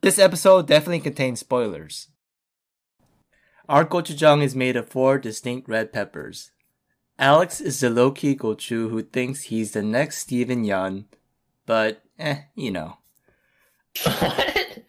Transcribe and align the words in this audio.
This 0.00 0.18
episode 0.20 0.68
definitely 0.68 1.00
contains 1.00 1.40
spoilers. 1.40 2.08
Our 3.68 3.84
gochujang 3.84 4.42
is 4.44 4.54
made 4.54 4.76
of 4.76 4.88
four 4.88 5.18
distinct 5.18 5.68
red 5.68 5.92
peppers. 5.92 6.52
Alex 7.18 7.60
is 7.60 7.80
the 7.80 7.90
low-key 7.90 8.36
gochu 8.36 8.90
who 8.90 9.02
thinks 9.02 9.44
he's 9.44 9.72
the 9.72 9.82
next 9.82 10.18
Steven 10.18 10.64
Yeun, 10.64 11.06
but 11.66 12.04
eh, 12.16 12.42
you 12.54 12.70
know. 12.70 12.98
What? 14.04 14.84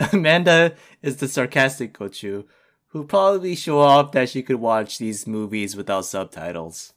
Amanda 0.12 0.74
is 1.00 1.18
the 1.18 1.28
sarcastic 1.28 1.96
gochu 1.96 2.44
who 2.88 3.04
probably 3.04 3.54
show 3.54 3.80
off 3.80 4.12
that 4.12 4.28
she 4.28 4.42
could 4.42 4.56
watch 4.56 4.98
these 4.98 5.26
movies 5.26 5.76
without 5.76 6.04
subtitles. 6.04 6.94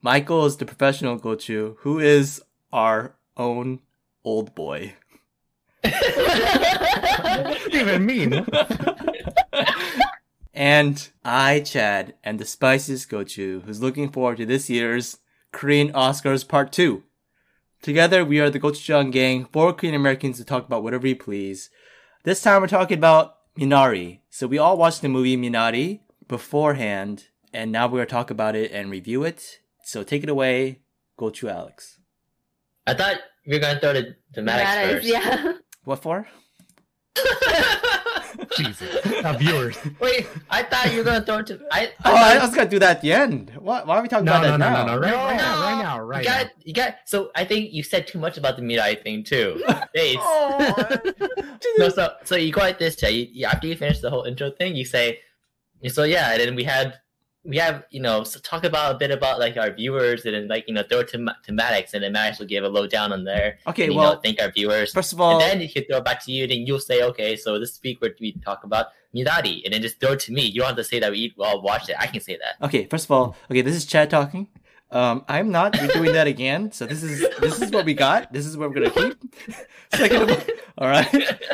Michael 0.00 0.44
is 0.46 0.56
the 0.56 0.66
professional 0.66 1.18
gochu 1.18 1.76
who 1.78 1.98
is 1.98 2.42
our 2.72 3.16
own 3.36 3.80
old 4.24 4.54
boy. 4.54 4.94
What 5.82 7.70
do 7.70 7.78
you 7.78 7.80
even 7.80 8.06
mean? 8.06 8.46
And 10.54 11.08
I, 11.24 11.60
Chad, 11.60 12.14
and 12.22 12.38
the 12.38 12.44
spiciest 12.44 13.10
gochu 13.10 13.62
who's 13.64 13.82
looking 13.82 14.08
forward 14.08 14.36
to 14.36 14.46
this 14.46 14.70
year's 14.70 15.18
Korean 15.50 15.92
Oscars 15.92 16.46
Part 16.46 16.70
2. 16.70 17.02
Together, 17.82 18.24
we 18.24 18.38
are 18.40 18.50
the 18.50 18.60
Gochujang 18.60 19.10
gang, 19.10 19.46
four 19.46 19.72
Korean 19.72 19.96
Americans 19.96 20.38
to 20.38 20.44
talk 20.44 20.64
about 20.64 20.84
whatever 20.84 21.02
we 21.02 21.14
please. 21.14 21.70
This 22.22 22.40
time, 22.40 22.62
we're 22.62 22.68
talking 22.68 22.96
about 22.96 23.36
Minari. 23.58 24.20
So, 24.30 24.46
we 24.46 24.58
all 24.58 24.76
watched 24.76 25.02
the 25.02 25.08
movie 25.08 25.36
Minari 25.36 26.00
beforehand, 26.28 27.28
and 27.52 27.70
now 27.72 27.86
we're 27.86 27.98
going 27.98 28.06
to 28.06 28.12
talk 28.12 28.30
about 28.30 28.56
it 28.56 28.72
and 28.72 28.90
review 28.90 29.22
it. 29.24 29.60
So, 29.84 30.02
take 30.02 30.22
it 30.22 30.28
away, 30.28 30.80
Gochu 31.18 31.50
Alex. 31.50 31.98
I 32.86 32.94
thought 32.94 33.16
we 33.46 33.54
were 33.54 33.60
gonna 33.60 33.80
throw 33.80 33.92
the 33.94 34.16
dramatics 34.32 34.70
That 34.70 34.84
is- 34.86 34.92
first. 34.94 35.06
yeah. 35.06 35.52
What 35.84 36.02
for? 36.02 36.26
Jesus. 38.56 39.04
Now, 39.22 39.36
viewers. 39.36 39.76
Wait, 40.00 40.26
I 40.50 40.62
thought 40.62 40.90
you 40.92 40.98
were 40.98 41.04
gonna 41.04 41.24
throw 41.24 41.38
it 41.38 41.46
to. 41.48 41.60
I. 41.72 41.90
I 42.04 42.10
Oh, 42.10 42.14
I 42.14 42.38
was 42.44 42.54
going 42.54 42.66
to 42.68 42.70
do 42.70 42.78
that 42.80 42.96
at 42.96 43.02
the 43.02 43.12
end. 43.12 43.50
What? 43.58 43.86
Why 43.86 43.96
are 43.98 44.02
we 44.02 44.08
talking 44.08 44.24
No, 44.24 44.32
about 44.32 44.42
no, 44.42 44.50
that 44.52 44.58
no, 44.58 44.70
now? 44.70 44.86
no, 44.86 44.94
no. 44.94 45.00
Right, 45.00 45.10
No, 45.10 45.16
right 45.16 45.36
now, 45.36 45.54
no. 45.56 45.62
right 45.62 45.82
now, 45.82 46.00
right 46.00 46.24
you 46.24 46.30
now. 46.30 46.42
got, 46.42 46.50
you 46.64 46.72
got. 46.74 46.94
So 47.06 47.30
I 47.34 47.44
think 47.44 47.72
you 47.72 47.82
said 47.82 48.06
too 48.06 48.18
much 48.18 48.36
about 48.38 48.56
the 48.56 48.62
Mirai 48.62 49.02
thing 49.02 49.24
too. 49.24 49.62
Hey, 49.94 50.16
Oh. 50.18 51.00
no, 51.78 51.88
so 51.88 52.12
so 52.24 52.36
you 52.36 52.52
go 52.52 52.60
like 52.60 52.78
this, 52.78 52.96
Jay. 52.96 53.10
You, 53.12 53.28
you- 53.32 53.46
after 53.46 53.66
you 53.66 53.76
finish 53.76 54.00
the 54.00 54.10
whole 54.10 54.24
intro 54.24 54.50
thing, 54.50 54.74
you 54.76 54.84
say, 54.84 55.20
so 55.88 56.04
yeah, 56.04 56.32
and 56.32 56.40
then 56.40 56.54
we 56.54 56.64
had 56.64 56.98
we 57.44 57.58
have 57.58 57.84
you 57.90 58.00
know 58.00 58.24
so 58.24 58.40
talk 58.40 58.64
about 58.64 58.94
a 58.94 58.98
bit 58.98 59.10
about 59.10 59.38
like 59.38 59.56
our 59.56 59.70
viewers, 59.70 60.24
and 60.24 60.34
then 60.34 60.48
like 60.48 60.66
you 60.66 60.74
know 60.74 60.82
throw 60.82 61.00
it 61.00 61.08
to 61.08 61.18
to 61.44 61.52
Maddox, 61.52 61.94
and 61.94 62.02
then 62.02 62.12
Maddox 62.12 62.38
will 62.38 62.46
give 62.46 62.64
a 62.64 62.68
lowdown 62.68 63.12
on 63.12 63.24
there. 63.24 63.58
Okay, 63.66 63.84
and, 63.84 63.92
you 63.92 63.98
well, 63.98 64.14
know, 64.14 64.20
thank 64.20 64.40
our 64.40 64.50
viewers. 64.50 64.92
first 64.92 65.12
of 65.12 65.20
all, 65.20 65.32
and 65.32 65.40
then 65.40 65.60
he 65.60 65.68
can 65.68 65.84
throw 65.84 65.98
it 65.98 66.04
back 66.04 66.24
to 66.24 66.32
you, 66.32 66.46
then 66.46 66.66
you'll 66.66 66.80
say, 66.80 67.02
okay, 67.02 67.36
so 67.36 67.58
this 67.58 67.78
week 67.82 67.98
we're 68.00 68.14
we 68.20 68.32
talk 68.44 68.64
about 68.64 68.86
Minari, 69.14 69.62
and 69.64 69.74
then 69.74 69.82
just 69.82 70.00
throw 70.00 70.12
it 70.12 70.20
to 70.20 70.32
me. 70.32 70.42
You 70.42 70.60
don't 70.60 70.68
have 70.68 70.76
to 70.76 70.84
say 70.84 70.98
that 71.00 71.10
we 71.10 71.34
all 71.38 71.60
watched 71.62 71.88
it. 71.88 71.96
I 71.98 72.06
can 72.06 72.20
say 72.20 72.38
that. 72.38 72.64
Okay, 72.66 72.86
first 72.86 73.04
of 73.04 73.10
all, 73.10 73.36
okay, 73.50 73.60
this 73.60 73.76
is 73.76 73.84
Chad 73.84 74.10
talking. 74.10 74.48
Um, 74.94 75.24
I'm 75.28 75.50
not 75.50 75.72
doing 75.72 76.12
that 76.12 76.26
again. 76.28 76.70
So 76.72 76.86
this 76.86 77.02
is 77.02 77.18
this 77.40 77.60
is 77.60 77.70
what 77.72 77.84
we 77.84 77.94
got. 77.94 78.32
This 78.32 78.46
is 78.46 78.56
what 78.56 78.70
we're 78.70 78.80
gonna 78.88 78.90
keep. 78.90 79.34
Second 79.94 80.22
of 80.22 80.30
all, 80.30 80.44
all 80.78 80.88
right. 80.88 81.08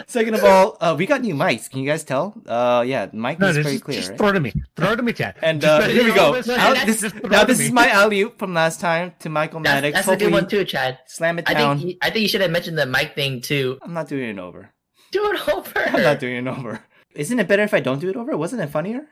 Second 0.07 0.35
of 0.35 0.45
all, 0.45 0.77
uh, 0.81 0.95
we 0.97 1.07
got 1.07 1.23
new 1.23 1.35
mics. 1.35 1.69
Can 1.71 1.81
you 1.81 1.87
guys 1.87 2.05
tell? 2.05 2.35
Uh, 2.47 2.85
yeah, 2.87 3.07
the 3.07 3.17
mic 3.17 3.39
No, 3.39 3.49
is 3.49 3.57
just, 3.57 3.65
very 3.65 3.77
just 3.77 3.85
clear. 3.85 4.01
Right? 4.01 4.19
throw 4.19 4.29
it 4.29 4.33
to 4.35 4.41
me. 4.41 4.53
Throw 4.77 4.93
it 4.93 4.97
to 4.97 5.03
me, 5.03 5.13
Chad. 5.15 5.37
And 5.43 5.65
uh, 5.65 5.81
here 5.89 6.05
we 6.05 6.11
go. 6.13 6.33
know 6.33 6.43
this- 6.43 6.47
Now, 6.47 6.85
this, 6.85 7.15
now 7.25 7.45
this 7.45 7.61
is 7.61 7.73
my 7.73 7.89
alley 7.89 8.21
oop 8.21 8.39
from 8.39 8.53
last 8.55 8.79
time 8.81 9.15
to 9.21 9.29
Michael 9.31 9.61
That's, 9.61 9.83
Maddox. 9.83 10.07
that's 10.07 10.09
a 10.09 10.25
good 10.25 10.33
one 10.33 10.47
too, 10.47 10.65
Chad. 10.65 10.99
slam 11.07 11.39
it 11.39 11.47
down. 11.47 11.57
I 11.57 11.59
down. 11.59 11.79
think 11.81 11.99
I 12.03 12.11
think 12.11 12.23
you 12.23 12.29
should 12.29 12.43
have 12.43 12.51
mentioned 12.51 12.77
the 12.79 12.87
mic 12.87 13.15
thing 13.15 13.41
too. 13.41 13.79
I'm 13.83 13.95
not 13.95 14.09
doing 14.09 14.29
it 14.29 14.39
over. 14.39 14.71
Do 15.13 15.33
it 15.33 15.49
over. 15.49 15.81
I'm 15.89 16.03
not 16.03 16.19
doing 16.21 16.47
it 16.47 16.51
over. 16.51 16.85
Isn't 17.15 17.41
it 17.41 17.49
better 17.49 17.63
if 17.63 17.75
I 17.75 17.81
don't 17.81 17.99
do 18.01 18.09
it 18.09 18.17
over? 18.17 18.37
Wasn't 18.37 18.61
it 18.63 18.69
funnier? 18.69 19.07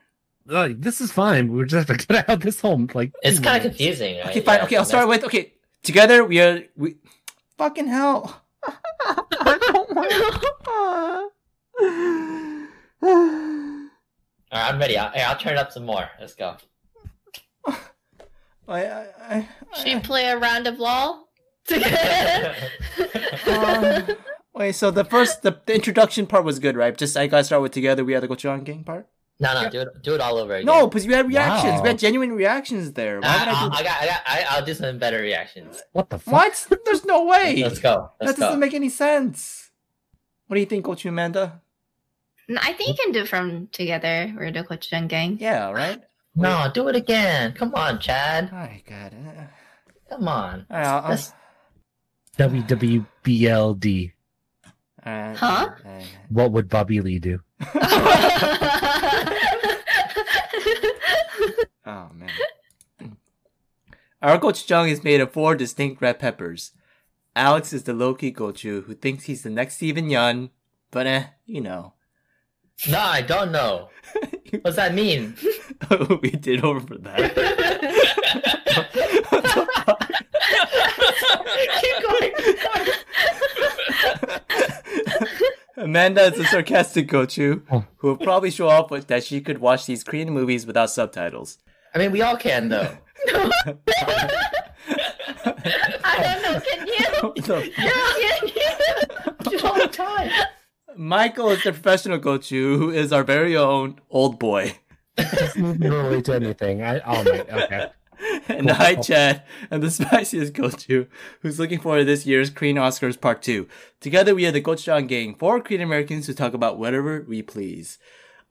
Uh, 0.49 0.71
this 0.77 1.01
is 1.01 1.13
fine. 1.13 1.53
We 1.53 1.65
just 1.65 1.89
have 1.89 1.99
to 1.99 2.07
get 2.13 2.29
out 2.29 2.41
this 2.41 2.61
home. 2.61 2.89
Like 2.95 3.13
It's 3.23 3.39
kind 3.39 3.57
of 3.59 3.63
confusing. 3.71 4.19
Right? 4.19 4.29
Okay, 4.29 4.41
fine. 4.41 4.59
Yeah, 4.59 4.65
okay, 4.65 4.77
I'll 4.77 4.85
so 4.85 4.91
start 4.91 5.09
with 5.09 5.25
okay. 5.25 5.53
Together 5.83 6.25
we 6.25 6.41
are 6.41 6.63
we. 6.77 6.97
Fucking 7.57 7.87
hell. 7.89 8.43
that's- 8.67 9.61
All 14.51 14.59
right, 14.63 14.73
I'm 14.73 14.79
ready. 14.79 14.97
I'll, 14.97 15.13
I'll 15.31 15.37
turn 15.39 15.53
it 15.55 15.59
up 15.59 15.73
some 15.73 15.85
more. 15.85 16.09
Let's 16.21 16.35
go. 16.35 16.57
I, 17.67 17.75
I, 18.69 19.07
I, 19.21 19.49
Should 19.77 19.85
we 19.87 20.01
play 20.01 20.27
a 20.27 20.39
round 20.39 20.67
of 20.67 20.79
LOL? 20.79 21.29
Um, 23.47 24.05
wait, 24.55 24.73
so 24.73 24.91
the 24.91 25.05
first, 25.05 25.43
the, 25.43 25.59
the 25.65 25.75
introduction 25.75 26.27
part 26.27 26.45
was 26.45 26.59
good, 26.59 26.77
right? 26.77 26.97
Just 26.97 27.17
I 27.17 27.27
gotta 27.29 27.45
start 27.45 27.63
with 27.63 27.73
together. 27.73 28.05
We 28.05 28.13
had 28.13 28.23
the 28.23 28.29
Gochujang 28.29 28.65
gang 28.65 28.85
part. 28.85 29.07
No, 29.41 29.63
no, 29.63 29.71
do 29.71 29.81
it, 29.83 29.89
do 30.03 30.15
it 30.15 30.21
all 30.21 30.37
over 30.39 30.55
again. 30.57 30.67
No, 30.67 30.87
because 30.89 31.07
we 31.07 31.13
had 31.15 31.27
reactions. 31.29 31.75
Wow. 31.75 31.83
We 31.83 31.89
had 31.91 31.99
genuine 31.99 32.33
reactions 32.33 32.93
there. 32.93 33.21
Why 33.21 33.29
I, 33.29 33.39
would 33.39 33.49
I 33.49 33.53
I, 33.53 33.69
do 33.69 33.75
I 33.75 33.83
got, 33.83 34.03
I 34.03 34.07
got, 34.07 34.21
I, 34.27 34.45
I'll 34.51 34.65
do 34.65 34.75
some 34.75 34.99
better 34.99 35.21
reactions. 35.21 35.81
What 35.93 36.11
the 36.11 36.19
fuck? 36.19 36.33
What? 36.33 36.81
There's 36.85 37.05
no 37.05 37.25
way. 37.25 37.63
Let's 37.63 37.79
go. 37.79 38.11
Let's 38.21 38.33
that 38.35 38.41
doesn't 38.41 38.57
go. 38.59 38.61
make 38.67 38.75
any 38.75 38.89
sense. 38.89 39.71
What 40.49 40.55
do 40.55 40.61
you 40.61 40.67
think, 40.67 40.85
Gochu 40.87 41.09
Amanda? 41.11 41.61
No, 42.49 42.59
I 42.63 42.73
think 42.73 42.89
you 42.89 42.95
can 43.05 43.13
do 43.13 43.21
it 43.21 43.29
from 43.29 43.69
together. 43.69 44.33
We're 44.37 44.51
the 44.51 44.65
Gochujang 44.65 45.07
gang. 45.09 45.39
Yeah, 45.41 45.71
right. 45.71 46.01
No, 46.35 46.71
do 46.73 46.87
it 46.89 46.95
again. 46.97 47.53
Come 47.53 47.75
on, 47.75 47.99
Chad. 47.99 48.53
My 48.53 48.81
God. 48.89 49.13
Uh, 49.13 49.43
Come 50.09 50.29
on. 50.29 50.67
all 50.71 50.77
right, 50.79 50.87
I'll- 50.87 51.03
I'll- 51.05 51.11
Let's- 51.11 51.33
WWBLD. 52.39 54.13
all 55.05 55.13
right, 55.13 55.37
Huh? 55.37 55.69
all 55.85 55.91
right. 55.93 56.07
What 56.29 56.53
would 56.53 56.69
Bobby 56.69 57.01
Lee 57.01 57.19
do? 57.19 57.41
Oh 61.89 62.11
man. 62.15 62.31
Our 64.23 64.39
gochujang 64.39 64.91
is 64.91 65.03
made 65.03 65.23
of 65.23 65.33
four 65.33 65.55
distinct 65.55 66.03
red 66.03 66.19
peppers. 66.19 66.73
Alex 67.35 67.73
is 67.73 67.85
the 67.85 67.95
low-key 67.95 68.33
gochu 68.33 68.85
who 68.85 68.95
thinks 68.95 69.25
he's 69.25 69.43
the 69.43 69.49
next 69.49 69.77
Steven 69.77 70.11
Yeun, 70.11 70.51
but 70.91 71.07
eh, 71.07 71.25
you 71.47 71.63
know. 71.63 71.95
No, 72.91 72.99
I 72.99 73.23
don't 73.23 73.53
know. 73.53 73.89
What's 74.61 74.77
that 74.77 74.93
mean? 74.93 75.35
we 76.23 76.31
did 76.31 76.63
over 76.63 76.81
for 76.81 76.99
that. 76.99 77.35
Keep 81.81 82.03
going. 82.07 82.33
Amanda 85.79 86.25
is 86.25 86.39
a 86.39 86.45
sarcastic 86.45 87.09
gochu 87.09 87.63
who 87.97 88.09
will 88.09 88.17
probably 88.19 88.51
show 88.51 88.69
off 88.69 88.91
that 89.07 89.25
she 89.25 89.41
could 89.41 89.59
watch 89.59 89.87
these 89.87 90.05
Korean 90.05 90.31
movies 90.31 90.67
without 90.67 90.91
subtitles. 90.91 91.59
I 91.95 91.99
mean, 91.99 92.13
we 92.13 92.23
all 92.23 92.37
can 92.37 92.69
though. 92.69 92.97
I 93.29 93.75
don't 96.23 96.43
know. 96.43 96.61
Can 96.61 96.87
you? 96.87 96.95
So, 97.45 97.61
Can 97.61 98.49
you? 98.49 98.53
Do 99.43 99.57
it 99.57 99.65
all 99.65 99.75
the 99.75 99.89
time. 99.89 100.31
Michael 100.97 101.51
is 101.51 101.63
the 101.63 101.73
professional 101.73 102.19
gochu 102.19 102.77
who 102.77 102.91
is 102.91 103.13
our 103.13 103.25
very 103.25 103.57
own 103.57 104.01
old 104.11 104.39
boy. 104.39 104.77
This 105.17 105.57
movie 105.57 105.89
relate 105.89 106.25
to 106.27 106.35
anything. 106.35 106.83
I, 106.83 107.01
oh 107.01 107.25
my, 107.25 107.41
okay. 107.41 107.87
and 108.49 108.71
I, 108.71 108.95
Chad, 108.97 109.43
and 109.71 109.83
the 109.83 109.91
spiciest 109.91 110.53
Gochu, 110.53 111.09
who's 111.41 111.59
looking 111.59 111.81
forward 111.81 112.01
to 112.01 112.05
this 112.05 112.27
year's 112.27 112.51
Korean 112.51 112.77
Oscars 112.77 113.21
Part 113.21 113.43
2. 113.43 113.69
Together, 114.01 114.35
we 114.35 114.47
are 114.47 114.53
the 114.53 114.61
Gochujang 114.61 115.09
gang, 115.09 115.35
four 115.35 115.61
Korean 115.61 115.83
Americans 115.83 116.27
who 116.27 116.35
talk 116.35 116.55
about 116.55 116.79
whatever 116.79 117.25
we 117.29 117.43
please. 117.43 117.99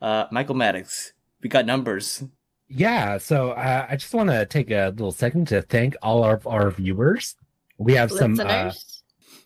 Uh, 0.02 0.26
Michael 0.32 0.56
Maddox, 0.56 1.14
we 1.42 1.50
got 1.50 1.66
numbers. 1.66 2.24
Yeah, 2.70 3.18
so 3.18 3.52
uh, 3.52 3.88
I 3.90 3.96
just 3.96 4.14
want 4.14 4.30
to 4.30 4.46
take 4.46 4.72
a 4.72 4.90
little 4.90 5.12
second 5.12 5.48
to 5.50 5.62
thank 5.62 5.96
all 6.02 6.24
of 6.24 6.46
our 6.46 6.70
viewers. 6.72 7.36
We 7.78 7.94
have 7.94 8.12
some. 8.12 8.40
Uh, 8.40 8.72
Listeners. 8.74 9.04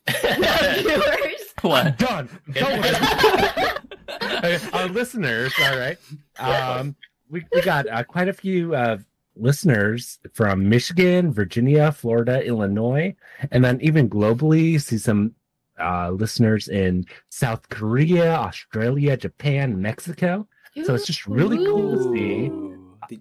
viewers. 0.82 1.54
What? 1.62 1.98
done. 2.00 2.30
Don't 2.52 2.82
worry. 2.82 4.58
our 4.74 4.88
listeners, 4.88 5.54
all 5.62 5.78
right. 5.78 5.98
Um, 6.40 6.96
we, 7.30 7.46
we 7.54 7.62
got 7.62 7.88
uh, 7.88 8.04
quite 8.04 8.28
a 8.28 8.34
few 8.34 8.74
uh, 8.74 8.98
listeners 9.36 10.20
from 10.34 10.68
Michigan, 10.68 11.32
Virginia, 11.32 11.92
Florida, 11.92 12.44
Illinois, 12.44 13.16
and 13.52 13.64
then 13.64 13.80
even 13.82 14.10
globally. 14.10 14.82
See 14.82 14.98
some 14.98 15.36
uh, 15.80 16.10
listeners 16.10 16.68
in 16.68 17.06
South 17.30 17.70
Korea, 17.70 18.36
Australia, 18.36 19.16
Japan, 19.16 19.80
Mexico. 19.82 20.48
So 20.86 20.96
it's 20.96 21.06
just 21.06 21.28
really 21.28 21.58
cool 21.58 21.98
to 21.98 22.14
see. 22.14 22.71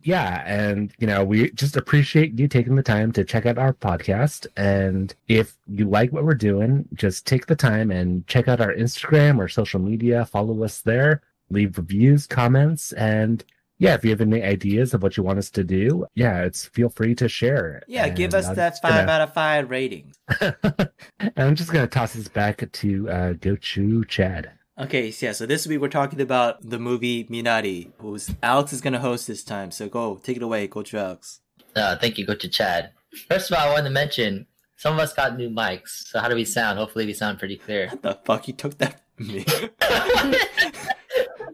Yeah, 0.02 0.42
and 0.46 0.92
you 0.98 1.06
know, 1.06 1.24
we 1.24 1.50
just 1.52 1.76
appreciate 1.76 2.38
you 2.38 2.48
taking 2.48 2.76
the 2.76 2.82
time 2.82 3.12
to 3.12 3.24
check 3.24 3.46
out 3.46 3.58
our 3.58 3.72
podcast. 3.72 4.46
And 4.56 5.14
if 5.28 5.56
you 5.68 5.88
like 5.88 6.12
what 6.12 6.24
we're 6.24 6.34
doing, 6.34 6.88
just 6.94 7.26
take 7.26 7.46
the 7.46 7.56
time 7.56 7.90
and 7.90 8.26
check 8.26 8.48
out 8.48 8.60
our 8.60 8.74
Instagram 8.74 9.38
or 9.38 9.48
social 9.48 9.80
media, 9.80 10.24
follow 10.26 10.62
us 10.64 10.80
there, 10.82 11.22
leave 11.50 11.76
reviews, 11.78 12.26
comments, 12.26 12.92
and 12.92 13.44
yeah, 13.78 13.94
if 13.94 14.04
you 14.04 14.10
have 14.10 14.20
any 14.20 14.42
ideas 14.42 14.92
of 14.92 15.02
what 15.02 15.16
you 15.16 15.22
want 15.22 15.38
us 15.38 15.48
to 15.50 15.64
do, 15.64 16.04
yeah, 16.14 16.42
it's 16.42 16.66
feel 16.66 16.90
free 16.90 17.14
to 17.14 17.30
share. 17.30 17.82
Yeah, 17.88 18.10
give 18.10 18.34
us 18.34 18.46
I'm 18.46 18.54
that 18.56 18.78
five 18.82 19.06
gonna- 19.06 19.12
out 19.12 19.20
of 19.22 19.32
five 19.32 19.70
rating. 19.70 20.12
and 20.40 21.32
I'm 21.36 21.54
just 21.54 21.72
gonna 21.72 21.86
toss 21.86 22.12
this 22.12 22.28
back 22.28 22.70
to 22.70 23.08
uh 23.10 23.32
Gochu 23.34 24.06
Chad. 24.06 24.50
Okay, 24.80 25.10
so 25.10 25.26
yeah, 25.26 25.32
so 25.32 25.44
this 25.44 25.66
week 25.66 25.78
we're 25.78 25.88
talking 25.88 26.22
about 26.22 26.62
the 26.62 26.78
movie 26.78 27.24
Minari, 27.24 27.90
who's 27.98 28.30
Alex 28.42 28.72
is 28.72 28.80
gonna 28.80 28.98
host 28.98 29.26
this 29.26 29.44
time. 29.44 29.70
So 29.70 29.90
go, 29.90 30.18
take 30.22 30.38
it 30.38 30.42
away, 30.42 30.68
Coach 30.68 30.94
Alex. 30.94 31.40
Uh, 31.76 31.98
thank 31.98 32.16
you, 32.16 32.26
Gochu 32.26 32.50
Chad. 32.50 32.92
First 33.28 33.50
of 33.50 33.58
all, 33.58 33.68
I 33.68 33.70
wanted 33.70 33.84
to 33.84 33.90
mention 33.90 34.46
some 34.78 34.94
of 34.94 35.00
us 35.00 35.12
got 35.12 35.36
new 35.36 35.50
mics. 35.50 36.06
So 36.08 36.18
how 36.18 36.30
do 36.30 36.34
we 36.34 36.46
sound? 36.46 36.78
Hopefully, 36.78 37.04
we 37.04 37.12
sound 37.12 37.38
pretty 37.38 37.58
clear. 37.58 37.88
What 37.88 38.00
the 38.00 38.14
fuck? 38.24 38.48
You 38.48 38.54
took 38.54 38.78
that 38.78 39.02
from 39.18 39.26
me. 39.26 39.44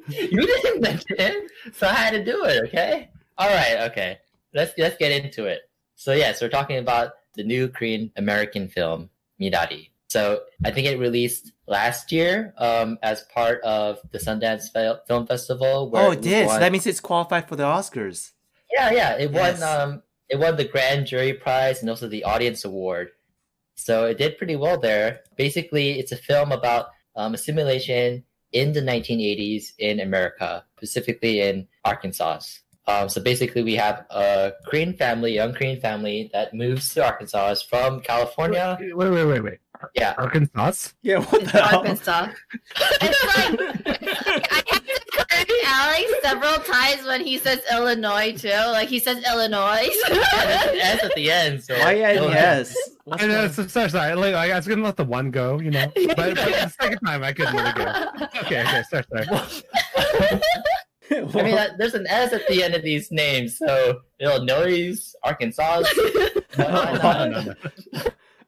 you 0.09 0.47
didn't 0.47 0.81
mention 0.81 1.17
it, 1.19 1.51
so 1.75 1.89
I 1.89 1.95
had 1.95 2.13
to 2.13 2.25
do 2.25 2.45
it. 2.45 2.69
Okay. 2.69 3.11
All 3.39 3.49
right. 3.49 3.91
Okay. 3.91 4.19
Let's 4.55 4.73
let's 4.79 4.97
get 4.99 5.11
into 5.11 5.47
it. 5.47 5.63
So 5.97 6.13
yes, 6.13 6.41
we're 6.41 6.49
talking 6.49 6.79
about 6.79 7.15
the 7.35 7.43
new 7.43 7.67
Korean 7.67 8.13
American 8.17 8.69
film 8.69 9.11
Minari. 9.41 9.91
So 10.07 10.43
I 10.65 10.71
think 10.71 10.87
it 10.87 11.01
released 11.01 11.51
last 11.67 12.13
year 12.13 12.55
um, 12.59 12.99
as 13.03 13.23
part 13.25 13.61
of 13.63 13.99
the 14.13 14.19
Sundance 14.19 14.65
Film 15.07 15.27
Festival. 15.27 15.91
oh, 15.95 16.11
it 16.13 16.19
it 16.19 16.23
did. 16.23 16.49
So 16.51 16.59
that 16.59 16.73
means 16.73 16.87
it's 16.87 17.01
qualified 17.01 17.49
for 17.49 17.57
the 17.57 17.65
Oscars. 17.65 18.33
yeah, 18.73 18.91
yeah. 18.91 19.13
It 19.17 19.31
Yes. 19.33 19.61
won 19.61 19.69
um 19.93 20.03
it 20.29 20.39
won 20.39 20.57
the 20.57 20.65
grand 20.65 21.07
jury 21.07 21.33
prize 21.35 21.81
and 21.81 21.89
also 21.91 22.09
the 22.09 22.25
audience 22.25 22.65
award. 22.65 23.09
So 23.77 24.07
it 24.07 24.19
did 24.19 24.39
pretty 24.39 24.57
well 24.57 24.79
there. 24.79 25.21
Basically, 25.37 25.99
it's 26.01 26.11
a 26.13 26.17
film 26.17 26.51
about 26.51 26.87
um, 27.15 27.35
a 27.35 27.39
simulation 27.39 28.25
in 28.53 28.73
the 28.73 28.81
1980s 28.81 29.73
in 29.79 30.01
America, 30.01 30.65
specifically 30.79 31.41
in 31.43 31.69
Arkansas. 31.85 32.41
Um, 32.89 33.09
so 33.09 33.21
basically, 33.21 33.63
we 33.63 33.75
have 33.75 34.07
a 34.11 34.53
Korean 34.67 34.95
family, 34.95 35.35
young 35.35 35.53
Korean 35.53 35.81
family 35.81 36.31
that 36.33 36.55
moves 36.55 36.95
to 36.95 37.05
Arkansas 37.05 37.57
from 37.69 38.01
California. 38.01 38.79
Wait, 38.81 38.95
wait, 38.95 39.25
wait, 39.27 39.41
wait. 39.41 39.59
Yeah, 39.95 40.15
Arkansas? 40.19 40.91
Yeah, 41.03 41.19
what 41.19 41.43
It's 41.43 41.53
the 41.53 41.63
hell? 41.63 41.79
Arkansas. 41.81 42.29
It's 42.77 43.25
like 43.25 43.61
I 44.51 44.63
have 44.67 44.85
to 44.85 45.03
correct 45.13 45.53
Alex 45.65 46.13
several 46.23 46.59
times 46.65 47.07
when 47.07 47.21
he 47.25 47.39
says 47.39 47.61
Illinois 47.73 48.33
too. 48.37 48.49
Like 48.49 48.89
he 48.89 48.99
says 48.99 49.25
Illinois. 49.27 49.89
and 50.09 50.17
there's 50.17 50.83
S 50.83 51.05
at 51.05 51.15
the 51.15 51.31
end. 51.31 51.63
So 51.65 51.79
Why 51.79 51.93
yeah, 51.95 52.15
go 52.15 52.29
ahead. 52.29 52.35
yes. 52.67 52.77
What's 53.05 53.23
I 53.23 53.27
know, 53.27 53.49
so, 53.49 53.67
sorry, 53.67 53.89
sorry. 53.91 54.15
Like, 54.15 54.35
I 54.35 54.55
was 54.57 54.67
gonna 54.67 54.83
let 54.83 54.97
the 54.97 55.05
one 55.05 55.31
go, 55.31 55.61
you 55.61 55.71
know, 55.71 55.87
but, 55.95 56.17
but 56.17 56.35
the 56.37 56.75
second 56.81 56.99
time 57.07 57.23
I 57.23 57.33
couldn't 57.33 57.55
let 57.55 57.69
it 57.69 57.77
go. 57.77 58.29
Okay, 58.43 58.63
okay, 58.63 58.83
sorry, 58.91 59.05
sorry. 59.25 59.27
I 61.11 61.43
mean, 61.43 61.57
there's 61.79 61.95
an 61.95 62.07
S 62.09 62.33
at 62.33 62.47
the 62.49 62.65
end 62.65 62.75
of 62.75 62.83
these 62.83 63.13
names, 63.13 63.59
so 63.59 64.01
Illinois, 64.21 64.97
Arkansas. 65.23 65.83
No, 66.59 66.69
No, 66.69 66.95
no, 66.95 67.29
no, 67.29 67.55
no. 67.93 68.03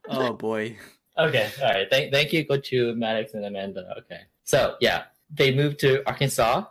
oh 0.09 0.33
boy. 0.33 0.77
Okay, 1.19 1.51
all 1.63 1.71
right. 1.71 1.91
Thank, 1.91 2.13
thank 2.13 2.33
you. 2.33 2.47
Gochu 2.47 2.97
Maddox 2.97 3.35
and 3.35 3.45
Amanda. 3.45 3.95
Okay, 3.99 4.21
so 4.45 4.77
yeah, 4.81 5.05
they 5.31 5.55
moved 5.55 5.81
to 5.81 6.07
Arkansas 6.07 6.65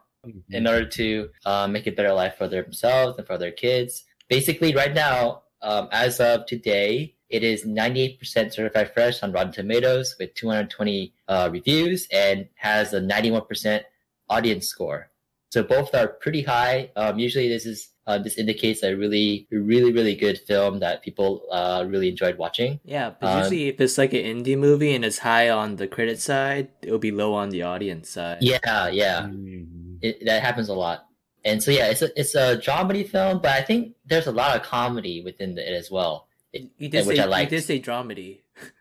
in 0.49 0.67
order 0.67 0.85
to 0.85 1.29
uh, 1.45 1.67
make 1.67 1.87
a 1.87 1.91
better 1.91 2.13
life 2.13 2.35
for 2.37 2.47
themselves 2.47 3.17
and 3.17 3.27
for 3.27 3.37
their 3.37 3.51
kids. 3.51 4.03
Basically, 4.29 4.73
right 4.73 4.93
now, 4.93 5.43
um, 5.61 5.87
as 5.91 6.19
of 6.19 6.45
today, 6.45 7.15
it 7.29 7.43
is 7.43 7.65
98% 7.65 8.19
certified 8.53 8.93
fresh 8.93 9.21
on 9.21 9.31
Rotten 9.31 9.51
Tomatoes 9.51 10.15
with 10.19 10.33
220 10.35 11.13
uh, 11.27 11.49
reviews 11.51 12.07
and 12.11 12.47
has 12.55 12.93
a 12.93 13.01
91% 13.01 13.81
audience 14.29 14.67
score. 14.67 15.09
So 15.51 15.63
both 15.63 15.93
are 15.93 16.07
pretty 16.07 16.43
high. 16.43 16.91
Um, 16.95 17.19
usually, 17.19 17.49
this 17.49 17.65
is 17.65 17.89
uh, 18.07 18.17
this 18.17 18.37
indicates 18.37 18.81
a 18.83 18.95
really, 18.95 19.47
really, 19.51 19.91
really 19.91 20.15
good 20.15 20.39
film 20.47 20.79
that 20.79 21.03
people 21.03 21.43
uh, 21.51 21.83
really 21.87 22.09
enjoyed 22.09 22.37
watching. 22.37 22.79
Yeah, 22.85 23.11
but 23.19 23.27
Um, 23.27 23.37
usually 23.39 23.67
if 23.67 23.81
it's 23.81 23.97
like 23.97 24.13
an 24.13 24.23
indie 24.23 24.57
movie 24.57 24.95
and 24.95 25.03
it's 25.05 25.19
high 25.19 25.49
on 25.49 25.75
the 25.75 25.87
credit 25.87 26.19
side, 26.19 26.69
it'll 26.81 26.97
be 26.99 27.11
low 27.11 27.33
on 27.33 27.49
the 27.49 27.63
audience 27.63 28.09
side. 28.09 28.37
Yeah, 28.41 28.87
yeah. 28.89 29.21
Mhm. 29.27 29.99
it, 30.01 30.25
that 30.25 30.41
happens 30.41 30.69
a 30.69 30.73
lot. 30.73 31.03
And 31.45 31.61
so 31.61 31.71
yeah, 31.71 31.87
it's 31.87 32.01
a 32.01 32.09
it's 32.19 32.35
a 32.35 32.57
dramedy 32.57 33.07
film, 33.07 33.39
but 33.41 33.51
I 33.51 33.61
think 33.61 33.95
there's 34.05 34.27
a 34.27 34.31
lot 34.31 34.55
of 34.55 34.63
comedy 34.63 35.21
within 35.23 35.57
it 35.57 35.67
as 35.81 35.89
well. 35.91 36.27
It, 36.53 36.69
You 36.77 36.89
did 36.89 37.05
which 37.07 37.17
say 37.17 37.23
I 37.23 37.25
liked. 37.25 37.51
you 37.51 37.57
did 37.59 37.63
say 37.65 37.79
dramedy. 37.79 38.41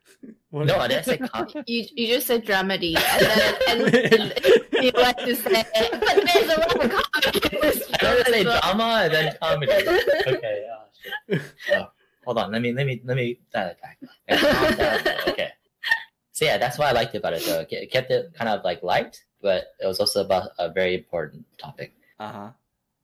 What- 0.50 0.66
no, 0.66 0.76
I 0.78 0.88
didn't 0.88 1.04
say 1.04 1.18
comedy. 1.18 1.62
you 1.66 1.84
you 1.94 2.06
just 2.14 2.26
said 2.26 2.44
dramedy, 2.44 2.96
and 2.96 3.26
then 3.26 3.54
and, 3.68 3.82
and 4.32 4.32
you 4.84 4.90
like 4.92 5.18
to 5.18 5.34
say, 5.36 5.64
but 5.72 6.00
there's 6.00 6.50
a 6.50 6.60
lot 6.60 6.84
of 6.84 6.90
comedy 6.90 7.40
in 7.52 7.60
this 7.60 7.82
I 7.92 7.98
film. 7.98 8.14
don't 8.16 8.26
say 8.26 8.44
well." 8.44 8.60
drama 8.60 9.00
and 9.04 9.12
then 9.14 9.36
comedy. 9.42 9.72
Okay, 10.26 10.66
oh. 10.70 11.38
Oh, 11.72 11.86
hold 12.24 12.38
on, 12.38 12.52
let 12.52 12.62
me 12.62 12.72
let 12.72 12.86
me 12.86 13.00
let 13.04 13.16
me 13.16 13.38
dial 13.52 13.68
it 13.68 13.78
back. 13.82 13.98
Okay, 14.30 14.52
calm 14.52 14.74
down. 14.76 15.00
Okay. 15.28 15.50
So 16.32 16.44
yeah, 16.44 16.58
that's 16.58 16.78
what 16.78 16.88
I 16.88 16.92
liked 16.92 17.14
about 17.14 17.32
it 17.34 17.44
though. 17.44 17.60
It 17.60 17.68
it 17.72 17.90
kept 17.90 18.10
it 18.10 18.32
kind 18.34 18.48
of 18.48 18.64
like 18.64 18.82
light, 18.82 19.22
but 19.42 19.68
it 19.80 19.86
was 19.86 20.00
also 20.00 20.24
about 20.24 20.50
a 20.58 20.70
very 20.70 20.94
important 20.94 21.44
topic. 21.58 21.92
Uh 22.18 22.32
huh. 22.32 22.50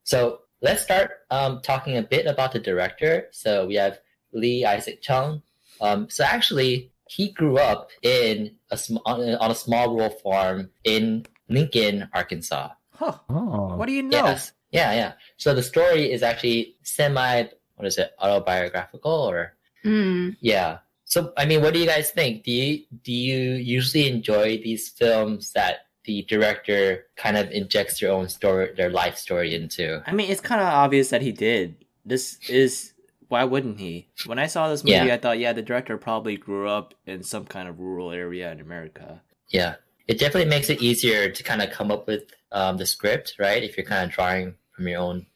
So 0.05 0.41
let's 0.62 0.82
start 0.82 1.11
um, 1.31 1.61
talking 1.62 1.97
a 1.97 2.03
bit 2.03 2.26
about 2.26 2.53
the 2.53 2.58
director. 2.61 3.29
So 3.32 3.67
we 3.67 3.75
have 3.76 3.99
Lee 4.32 4.65
Isaac 4.65 5.03
Chung. 5.03 5.43
Um, 5.81 6.08
so 6.11 6.25
actually, 6.25 6.92
he 7.17 7.31
grew 7.31 7.59
up 7.59 7.91
in 8.03 8.56
a 8.70 8.76
sm- 8.76 9.05
on, 9.05 9.20
a, 9.20 9.55
small 9.55 9.94
rural 9.94 10.11
farm 10.25 10.70
in 10.85 11.26
Lincoln, 11.49 12.09
Arkansas. 12.12 12.70
Huh. 12.94 13.19
Oh, 13.29 13.76
What 13.76 13.87
do 13.87 13.93
you 13.93 14.03
know? 14.03 14.25
Yes, 14.25 14.53
yeah, 14.70 14.93
yeah. 14.94 15.12
So 15.37 15.55
the 15.55 15.62
story 15.62 16.10
is 16.13 16.22
actually 16.22 16.77
semi. 16.82 17.44
What 17.77 17.86
is 17.86 17.98
it? 17.98 18.13
Autobiographical 18.20 19.13
or 19.31 19.55
Mm. 19.84 20.36
yeah. 20.41 20.79
So 21.05 21.32
I 21.36 21.44
mean, 21.44 21.60
what 21.60 21.75
do 21.75 21.81
you 21.81 21.86
guys 21.86 22.10
think? 22.10 22.44
Do 22.44 22.53
you 22.53 22.84
do 23.03 23.13
you 23.13 23.55
usually 23.58 24.06
enjoy 24.08 24.58
these 24.63 24.89
films 24.89 25.53
that 25.53 25.86
the 26.05 26.22
director 26.29 27.06
kind 27.17 27.36
of 27.36 27.51
injects 27.51 27.98
their 28.01 28.13
own 28.13 28.29
story, 28.29 28.70
their 28.77 28.91
life 28.91 29.17
story 29.19 29.55
into? 29.55 30.01
I 30.06 30.13
mean, 30.13 30.31
it's 30.31 30.41
kind 30.41 30.60
of 30.60 30.69
obvious 30.69 31.10
that 31.10 31.20
he 31.22 31.32
did. 31.32 31.84
This 32.06 32.39
is 32.48 32.92
why 33.32 33.44
wouldn't 33.44 33.79
he? 33.81 34.08
When 34.27 34.39
I 34.39 34.46
saw 34.46 34.69
this 34.69 34.84
movie, 34.84 35.06
Yeah. 35.06 35.15
I 35.15 35.17
thought, 35.17 35.39
yeah, 35.39 35.55
the 35.55 35.62
director 35.62 35.96
probably 35.96 36.36
grew 36.36 36.69
up 36.69 36.93
in 37.06 37.22
some 37.22 37.46
kind 37.46 37.67
of 37.67 37.81
rural 37.81 38.12
area 38.12 38.53
in 38.53 38.60
America. 38.60 39.22
Yeah, 39.48 39.77
it 40.06 40.19
definitely 40.19 40.51
makes 40.51 40.69
it 40.69 40.82
easier 40.82 41.31
to 41.31 41.43
kind 41.43 41.62
of 41.62 41.70
come 41.70 41.91
up 41.91 42.06
with 42.06 42.24
um, 42.53 42.77
the 42.77 42.84
script, 42.84 43.36
right? 43.39 43.62
If 43.62 43.77
you're 43.77 43.86
kind 43.86 44.05
of 44.05 44.15
drawing 44.15 44.55
from 44.77 44.86
your 44.86 45.01
own 45.01 45.27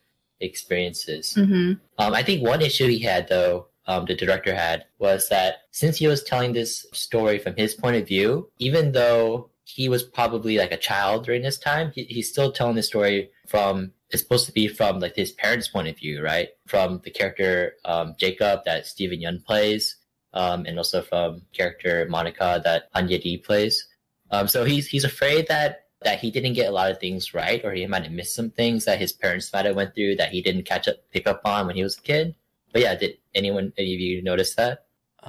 experiences. 0.41 1.35
hmm 1.35 1.73
Um, 1.99 2.13
I 2.15 2.23
think 2.23 2.43
one 2.43 2.61
issue 2.63 2.87
he 2.87 2.99
had, 2.99 3.29
though, 3.29 3.69
um, 3.87 4.05
the 4.05 4.15
director 4.15 4.55
had, 4.55 4.85
was 4.99 5.29
that 5.31 5.63
since 5.71 5.97
he 5.97 6.07
was 6.07 6.23
telling 6.23 6.53
this 6.53 6.85
story 6.93 7.39
from 7.39 7.55
his 7.57 7.75
point 7.75 7.97
of 7.97 8.07
view, 8.07 8.51
even 8.59 8.93
though 8.93 9.49
he 9.69 9.89
was 9.89 10.03
probably 10.05 10.59
like 10.59 10.71
a 10.73 10.77
child 10.77 11.25
during 11.27 11.43
this 11.43 11.59
time, 11.59 11.91
he, 11.95 12.05
he's 12.05 12.31
still 12.31 12.53
telling 12.53 12.77
the 12.77 12.83
story 12.83 13.31
from. 13.49 13.93
It's 14.11 14.23
supposed 14.23 14.47
to 14.47 14.53
be 14.53 14.69
from 14.69 15.01
like 15.01 15.17
his 15.17 15.33
parents' 15.33 15.67
point 15.67 15.89
of 15.89 15.99
view, 15.99 16.23
right? 16.23 16.51
From 16.69 17.01
the 17.03 17.11
character 17.11 17.73
um, 17.85 18.15
Jacob 18.19 18.61
that 18.65 18.87
Steven 18.87 19.19
Yeun 19.19 19.45
plays, 19.45 19.97
um, 20.33 20.65
and 20.65 20.79
also 20.79 21.03
from 21.03 21.43
character 21.53 22.07
Monica 22.09 22.61
that 22.63 22.85
Han 22.95 23.09
Ye 23.09 23.37
plays. 23.39 23.85
Um, 24.31 24.47
so 24.47 24.65
he's 24.65 24.87
he's 24.87 25.03
afraid 25.03 25.49
that 25.49 25.87
that 26.03 26.21
he 26.21 26.31
didn't 26.31 26.53
get 26.53 26.69
a 26.69 26.71
lot 26.73 26.91
of 26.93 27.01
things 27.01 27.35
right, 27.35 27.65
or 27.65 27.73
he 27.73 27.85
might 27.87 28.05
have 28.05 28.13
missed 28.13 28.37
some 28.37 28.51
things 28.51 28.85
that 28.85 29.01
his 29.01 29.13
parents 29.13 29.53
might 29.53 29.65
have 29.67 29.75
went 29.75 29.93
through 29.97 30.15
that 30.17 30.31
he 30.31 30.41
didn't 30.41 30.63
catch 30.67 30.87
up 30.87 30.97
pick 31.11 31.27
up 31.27 31.41
on 31.45 31.67
when 31.67 31.75
he 31.75 31.83
was 31.83 31.99
a 31.99 32.03
kid. 32.03 32.37
But 32.73 32.83
yeah, 32.83 32.95
did 32.95 33.19
anyone 33.35 33.73
any 33.77 33.95
of 33.95 34.01
you 34.01 34.23
notice 34.23 34.55
that? 34.55 34.87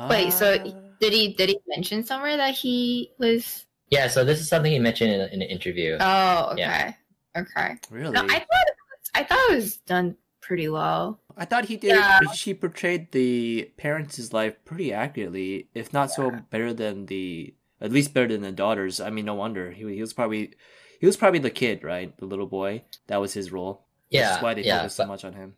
Wait, 0.08 0.32
so- 0.34 0.54
Uh, 0.54 0.72
Did 1.00 1.14
he 1.14 1.34
did 1.34 1.50
he 1.50 1.60
mention 1.68 2.04
somewhere 2.04 2.38
that 2.38 2.54
he 2.54 3.12
was? 3.18 3.66
Yeah, 3.90 4.08
so 4.08 4.24
this 4.24 4.40
is 4.40 4.50
something 4.50 4.72
he 4.72 4.80
mentioned 4.80 5.12
in, 5.12 5.22
in 5.22 5.42
an 5.42 5.48
interview. 5.48 5.98
Oh, 6.00 6.50
okay, 6.52 6.62
Yeah. 6.62 6.94
okay. 7.38 7.76
really? 7.90 8.12
No, 8.12 8.22
I 8.22 8.40
thought 8.40 8.68
it 8.68 8.76
was, 8.78 9.12
I 9.16 9.24
thought 9.24 9.52
it 9.52 9.56
was 9.56 9.78
done 9.78 10.18
pretty 10.42 10.70
well. 10.70 11.20
I 11.36 11.46
thought 11.46 11.66
he 11.66 11.78
did. 11.78 11.90
Yeah. 11.90 12.20
She 12.34 12.54
portrayed 12.54 13.12
the 13.12 13.72
parents' 13.78 14.34
life 14.34 14.56
pretty 14.66 14.92
accurately, 14.94 15.70
if 15.74 15.94
not 15.94 16.12
so 16.12 16.32
better 16.50 16.74
than 16.74 17.06
the, 17.06 17.54
at 17.80 17.92
least 17.92 18.14
better 18.14 18.28
than 18.28 18.42
the 18.42 18.52
daughters. 18.52 19.00
I 19.00 19.10
mean, 19.10 19.26
no 19.26 19.36
wonder 19.36 19.72
he 19.72 19.84
he 19.94 20.02
was 20.02 20.14
probably 20.14 20.54
he 21.00 21.06
was 21.06 21.16
probably 21.16 21.40
the 21.40 21.52
kid, 21.52 21.84
right? 21.84 22.18
The 22.18 22.26
little 22.26 22.48
boy. 22.48 22.84
That 23.08 23.22
was 23.22 23.34
his 23.34 23.52
role. 23.52 23.86
Yeah, 24.10 24.38
is 24.38 24.42
why 24.42 24.54
they 24.54 24.64
yeah, 24.64 24.80
focus 24.80 24.96
so 24.96 25.06
much 25.06 25.26
on 25.26 25.34
him. 25.34 25.54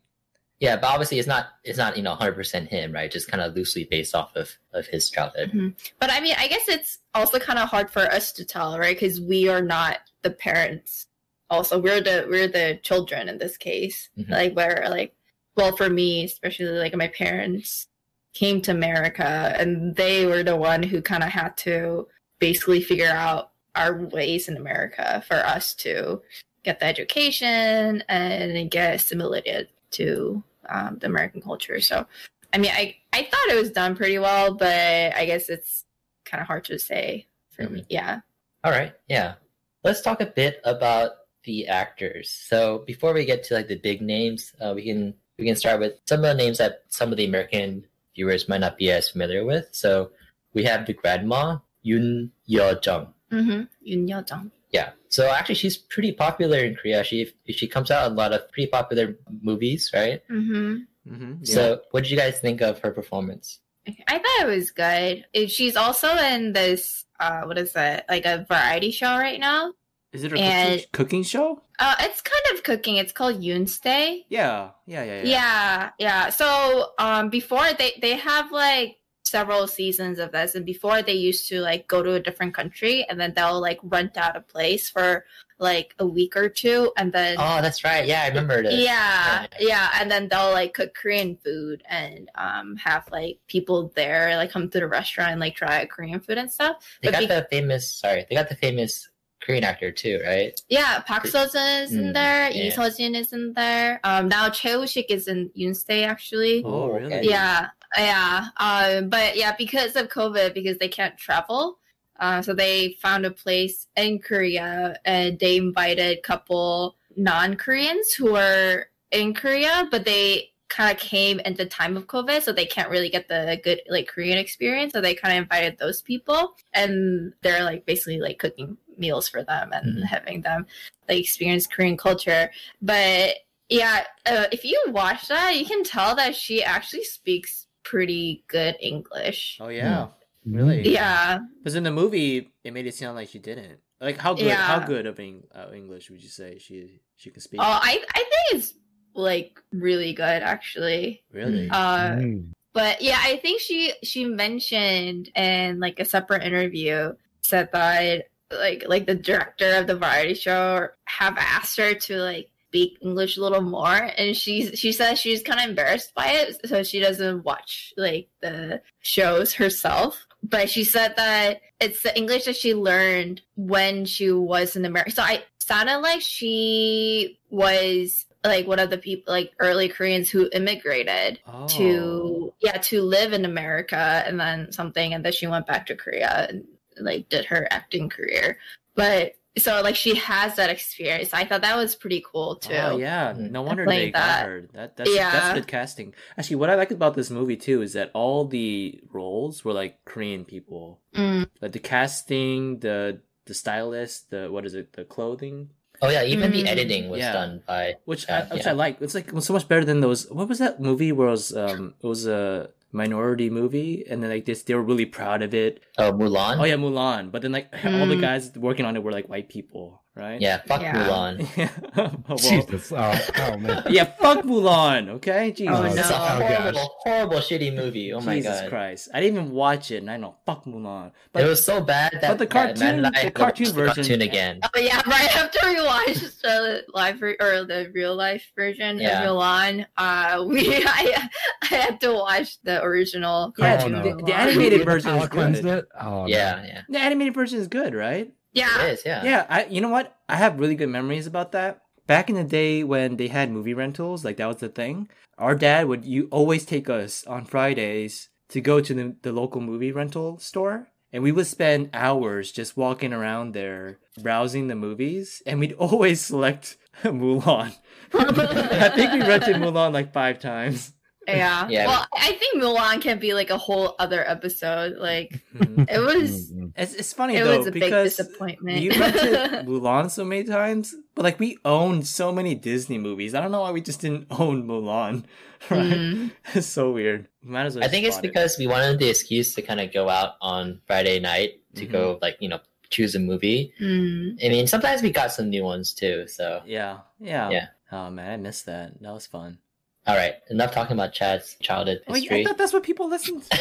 Yeah, 0.60 0.76
but 0.76 0.88
obviously 0.88 1.18
it's 1.18 1.26
not 1.26 1.46
it's 1.64 1.78
not 1.78 1.96
you 1.96 2.02
know 2.02 2.10
100 2.10 2.34
percent 2.34 2.68
him, 2.68 2.92
right? 2.92 3.10
Just 3.10 3.30
kind 3.30 3.42
of 3.42 3.56
loosely 3.56 3.84
based 3.84 4.14
off 4.14 4.36
of 4.36 4.50
of 4.72 4.86
his 4.86 5.08
childhood. 5.10 5.50
Mhm. 5.52 5.74
But 5.98 6.12
I 6.12 6.20
mean, 6.20 6.34
I 6.38 6.48
guess 6.48 6.68
it's 6.68 6.98
also 7.14 7.38
kind 7.38 7.58
of 7.58 7.68
hard 7.68 7.90
for 7.90 8.02
us 8.02 8.30
to 8.32 8.44
tell, 8.44 8.78
right? 8.78 8.94
Because 8.94 9.20
we 9.20 9.48
are 9.48 9.62
not 9.62 9.98
the 10.22 10.30
parents. 10.30 11.06
Also, 11.48 11.78
we're 11.78 12.02
the 12.02 12.26
we're 12.28 12.46
the 12.46 12.78
children 12.82 13.28
in 13.28 13.38
this 13.38 13.56
case. 13.56 14.10
Mhm. 14.18 14.28
Like 14.30 14.54
where 14.54 14.86
like, 14.90 15.14
well, 15.56 15.74
for 15.74 15.88
me 15.88 16.24
especially, 16.24 16.66
like 16.66 16.94
my 16.94 17.08
parents 17.08 17.88
came 18.34 18.60
to 18.62 18.70
America, 18.70 19.54
and 19.58 19.96
they 19.96 20.26
were 20.26 20.42
the 20.42 20.56
one 20.56 20.82
who 20.82 21.00
kind 21.02 21.24
of 21.24 21.30
had 21.30 21.56
to 21.56 22.06
basically 22.38 22.82
figure 22.82 23.10
out 23.10 23.50
our 23.74 23.96
ways 24.06 24.46
in 24.48 24.56
America 24.58 25.22
for 25.26 25.36
us 25.36 25.74
to 25.74 26.20
get 26.64 26.80
the 26.80 26.86
education 26.86 28.04
and 28.08 28.70
get 28.70 28.94
assimilated 28.94 29.68
to 29.92 30.44
um, 30.70 30.98
the 30.98 31.06
American 31.06 31.42
culture. 31.42 31.80
So, 31.80 32.06
I 32.52 32.58
mean, 32.58 32.70
I 32.72 32.96
I 33.12 33.22
thought 33.22 33.48
it 33.48 33.60
was 33.60 33.70
done 33.70 33.96
pretty 33.96 34.18
well, 34.18 34.54
but 34.54 35.14
I 35.14 35.26
guess 35.26 35.48
it's 35.48 35.84
kind 36.24 36.40
of 36.40 36.46
hard 36.46 36.64
to 36.66 36.78
say 36.78 37.26
for 37.50 37.68
me. 37.68 37.84
Yeah. 37.88 38.20
All 38.64 38.72
right, 38.72 38.92
yeah. 39.08 39.34
Let's 39.82 40.02
talk 40.02 40.20
a 40.20 40.26
bit 40.26 40.60
about 40.64 41.12
the 41.44 41.68
actors. 41.68 42.30
So 42.30 42.84
before 42.86 43.14
we 43.14 43.24
get 43.24 43.44
to 43.44 43.54
like 43.54 43.68
the 43.68 43.78
big 43.78 44.02
names, 44.02 44.52
uh, 44.60 44.72
we 44.74 44.84
can 44.84 45.14
we 45.38 45.46
can 45.46 45.56
start 45.56 45.80
with 45.80 45.94
some 46.06 46.20
of 46.20 46.24
the 46.26 46.34
names 46.34 46.58
that 46.58 46.82
some 46.88 47.10
of 47.10 47.16
the 47.16 47.24
American 47.24 47.86
viewers 48.14 48.48
might 48.48 48.60
not 48.60 48.76
be 48.76 48.90
as 48.90 49.08
familiar 49.08 49.44
with. 49.44 49.68
So 49.72 50.10
we 50.52 50.64
have 50.64 50.86
the 50.86 50.92
grandma 50.92 51.58
Yun 51.82 52.32
Yo 52.44 52.74
Jung. 52.82 53.14
Mm-hmm. 53.32 53.62
Yoon 53.86 54.08
Yo 54.08 54.22
Jung. 54.28 54.50
Yeah. 54.72 54.90
So 55.08 55.28
actually, 55.28 55.56
she's 55.56 55.76
pretty 55.76 56.12
popular 56.12 56.58
in 56.58 56.76
Korea. 56.76 57.02
She 57.04 57.32
she 57.48 57.66
comes 57.66 57.90
out 57.90 58.06
in 58.06 58.12
a 58.12 58.16
lot 58.16 58.32
of 58.32 58.48
pretty 58.52 58.70
popular 58.70 59.16
movies, 59.42 59.90
right? 59.92 60.22
Mm-hmm. 60.30 61.12
Mm-hmm. 61.12 61.44
So 61.44 61.80
what 61.90 62.04
did 62.04 62.10
you 62.10 62.16
guys 62.16 62.38
think 62.40 62.60
of 62.60 62.78
her 62.80 62.92
performance? 62.92 63.58
I 64.06 64.18
thought 64.18 64.42
it 64.42 64.46
was 64.46 64.70
good. 64.70 65.24
She's 65.50 65.74
also 65.76 66.14
in 66.16 66.52
this. 66.52 67.04
Uh, 67.18 67.42
what 67.42 67.58
is 67.58 67.72
that? 67.72 68.04
Like 68.08 68.24
a 68.26 68.46
variety 68.48 68.90
show 68.92 69.16
right 69.18 69.40
now. 69.40 69.72
is 70.12 70.22
it 70.24 70.32
a 70.32 70.38
and- 70.38 70.78
cooking, 70.80 70.88
cooking 70.92 71.22
show? 71.24 71.62
Uh, 71.78 71.96
it's 72.00 72.20
kind 72.20 72.56
of 72.56 72.62
cooking. 72.62 72.96
It's 72.96 73.10
called 73.12 73.40
Yoon 73.42 73.68
Stay. 73.68 74.26
Yeah, 74.28 74.70
yeah, 74.86 75.02
yeah, 75.02 75.22
yeah. 75.22 75.24
Yeah, 75.24 75.90
yeah. 75.98 76.28
So 76.30 76.90
um 76.98 77.30
before 77.30 77.66
they 77.78 77.98
they 78.00 78.16
have 78.16 78.52
like 78.52 78.96
several 79.30 79.66
seasons 79.66 80.18
of 80.18 80.32
this 80.32 80.54
and 80.56 80.66
before 80.66 81.02
they 81.02 81.12
used 81.14 81.48
to 81.48 81.60
like 81.60 81.86
go 81.86 82.02
to 82.02 82.14
a 82.14 82.20
different 82.20 82.52
country 82.54 83.06
and 83.08 83.18
then 83.20 83.32
they'll 83.34 83.60
like 83.60 83.78
rent 83.82 84.16
out 84.16 84.36
a 84.36 84.40
place 84.40 84.90
for 84.90 85.24
like 85.58 85.94
a 85.98 86.06
week 86.06 86.36
or 86.36 86.48
two 86.48 86.90
and 86.96 87.12
then 87.12 87.36
Oh, 87.38 87.60
that's 87.62 87.84
right. 87.84 88.06
Yeah, 88.06 88.22
I 88.22 88.28
remember 88.28 88.62
this. 88.62 88.74
yeah, 88.74 89.42
Yeah. 89.42 89.46
yeah, 89.60 89.88
and 90.00 90.10
then 90.10 90.28
they'll 90.28 90.52
like 90.52 90.74
cook 90.74 90.94
Korean 90.94 91.36
food 91.44 91.82
and 91.88 92.28
um 92.34 92.76
have 92.76 93.04
like 93.12 93.38
people 93.46 93.92
there 93.94 94.36
like 94.36 94.50
come 94.50 94.68
to 94.70 94.80
the 94.80 94.88
restaurant 94.88 95.30
and 95.32 95.40
like 95.40 95.54
try 95.54 95.84
Korean 95.86 96.20
food 96.20 96.38
and 96.38 96.50
stuff. 96.50 96.76
They 97.02 97.08
But 97.08 97.12
got 97.12 97.20
be- 97.20 97.26
the 97.26 97.46
famous. 97.50 97.84
Sorry, 97.92 98.26
they 98.28 98.34
got 98.34 98.48
the 98.48 98.56
famous 98.56 99.08
Korean 99.42 99.64
actor 99.64 99.90
too, 99.90 100.20
right? 100.26 100.52
Yeah, 100.68 101.00
Park 101.00 101.24
Seo-joon 101.24 101.82
is 101.84 101.92
in 101.92 102.04
Mm, 102.10 102.14
there. 102.14 102.50
yeah. 102.50 102.62
Lee 102.64 102.70
Seo-jin 102.76 103.14
is 103.14 103.32
in 103.32 103.52
there. 103.54 103.98
Um, 104.04 104.28
now 104.28 104.50
Choi 104.50 104.78
Woo-sik 104.78 105.10
is 105.10 105.28
in 105.28 105.50
Yoonstay 105.56 106.06
actually. 106.06 106.62
Oh, 106.64 106.88
really? 106.88 107.26
Yeah, 107.28 107.68
yeah. 107.96 108.46
Um, 108.56 109.08
but 109.08 109.36
yeah, 109.36 109.54
because 109.56 109.96
of 109.96 110.08
COVID, 110.08 110.54
because 110.54 110.78
they 110.78 110.88
can't 110.88 111.16
travel, 111.18 111.78
uh, 112.18 112.42
so 112.42 112.54
they 112.54 112.96
found 113.00 113.24
a 113.24 113.30
place 113.30 113.86
in 113.96 114.18
Korea, 114.18 114.98
and 115.04 115.38
they 115.38 115.56
invited 115.56 116.18
a 116.18 116.20
couple 116.20 116.96
non-Koreans 117.16 118.12
who 118.12 118.32
were 118.32 118.86
in 119.10 119.34
Korea, 119.34 119.88
but 119.90 120.04
they 120.04 120.50
kind 120.68 120.94
of 120.94 121.02
came 121.02 121.40
at 121.44 121.56
the 121.56 121.66
time 121.66 121.96
of 121.96 122.06
COVID, 122.06 122.42
so 122.42 122.52
they 122.52 122.66
can't 122.66 122.90
really 122.90 123.08
get 123.08 123.26
the 123.28 123.60
good 123.64 123.80
like 123.88 124.06
Korean 124.06 124.38
experience. 124.38 124.92
So 124.92 125.00
they 125.00 125.14
kind 125.14 125.36
of 125.36 125.42
invited 125.42 125.78
those 125.78 126.02
people, 126.02 126.54
and 126.74 127.32
they're 127.42 127.64
like 127.64 127.86
basically 127.86 128.20
like 128.20 128.38
cooking 128.38 128.76
meals 128.96 129.28
for 129.28 129.42
them 129.42 129.72
and 129.72 129.98
Mhm. 129.98 130.04
having 130.04 130.42
them 130.42 130.66
like 131.08 131.18
experience 131.18 131.66
Korean 131.66 131.96
culture. 131.96 132.50
But 132.82 133.36
yeah, 133.68 134.04
uh, 134.26 134.46
if 134.52 134.64
you 134.64 134.80
watch 134.88 135.28
that, 135.28 135.56
you 135.56 135.64
can 135.64 135.82
tell 135.84 136.14
that 136.16 136.36
she 136.36 136.62
actually 136.62 137.04
speaks 137.04 137.66
pretty 137.90 138.44
good 138.46 138.76
English. 138.80 139.58
Oh 139.60 139.68
yeah, 139.68 140.06
Mm. 140.46 140.56
really? 140.56 140.88
Yeah, 140.88 141.38
Because 141.58 141.74
in 141.74 141.82
the 141.82 141.90
movie, 141.90 142.48
it 142.64 142.72
made 142.72 142.86
it 142.86 142.94
sound 142.94 143.16
like 143.16 143.28
she 143.28 143.38
didn't. 143.38 143.78
Like 144.00 144.16
how 144.16 144.32
good? 144.34 144.56
How 144.56 144.78
good 144.78 145.04
of 145.06 145.18
Eng- 145.20 145.44
uh, 145.54 145.68
English 145.74 146.08
would 146.10 146.22
you 146.22 146.28
say 146.40 146.58
she 146.58 147.00
she 147.16 147.30
can 147.30 147.42
speak? 147.42 147.60
oh, 147.60 147.78
I 147.90 147.94
I 148.14 148.22
think 148.30 148.44
it's 148.54 148.72
like 149.14 149.60
really 149.72 150.12
good 150.14 150.42
actually. 150.54 151.22
really? 151.32 151.68
Uh, 151.70 152.16
Mm. 152.16 152.52
but 152.72 153.02
yeah, 153.02 153.18
I 153.20 153.36
think 153.42 153.60
she 153.60 153.92
she 154.02 154.24
mentioned 154.24 155.28
in 155.34 155.80
like 155.80 155.98
a 156.00 156.04
separate 156.04 156.42
interview 156.44 157.12
said 157.42 157.68
that 157.72 158.28
like 158.50 158.84
like 158.88 159.04
the 159.06 159.14
director 159.14 159.70
of 159.78 159.86
the 159.86 159.96
variety 159.96 160.34
show 160.34 160.88
have 161.06 161.36
asked 161.36 161.76
her 161.76 161.92
to 162.06 162.12
like 162.16 162.48
speak 162.70 162.98
English 163.02 163.36
a 163.36 163.40
little 163.40 163.62
more, 163.62 164.10
and 164.16 164.36
she's 164.36 164.78
she 164.78 164.92
says 164.92 165.18
she's 165.18 165.42
kind 165.42 165.60
of 165.60 165.68
embarrassed 165.68 166.14
by 166.14 166.26
it, 166.28 166.68
so 166.68 166.84
she 166.84 167.00
doesn't 167.00 167.44
watch 167.44 167.92
like 167.96 168.28
the 168.42 168.80
shows 169.00 169.52
herself. 169.54 170.26
But 170.42 170.70
she 170.70 170.84
said 170.84 171.14
that 171.16 171.60
it's 171.80 172.02
the 172.02 172.16
English 172.16 172.44
that 172.44 172.56
she 172.56 172.74
learned 172.74 173.42
when 173.56 174.04
she 174.04 174.30
was 174.30 174.76
in 174.76 174.84
America. 174.84 175.10
So 175.10 175.22
I 175.22 175.42
sounded 175.58 175.98
like 175.98 176.20
she 176.20 177.38
was 177.50 178.26
like 178.44 178.66
one 178.66 178.78
of 178.78 178.88
the 178.88 178.98
people 178.98 179.34
like 179.34 179.52
early 179.58 179.88
Koreans 179.88 180.30
who 180.30 180.48
immigrated 180.52 181.40
oh. 181.46 181.66
to 181.68 182.54
yeah 182.60 182.78
to 182.78 183.02
live 183.02 183.32
in 183.32 183.44
America 183.44 184.22
and 184.24 184.38
then 184.38 184.70
something 184.72 185.12
and 185.12 185.24
then 185.24 185.32
she 185.32 185.46
went 185.46 185.66
back 185.66 185.86
to 185.86 185.96
Korea 185.96 186.46
and 186.48 186.64
like 187.00 187.28
did 187.28 187.46
her 187.46 187.66
acting 187.70 188.08
career. 188.08 188.58
But 188.94 189.34
so 189.58 189.80
like 189.82 189.96
she 189.96 190.14
has 190.16 190.56
that 190.56 190.70
experience. 190.70 191.34
I 191.34 191.44
thought 191.44 191.62
that 191.62 191.76
was 191.76 191.94
pretty 191.96 192.22
cool 192.30 192.56
too. 192.56 192.72
Oh 192.74 192.98
yeah, 192.98 193.32
Mhm. 193.32 193.50
no 193.50 193.62
wonder 193.62 193.84
Playing 193.84 194.08
they 194.08 194.10
got 194.12 194.26
that. 194.26 194.46
her. 194.46 194.62
That 194.74 194.96
that's 194.96 195.14
Yeah. 195.14 195.30
that's 195.32 195.54
good 195.54 195.66
casting. 195.66 196.14
Actually, 196.38 196.56
what 196.56 196.70
I 196.70 196.76
like 196.76 196.90
about 196.90 197.14
this 197.14 197.30
movie 197.30 197.56
too 197.56 197.82
is 197.82 197.92
that 197.94 198.10
all 198.14 198.44
the 198.46 199.00
roles 199.12 199.64
were 199.64 199.72
like 199.72 200.04
Korean 200.04 200.44
people. 200.44 201.00
Mm, 201.14 201.48
Like 201.60 201.72
the 201.72 201.78
casting, 201.80 202.78
the 202.80 203.20
the 203.46 203.54
stylist, 203.54 204.30
the 204.30 204.48
what 204.52 204.64
is 204.64 204.74
it, 204.74 204.92
the 204.92 205.04
clothing, 205.04 205.70
Oh 206.02 206.08
yeah, 206.08 206.22
even 206.24 206.50
Mhm. 206.50 206.54
the 206.54 206.66
editing 206.68 207.10
was 207.10 207.18
Yeah. 207.20 207.32
done 207.34 207.62
by. 207.66 207.96
which 208.06 208.24
Yeah, 208.26 208.46
I, 208.50 208.54
which 208.54 208.64
yeah. 208.64 208.70
I 208.70 208.72
like. 208.72 209.02
It's 209.02 209.14
like 209.14 209.28
so 209.40 209.52
much 209.52 209.68
better 209.68 209.84
than 209.84 210.00
those. 210.00 210.30
What 210.30 210.48
was 210.48 210.58
that 210.58 210.80
movie 210.80 211.12
where 211.12 211.28
it 211.28 211.32
was 211.32 211.54
um 211.54 211.92
it 212.02 212.06
was 212.06 212.26
a 212.26 212.70
minority 212.92 213.48
movie 213.50 214.04
and 214.08 214.22
then 214.22 214.30
like 214.30 214.44
this 214.44 214.62
they 214.62 214.74
were 214.74 214.82
really 214.82 215.06
proud 215.06 215.42
of 215.42 215.54
it. 215.54 215.80
Oh, 215.98 216.12
Mulan. 216.12 216.58
Oh 216.58 216.64
yeah, 216.64 216.74
Mulan. 216.76 217.30
But 217.30 217.42
then 217.42 217.52
like 217.52 217.68
all 217.84 218.06
the 218.06 218.16
Mm. 218.16 218.20
guys 218.20 218.50
working 218.56 218.84
on 218.84 218.96
it 218.96 219.02
were 219.02 219.12
like 219.12 219.28
white 219.28 219.48
people, 219.48 220.02
right? 220.20 220.40
yeah. 220.40 220.58
Fuck 220.66 220.82
Yeah. 220.82 220.94
Mulan. 220.94 221.48
Yeah. 221.56 222.10
well, 222.28 222.36
Jesus. 222.38 222.92
Oh, 222.92 223.18
oh 223.38 223.56
man. 223.58 223.82
yeah, 223.90 224.04
fuck 224.04 224.44
Mulan, 224.44 225.08
okay? 225.16 225.50
Jesus. 225.50 225.74
Oh, 225.76 225.82
It's 225.84 225.96
a 225.96 226.10
no. 226.10 226.16
horrible, 226.16 226.90
horrible, 227.00 227.36
shitty 227.38 227.74
movie. 227.74 228.12
Oh 228.12 228.20
my 228.20 228.36
Jesus 228.36 228.50
god. 228.52 228.56
Jesus 228.58 228.68
Christ. 228.68 229.08
I 229.14 229.20
didn't 229.20 229.38
even 229.40 229.50
watch 229.52 229.90
it 229.90 229.96
and 229.98 230.10
I 230.10 230.16
know 230.18 230.36
fuck 230.46 230.64
Mulan. 230.66 231.12
But 231.32 231.44
it 231.44 231.48
was 231.48 231.64
so 231.64 231.80
bad 231.80 232.12
that 232.20 232.28
but 232.28 232.38
the 232.38 232.46
cartoon- 232.46 233.02
Matt 233.02 233.14
the 233.24 233.30
cartoon 233.30 233.66
watch 233.66 233.68
the 233.68 233.74
version- 233.74 233.94
cartoon 233.94 234.22
again. 234.22 234.60
Oh 234.62 234.78
yeah, 234.78 235.02
right 235.06 235.36
after 235.36 235.58
we 235.68 235.80
watched 235.82 236.42
the 236.42 236.84
live 236.94 237.18
ver- 237.18 237.36
or 237.40 237.64
the 237.64 237.90
real 237.94 238.14
life 238.14 238.44
version 238.54 238.98
Yeah. 238.98 239.22
of 239.22 239.36
Mulan, 239.36 239.86
uh, 239.96 240.44
we 240.46 240.84
I, 240.84 241.28
I 241.62 241.66
had 241.66 242.00
to 242.02 242.12
watch 242.12 242.60
the 242.62 242.82
original 242.82 243.52
Yeah, 243.58 243.76
cartoon. 243.78 244.02
the- 244.02 244.16
the- 244.16 244.22
the 244.24 244.34
animated 244.34 244.84
version 244.84 245.14
is 245.16 245.28
good. 245.28 245.66
it? 245.66 245.84
Oh, 246.00 246.26
Yeah, 246.26 246.56
man. 246.56 246.64
yeah. 246.66 246.82
The 246.88 246.98
animated 246.98 247.34
version 247.34 247.58
is 247.58 247.68
good, 247.68 247.94
right? 247.94 248.32
Yeah, 248.52 248.84
It 248.84 248.92
is. 248.92 249.02
Yeah. 249.04 249.24
Yeah, 249.24 249.46
I 249.48 249.64
you 249.66 249.80
know 249.80 249.88
what? 249.88 250.16
I 250.28 250.36
have 250.36 250.60
really 250.60 250.74
good 250.74 250.88
memories 250.88 251.26
about 251.26 251.52
that. 251.52 251.82
Back 252.06 252.28
in 252.28 252.36
the 252.36 252.44
day 252.44 252.82
when 252.82 253.16
they 253.16 253.28
had 253.28 253.52
movie 253.52 253.74
rentals, 253.74 254.24
like 254.24 254.36
that 254.38 254.46
was 254.48 254.56
the 254.56 254.68
thing. 254.68 255.08
Our 255.38 255.54
dad 255.54 255.86
would 255.88 256.04
you 256.04 256.28
always 256.30 256.64
take 256.66 256.90
us 256.90 257.24
on 257.26 257.44
Fridays 257.44 258.28
to 258.48 258.60
go 258.60 258.80
to 258.80 258.94
the, 258.94 259.16
the 259.22 259.32
local 259.32 259.60
movie 259.60 259.92
rental 259.92 260.38
store. 260.38 260.88
And 261.12 261.22
we 261.22 261.32
would 261.32 261.46
spend 261.46 261.90
hours 261.92 262.52
just 262.52 262.76
walking 262.76 263.12
around 263.12 263.52
there, 263.52 263.98
browsing 264.20 264.68
the 264.68 264.76
movies, 264.76 265.42
and 265.44 265.58
we'd 265.58 265.72
always 265.72 266.20
select 266.20 266.76
Mulan. 267.02 267.74
I 268.14 268.88
think 268.94 269.12
we 269.12 269.20
rented 269.20 269.56
Mulan 269.56 269.92
like 269.92 270.12
five 270.12 270.38
times. 270.38 270.92
Yeah. 271.36 271.68
Yeah. 271.68 271.86
Well, 271.86 272.06
I 272.14 272.32
think 272.32 272.62
Mulan 272.62 273.00
can 273.00 273.18
be 273.18 273.34
like 273.34 273.50
a 273.50 273.58
whole 273.58 273.94
other 273.98 274.26
episode. 274.28 274.96
Like 274.96 275.40
it 275.54 275.98
was, 276.00 276.50
Mm, 276.52 276.60
mm. 276.60 276.72
It's, 276.76 276.94
it's 276.94 277.12
funny 277.12 277.36
it 277.36 277.44
though 277.44 277.58
was 277.58 277.66
a 277.66 277.72
big 277.72 277.82
because 277.82 278.16
disappointment. 278.16 278.78
we 278.80 278.90
rented 278.90 279.66
Mulan 279.66 280.10
so 280.10 280.24
many 280.24 280.44
times, 280.44 280.94
but 281.14 281.22
like 281.24 281.38
we 281.40 281.58
owned 281.64 282.06
so 282.06 282.32
many 282.32 282.54
Disney 282.54 282.98
movies. 282.98 283.34
I 283.34 283.40
don't 283.40 283.50
know 283.52 283.60
why 283.62 283.70
we 283.72 283.80
just 283.80 284.00
didn't 284.00 284.26
own 284.30 284.66
Mulan. 284.66 285.24
Right? 285.68 285.92
Mm. 285.92 286.30
It's 286.54 286.66
so 286.66 286.90
weird. 286.90 287.28
We 287.44 287.50
might 287.50 287.66
as 287.66 287.74
well. 287.76 287.84
I 287.84 287.88
think 287.88 288.06
it's 288.06 288.16
just 288.16 288.24
it. 288.24 288.28
because 288.32 288.56
we 288.58 288.66
wanted 288.66 288.98
the 288.98 289.10
excuse 289.10 289.54
to 289.56 289.60
kind 289.62 289.78
of 289.78 289.92
go 289.92 290.08
out 290.08 290.36
on 290.40 290.80
Friday 290.86 291.20
night 291.20 291.60
to 291.74 291.84
Mhm. 291.86 291.92
go 291.92 292.18
like 292.22 292.36
you 292.40 292.48
know 292.48 292.60
choose 292.88 293.14
a 293.14 293.18
movie. 293.20 293.74
Mm. 293.78 294.38
I 294.42 294.48
mean, 294.48 294.66
sometimes 294.66 295.02
we 295.02 295.10
got 295.10 295.32
some 295.32 295.50
new 295.50 295.62
ones 295.62 295.92
too. 295.92 296.26
So, 296.28 296.62
Yeah, 296.64 297.00
yeah, 297.20 297.50
Yeah. 297.50 297.66
Oh 297.92 298.08
man, 298.08 298.30
I 298.32 298.36
missed 298.38 298.64
that. 298.66 299.00
That 299.02 299.12
was 299.12 299.26
fun. 299.26 299.58
All 300.06 300.16
right, 300.16 300.34
enough 300.50 300.72
talking 300.72 300.94
about 300.96 301.12
Chad's 301.12 301.56
childhood 301.60 302.00
Oh, 302.08 302.16
yeah, 302.16 302.34
I 302.34 302.44
thought 302.44 302.58
that's 302.58 302.72
what 302.72 302.82
people 302.82 303.08
listen. 303.08 303.40
to. 303.40 303.58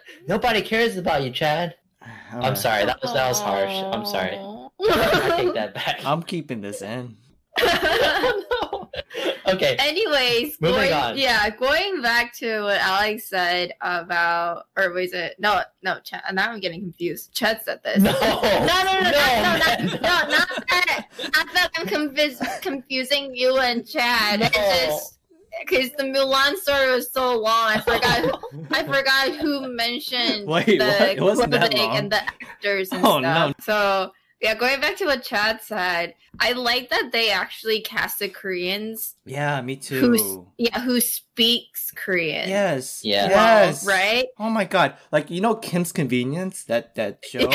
Nobody 0.28 0.62
cares 0.62 0.96
about 0.96 1.22
you, 1.22 1.30
Chad. 1.30 1.74
I'm 2.32 2.38
Alright. 2.38 2.58
sorry. 2.58 2.84
That 2.86 3.00
was 3.02 3.12
that 3.12 3.28
was 3.28 3.40
harsh. 3.40 3.70
I'm 3.70 4.06
sorry. 4.06 4.36
I 4.80 5.34
take 5.36 5.54
that 5.54 5.74
back. 5.74 6.00
I'm 6.04 6.22
keeping 6.22 6.60
this 6.60 6.82
in. 6.82 7.16
no. 7.60 8.78
Okay. 9.46 9.76
Anyways, 9.80 10.56
Moving 10.60 10.76
going, 10.76 10.92
on. 10.92 11.18
yeah, 11.18 11.50
going 11.50 12.00
back 12.00 12.32
to 12.38 12.62
what 12.62 12.78
Alex 12.80 13.28
said 13.28 13.72
about, 13.82 14.66
or 14.78 14.90
was 14.92 15.12
it 15.12 15.34
no, 15.38 15.60
no? 15.82 15.98
Chet, 16.04 16.22
now 16.32 16.50
I'm 16.50 16.60
getting 16.60 16.80
confused. 16.80 17.34
Chad 17.34 17.60
said 17.64 17.80
this. 17.82 18.00
No. 18.02 18.12
no, 18.12 18.18
no, 18.20 19.00
no, 19.00 19.00
no, 19.00 19.10
no, 19.10 19.10
man. 19.10 19.86
no, 19.86 19.92
no, 19.94 20.28
not 20.28 20.66
that. 20.70 21.06
Not 21.34 21.46
that 21.54 21.70
I'm 21.76 21.86
confus- 21.86 22.62
confusing 22.62 23.34
you 23.34 23.58
and 23.58 23.86
Chad. 23.86 24.40
No. 24.40 24.46
It's 24.46 24.86
just 24.86 25.18
because 25.60 25.90
the 25.92 26.04
Mulan 26.04 26.56
story 26.56 26.90
was 26.92 27.12
so 27.12 27.38
long. 27.38 27.68
I 27.68 27.80
forgot. 27.80 28.40
I 28.70 28.82
forgot 28.86 29.36
who 29.40 29.74
mentioned 29.74 30.46
Wait, 30.46 30.66
the 30.78 30.84
what? 30.84 31.08
It 31.16 31.20
wasn't 31.20 31.52
clothing 31.52 31.78
and 31.90 32.10
the 32.12 32.22
actors 32.22 32.90
and 32.92 33.04
Oh, 33.04 33.20
stuff. 33.20 33.22
no. 33.22 33.52
So 33.64 34.12
yeah, 34.40 34.54
going 34.56 34.80
back 34.80 34.96
to 34.96 35.04
what 35.06 35.22
Chad 35.22 35.60
said, 35.62 36.14
I 36.40 36.52
like 36.52 36.90
that 36.90 37.10
they 37.12 37.30
actually 37.30 37.80
casted 37.80 38.34
Koreans. 38.34 39.14
Yeah, 39.24 39.60
me 39.62 39.76
too. 39.76 40.00
Who's- 40.00 40.38
Yeah, 40.58 40.80
who 40.80 41.00
speaks 41.00 41.92
Korean? 41.94 42.48
Yes. 42.48 43.04
Yeah. 43.04 43.28
Yes. 43.28 43.86
right. 43.86 44.26
Oh 44.38 44.50
my 44.50 44.64
god! 44.64 44.96
Like 45.12 45.30
you 45.30 45.40
know 45.40 45.54
Kim's 45.54 45.92
Convenience 45.92 46.64
that 46.64 46.94
that 46.96 47.24
show. 47.30 47.48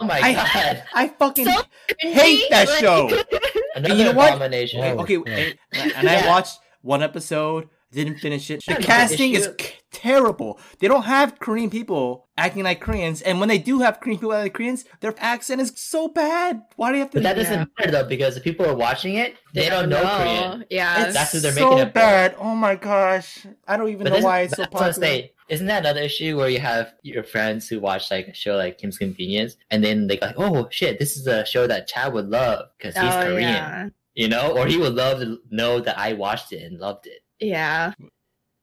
Oh 0.00 0.04
my 0.06 0.20
I- 0.22 0.32
god. 0.34 0.82
I 0.94 1.08
fucking 1.08 1.46
So 1.46 1.60
hate 2.00 2.48
that 2.50 2.68
show. 2.80 3.10
Another 3.74 3.94
you 3.94 4.04
know 4.04 4.12
what? 4.12 4.30
abomination. 4.36 4.80
Oh. 4.82 5.00
Okay, 5.02 5.18
Yeah. 5.26 5.52
and, 5.72 5.92
and 5.92 6.08
I 6.08 6.26
watched 6.26 6.58
one 6.82 7.02
episode, 7.02 7.68
didn't 7.92 8.16
finish 8.18 8.50
it. 8.50 8.62
The 8.66 8.72
Yeah, 8.72 8.78
no, 8.78 8.84
casting 8.84 9.32
is 9.34 9.46
issue- 9.46 9.54
k- 9.56 9.74
terrible. 9.92 10.58
They 10.80 10.88
don't 10.88 11.04
have 11.04 11.38
Korean 11.38 11.70
people 11.70 12.28
acting 12.36 12.64
like 12.64 12.80
Koreans, 12.80 13.22
and 13.22 13.40
when 13.40 13.48
they 13.48 13.58
do 13.58 13.80
have 13.80 14.00
Korean 14.00 14.18
people 14.18 14.32
acting 14.32 14.44
like 14.44 14.54
Koreans, 14.54 14.84
their 15.00 15.14
accent 15.18 15.60
is 15.60 15.72
so 15.76 16.08
bad. 16.08 16.62
Why 16.76 16.90
do 16.90 16.96
you 16.98 17.02
have 17.04 17.10
to? 17.12 17.18
But 17.18 17.22
that 17.22 17.36
doesn't 17.36 17.70
matter 17.78 17.90
though, 17.92 18.08
because 18.08 18.34
the 18.34 18.40
people 18.40 18.66
are 18.66 18.74
watching 18.76 19.14
it, 19.14 19.36
they 19.54 19.68
don't 19.68 19.88
know 19.88 20.02
Korean. 20.02 20.64
Yeah. 20.70 21.04
It's 21.06 21.14
That's 21.14 21.32
what 21.34 21.42
they're 21.42 21.52
so 21.52 21.70
making 21.70 21.78
it 21.78 21.88
for. 21.88 21.92
bad. 21.92 22.34
Oh 22.38 22.54
my 22.54 22.74
gosh! 22.76 23.46
I 23.66 23.76
don't 23.76 23.88
even 23.88 24.04
But 24.04 24.12
know 24.20 24.24
why 24.24 24.40
it's 24.42 24.56
so 24.56 24.62
that's 24.62 24.72
what 24.74 24.82
I'm 24.82 24.88
popular. 24.92 25.06
saying. 25.08 25.28
Isn't 25.48 25.66
that 25.68 25.84
another 25.86 26.00
issue 26.00 26.36
where 26.36 26.48
you 26.48 26.58
have 26.58 26.92
your 27.04 27.22
friends 27.22 27.68
who 27.68 27.78
watch 27.78 28.10
like 28.10 28.26
a 28.26 28.34
show 28.34 28.56
like 28.56 28.78
Kim's 28.78 28.98
Convenience, 28.98 29.56
and 29.70 29.82
then 29.84 30.08
they 30.08 30.16
go, 30.16 30.26
like, 30.26 30.34
"Oh 30.38 30.66
shit, 30.72 30.98
this 30.98 31.16
is 31.16 31.28
a 31.28 31.46
show 31.46 31.68
that 31.68 31.86
Chad 31.86 32.12
would 32.14 32.28
love 32.28 32.66
because 32.76 32.94
he's 32.96 33.04
oh, 33.14 33.22
Korean," 33.22 33.40
yeah. 33.42 33.88
You 34.16 34.26
know, 34.28 34.56
or 34.56 34.66
he 34.66 34.76
would 34.76 34.94
love 34.94 35.20
to 35.20 35.38
know 35.50 35.78
that 35.80 35.96
I 35.98 36.14
watched 36.14 36.52
it 36.52 36.62
and 36.64 36.80
loved 36.80 37.06
it. 37.06 37.20
Yeah. 37.38 37.92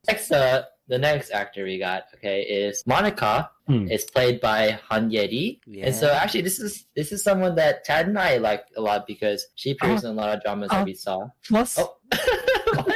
Next, 0.07 0.31
uh, 0.31 0.63
the 0.89 0.97
next 0.97 1.31
actor 1.31 1.63
we 1.63 1.77
got, 1.79 2.03
okay, 2.15 2.41
is 2.41 2.83
Monica. 2.85 3.49
Hmm. 3.67 3.87
It's 3.89 4.03
played 4.03 4.41
by 4.41 4.77
Han 4.89 5.09
Yeri. 5.09 5.61
And 5.81 5.95
so 5.95 6.11
actually 6.11 6.41
this 6.41 6.59
is 6.59 6.85
this 6.97 7.13
is 7.13 7.23
someone 7.23 7.55
that 7.55 7.85
Chad 7.85 8.07
and 8.07 8.19
I 8.19 8.35
like 8.37 8.65
a 8.75 8.81
lot 8.81 9.07
because 9.07 9.45
she 9.55 9.71
appears 9.71 10.03
in 10.03 10.09
a 10.11 10.13
lot 10.13 10.35
of 10.35 10.43
dramas 10.43 10.69
uh, 10.71 10.79
that 10.79 10.85
we 10.85 10.93
saw. 10.93 11.29
Plus, 11.47 11.79
Oh. 11.79 11.95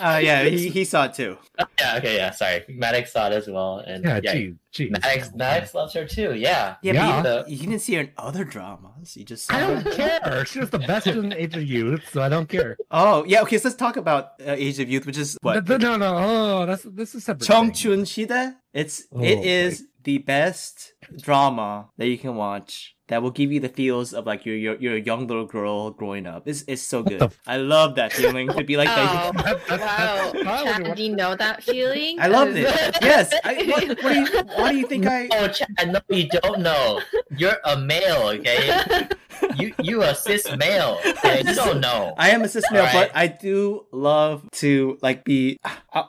What? 0.00 0.06
Uh, 0.16 0.18
yeah, 0.18 0.44
he, 0.44 0.68
he 0.70 0.84
saw 0.84 1.04
it 1.04 1.14
too. 1.14 1.36
yeah, 1.78 1.96
okay, 1.98 2.16
yeah, 2.16 2.30
sorry. 2.30 2.64
Maddox 2.68 3.12
saw 3.12 3.26
it 3.28 3.32
as 3.32 3.48
well. 3.48 3.78
And 3.86 4.02
yeah, 4.04 4.20
yeah, 4.22 4.32
gee, 4.32 4.54
gee. 4.72 4.88
Maddox, 4.90 5.34
Maddox 5.34 5.74
loves 5.74 5.92
her 5.94 6.06
too, 6.06 6.34
yeah. 6.34 6.76
Yeah, 6.82 6.92
Yeah. 6.94 7.22
but 7.22 7.48
you, 7.48 7.56
you 7.56 7.66
didn't 7.68 7.80
see 7.82 7.94
her 7.94 8.00
in 8.02 8.10
other 8.16 8.44
dramas. 8.44 9.16
You 9.16 9.24
just 9.24 9.46
saw 9.46 9.54
I 9.56 9.60
don't 9.60 9.92
care. 9.92 10.44
She 10.46 10.58
was 10.58 10.70
the 10.70 10.78
best 10.78 11.06
in 11.06 11.32
Age 11.32 11.54
of 11.56 11.62
Youth, 11.64 12.08
so 12.12 12.22
I 12.22 12.28
don't 12.28 12.48
care. 12.48 12.76
Oh, 12.90 13.24
yeah. 13.26 13.42
Okay, 13.42 13.58
so 13.58 13.68
let's 13.68 13.76
talk 13.76 13.96
about 13.96 14.32
uh, 14.40 14.52
Age 14.56 14.80
of 14.80 14.88
Youth, 14.90 15.06
which 15.06 15.18
is 15.18 15.36
what 15.42 15.68
No, 15.68 15.76
no, 15.76 15.96
no. 15.96 16.16
Oh, 16.16 16.66
that's 16.66 16.82
this 16.84 17.14
is 17.14 17.24
separate. 17.24 17.46
Chong 17.46 17.66
thing. 17.66 17.74
Chun 17.74 17.98
Shida. 18.04 18.56
It's 18.72 19.04
Oh, 19.14 19.20
it 19.22 19.44
is 19.44 19.84
the 20.02 20.18
best 20.18 20.94
drama 21.20 21.90
that 21.98 22.06
you 22.08 22.16
can 22.18 22.34
watch 22.36 22.96
that 23.10 23.22
will 23.22 23.30
give 23.30 23.52
you 23.52 23.60
the 23.60 23.68
feels 23.68 24.14
of 24.14 24.24
like 24.26 24.46
you're 24.46 24.56
you're, 24.56 24.76
you're 24.80 24.94
a 24.96 25.00
young 25.00 25.26
little 25.26 25.44
girl 25.44 25.90
growing 25.90 26.26
up. 26.26 26.48
It's 26.48 26.64
it's 26.66 26.80
so 26.82 27.02
good. 27.02 27.18
the 27.20 27.26
f- 27.26 27.38
I 27.46 27.58
love 27.58 27.96
that 27.96 28.12
feeling 28.12 28.48
to 28.48 28.64
be 28.64 28.76
like 28.76 28.88
Oh, 28.92 29.32
that. 29.34 29.34
That- 29.34 29.66
that- 29.68 30.34
wow. 30.34 30.64
that's- 30.64 30.78
Chad, 30.86 30.96
do 30.96 31.02
you 31.02 31.14
know 31.16 31.34
that 31.36 31.62
feeling? 31.62 32.18
I 32.20 32.26
loved 32.28 32.56
it. 32.56 32.66
Yes. 33.02 33.34
I, 33.44 33.54
what, 33.66 34.02
what 34.02 34.12
do 34.14 34.20
you 34.20 34.26
why 34.56 34.72
do 34.72 34.78
you 34.78 34.86
think 34.86 35.06
I? 35.06 35.28
Oh, 35.32 35.48
Chad, 35.48 35.68
no, 35.92 36.00
you 36.08 36.28
don't 36.28 36.60
know. 36.60 37.00
You're 37.36 37.56
a 37.64 37.76
male, 37.78 38.28
okay? 38.38 39.08
You 39.56 39.72
you 39.82 40.02
a 40.02 40.14
cis 40.14 40.44
male, 40.56 40.98
okay? 41.04 41.42
You 41.46 41.54
don't 41.54 41.80
know. 41.80 42.14
I 42.18 42.30
am 42.30 42.42
a 42.42 42.48
cis 42.48 42.64
male, 42.70 42.82
Alright. 42.84 43.10
but 43.10 43.16
I 43.16 43.26
do 43.26 43.86
love 43.90 44.44
to 44.62 44.98
like 45.00 45.24
be, 45.24 45.58
uh, 45.94 46.04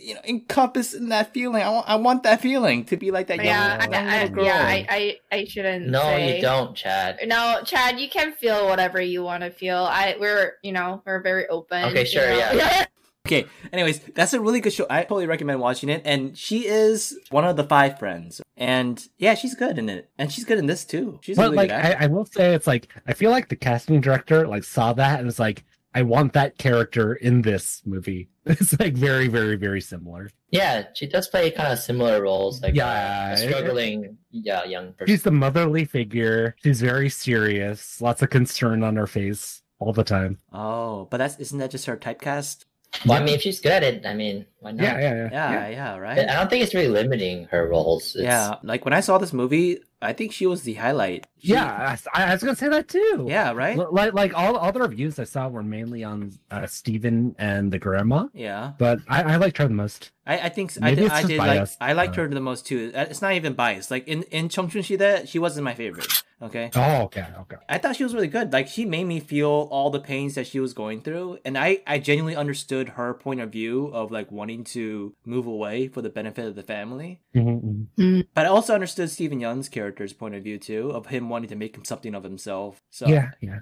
you 0.00 0.14
know, 0.14 0.20
encompassed 0.24 0.94
in 0.94 1.08
that 1.10 1.34
feeling. 1.34 1.62
I 1.62 1.70
want, 1.70 1.88
I 1.88 1.96
want 1.96 2.22
that 2.22 2.40
feeling 2.40 2.84
to 2.86 2.96
be 2.96 3.10
like 3.10 3.26
that 3.26 3.38
young, 3.38 3.46
yeah, 3.46 3.78
I, 3.80 3.84
young 3.84 4.06
I, 4.08 4.20
little 4.22 4.34
girl. 4.36 4.44
yeah, 4.44 4.62
I, 4.64 4.86
I, 4.88 5.36
I 5.36 5.44
shouldn't. 5.44 5.88
No, 5.88 6.00
say. 6.00 6.36
you 6.36 6.42
don't, 6.42 6.45
Chad. 6.74 7.18
No, 7.26 7.60
Chad, 7.64 7.98
you 7.98 8.08
can 8.08 8.32
feel 8.32 8.66
whatever 8.66 9.00
you 9.00 9.22
want 9.22 9.42
to 9.42 9.50
feel. 9.50 9.78
I, 9.78 10.16
we're, 10.18 10.54
you 10.62 10.72
know, 10.72 11.02
we're 11.04 11.22
very 11.22 11.46
open. 11.48 11.84
Okay, 11.84 12.00
you 12.00 12.06
sure, 12.06 12.28
know? 12.28 12.36
yeah. 12.36 12.86
Okay. 13.26 13.44
Anyways, 13.72 13.98
that's 14.14 14.32
a 14.34 14.40
really 14.40 14.60
good 14.60 14.72
show. 14.72 14.86
I 14.88 15.02
totally 15.02 15.26
recommend 15.26 15.58
watching 15.58 15.88
it. 15.88 16.00
And 16.04 16.38
she 16.38 16.64
is 16.64 17.18
one 17.30 17.44
of 17.44 17.56
the 17.56 17.64
five 17.64 17.98
friends. 17.98 18.40
And 18.56 19.04
yeah, 19.18 19.34
she's 19.34 19.56
good 19.56 19.78
in 19.78 19.88
it. 19.88 20.08
And 20.16 20.30
she's 20.30 20.44
good 20.44 20.58
in 20.58 20.66
this 20.66 20.84
too. 20.84 21.18
She's 21.22 21.36
a 21.36 21.40
But 21.40 21.50
really 21.50 21.56
like, 21.56 21.70
good 21.70 21.96
I. 21.96 22.04
I 22.04 22.06
will 22.06 22.24
say, 22.24 22.54
it's 22.54 22.68
like 22.68 22.88
I 23.04 23.14
feel 23.14 23.32
like 23.32 23.48
the 23.48 23.56
casting 23.56 24.00
director 24.00 24.46
like 24.46 24.62
saw 24.62 24.92
that 24.92 25.18
and 25.18 25.26
was 25.26 25.40
like, 25.40 25.64
I 25.96 26.02
want 26.02 26.34
that 26.34 26.58
character 26.58 27.14
in 27.14 27.42
this 27.42 27.82
movie. 27.86 28.28
It's 28.48 28.78
like 28.78 28.94
very, 28.94 29.26
very, 29.26 29.56
very 29.56 29.80
similar. 29.80 30.30
Yeah, 30.50 30.84
she 30.94 31.06
does 31.08 31.26
play 31.26 31.50
kind 31.50 31.72
of 31.72 31.78
similar 31.80 32.22
roles, 32.22 32.62
like 32.62 32.74
Yeah, 32.76 32.86
uh, 32.86 33.30
a 33.30 33.32
it- 33.32 33.48
struggling, 33.48 34.18
yeah, 34.30 34.64
young 34.64 34.92
person. 34.92 35.06
She's 35.12 35.22
the 35.24 35.32
motherly 35.32 35.84
figure. 35.84 36.54
She's 36.62 36.80
very 36.80 37.08
serious. 37.08 38.00
Lots 38.00 38.22
of 38.22 38.30
concern 38.30 38.84
on 38.84 38.94
her 38.96 39.08
face 39.08 39.62
all 39.80 39.92
the 39.92 40.04
time. 40.04 40.38
oh, 40.52 41.06
but 41.10 41.16
that's 41.16 41.38
isn't 41.38 41.58
that 41.58 41.70
just 41.72 41.86
her 41.86 41.96
typecast? 41.96 42.66
Well, 43.04 43.20
I 43.20 43.24
mean, 43.24 43.34
if 43.34 43.42
she's 43.42 43.60
good 43.60 43.72
at 43.72 43.82
it, 43.82 44.06
I 44.06 44.14
mean, 44.14 44.46
why 44.60 44.72
not? 44.72 44.82
Yeah, 44.82 44.98
yeah, 45.00 45.14
yeah. 45.14 45.52
Yeah, 45.52 45.68
yeah, 45.68 45.96
right. 45.96 46.18
I 46.18 46.34
don't 46.34 46.48
think 46.48 46.62
it's 46.64 46.74
really 46.74 46.88
limiting 46.88 47.44
her 47.46 47.68
roles. 47.68 48.14
It's, 48.16 48.24
yeah, 48.24 48.56
like 48.62 48.84
when 48.84 48.94
I 48.94 49.00
saw 49.00 49.18
this 49.18 49.32
movie, 49.32 49.78
I 50.00 50.12
think 50.12 50.32
she 50.32 50.46
was 50.46 50.62
the 50.62 50.74
highlight. 50.74 51.26
She- 51.38 51.52
Yeah, 51.52 51.96
I, 52.14 52.24
I 52.24 52.32
was 52.32 52.42
gonna 52.42 52.56
say 52.56 52.68
that 52.68 52.88
too. 52.88 53.26
yeah, 53.28 53.52
right. 53.52 53.76
L- 53.78 53.88
Like, 53.92 54.12
like 54.14 54.34
all, 54.36 54.56
all 54.56 54.72
the 54.72 54.80
reviews 54.80 55.18
I 55.18 55.24
saw 55.24 55.48
were 55.48 55.62
mainly 55.62 56.04
on 56.04 56.32
uh, 56.50 56.66
Steven 56.66 57.34
and 57.38 57.72
the 57.72 57.78
grandma, 57.78 58.26
Yeah, 58.32 58.72
but 58.78 59.00
I, 59.08 59.34
I 59.34 59.36
liked 59.36 59.58
her 59.58 59.68
the 59.68 59.74
most. 59.74 60.10
I, 60.26 60.38
I 60.40 60.48
think 60.48 60.70
s- 60.70 60.78
I 60.80 60.86
Maybe 60.86 60.96
did. 60.96 61.04
it's 61.06 61.14
I 61.14 61.18
just 61.22 61.28
did 61.28 61.38
like. 61.38 61.48
biased, 61.58 61.76
I 61.80 61.92
liked 61.92 62.18
uh, 62.18 62.22
her 62.22 62.28
the 62.28 62.40
most 62.40 62.66
too. 62.66 62.92
Uh, 62.94 63.06
It's 63.10 63.22
not 63.22 63.32
even 63.34 63.52
biased. 63.54 63.90
Like 63.90 64.06
in 64.08 64.22
in 64.24 64.48
Chongchun 64.48 64.82
Shida, 64.82 65.28
she 65.28 65.38
wasn't 65.38 65.64
my 65.64 65.74
favorite. 65.74 66.06
Okay, 66.42 66.70
Oh, 66.74 67.02
okay, 67.04 67.24
okay. 67.40 67.56
I 67.66 67.78
thought 67.78 67.96
she 67.96 68.04
was 68.04 68.12
really 68.12 68.28
good. 68.28 68.52
Like 68.52 68.68
she 68.68 68.84
made 68.84 69.04
me 69.04 69.20
feel 69.20 69.48
all 69.70 69.88
the 69.88 70.00
pains 70.00 70.34
that 70.34 70.46
she 70.46 70.60
was 70.60 70.74
going 70.74 71.00
through, 71.00 71.38
and 71.46 71.56
I 71.56 71.80
I 71.86 71.98
genuinely 71.98 72.36
understood 72.36 72.90
her 72.90 73.14
point 73.14 73.40
of 73.40 73.50
view 73.50 73.86
of 73.86 74.10
like 74.10 74.30
wanting 74.30 74.64
to 74.64 75.14
move 75.24 75.46
away 75.46 75.88
for 75.88 76.02
the 76.02 76.10
benefit 76.10 76.44
of 76.44 76.54
the 76.54 76.62
family. 76.62 77.20
Mhm, 77.34 77.86
mhm. 77.96 78.26
But 78.34 78.44
I 78.44 78.48
also 78.50 78.74
understood 78.74 79.08
Steven 79.10 79.40
Yeun's 79.40 79.70
character's 79.70 80.12
point 80.12 80.34
of 80.34 80.42
view 80.44 80.58
too, 80.58 80.90
of 80.90 81.06
him 81.06 81.30
wanting 81.30 81.48
to 81.48 81.56
make 81.56 81.78
something 81.86 82.14
of 82.14 82.22
himself. 82.22 82.82
So 82.90 83.06
Yeah, 83.08 83.30
yeah. 83.40 83.60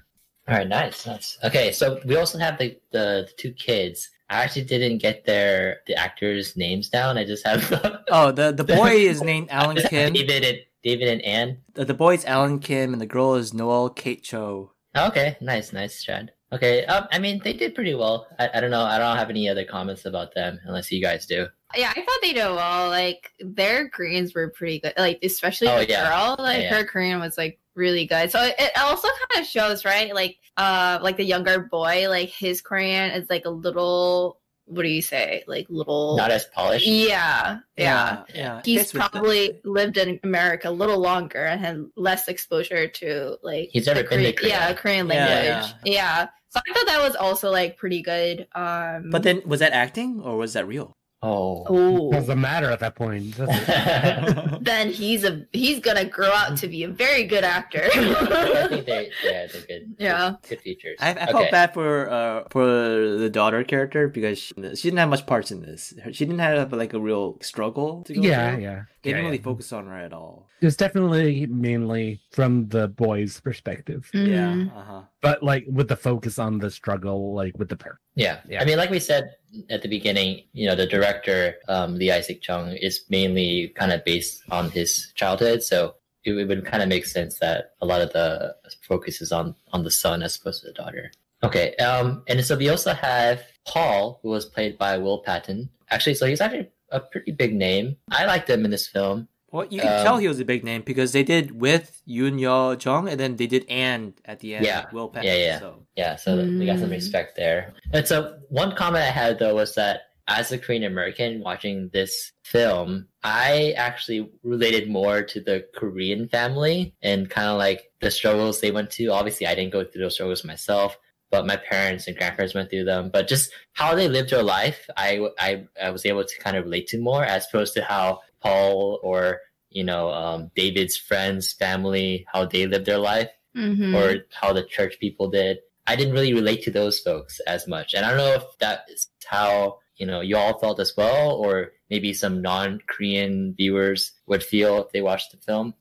All 0.49 0.57
right, 0.57 0.69
nice, 0.69 1.07
nice. 1.07 1.39
Okay, 1.45 1.71
so 1.73 2.01
we 2.05 2.17
also 2.17 2.39
have 2.39 2.59
the, 2.59 2.77
the 2.91 3.29
the 3.29 3.33
two 3.39 3.53
kids. 3.53 4.11
I 4.29 4.43
actually 4.43 4.65
didn't 4.65 4.99
get 4.99 5.25
their 5.25 5.81
the 5.87 5.95
actors' 5.95 6.57
names 6.57 6.89
down. 6.89 7.19
I 7.19 7.25
just 7.25 7.47
have 7.47 7.63
Oh, 8.11 8.33
the 8.33 8.53
the 8.53 8.65
boy 8.65 8.91
is 8.91 9.23
named 9.23 9.49
Alan 9.51 9.77
Kim. 9.89 10.13
David 10.13 10.45
and 10.45 10.59
David 10.85 11.09
and 11.09 11.23
Anne. 11.23 11.59
The, 11.75 11.85
the 11.87 11.95
boy 11.95 12.15
is 12.15 12.25
Alan 12.27 12.59
Kim, 12.61 12.93
and 12.93 13.01
the 13.01 13.07
girl 13.07 13.35
is 13.35 13.55
Noel 13.55 13.89
Kate 13.91 14.23
Cho. 14.23 14.73
Okay, 14.97 15.37
nice, 15.41 15.73
nice, 15.73 16.03
Chad. 16.05 16.33
Okay, 16.53 16.85
um, 16.87 17.09
I 17.11 17.19
mean 17.19 17.41
they 17.43 17.53
did 17.53 17.75
pretty 17.75 17.95
well. 17.95 18.29
I, 18.39 18.49
I 18.55 18.61
don't 18.61 18.71
know. 18.71 18.83
I 18.85 18.99
don't 18.99 19.17
have 19.17 19.31
any 19.31 19.49
other 19.49 19.65
comments 19.65 20.05
about 20.05 20.35
them 20.35 20.61
unless 20.67 20.93
you 20.93 21.03
guys 21.03 21.27
do. 21.27 21.49
Yeah, 21.75 21.91
I 21.91 21.95
thought 22.01 22.19
they 22.23 22.33
did 22.33 22.45
well. 22.47 22.89
Like 22.91 23.33
their 23.41 23.89
Koreans 23.89 24.35
were 24.35 24.51
pretty 24.51 24.79
good. 24.79 24.93
Like 24.97 25.19
especially 25.25 25.67
Oh, 25.67 25.79
the 25.81 25.89
yeah. 25.89 26.09
girl, 26.09 26.37
like 26.39 26.59
Yeah, 26.59 26.63
yeah. 26.71 26.75
her 26.77 26.85
Korean 26.85 27.19
was 27.19 27.37
like 27.37 27.59
really 27.75 28.07
good. 28.07 28.31
So 28.31 28.41
it, 28.41 28.55
it 28.57 28.71
also 28.79 29.09
kind 29.09 29.41
of 29.43 29.47
shows, 29.51 29.85
right? 29.85 30.15
Like 30.15 30.37
uh 30.57 31.01
like 31.03 31.17
the 31.17 31.25
younger 31.25 31.59
boy, 31.69 32.09
like 32.09 32.29
his 32.29 32.61
Korean 32.61 33.11
is 33.11 33.29
like 33.29 33.47
a 33.47 33.51
little 33.51 34.39
what 34.67 34.83
do 34.83 34.89
you 34.89 35.03
say? 35.03 35.45
Like 35.47 35.67
little 35.69 36.17
Not 36.17 36.31
as 36.31 36.47
polished. 36.47 36.87
Yeah. 36.87 37.59
Yeah. 37.77 38.23
yeah. 38.35 38.61
He's 38.65 38.81
Fits 38.81 38.93
with 38.95 39.03
the- 39.03 39.09
probably 39.11 39.61
lived 39.65 39.97
in 39.99 40.19
America 40.25 40.69
a 40.69 40.71
little 40.71 40.99
longer 41.01 41.45
and 41.45 41.61
had 41.61 41.85
less 41.97 42.29
exposure 42.29 42.89
to 42.89 43.37
like 43.43 43.69
He's 43.73 43.87
never 43.87 44.03
the 44.03 44.09
been 44.09 44.23
to 44.23 44.33
Korean- 44.33 44.51
yeah, 44.51 44.65
Korea. 44.73 44.77
Korean 44.77 45.09
Yeah, 45.09 45.27
language. 45.27 45.75
Yeah. 45.85 46.29
So 46.51 46.61
I 46.69 46.73
thought 46.73 46.87
that 46.87 47.03
was 47.03 47.17
also 47.17 47.51
like 47.51 47.77
pretty 47.77 48.01
good. 48.03 48.47
Um 48.55 49.11
But 49.11 49.23
then, 49.23 49.43
was 49.45 49.61
that 49.61 49.73
acting 49.73 50.21
or 50.21 50.37
was 50.37 50.53
that 50.55 50.67
real? 50.67 50.97
Oh. 51.27 51.65
Oh, 51.69 52.13
Doesn't 52.13 52.39
matter 52.39 52.71
at 52.71 52.81
that 52.81 52.97
point. 52.97 53.35
then 54.61 54.91
he's 54.91 55.25
a 55.25 55.47
he's 55.53 55.81
gonna 55.81 56.05
grow 56.05 56.31
out 56.31 56.59
to 56.59 56.69
be 56.69 56.83
a 56.83 56.89
very 56.89 57.25
good 57.25 57.45
actor. 57.45 57.89
I 57.95 58.69
think 58.69 58.85
they 58.85 59.11
yeah 59.25 59.47
they're 59.47 59.63
good. 59.63 59.95
Yeah. 59.99 60.35
Good 60.47 60.61
features. 60.61 60.99
I, 61.01 61.13
I 61.13 61.27
felt 61.33 61.51
bad 61.51 61.73
for 61.73 62.11
uh 62.11 62.45
for 62.51 62.67
the 62.67 63.31
daughter 63.31 63.65
character 63.65 64.07
because 64.07 64.39
she, 64.39 64.55
she 64.55 64.83
didn't 64.89 64.99
have 64.99 65.09
much 65.09 65.25
parts 65.27 65.51
in 65.51 65.63
this. 65.63 65.95
She 66.13 66.27
didn't 66.27 66.41
have 66.41 66.75
like 66.75 66.93
a 66.93 67.01
real 67.01 67.39
struggle. 67.41 68.03
To 68.03 68.13
go 68.13 68.21
yeah, 68.21 68.55
through. 68.55 68.63
yeah. 68.63 68.83
They 69.05 69.11
yeah, 69.11 69.17
didn't 69.17 69.27
really 69.27 69.37
yeah. 69.39 69.45
focus 69.45 69.73
on 69.73 69.87
her 69.87 69.97
at 69.99 70.13
all. 70.13 70.49
It's 70.61 70.77
definitely 70.77 71.47
mainly 71.47 72.21
from 72.33 72.69
the 72.69 72.89
boy's 72.89 73.39
perspective, 73.41 74.11
Mhm. 74.15 74.29
Yeah. 74.29 74.77
Uh 74.77 74.85
huh. 74.85 75.03
but 75.21 75.43
like 75.43 75.65
with 75.71 75.89
the 75.89 75.97
focus 75.97 76.39
on 76.39 76.59
the 76.59 76.71
struggle, 76.71 77.35
like 77.35 77.57
with 77.59 77.69
the 77.69 77.77
parent. 77.77 78.01
Yeah. 78.17 78.41
Yeah. 78.49 78.63
I 78.63 78.65
mean, 78.65 78.79
like 78.79 78.91
we 78.91 78.99
said 78.99 79.31
at 79.71 79.83
the 79.83 79.89
beginning, 79.89 80.45
you 80.53 80.67
know, 80.67 80.75
the 80.75 80.87
director, 80.87 81.57
um, 81.69 81.97
Lee 81.97 82.11
Isaac 82.11 82.41
Chung, 82.43 82.73
is 82.73 83.05
mainly 83.11 83.69
kind 83.77 83.93
of 83.93 84.05
based 84.05 84.43
on 84.51 84.71
his 84.71 85.13
childhood. 85.15 85.63
So 85.63 85.95
it, 86.25 86.33
it 86.33 86.49
would 86.49 86.65
kind 86.65 86.83
of 86.83 86.89
make 86.89 87.05
sense 87.05 87.39
that 87.41 87.73
a 87.83 87.87
lot 87.87 88.01
of 88.01 88.13
the 88.15 88.57
focus 88.83 89.21
is 89.21 89.31
on, 89.33 89.55
on 89.75 89.85
the 89.85 89.91
son 89.91 90.23
as 90.23 90.37
opposed 90.37 90.63
to 90.63 90.69
the 90.69 90.73
daughter. 90.73 91.13
Okay. 91.43 91.77
Um, 91.77 92.23
and 92.27 92.43
so 92.43 92.57
we 92.57 92.71
also 92.71 92.95
have 92.95 93.43
Paul, 93.67 94.19
who 94.23 94.31
was 94.31 94.47
played 94.47 94.79
by 94.79 94.97
Will 94.97 95.19
Patton. 95.19 95.69
Actually, 95.91 96.15
so 96.15 96.25
he's 96.27 96.41
actually 96.41 96.71
a 96.95 97.01
pretty 97.01 97.33
big 97.33 97.55
name. 97.55 97.97
I 98.11 98.25
liked 98.27 98.49
him 98.49 98.65
in 98.65 98.71
this 98.71 98.87
film. 98.89 99.29
Well, 99.51 99.67
you 99.71 99.81
can 99.81 99.99
Um, 99.99 100.05
tell 100.05 100.17
he 100.19 100.27
was 100.27 100.41
a 100.41 100.45
big 100.45 100.65
name 100.65 100.83
because 100.83 101.13
they 101.13 101.23
did 101.23 101.61
with 101.61 102.03
Yoon 102.09 102.41
Yo 102.41 102.77
Jung, 102.77 103.09
and 103.09 103.19
then 103.21 103.37
they 103.37 103.47
did 103.47 103.65
and 103.69 104.15
at 104.25 104.41
the 104.41 104.57
end. 104.57 104.65
Yeah. 104.67 104.87
Will 104.93 105.09
Patton. 105.09 105.29
Yeah, 105.31 105.37
yeah. 105.37 105.59
So 105.61 105.87
Yeah, 105.97 106.17
so 106.17 106.37
we 106.59 106.67
got 106.67 106.81
some 106.81 106.89
Mm. 106.91 106.99
respect 106.99 107.37
there. 107.37 107.73
And 107.93 108.07
so 108.07 108.39
one 108.49 108.75
comment 108.75 109.05
I 109.05 109.11
had 109.15 109.39
though 109.39 109.55
was 109.55 109.77
that 109.77 110.03
as 110.27 110.51
a 110.51 110.59
Korean 110.59 110.83
American 110.85 111.41
watching 111.41 111.91
this 111.93 112.33
film, 112.45 113.07
I 113.23 113.75
actually 113.77 114.29
related 114.43 114.89
more 114.89 115.23
to 115.23 115.39
the 115.41 115.67
Korean 115.77 116.29
family 116.29 116.95
and 117.03 117.29
kind 117.31 117.49
of 117.49 117.59
like 117.59 117.93
the 118.01 118.11
struggles 118.11 118.61
they 118.61 118.73
went 118.73 118.91
to. 118.93 119.09
Obviously, 119.13 119.47
I 119.47 119.55
didn't 119.55 119.73
go 119.73 119.85
through 119.85 120.03
those 120.03 120.15
struggles 120.15 120.43
myself, 120.45 120.97
but 121.31 121.47
my 121.47 121.57
parents 121.57 122.07
and 122.07 122.17
grandparents 122.17 122.55
went 122.55 122.71
through 122.71 122.85
them. 122.85 123.11
But 123.13 123.29
just 123.29 123.51
how 123.73 123.95
they 123.95 124.09
lived 124.09 124.31
their 124.31 124.43
life, 124.43 124.89
I, 124.97 125.27
I, 125.39 125.65
I 125.83 125.91
was 125.91 126.07
able 126.07 126.25
to 126.25 126.39
kind 126.39 126.57
of 126.57 126.65
relate 126.65 126.87
to 126.89 126.99
more 127.01 127.25
as 127.25 127.47
opposed 127.47 127.75
to 127.75 127.83
how 127.83 128.21
Paul 128.41 129.01
or 129.03 129.41
you 129.71 129.85
know 129.85 130.11
um, 130.11 130.51
David's 130.55 130.97
friends, 130.97 131.53
family, 131.53 132.27
how 132.33 132.45
they 132.47 132.67
lived 132.67 132.87
their 132.87 132.99
life 132.99 133.31
Mhm. 133.57 133.95
or 133.95 134.25
how 134.33 134.53
the 134.53 134.65
church 134.65 134.99
people 134.99 135.29
did. 135.31 135.59
I 135.87 135.95
didn't 135.97 136.15
really 136.15 136.35
relate 136.35 136.63
to 136.65 136.71
those 136.73 136.99
folks 136.99 137.39
as 137.47 137.69
much. 137.69 137.95
And 137.95 138.05
I 138.05 138.09
don't 138.09 138.19
know 138.19 138.33
if 138.35 138.59
that 138.59 138.81
is 138.89 139.07
how, 139.27 139.79
you 139.97 140.07
know, 140.07 140.21
you 140.23 140.37
all 140.37 140.59
felt 140.59 140.81
as 140.81 140.93
well, 140.97 141.33
or 141.37 141.71
maybe 141.89 142.13
some 142.15 142.43
non 142.43 142.81
Korean 142.89 143.55
viewers 143.57 144.11
would 144.27 144.43
feel 144.43 144.83
if 144.85 144.91
they 144.93 145.03
watched 145.03 145.31
the 145.33 145.37
film. 145.39 145.75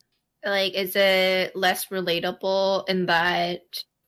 like 0.46 0.74
is 0.74 0.96
it 0.96 1.56
less 1.56 1.88
relatable 1.88 2.88
in 2.90 3.06
that 3.08 3.62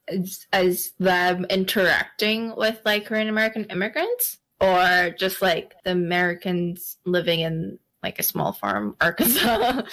as, 0.08 0.46
as 0.52 0.92
them 1.00 1.46
interacting 1.50 2.56
with 2.56 2.82
like 2.86 3.06
Korean 3.06 3.30
American 3.30 3.66
immigrants? 3.66 4.38
Or 4.62 5.14
just 5.18 5.42
like 5.42 5.74
the 5.84 5.92
Americans 5.92 6.98
living 7.06 7.42
in 7.42 7.78
like 8.02 8.20
a 8.20 8.24
small 8.24 8.54
farm 8.54 8.96
Arkansas? 9.02 9.82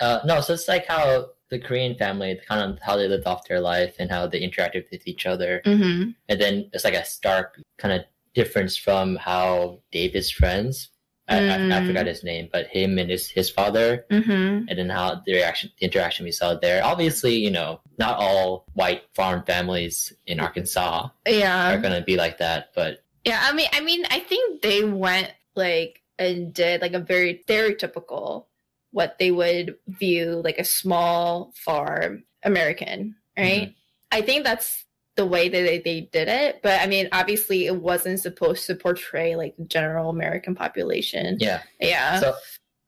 Uh, 0.00 0.20
no, 0.24 0.40
so 0.40 0.54
it's 0.54 0.66
like 0.66 0.86
how 0.86 1.26
the 1.50 1.58
Korean 1.58 1.94
family, 1.94 2.40
kind 2.48 2.72
of 2.72 2.78
how 2.80 2.96
they 2.96 3.06
lived 3.06 3.26
off 3.26 3.46
their 3.46 3.60
life 3.60 3.96
and 3.98 4.10
how 4.10 4.26
they 4.26 4.40
interacted 4.40 4.90
with 4.90 5.06
each 5.06 5.26
other. 5.26 5.60
hmm 5.64 6.10
And 6.28 6.40
then 6.40 6.70
it's 6.72 6.84
like 6.84 6.94
a 6.94 7.04
stark 7.04 7.60
kind 7.78 7.92
of 7.92 8.06
difference 8.34 8.76
from 8.76 9.16
how 9.16 9.80
David's 9.92 10.30
friends, 10.30 10.88
I, 11.30 11.36
I, 11.38 11.54
I 11.54 11.80
Mm. 11.80 11.86
forgot 11.86 12.06
his 12.06 12.22
name, 12.24 12.48
but 12.52 12.66
him 12.66 12.98
and 12.98 13.10
his, 13.10 13.28
his 13.30 13.50
father 13.50 14.04
hmm 14.10 14.66
and 14.68 14.78
then 14.78 14.90
how 14.90 15.22
the 15.24 15.32
reaction 15.32 15.70
the 15.78 15.86
interaction 15.86 16.24
we 16.24 16.32
saw 16.32 16.54
there. 16.54 16.84
Obviously, 16.84 17.34
you 17.36 17.50
know, 17.50 17.80
not 17.98 18.18
all 18.18 18.66
white 18.74 19.02
farm 19.14 19.42
families 19.46 20.12
in 20.26 20.38
Arkansas 20.40 21.08
yeah 21.26 21.72
are 21.72 21.78
gonna 21.78 22.02
be 22.02 22.16
like 22.16 22.38
that, 22.38 22.70
but 22.74 23.02
Yeah, 23.24 23.40
I 23.42 23.52
mean, 23.52 23.68
I 23.72 23.80
mean, 23.80 24.04
I 24.10 24.20
think 24.20 24.62
they 24.62 24.84
went 24.84 25.32
like 25.54 26.02
and 26.18 26.52
did 26.52 26.82
like 26.82 26.92
a 26.92 26.98
very 27.00 27.42
stereotypical 27.48 28.46
what 28.92 29.18
they 29.18 29.30
would 29.30 29.76
view 29.86 30.40
like 30.44 30.58
a 30.58 30.64
small 30.64 31.52
farm 31.54 32.24
American, 32.42 33.14
right? 33.38 33.74
I 34.10 34.22
think 34.22 34.44
that's 34.44 34.84
the 35.16 35.26
way 35.26 35.48
that 35.48 35.62
they, 35.62 35.78
they 35.80 36.00
did 36.12 36.28
it. 36.28 36.60
But 36.62 36.80
I 36.80 36.86
mean, 36.86 37.08
obviously, 37.12 37.66
it 37.66 37.76
wasn't 37.76 38.20
supposed 38.20 38.66
to 38.66 38.74
portray 38.74 39.36
like 39.36 39.56
the 39.56 39.64
general 39.64 40.10
American 40.10 40.54
population. 40.54 41.36
yeah. 41.40 41.62
Yeah. 41.80 42.20
So 42.20 42.34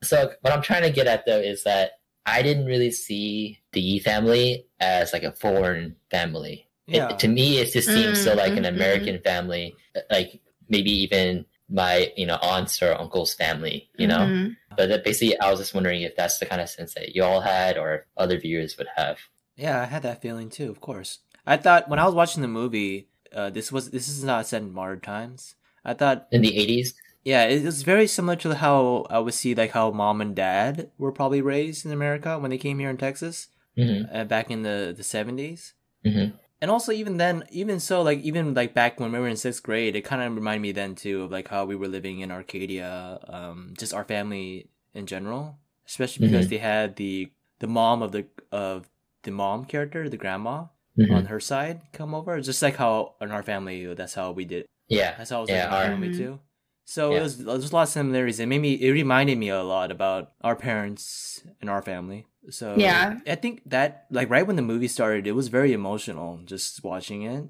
so 0.02 0.32
what 0.40 0.52
I'm 0.52 0.62
trying 0.62 0.82
to 0.82 0.90
get 0.90 1.06
at 1.06 1.26
though 1.26 1.38
is 1.38 1.64
that 1.64 1.92
I 2.26 2.42
didn't 2.42 2.66
really 2.66 2.90
see 2.92 3.60
the 3.72 3.80
Yi 3.80 3.98
family 4.00 4.66
as 4.80 5.12
like 5.12 5.22
a 5.24 5.32
foreign 5.32 5.96
family. 6.10 6.68
It- 6.88 6.96
yeah. 6.96 7.08
to 7.08 7.28
me, 7.28 7.58
it 7.58 7.72
just 7.72 7.88
seems 7.88 8.22
so 8.22 8.34
like 8.34 8.52
an 8.56 8.64
Mm, 8.64 8.68
mm, 8.70 8.74
American 8.74 9.20
family, 9.22 9.76
like 10.10 10.40
maybe 10.68 10.90
even 10.90 11.44
my 11.68 12.12
you 12.16 12.26
know 12.26 12.36
aunts 12.42 12.82
or 12.82 12.92
uncles' 13.00 13.34
family, 13.34 13.88
you 13.96 14.06
know. 14.06 14.18
Mhm. 14.18 14.56
But 14.76 14.88
that 14.88 15.04
basically, 15.04 15.38
I 15.38 15.50
was 15.50 15.60
just 15.60 15.74
wondering 15.74 16.02
if 16.02 16.16
that's 16.16 16.38
the 16.38 16.46
kind 16.46 16.60
of 16.60 16.68
sense 16.68 16.94
that 16.94 17.14
you 17.14 17.22
all 17.24 17.40
had, 17.40 17.76
or 17.78 18.06
other 18.16 18.38
viewers 18.38 18.76
would 18.78 18.88
have. 18.96 19.18
Yeah, 19.56 19.80
I 19.80 19.84
had 19.86 20.02
that 20.02 20.20
feeling 20.22 20.48
too. 20.50 20.70
Of 20.70 20.80
course, 20.80 21.18
I 21.46 21.56
thought 21.56 21.88
when 21.88 21.98
I 21.98 22.06
was 22.06 22.14
watching 22.14 22.42
the 22.42 22.48
movie, 22.48 23.08
uh, 23.34 23.50
this 23.50 23.72
was 23.72 23.90
this 23.90 24.08
is 24.08 24.22
not 24.24 24.46
set 24.46 24.62
in 24.62 24.72
modern 24.72 25.00
times. 25.00 25.54
I 25.84 25.94
thought, 25.94 26.28
In 26.30 26.42
the 26.42 26.56
'80s, 26.56 26.94
yeah, 27.24 27.44
it 27.44 27.64
was 27.64 27.82
very 27.82 28.06
similar 28.06 28.36
to 28.36 28.54
how 28.56 29.06
I 29.10 29.18
would 29.18 29.34
see 29.34 29.54
like 29.54 29.72
how 29.72 29.90
mom 29.90 30.20
and 30.20 30.34
dad 30.34 30.90
were 30.98 31.12
probably 31.12 31.40
raised 31.40 31.84
in 31.84 31.92
America 31.92 32.38
when 32.38 32.50
they 32.50 32.58
came 32.58 32.78
here 32.78 32.90
in 32.90 32.96
Texas 32.96 33.48
hmm 33.76 34.02
uh, 34.12 34.24
back 34.24 34.50
in 34.50 34.62
the 34.62 34.94
the 34.96 35.04
seventies. 35.04 35.74
hmm 36.04 36.36
And 36.62 36.70
also, 36.70 36.92
even 36.92 37.16
then, 37.18 37.42
even 37.50 37.80
so, 37.80 38.02
like 38.02 38.20
even 38.20 38.54
like 38.54 38.72
back 38.74 39.00
when 39.00 39.10
we 39.10 39.18
were 39.18 39.26
in 39.28 39.36
sixth 39.36 39.62
grade, 39.64 39.96
it 39.96 40.02
kind 40.06 40.22
of 40.22 40.34
reminded 40.34 40.62
me 40.62 40.70
then 40.72 40.94
too 40.94 41.22
of 41.24 41.32
like 41.32 41.48
how 41.48 41.64
we 41.64 41.74
were 41.74 41.88
living 41.88 42.20
in 42.20 42.30
Arcadia, 42.30 43.18
um, 43.26 43.74
just 43.76 43.92
our 43.94 44.04
family 44.04 44.68
in 44.94 45.06
general, 45.06 45.58
especially 45.88 46.22
because 46.26 46.46
they 46.48 46.58
had 46.58 46.94
the 46.96 47.32
the 47.58 47.66
mom 47.66 48.02
of 48.02 48.12
the 48.12 48.26
of 48.52 48.88
the 49.24 49.32
mom 49.32 49.64
character, 49.64 50.08
the 50.08 50.16
grandma 50.16 50.66
hmm 50.96 51.12
on 51.14 51.24
her 51.26 51.40
side 51.40 51.80
come 51.92 52.14
over, 52.14 52.40
just 52.40 52.62
like 52.62 52.76
how 52.76 53.14
in 53.20 53.30
our 53.30 53.42
family, 53.42 53.92
that's 53.94 54.14
how 54.14 54.32
we 54.32 54.44
did. 54.44 54.66
Yeah, 54.88 55.14
That's 55.16 55.30
how 55.30 55.38
it 55.38 55.40
was 55.42 55.50
Yeah, 55.50 55.64
like 55.64 55.66
in 55.68 55.72
our 55.74 55.78
our- 55.84 55.88
family 55.90 56.08
Mhm. 56.10 56.16
too. 56.16 56.40
So 56.84 57.12
Yeah. 57.12 57.18
it 57.18 57.22
was 57.22 57.38
there's 57.44 57.70
a 57.70 57.74
lot 57.74 57.82
of 57.84 57.88
similarities. 57.88 58.40
It 58.40 58.46
made 58.46 58.60
me 58.60 58.74
it 58.74 58.90
reminded 58.90 59.38
me 59.38 59.48
a 59.48 59.62
lot 59.62 59.90
about 59.90 60.32
our 60.42 60.56
parents 60.56 61.42
and 61.60 61.70
our 61.70 61.80
family. 61.82 62.26
So 62.50 62.74
Yeah. 62.76 63.20
I 63.26 63.36
think 63.36 63.62
that 63.66 64.06
like 64.10 64.28
right 64.28 64.46
when 64.46 64.56
the 64.56 64.62
movie 64.72 64.88
started, 64.88 65.26
it 65.26 65.32
was 65.32 65.48
very 65.48 65.72
emotional 65.72 66.40
just 66.44 66.82
watching 66.84 67.22
it. 67.22 67.44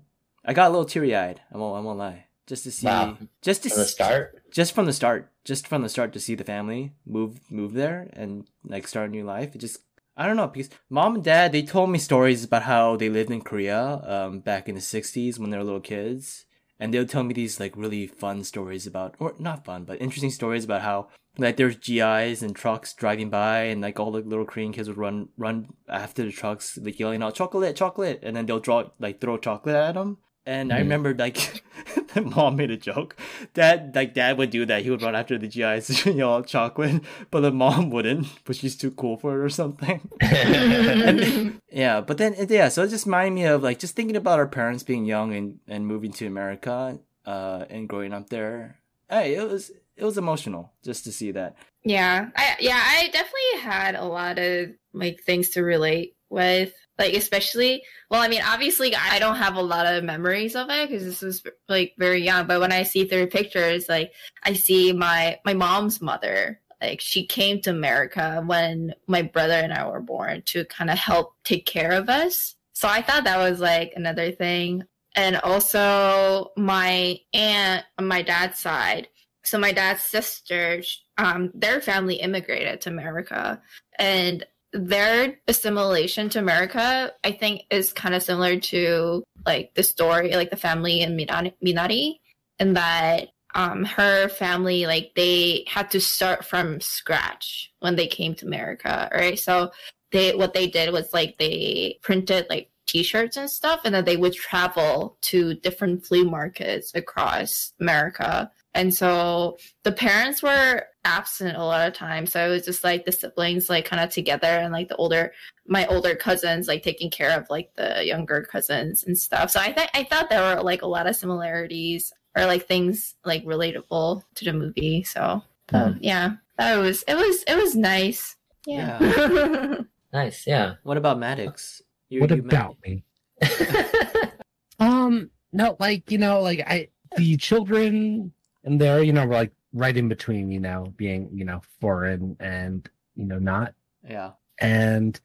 I 0.45 0.53
got 0.53 0.69
a 0.69 0.71
little 0.71 0.85
teary 0.85 1.17
eyed. 1.17 1.41
I 1.53 1.57
won't 1.59 1.77
I 1.77 1.81
won't 1.81 1.99
lie. 1.99 2.27
Just 2.47 2.65
to 2.65 2.71
see 2.71 2.87
Wow. 2.87 3.17
just 3.41 3.63
to 3.63 3.71
from 3.71 3.79
the 3.79 3.85
s- 3.85 3.93
start. 3.93 4.43
just 4.53 4.75
from 4.75 4.87
the 4.87 4.93
start, 4.93 5.31
just 5.45 5.67
from 5.67 5.83
the 5.83 5.89
start 5.89 6.13
to 6.13 6.21
see 6.21 6.35
the 6.37 6.45
family 6.45 6.93
move 7.07 7.41
move 7.51 7.73
there 7.73 8.11
and 8.13 8.47
like 8.65 8.87
start 8.87 9.09
a 9.09 9.13
new 9.13 9.25
life. 9.25 9.55
It 9.55 9.59
just 9.59 9.79
I 10.23 10.27
don't 10.27 10.37
know 10.37 10.47
because 10.47 10.71
mom 10.89 11.17
and 11.17 11.25
dad 11.25 11.51
they 11.51 11.65
told 11.65 11.91
me 11.91 11.99
stories 11.99 12.45
about 12.45 12.63
how 12.63 12.95
they 12.95 13.09
lived 13.09 13.33
in 13.33 13.41
Korea 13.41 14.01
um 14.05 14.39
back 14.39 14.69
in 14.69 14.77
the 14.77 14.81
'60s 14.81 15.37
when 15.37 15.51
they 15.51 15.59
were 15.59 15.65
little 15.65 15.81
kids, 15.81 16.45
and 16.79 16.95
they'll 16.95 17.13
tell 17.13 17.25
me 17.25 17.35
these 17.35 17.59
like 17.59 17.77
really 17.77 18.07
fun 18.07 18.45
stories 18.45 18.87
about 18.87 19.17
or 19.19 19.35
not 19.41 19.65
fun 19.65 19.83
but 19.85 20.01
interesting 20.01 20.31
stories 20.31 20.65
about 20.65 20.83
how 20.83 21.09
like 21.39 21.57
there's 21.57 21.75
GIs 21.75 22.41
and 22.41 22.55
trucks 22.55 22.95
driving 22.95 23.31
by 23.31 23.63
and 23.63 23.81
like 23.81 23.99
all 23.99 24.13
the 24.13 24.21
little 24.21 24.45
Korean 24.45 24.73
kids 24.73 24.87
would 24.87 24.97
run 24.97 25.31
run 25.37 25.71
after 25.89 26.23
the 26.23 26.31
trucks 26.31 26.79
like 26.81 27.01
yelling 27.01 27.21
out 27.21 27.35
chocolate 27.35 27.75
chocolate 27.75 28.21
and 28.23 28.37
then 28.37 28.47
they'll 28.47 28.61
draw 28.61 28.91
like 29.01 29.21
throw 29.21 29.39
chocolate 29.39 29.75
at 29.75 29.95
them. 29.95 30.19
And 30.45 30.73
I 30.73 30.77
Mhm. 30.77 30.83
remember 30.83 31.15
like 31.15 31.63
the 32.15 32.23
mom 32.23 32.57
made 32.57 32.71
a 32.71 32.77
joke. 32.77 33.17
Dad 33.55 33.95
like 33.95 34.13
dad 34.15 34.39
would 34.39 34.51
do 34.51 34.67
that. 34.67 34.83
He 34.83 34.91
would 34.91 35.03
run 35.03 35.15
after 35.15 35.39
the 35.39 35.47
GIs 35.47 36.05
and 36.07 36.17
yell 36.19 36.35
out 36.35 36.47
chocolate, 36.49 37.03
but 37.31 37.41
the 37.43 37.53
mom 37.53 37.91
wouldn't, 37.91 38.27
but 38.45 38.57
she's 38.57 38.77
too 38.77 38.91
cool 38.91 39.17
for 39.17 39.39
it 39.41 39.45
or 39.45 39.49
something. 39.49 40.01
And- 40.21 41.61
yeah, 41.71 42.01
but 42.01 42.19
then 42.19 42.35
it- 42.35 42.51
yeah, 42.51 42.69
so 42.69 42.83
it 42.83 42.89
just 42.89 43.07
reminded 43.07 43.35
me 43.35 43.45
of 43.45 43.63
like 43.63 43.79
just 43.79 43.95
thinking 43.97 44.17
about 44.17 44.39
our 44.39 44.49
parents 44.49 44.83
being 44.83 45.05
young 45.05 45.35
and, 45.35 45.59
and 45.69 45.87
moving 45.87 46.13
to 46.13 46.27
America, 46.27 46.99
uh, 47.27 47.65
and 47.71 47.89
growing 47.89 48.13
up 48.13 48.29
there. 48.31 48.79
Hey, 49.09 49.35
it 49.35 49.49
was 49.49 49.71
it 49.97 50.05
was 50.05 50.19
emotional 50.19 50.73
just 50.83 51.05
to 51.05 51.13
see 51.13 51.31
that. 51.33 51.55
Yeah, 51.85 52.31
I 52.37 52.57
yeah, 52.61 52.81
I 52.83 53.09
definitely 53.13 53.61
had 53.61 53.95
a 53.95 54.05
lot 54.05 54.39
of 54.39 54.71
like 54.93 55.21
things 55.23 55.51
to 55.51 55.63
relate 55.63 56.17
with, 56.31 56.73
like 56.99 57.15
especially. 57.15 57.83
Well, 58.11 58.21
I 58.21 58.29
mean, 58.29 58.43
obviously, 58.47 58.95
I 58.95 59.19
don't 59.19 59.37
have 59.37 59.57
a 59.57 59.63
lot 59.63 59.87
of 59.87 60.05
memories 60.05 60.55
of 60.57 60.69
it 60.71 60.89
because 60.89 61.05
this 61.05 61.23
was 61.23 61.43
like 61.69 61.95
very 61.99 62.23
young. 62.23 62.47
But 62.47 62.61
when 62.61 62.73
I 62.73 62.83
see 62.83 63.05
through 63.07 63.29
pictures, 63.29 63.89
like 63.89 64.13
I 64.43 64.53
see 64.53 64.93
my 64.93 65.39
my 65.45 65.55
mom's 65.55 66.01
mother. 66.01 66.61
Like 66.81 67.01
she 67.01 67.27
came 67.27 67.61
to 67.63 67.71
America 67.71 68.43
when 68.45 68.95
my 69.07 69.23
brother 69.23 69.55
and 69.55 69.73
I 69.73 69.89
were 69.89 70.01
born 70.01 70.43
to 70.47 70.65
kind 70.65 70.91
of 70.91 70.99
help 70.99 71.35
take 71.45 71.65
care 71.65 71.93
of 71.93 72.09
us. 72.09 72.57
So 72.73 72.89
I 72.89 73.03
thought 73.03 73.25
that 73.25 73.39
was 73.39 73.61
like 73.61 73.93
another 73.95 74.33
thing. 74.33 74.85
And 75.15 75.37
also 75.37 76.51
my 76.57 77.21
aunt 77.35 77.85
on 77.99 78.09
my 78.09 78.23
dad's 78.23 78.59
side 78.59 79.09
so 79.45 79.59
my 79.59 79.73
dad's 79.73 80.03
sister, 80.03 80.83
um, 81.19 81.51
their 81.55 81.81
family 81.81 82.17
immigrated 82.17 82.81
to 82.83 82.91
America, 82.91 83.61
and 83.99 84.47
their 84.73 85.37
assimilation 85.49 86.29
to 86.31 86.39
America, 86.39 87.13
I 87.23 87.33
think, 87.33 87.63
is 87.71 87.93
kind 87.93 88.15
of 88.15 88.23
similar 88.23 88.59
to 88.59 89.23
like 89.45 89.75
the 89.75 89.83
story, 89.83 90.35
like 90.35 90.51
the 90.51 90.57
family 90.57 91.01
in 91.01 91.17
Minari, 91.17 92.19
in 92.59 92.75
that 92.75 93.29
um, 93.55 93.85
her 93.85 94.29
family, 94.29 94.87
like 94.87 95.13
they 95.15 95.65
had 95.69 95.91
to 95.91 96.01
start 96.01 96.45
from 96.45 96.81
scratch 96.81 97.71
when 97.81 97.97
they 97.97 98.07
came 98.07 98.35
to 98.37 98.47
America, 98.47 99.11
right? 99.13 99.39
So 99.39 99.73
they 100.13 100.35
what 100.35 100.55
they 100.55 100.69
did 100.69 100.93
was 100.93 101.13
like 101.13 101.37
they 101.39 101.99
printed 102.03 102.47
like 102.49 102.71
t-shirts 102.87 103.37
and 103.37 103.51
stuff 103.51 103.81
and 103.85 103.95
then 103.95 104.05
they 104.05 104.17
would 104.17 104.35
travel 104.35 105.17
to 105.23 105.55
different 105.55 106.05
flea 106.05 106.25
markets 106.25 106.93
across 106.95 107.73
america 107.81 108.51
and 108.75 108.93
so 108.93 109.57
the 109.85 109.93
parents 109.93 110.43
were 110.43 110.85
absent 111.05 111.57
a 111.57 111.65
lot 111.65 111.87
of 111.89 111.93
times 111.95 112.31
so 112.33 112.47
it 112.47 112.49
was 112.51 112.65
just 112.65 112.85
like 112.85 113.05
the 113.05 113.11
siblings 113.13 113.69
like 113.69 113.85
kind 113.85 114.03
of 114.03 114.09
together 114.11 114.47
and 114.47 114.73
like 114.73 114.89
the 114.89 114.97
older 114.97 115.33
my 115.67 115.87
older 115.87 116.15
cousins 116.15 116.69
like 116.69 116.83
taking 116.83 117.11
care 117.11 117.37
of 117.37 117.49
like 117.51 117.71
the 117.77 118.05
younger 118.07 118.43
cousins 118.51 119.03
and 119.05 119.19
stuff. 119.19 119.51
So 119.51 119.59
i 119.61 119.73
think 119.73 119.91
i 119.95 120.05
thought 120.05 120.31
there 120.31 120.55
were 120.57 120.63
like 120.63 120.83
a 120.83 120.87
lot 120.87 121.07
of 121.09 121.17
similarities 121.17 122.13
or 122.37 122.47
like 122.47 122.67
things 122.67 123.15
like 123.25 123.45
relatable 123.45 124.23
to 124.37 124.45
the 124.45 124.53
movie. 124.53 125.03
So 125.03 125.43
um, 125.73 125.99
yeah 126.01 126.33
that 126.59 126.77
was 126.77 127.03
it 127.09 127.15
was 127.15 127.43
it 127.49 127.57
was 127.57 127.75
nice. 127.75 128.37
Yeah, 128.67 128.99
Nice, 130.13 130.47
yeah. 130.47 130.75
What 130.85 130.97
about 130.99 131.19
Maddox? 131.19 131.83
You- 132.11 132.21
what 132.21 132.31
you 132.31 132.43
met- 132.43 132.53
about 132.53 132.77
me? 132.85 133.03
Um, 134.79 135.31
no, 135.53 135.77
like 135.79 136.11
you 136.11 136.19
know, 136.19 136.41
like 136.41 136.61
I 136.61 136.89
the 137.17 137.37
children 137.37 138.33
and 138.65 138.81
they're 138.81 139.03
you 139.03 139.13
know 139.13 139.27
were 139.27 139.35
like 139.35 139.53
right 139.73 139.97
in 139.97 140.09
between, 140.09 140.51
you 140.51 140.61
know, 140.61 140.93
being 140.97 141.31
you 141.33 141.45
know 141.45 141.61
foreign 141.81 142.37
and 142.41 142.89
you 143.17 143.25
know 143.25 143.39
not, 143.39 143.75
Yeah. 144.09 144.33
and 144.61 145.19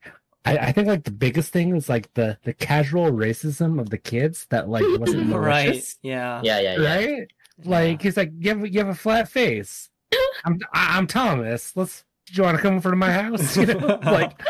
I, 0.46 0.58
I 0.58 0.72
think 0.72 0.88
like 0.88 1.04
the 1.04 1.12
biggest 1.12 1.52
thing 1.52 1.76
is 1.76 1.90
like 1.90 2.14
the 2.14 2.38
the 2.44 2.54
casual 2.54 3.12
racism 3.12 3.80
of 3.80 3.90
the 3.90 3.98
kids 3.98 4.46
that 4.50 4.70
like 4.70 4.84
wasn't 5.00 5.30
Right. 5.34 5.66
malicious, 5.68 5.98
Yeah. 6.02 6.42
yeah, 6.44 6.60
yeah, 6.60 6.78
yeah. 6.80 6.96
right? 6.96 7.28
Like 7.64 8.02
he's 8.02 8.18
like 8.18 8.32
you 8.38 8.50
have 8.50 8.66
you 8.68 8.80
have 8.80 8.90
a 8.90 8.96
flat 8.96 9.30
face. 9.30 9.90
I'm 10.46 10.60
I- 10.74 10.98
I'm 10.98 11.08
Thomas. 11.08 11.76
Let's 11.76 12.04
do 12.28 12.34
you 12.34 12.44
want 12.44 12.58
to 12.58 12.62
come 12.62 12.76
over 12.76 12.90
to 12.92 12.96
my 12.96 13.12
house? 13.12 13.56
You 13.58 13.66
know, 13.68 14.00
like 14.04 14.42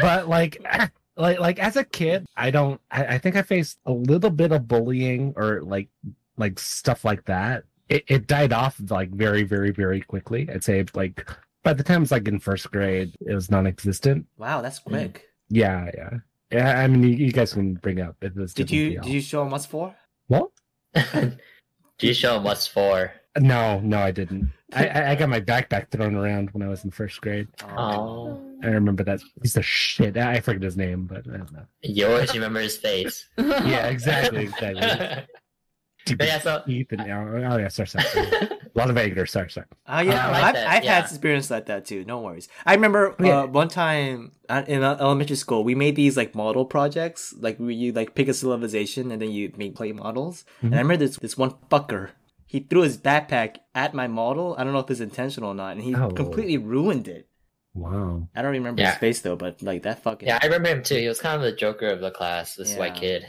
but 0.00 0.28
like 0.28 0.64
like 1.16 1.38
like 1.38 1.58
as 1.58 1.76
a 1.76 1.84
kid 1.84 2.24
i 2.36 2.50
don't 2.50 2.80
I, 2.90 3.04
I 3.04 3.18
think 3.18 3.36
i 3.36 3.42
faced 3.42 3.78
a 3.84 3.92
little 3.92 4.30
bit 4.30 4.50
of 4.50 4.66
bullying 4.66 5.34
or 5.36 5.60
like 5.60 5.88
like 6.38 6.58
stuff 6.58 7.04
like 7.04 7.26
that 7.26 7.64
it, 7.92 8.04
it 8.08 8.26
died 8.26 8.52
off 8.52 8.80
like 8.88 9.10
very 9.10 9.42
very 9.42 9.70
very 9.70 10.00
quickly. 10.00 10.48
I'd 10.52 10.64
say 10.64 10.84
like 10.94 11.28
by 11.62 11.74
the 11.74 11.82
time 11.82 12.02
it's 12.02 12.10
like 12.10 12.26
in 12.26 12.40
first 12.40 12.70
grade 12.70 13.14
it 13.20 13.34
was 13.34 13.50
non-existent. 13.50 14.26
Wow, 14.38 14.62
that's 14.62 14.80
mm. 14.80 14.84
quick. 14.84 15.28
yeah 15.48 15.90
yeah. 15.94 16.10
Yeah 16.50 16.80
i 16.80 16.86
mean 16.86 17.02
you, 17.02 17.26
you 17.26 17.32
guys 17.32 17.52
can 17.52 17.74
bring 17.74 18.00
up. 18.00 18.16
If 18.22 18.34
this 18.34 18.54
Did 18.54 18.70
you 18.70 19.00
did 19.00 19.12
you 19.12 19.20
show 19.20 19.42
him 19.42 19.50
what's 19.50 19.66
for? 19.66 19.94
what? 20.28 20.50
Did 20.94 21.38
you 22.08 22.14
show 22.14 22.36
him 22.36 22.44
what's 22.44 22.66
for? 22.66 23.12
no 23.38 23.80
no 23.80 23.98
i 23.98 24.10
didn't. 24.10 24.52
I, 24.74 24.86
I 24.86 25.10
i 25.12 25.14
got 25.14 25.30
my 25.30 25.40
backpack 25.40 25.90
thrown 25.90 26.14
around 26.14 26.50
when 26.52 26.62
i 26.62 26.68
was 26.68 26.84
in 26.84 26.90
first 26.90 27.20
grade. 27.20 27.48
Oh, 27.76 28.38
i 28.62 28.66
remember 28.66 29.04
that 29.04 29.20
piece 29.42 29.56
of 29.56 29.64
shit. 29.64 30.16
I 30.16 30.40
forget 30.40 30.62
his 30.62 30.76
name 30.76 31.06
but 31.06 31.26
i 31.28 31.36
don't 31.36 31.52
know. 31.52 31.66
You 31.82 32.06
always 32.06 32.32
remember 32.34 32.60
his 32.60 32.76
face. 32.76 33.28
yeah 33.38 33.86
exactly 33.88 34.44
exactly 34.44 35.24
But 36.18 36.26
yeah, 36.26 36.40
so 36.40 36.62
Ethan, 36.66 37.00
oh, 37.02 37.48
oh 37.52 37.56
yeah, 37.58 37.68
sorry, 37.68 37.86
sorry. 37.88 38.04
A 38.06 38.78
lot 38.78 38.90
of 38.90 38.96
anger. 38.98 39.26
Sorry, 39.26 39.50
sorry. 39.50 39.66
Oh 39.86 40.00
yeah, 40.00 40.26
I 40.28 40.30
like 40.30 40.44
I've, 40.44 40.54
that, 40.54 40.66
I've 40.68 40.84
yeah. 40.84 40.94
had 40.96 41.04
experience 41.04 41.50
like 41.50 41.66
that 41.66 41.84
too. 41.84 42.04
No 42.04 42.20
worries. 42.20 42.48
I 42.66 42.74
remember 42.74 43.14
Yeah. 43.20 43.40
uh, 43.40 43.46
one 43.46 43.68
time 43.68 44.32
in 44.66 44.82
uh, 44.82 44.96
elementary 44.98 45.36
school, 45.36 45.62
we 45.62 45.74
made 45.74 45.94
these 45.94 46.16
like 46.16 46.34
model 46.34 46.64
projects. 46.64 47.34
Like 47.38 47.58
we 47.60 47.74
you 47.74 47.92
like 47.92 48.14
pick 48.14 48.28
a 48.28 48.34
civilization 48.34 49.12
and 49.12 49.20
then 49.20 49.30
you 49.30 49.52
make 49.56 49.74
play 49.76 49.92
models. 49.92 50.44
And 50.62 50.74
I 50.74 50.78
remember 50.78 50.96
this 51.04 51.18
this 51.18 51.36
one 51.36 51.54
fucker. 51.70 52.10
He 52.46 52.60
threw 52.60 52.82
his 52.82 52.98
backpack 52.98 53.56
at 53.74 53.94
my 53.94 54.06
model. 54.08 54.54
I 54.58 54.64
don't 54.64 54.72
know 54.72 54.80
if 54.80 54.90
it's 54.90 55.00
intentional 55.00 55.50
or 55.50 55.54
not, 55.54 55.72
and 55.76 55.82
he 55.82 55.94
Oh. 55.94 56.10
completely 56.10 56.58
ruined 56.58 57.08
it. 57.08 57.28
Wow. 57.74 58.28
I 58.34 58.42
don't 58.42 58.52
remember 58.52 58.82
Yeah. 58.82 58.90
his 58.90 58.98
face 58.98 59.20
though, 59.20 59.36
but 59.36 59.62
like 59.62 59.82
that 59.84 60.02
fucking 60.02 60.28
yeah, 60.28 60.38
I 60.42 60.46
remember 60.46 60.68
him 60.68 60.82
too. 60.82 60.96
He 60.96 61.08
was 61.08 61.20
kind 61.20 61.36
of 61.36 61.42
the 61.42 61.52
joker 61.56 61.86
of 61.86 62.00
the 62.00 62.10
class, 62.10 62.54
this 62.56 62.74
white 62.76 62.94
kid. 62.96 63.24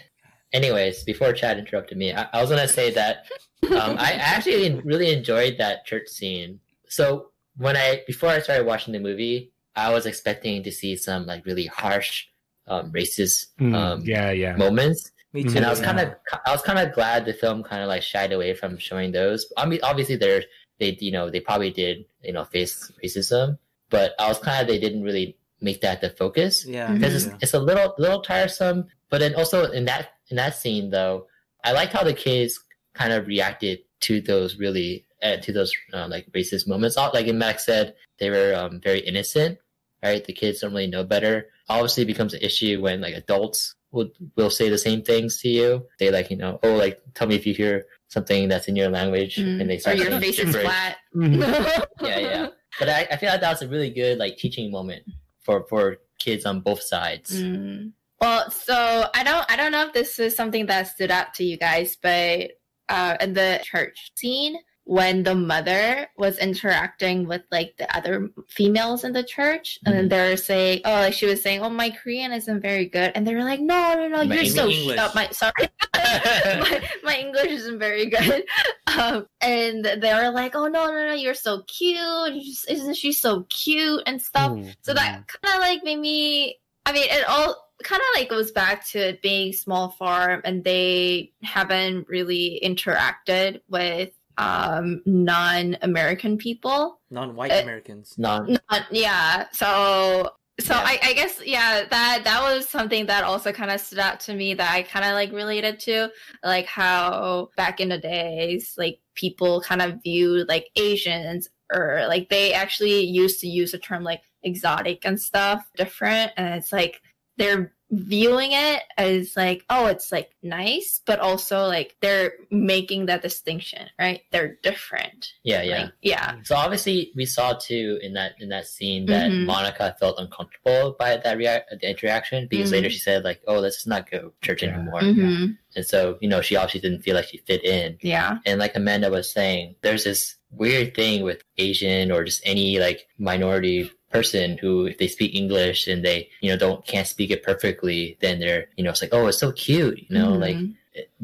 Anyways, 0.54 1.04
before 1.04 1.34
Chad 1.34 1.58
interrupted 1.58 1.98
me, 1.98 2.14
I, 2.14 2.28
I 2.32 2.42
was 2.42 2.50
gonna 2.50 2.68
say 2.68 2.92
that 2.92 3.26
um, 3.72 3.98
I 4.00 4.14
actually 4.14 4.80
really 4.82 5.12
enjoyed 5.12 5.58
that 5.58 5.86
church 5.86 6.08
scene. 6.08 6.60
So 6.88 7.30
when 7.58 7.76
I 7.76 8.02
before 8.08 8.30
I 8.30 8.40
started 8.40 8.66
watching 8.66 8.94
the 8.94 9.00
movie, 9.00 9.52
I 9.76 9.92
was 9.92 10.06
expecting 10.06 10.64
to 10.64 10.72
see 10.72 10.96
some 10.96 11.26
like 11.26 11.46
really 11.46 11.66
harsh, 11.66 12.26
um, 12.68 12.92
racist 12.92 13.48
Mm, 13.60 13.76
um, 13.76 14.02
yeah, 14.06 14.32
yeah. 14.32 14.56
moments, 14.56 15.12
me 15.34 15.44
too. 15.44 15.58
and 15.58 15.66
I 15.66 15.70
was 15.70 15.82
kind 15.82 15.98
yeah. 15.98 16.14
of 16.34 16.40
I 16.46 16.52
was 16.52 16.62
kind 16.62 16.80
of 16.80 16.94
glad 16.94 17.26
the 17.26 17.34
film 17.34 17.64
kind 17.64 17.82
of 17.82 17.88
like 17.88 18.04
shied 18.04 18.32
away 18.32 18.54
from 18.54 18.78
showing 18.78 19.12
those. 19.12 19.52
I 19.58 19.66
mean, 19.66 19.80
obviously 19.84 20.16
they're 20.16 20.44
they 20.80 20.96
you 21.00 21.12
know 21.12 21.30
they 21.30 21.40
probably 21.40 21.72
did 21.72 22.06
you 22.22 22.34
know 22.34 22.46
face 22.46 22.92
racism, 23.04 23.58
but 23.90 24.14
I 24.20 24.28
was 24.28 24.40
kind 24.40 24.62
of 24.62 24.68
they 24.68 24.80
didn't 24.80 25.04
really 25.04 25.38
make 25.62 25.80
that 25.80 26.02
the 26.02 26.10
focus 26.10 26.66
yeah 26.66 26.92
because 26.92 27.26
yeah. 27.26 27.34
it's, 27.34 27.44
it's 27.44 27.54
a 27.54 27.60
little 27.60 27.96
little 27.98 28.22
tiresome. 28.22 28.86
But 29.10 29.20
then 29.20 29.36
also 29.36 29.72
in 29.72 29.86
that 29.86 30.10
in 30.34 30.38
that 30.38 30.56
scene 30.58 30.90
though, 30.90 31.28
I 31.64 31.72
liked 31.74 31.94
how 31.94 32.04
the 32.04 32.14
kids 32.14 32.60
kind 32.96 33.14
of 33.14 33.28
reacted 33.28 33.80
to 34.02 34.20
those 34.20 34.58
really 34.58 35.06
uh, 35.22 35.38
to 35.38 35.54
those 35.54 35.72
uh, 35.94 36.08
like 36.10 36.26
racist 36.34 36.68
moments. 36.68 36.98
Like 36.98 37.28
in 37.28 37.38
Max 37.38 37.66
said, 37.66 37.94
they 38.20 38.30
were 38.32 38.54
um, 38.56 38.82
very 38.82 39.00
innocent. 39.00 39.60
Right, 40.04 40.26
the 40.26 40.34
kids 40.34 40.60
don't 40.60 40.72
really 40.74 40.88
know 40.88 41.06
better. 41.06 41.48
Obviously, 41.70 42.04
it 42.04 42.08
becomes 42.08 42.34
an 42.34 42.42
issue 42.42 42.82
when 42.82 43.00
like 43.00 43.14
adults 43.14 43.76
will 43.92 44.10
will 44.36 44.50
say 44.50 44.68
the 44.70 44.78
same 44.78 45.02
things 45.04 45.40
to 45.42 45.48
you. 45.50 45.86
They 46.00 46.10
like 46.12 46.30
you 46.32 46.36
know, 46.36 46.60
oh, 46.64 46.74
like 46.76 47.00
tell 47.14 47.28
me 47.28 47.36
if 47.36 47.46
you 47.48 47.54
hear 47.54 47.86
something 48.10 48.50
that's 48.50 48.68
in 48.68 48.76
your 48.76 48.90
language, 48.90 49.38
Mm. 49.38 49.62
and 49.62 49.70
they 49.70 49.78
or 49.78 49.80
start 49.80 49.98
your 49.98 50.08
saying 50.08 50.22
face 50.22 50.40
is 50.40 50.56
flat. 50.56 50.98
Mhm. 51.16 51.86
Yeah, 52.02 52.20
yeah. 52.20 52.48
But 52.80 52.90
I, 52.90 53.08
I 53.12 53.16
feel 53.18 53.30
like 53.30 53.42
that 53.42 53.52
was 53.52 53.62
a 53.62 53.68
really 53.70 53.92
good 53.92 54.18
like 54.18 54.36
teaching 54.38 54.72
moment 54.72 55.04
for 55.46 55.64
for 55.70 55.98
kids 56.20 56.44
on 56.46 56.60
both 56.60 56.82
sides. 56.82 57.30
Mm. 57.42 57.94
Well, 58.24 58.50
so 58.52 59.10
I 59.14 59.24
don't 59.24 59.46
I 59.52 59.56
don't 59.58 59.72
know 59.74 59.86
if 59.86 59.94
this 59.94 60.18
is 60.18 60.36
something 60.36 60.66
that 60.68 60.88
stood 60.88 61.12
out 61.12 61.34
to 61.36 61.44
you 61.44 61.58
guys, 61.58 61.98
but 62.02 62.52
uh 62.90 63.18
in 63.20 63.34
the 63.34 63.60
church 63.64 64.12
scene 64.16 64.56
when 64.86 65.24
the 65.24 65.34
mother 65.36 66.08
was 66.18 66.38
interacting 66.40 67.26
with 67.28 67.42
like 67.52 67.76
the 67.78 67.96
other 67.96 68.30
females 68.50 69.04
in 69.06 69.14
the 69.14 69.24
church 69.24 69.80
and 69.86 69.96
then 69.96 70.10
they 70.10 70.30
were 70.30 70.36
saying 70.36 70.82
oh 70.84 70.92
like 70.92 71.14
she 71.14 71.26
was 71.26 71.42
saying 71.42 71.62
oh 71.62 71.70
my 71.70 71.90
korean 71.90 72.34
isn't 72.34 72.60
very 72.62 72.86
good 72.88 73.10
and 73.16 73.26
they 73.26 73.34
were 73.34 73.46
like 73.46 73.62
no 73.62 73.96
no 73.96 74.10
no 74.10 74.26
My 74.26 74.36
you're 74.36 74.46
so 74.46 74.68
English. 74.70 75.00
my 75.16 75.30
sorry 75.32 75.54
my, 75.96 76.82
my 77.04 77.16
english 77.18 77.48
isn't 77.52 77.80
very 77.80 78.08
good 78.08 78.44
um 78.98 79.26
and 79.40 79.86
they 79.86 80.14
were 80.14 80.32
like 80.32 80.54
oh 80.54 80.68
no 80.68 80.88
no 80.88 81.08
no 81.08 81.14
you're 81.14 81.34
so 81.34 81.62
cute 81.64 82.44
isn't 82.68 82.96
she 82.96 83.14
so 83.14 83.46
cute 83.50 84.04
and 84.06 84.22
stuff 84.22 84.52
Mm, 84.52 84.76
so 84.82 84.94
that 84.94 85.26
kind 85.28 85.56
of 85.56 85.62
like 85.62 85.82
made 85.86 85.98
me. 86.00 86.58
I 86.86 86.92
mean, 86.92 87.06
it 87.10 87.24
all 87.30 87.63
kind 87.84 88.02
of 88.02 88.20
like 88.20 88.30
goes 88.30 88.52
back 88.52 88.88
to 88.90 89.10
it 89.10 89.22
being 89.22 89.54
small 89.54 89.90
farm, 89.90 90.42
and 90.44 90.64
they 90.64 91.32
haven't 91.44 92.08
really 92.08 92.60
interacted 92.64 93.62
with 93.70 94.12
um 94.38 95.02
non-American 95.06 96.38
people. 96.38 97.00
non-white 97.12 97.52
uh, 97.52 97.62
Americans. 97.62 98.16
Non 98.18 98.58
Not, 98.72 98.84
yeah. 98.92 99.46
So 99.52 100.32
so 100.60 100.76
Yeah. 100.76 100.84
I, 100.86 101.00
I 101.04 101.14
guess 101.14 101.42
yeah 101.44 101.86
that 101.90 102.22
that 102.24 102.42
was 102.44 102.70
something 102.70 103.08
that 103.08 103.24
also 103.24 103.52
kind 103.52 103.72
of 103.72 103.80
stood 103.80 104.00
out 104.00 104.20
to 104.22 104.34
me 104.34 104.54
that 104.54 104.72
I 104.72 104.84
kind 104.84 105.06
of 105.06 105.14
like 105.14 105.32
related 105.32 105.80
to 105.82 106.10
like 106.44 106.68
how 106.68 107.50
back 107.58 107.80
in 107.80 107.90
the 107.90 107.98
days 107.98 108.76
like 108.78 109.00
people 109.16 109.62
kind 109.62 109.82
of 109.82 110.02
viewed 110.04 110.48
like 110.48 110.68
Asians 110.76 111.50
or 111.74 112.06
like 112.08 112.30
they 112.30 112.54
actually 112.54 113.02
used 113.02 113.40
to 113.42 113.48
use 113.48 113.72
the 113.72 113.80
term 113.80 114.04
like 114.04 114.22
exotic 114.44 115.06
and 115.06 115.20
stuff 115.20 115.68
different 115.76 116.32
and 116.38 116.54
it's 116.56 116.72
like 116.72 117.02
they're 117.38 117.74
viewing 117.96 118.50
it 118.54 118.82
as 118.98 119.38
like 119.38 119.64
oh 119.70 119.86
it's 119.86 120.12
like 120.12 120.32
nice 120.42 121.02
but 121.06 121.20
also 121.20 121.68
like 121.68 121.96
they're 122.02 122.34
making 122.50 123.06
that 123.06 123.22
distinction 123.22 123.88
right 124.00 124.22
they're 124.32 124.58
different 124.64 125.28
yeah, 125.44 125.62
yeah. 125.62 125.82
Like, 125.84 125.94
yeah 126.02 126.36
So 126.44 126.56
obviously, 126.56 127.12
we 127.16 127.26
saw 127.26 127.54
too 127.54 128.00
in 128.02 128.14
that 128.14 128.32
in 128.40 128.50
that 128.50 128.66
scene 128.66 129.06
that 129.08 129.30
Mhm. 129.30 129.46
Monica 129.46 129.96
felt 130.00 130.18
uncomfortable 130.18 130.96
by 130.98 131.18
that 131.18 131.38
rea- 131.38 131.62
the 131.70 131.88
interaction 131.88 132.48
because 132.50 132.70
Mhm. 132.70 132.74
later 132.74 132.90
she 132.90 132.98
said 132.98 133.24
like, 133.24 133.42
"Oh, 133.48 133.60
let's 133.60 133.86
not 133.86 134.10
go 134.10 134.20
to 134.20 134.34
church 134.48 134.64
Yeah. 134.64 134.70
anymore," 134.74 135.02
hmm 135.02 135.46
and 135.76 135.86
so 135.86 136.18
you 136.22 136.30
know 136.30 136.42
she 136.42 136.56
obviously 136.56 136.80
didn't 136.82 137.04
feel 137.04 137.16
like 137.16 137.28
she 137.28 137.38
fit 137.46 137.64
in. 137.64 137.98
yeah 138.02 138.38
And 138.46 138.60
like 138.60 138.76
Amanda 138.76 139.10
was 139.12 139.32
saying, 139.32 139.76
there's 139.84 140.04
this 140.06 140.36
weird 140.50 140.96
thing 140.96 141.22
with 141.24 141.44
Asian 141.58 142.12
or 142.12 142.24
just 142.24 142.42
any 142.46 142.80
like 142.80 143.08
minority 143.20 143.92
person 144.14 144.58
who 144.62 144.86
if 144.86 144.98
they 145.00 145.08
speak 145.08 145.34
English 145.36 145.88
and 145.88 146.04
they 146.06 146.30
you 146.42 146.50
know 146.52 146.58
don't 146.58 146.86
can't 146.86 147.08
speak 147.08 147.32
it 147.32 147.42
perfectly, 147.44 148.18
then 148.22 148.40
they're 148.40 148.68
you 148.78 148.84
know 148.84 148.92
it's 148.92 149.02
like 149.02 149.14
oh 149.14 149.28
it's 149.28 149.40
so 149.40 149.52
cute 149.52 149.98
you 150.08 150.14
know 150.18 150.32
like 150.46 150.56
Mhm. 150.56 150.76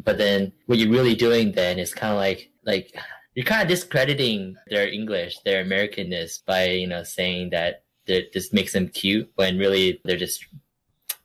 but 0.07 0.17
then 0.17 0.51
what 0.65 0.77
you're 0.79 0.89
really 0.97 1.15
doing 1.15 1.51
then 1.53 1.77
is 1.79 1.93
kind 1.93 2.11
of 2.13 2.17
like 2.17 2.49
like 2.65 2.87
you're 3.35 3.45
kind 3.45 3.61
of 3.61 3.67
discrediting 3.69 4.57
their 4.71 4.87
English, 4.89 5.39
their 5.45 5.63
Americanness 5.63 6.43
by 6.45 6.63
you 6.81 6.87
know 6.87 7.03
saying 7.03 7.51
that 7.51 7.83
that 8.07 8.33
this 8.33 8.51
makes 8.51 8.73
them 8.73 8.89
cute 8.89 9.29
when 9.35 9.57
really 9.59 10.01
they're 10.03 10.17
just 10.25 10.43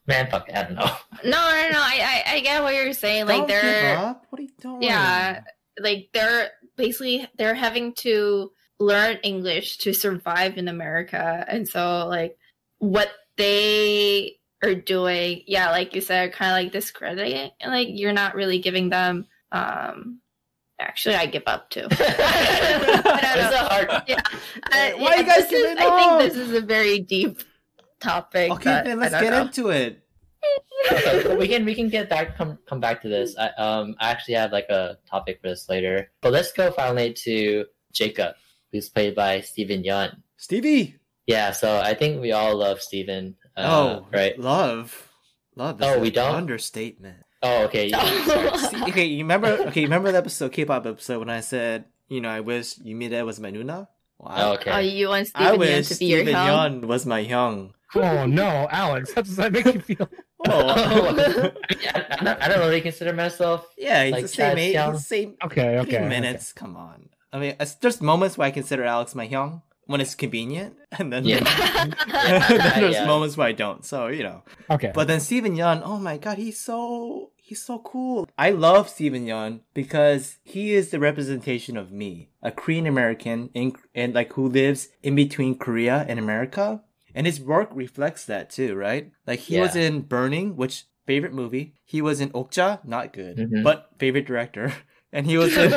man 0.06 0.28
fuck 0.30 0.46
I 0.54 0.62
don't 0.64 0.74
know. 0.76 0.92
No, 1.24 1.30
no, 1.30 1.62
no. 1.72 1.80
I, 1.80 2.22
I, 2.26 2.34
I 2.34 2.40
get 2.40 2.62
what 2.62 2.74
you're 2.74 2.92
saying. 2.92 3.24
Like 3.26 3.38
Don't 3.38 3.48
they're 3.48 3.96
up. 3.96 4.26
What 4.28 4.38
are 4.40 4.42
you 4.42 4.50
doing? 4.60 4.82
Yeah. 4.82 5.40
like 5.80 6.10
they're 6.12 6.50
basically 6.76 7.26
they're 7.38 7.54
having 7.54 7.94
to 8.04 8.52
learn 8.84 9.18
English 9.22 9.78
to 9.78 9.92
survive 9.92 10.58
in 10.58 10.68
America, 10.68 11.44
and 11.48 11.68
so 11.68 12.06
like 12.08 12.36
what 12.78 13.10
they 13.36 14.36
are 14.62 14.74
doing, 14.74 15.42
yeah, 15.46 15.70
like 15.70 15.94
you 15.94 16.00
said, 16.00 16.32
kind 16.32 16.50
of 16.50 16.54
like 16.64 16.72
discrediting. 16.72 17.50
And 17.60 17.72
like 17.72 17.88
you're 17.90 18.12
not 18.12 18.34
really 18.34 18.58
giving 18.58 18.90
them. 18.90 19.26
um 19.52 20.20
Actually, 20.80 21.14
I 21.14 21.26
give 21.26 21.44
up 21.46 21.70
too. 21.70 21.86
I 21.90 23.32
don't 23.36 23.44
It's 23.46 23.54
know. 23.54 23.64
a 23.64 23.68
hard. 23.68 24.02
Yeah, 24.08 24.20
Hey, 24.72 24.92
uh, 24.92 24.98
why 24.98 25.10
yeah, 25.14 25.20
you 25.20 25.24
guys 25.26 25.48
this 25.48 25.52
is- 25.52 25.76
I 25.78 26.18
think 26.20 26.32
this 26.34 26.36
is 26.48 26.52
a 26.52 26.60
very 26.60 26.98
deep 26.98 27.38
topic. 28.00 28.50
Okay, 28.52 28.64
that 28.64 28.84
then 28.84 28.98
let's 28.98 29.12
get 29.14 29.30
know. 29.30 29.42
into 29.42 29.68
it. 29.70 30.02
okay, 30.92 31.24
well, 31.28 31.36
we 31.38 31.46
can 31.48 31.64
we 31.64 31.74
can 31.74 31.88
get 31.88 32.10
back 32.10 32.36
come 32.36 32.58
come 32.66 32.80
back 32.80 33.00
to 33.02 33.08
this. 33.08 33.36
I 33.38 33.48
um 33.56 33.94
I 34.00 34.10
actually 34.10 34.34
have 34.34 34.50
like 34.52 34.68
a 34.68 34.98
topic 35.08 35.40
for 35.40 35.48
this 35.48 35.68
later, 35.68 36.10
but 36.20 36.32
let's 36.32 36.52
go 36.52 36.70
finally 36.72 37.12
to 37.24 37.66
Jacob, 37.92 38.34
who's 38.74 38.88
played 38.88 39.14
by 39.14 39.40
Steven 39.40 39.84
Yeun. 39.84 40.16
Stevie. 40.36 40.96
Yeah, 41.26 41.52
so 41.52 41.78
I 41.78 41.94
think 41.94 42.20
we 42.20 42.32
all 42.32 42.56
love 42.56 42.82
Stephen. 42.82 43.36
Uh, 43.56 43.62
oh, 44.02 44.06
right. 44.12 44.36
Love. 44.38 45.10
Love. 45.54 45.80
Oh, 45.80 46.00
we 46.00 46.10
don't? 46.10 46.34
Understatement. 46.34 47.18
Oh, 47.40 47.64
okay. 47.64 47.88
sorry. 47.90 48.58
See, 48.58 48.82
okay, 48.82 49.04
you 49.04 49.18
remember? 49.18 49.46
Okay, 49.68 49.82
you 49.82 49.86
remember 49.86 50.10
the 50.10 50.18
episode, 50.18 50.50
K-pop 50.50 50.86
episode, 50.86 51.20
when 51.20 51.30
I 51.30 51.40
said, 51.40 51.84
you 52.08 52.20
know, 52.20 52.28
I 52.28 52.40
wish 52.40 52.74
Yumida 52.74 53.24
was 53.24 53.38
my 53.38 53.52
Nuna. 53.52 53.86
Wow. 54.18 54.34
Oh, 54.36 54.52
okay. 54.54 54.70
Oh, 54.72 54.78
you 54.78 55.08
want 55.08 55.30
I 55.36 55.52
Yeun 55.52 55.58
wish 55.58 55.88
to 55.88 55.98
be 55.98 56.06
your 56.06 56.24
Steven 56.24 56.34
helm? 56.34 56.82
Yeun 56.82 56.84
was 56.86 57.06
my 57.06 57.24
hyung. 57.24 57.70
Oh 57.94 58.26
no, 58.26 58.66
Alex, 58.70 59.12
how 59.14 59.22
does 59.22 59.36
that 59.36 59.52
make 59.52 59.66
you 59.66 59.80
feel? 59.80 60.08
Oh, 60.46 60.68
I, 60.68 62.36
I, 62.38 62.48
don't, 62.48 62.58
really 62.58 62.82
consider 62.82 63.14
myself. 63.14 63.66
yeah, 63.78 64.04
he's 64.04 64.12
Like 64.12 64.22
the 64.24 64.28
same 64.28 64.46
Chad 64.50 64.58
age. 64.58 64.74
Young. 64.74 64.92
He's 64.92 65.00
the 65.00 65.06
same 65.06 65.36
Okay, 65.42 65.78
okay, 65.78 65.96
okay. 65.96 66.06
minutes. 66.06 66.52
Come 66.52 66.76
on. 66.76 67.08
I 67.34 67.38
mean, 67.40 67.50
it's- 67.60 67.74
there's 67.80 68.00
moments 68.00 68.38
where 68.38 68.46
I 68.48 68.52
consider 68.52 68.84
Alex 68.84 69.14
my 69.14 69.26
hyung 69.28 69.62
when 69.86 70.00
it's 70.00 70.14
convenient, 70.14 70.76
and 70.98 71.12
then, 71.12 71.24
Yeah. 71.24 71.40
then 72.06 72.80
there's 72.80 72.94
Yeah. 72.94 73.06
moments 73.06 73.36
where 73.36 73.48
I 73.48 73.52
don't. 73.52 73.84
So 73.84 74.06
you 74.08 74.22
know. 74.22 74.42
Okay. 74.70 74.92
But 74.94 75.08
then 75.08 75.20
Steven 75.20 75.56
Yeun, 75.56 75.82
oh 75.84 75.98
my 75.98 76.16
god, 76.16 76.38
he's 76.38 76.58
so 76.60 77.32
he's 77.36 77.62
so 77.62 77.78
cool. 77.80 78.28
I 78.38 78.50
love 78.50 78.88
Steven 78.88 79.26
Yeun 79.26 79.60
because 79.74 80.38
he 80.44 80.72
is 80.74 80.90
the 80.90 81.00
representation 81.00 81.76
of 81.76 81.92
me, 81.92 82.30
a 82.42 82.50
Korean 82.50 82.86
American 82.86 83.50
in 83.52 83.74
and 83.94 84.14
like 84.14 84.32
who 84.34 84.48
lives 84.48 84.88
in 85.02 85.14
between 85.14 85.58
Korea 85.58 86.06
and 86.08 86.18
America. 86.18 86.82
And 87.16 87.26
his 87.26 87.40
work 87.40 87.68
reflects 87.72 88.24
that 88.26 88.50
too, 88.50 88.74
right? 88.74 89.10
Like 89.26 89.40
he 89.40 89.60
was 89.60 89.76
in 89.76 90.00
Burning, 90.02 90.56
which 90.56 90.84
favorite 91.06 91.32
movie. 91.34 91.74
He 91.84 92.00
was 92.02 92.20
in 92.20 92.30
Okja, 92.30 92.82
not 92.84 93.12
good, 93.12 93.36
Mhm. 93.38 93.62
but 93.62 93.90
favorite 93.98 94.26
director. 94.26 94.72
And 95.14 95.26
he 95.30 95.38
was 95.38 95.56
in 95.56 95.70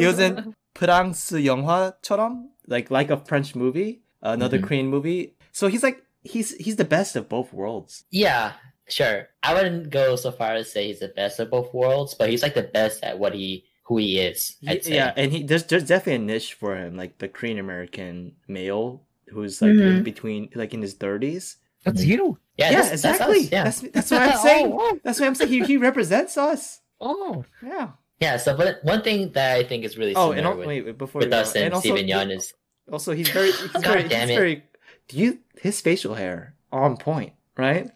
he 0.00 0.06
was 0.06 0.18
in 0.18 0.54
프랑스 0.73 1.43
영화처럼, 1.45 2.49
like 2.67 2.89
like 2.91 3.09
a 3.11 3.17
French 3.17 3.55
movie, 3.55 4.01
another 4.21 4.57
Mhm. 4.59 4.63
Korean 4.63 4.87
movie. 4.87 5.35
So 5.51 5.67
he's 5.67 5.83
like 5.83 6.01
he's 6.23 6.55
he's 6.57 6.77
the 6.77 6.85
best 6.85 7.15
of 7.15 7.29
both 7.29 7.53
worlds. 7.53 8.05
Yeah, 8.11 8.53
sure. 8.89 9.27
I 9.43 9.53
wouldn't 9.53 9.89
go 9.91 10.15
so 10.15 10.31
far 10.31 10.55
as 10.55 10.71
say 10.71 10.87
he's 10.87 10.99
the 10.99 11.09
best 11.13 11.39
of 11.39 11.49
both 11.51 11.73
worlds, 11.73 12.13
but 12.15 12.29
he's 12.29 12.41
like 12.41 12.55
the 12.55 12.63
best 12.63 13.03
at 13.03 13.19
what 13.19 13.33
he 13.33 13.65
who 13.85 13.97
he 13.97 14.19
is. 14.19 14.55
I'd 14.67 14.83
say. 14.83 14.95
Yeah, 14.95 15.11
and 15.15 15.31
he 15.31 15.43
there's 15.43 15.63
there's 15.65 15.83
definitely 15.85 16.23
a 16.23 16.25
niche 16.25 16.53
for 16.55 16.75
him, 16.75 16.95
like 16.95 17.19
the 17.19 17.27
Korean 17.27 17.59
American 17.59 18.33
male 18.47 19.03
who's 19.29 19.61
like 19.61 19.71
in 19.75 20.01
Mhm. 20.01 20.03
between, 20.03 20.49
like 20.55 20.73
in 20.73 20.81
his 20.81 20.93
thirties. 20.93 21.57
That's 21.83 22.05
you. 22.05 22.39
yeah, 22.55 22.71
Yeah, 22.71 22.81
that's- 22.81 23.01
that's 23.01 23.19
exactly. 23.19 23.41
us, 23.43 23.51
yeah. 23.51 23.63
That's 23.65 23.81
that's 23.91 24.11
what 24.11 24.21
I'm 24.23 24.37
saying. 24.39 24.67
Oh, 24.71 24.97
That's 25.03 25.19
what 25.19 25.27
I'm 25.27 25.35
saying. 25.35 25.51
He 25.51 25.59
he 25.67 25.75
represents 25.77 26.37
us. 26.37 26.79
oh. 27.01 27.43
Yeah. 27.61 27.99
Yeah, 28.20 28.36
so 28.36 28.56
but 28.56 28.78
one 28.82 29.02
thing 29.02 29.30
that 29.32 29.56
I 29.56 29.62
think 29.64 29.84
is 29.84 29.96
really 29.96 30.14
Oh, 30.16 30.32
and 30.32 30.46
al- 30.46 30.56
with, 30.56 30.66
wait, 30.66 30.84
wait, 30.84 30.98
before 30.98 31.20
with 31.20 31.28
we 31.28 31.30
go, 31.30 31.38
us 31.38 31.54
and, 31.54 31.72
also, 31.74 31.88
Steven 31.94 32.06
Yeun 32.10 32.30
is 32.36 32.52
also 32.90 33.12
he's 33.12 33.28
very 33.28 33.52
he's 33.52 33.70
God 33.72 33.84
very 33.84 34.08
damn 34.08 34.28
he's 34.28 34.30
it. 34.36 34.40
very. 34.40 34.64
Do 35.08 35.16
you 35.18 35.38
his 35.60 35.80
facial 35.80 36.14
hair 36.14 36.54
on 36.72 36.96
point, 36.96 37.32
right? 37.56 37.90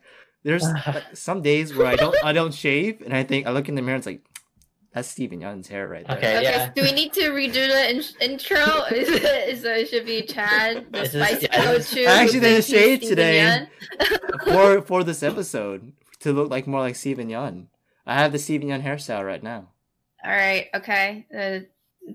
There's 0.44 0.62
like, 0.86 1.16
some 1.16 1.42
days 1.42 1.74
where 1.74 1.86
I 1.86 1.96
don't 1.96 2.16
I 2.24 2.32
don't 2.32 2.54
shave, 2.54 3.00
and 3.02 3.12
I 3.14 3.24
think 3.24 3.46
I 3.46 3.50
look 3.50 3.68
in 3.68 3.74
the 3.74 3.82
mirror, 3.82 3.96
and 3.96 4.00
it's 4.00 4.06
like 4.06 4.22
that's 4.92 5.08
Steven 5.08 5.40
Yeun's 5.40 5.68
hair 5.68 5.88
right 5.88 6.06
there. 6.06 6.18
Okay. 6.18 6.36
Okay, 6.36 6.42
Yeah. 6.44 6.66
so 6.66 6.72
do 6.76 6.82
we 6.82 6.92
need 6.92 7.12
to 7.14 7.30
redo 7.30 7.54
the 7.54 7.90
in- 7.90 8.30
intro? 8.30 8.58
Is 8.92 9.08
it, 9.08 9.48
is 9.48 9.64
it 9.64 9.88
should 9.88 10.04
be 10.06 10.20
Chad, 10.22 10.86
the 10.92 11.00
It's 11.02 11.12
just- 11.14 11.30
spicy 11.30 11.48
yeah, 11.50 11.64
go 11.64 11.72
it's- 11.72 11.96
I 11.96 12.22
actually 12.22 12.40
did 12.40 12.58
a 12.58 12.62
shade 12.62 12.98
Steven 12.98 13.08
today. 13.08 13.66
For 14.44 14.82
for 14.82 15.02
this 15.02 15.22
episode 15.22 15.92
to 16.20 16.32
look 16.32 16.50
like 16.50 16.66
more 16.66 16.80
like 16.80 16.94
Steven 16.96 17.28
Yeun. 17.28 17.66
I 18.06 18.14
have 18.20 18.32
the 18.32 18.38
Steven 18.38 18.68
Yeun 18.68 18.82
hairstyle 18.84 19.24
right 19.24 19.42
now. 19.42 19.70
All 20.24 20.30
right, 20.32 20.68
okay. 20.74 21.26
Uh, 21.36 21.60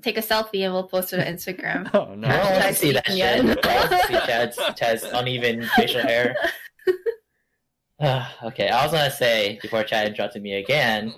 take 0.02 0.18
a 0.18 0.22
selfie 0.22 0.62
and 0.64 0.74
we'll 0.74 0.88
post 0.88 1.14
it 1.14 1.20
on 1.20 1.26
Instagram. 1.34 1.90
Oh 1.94 2.14
no! 2.16 2.28
I 2.28 2.38
don't 2.38 2.54
want 2.54 2.66
to 2.68 2.74
see 2.74 2.92
that 2.94 3.10
yet. 3.10 3.42
shit. 3.42 3.66
I 3.66 3.76
want 3.80 3.92
to 3.92 4.08
see 4.08 4.14
Chad's, 4.26 4.60
Chad's 4.76 5.04
uneven 5.04 5.64
facial 5.76 6.02
hair. 6.02 6.36
Ah, 8.00 8.36
okay, 8.44 8.70
I 8.70 8.84
was 8.84 8.92
gonna 8.94 9.12
say 9.12 9.60
before 9.62 9.84
Chad 9.84 10.08
interrupted 10.08 10.42
me 10.44 10.54
again 10.54 11.14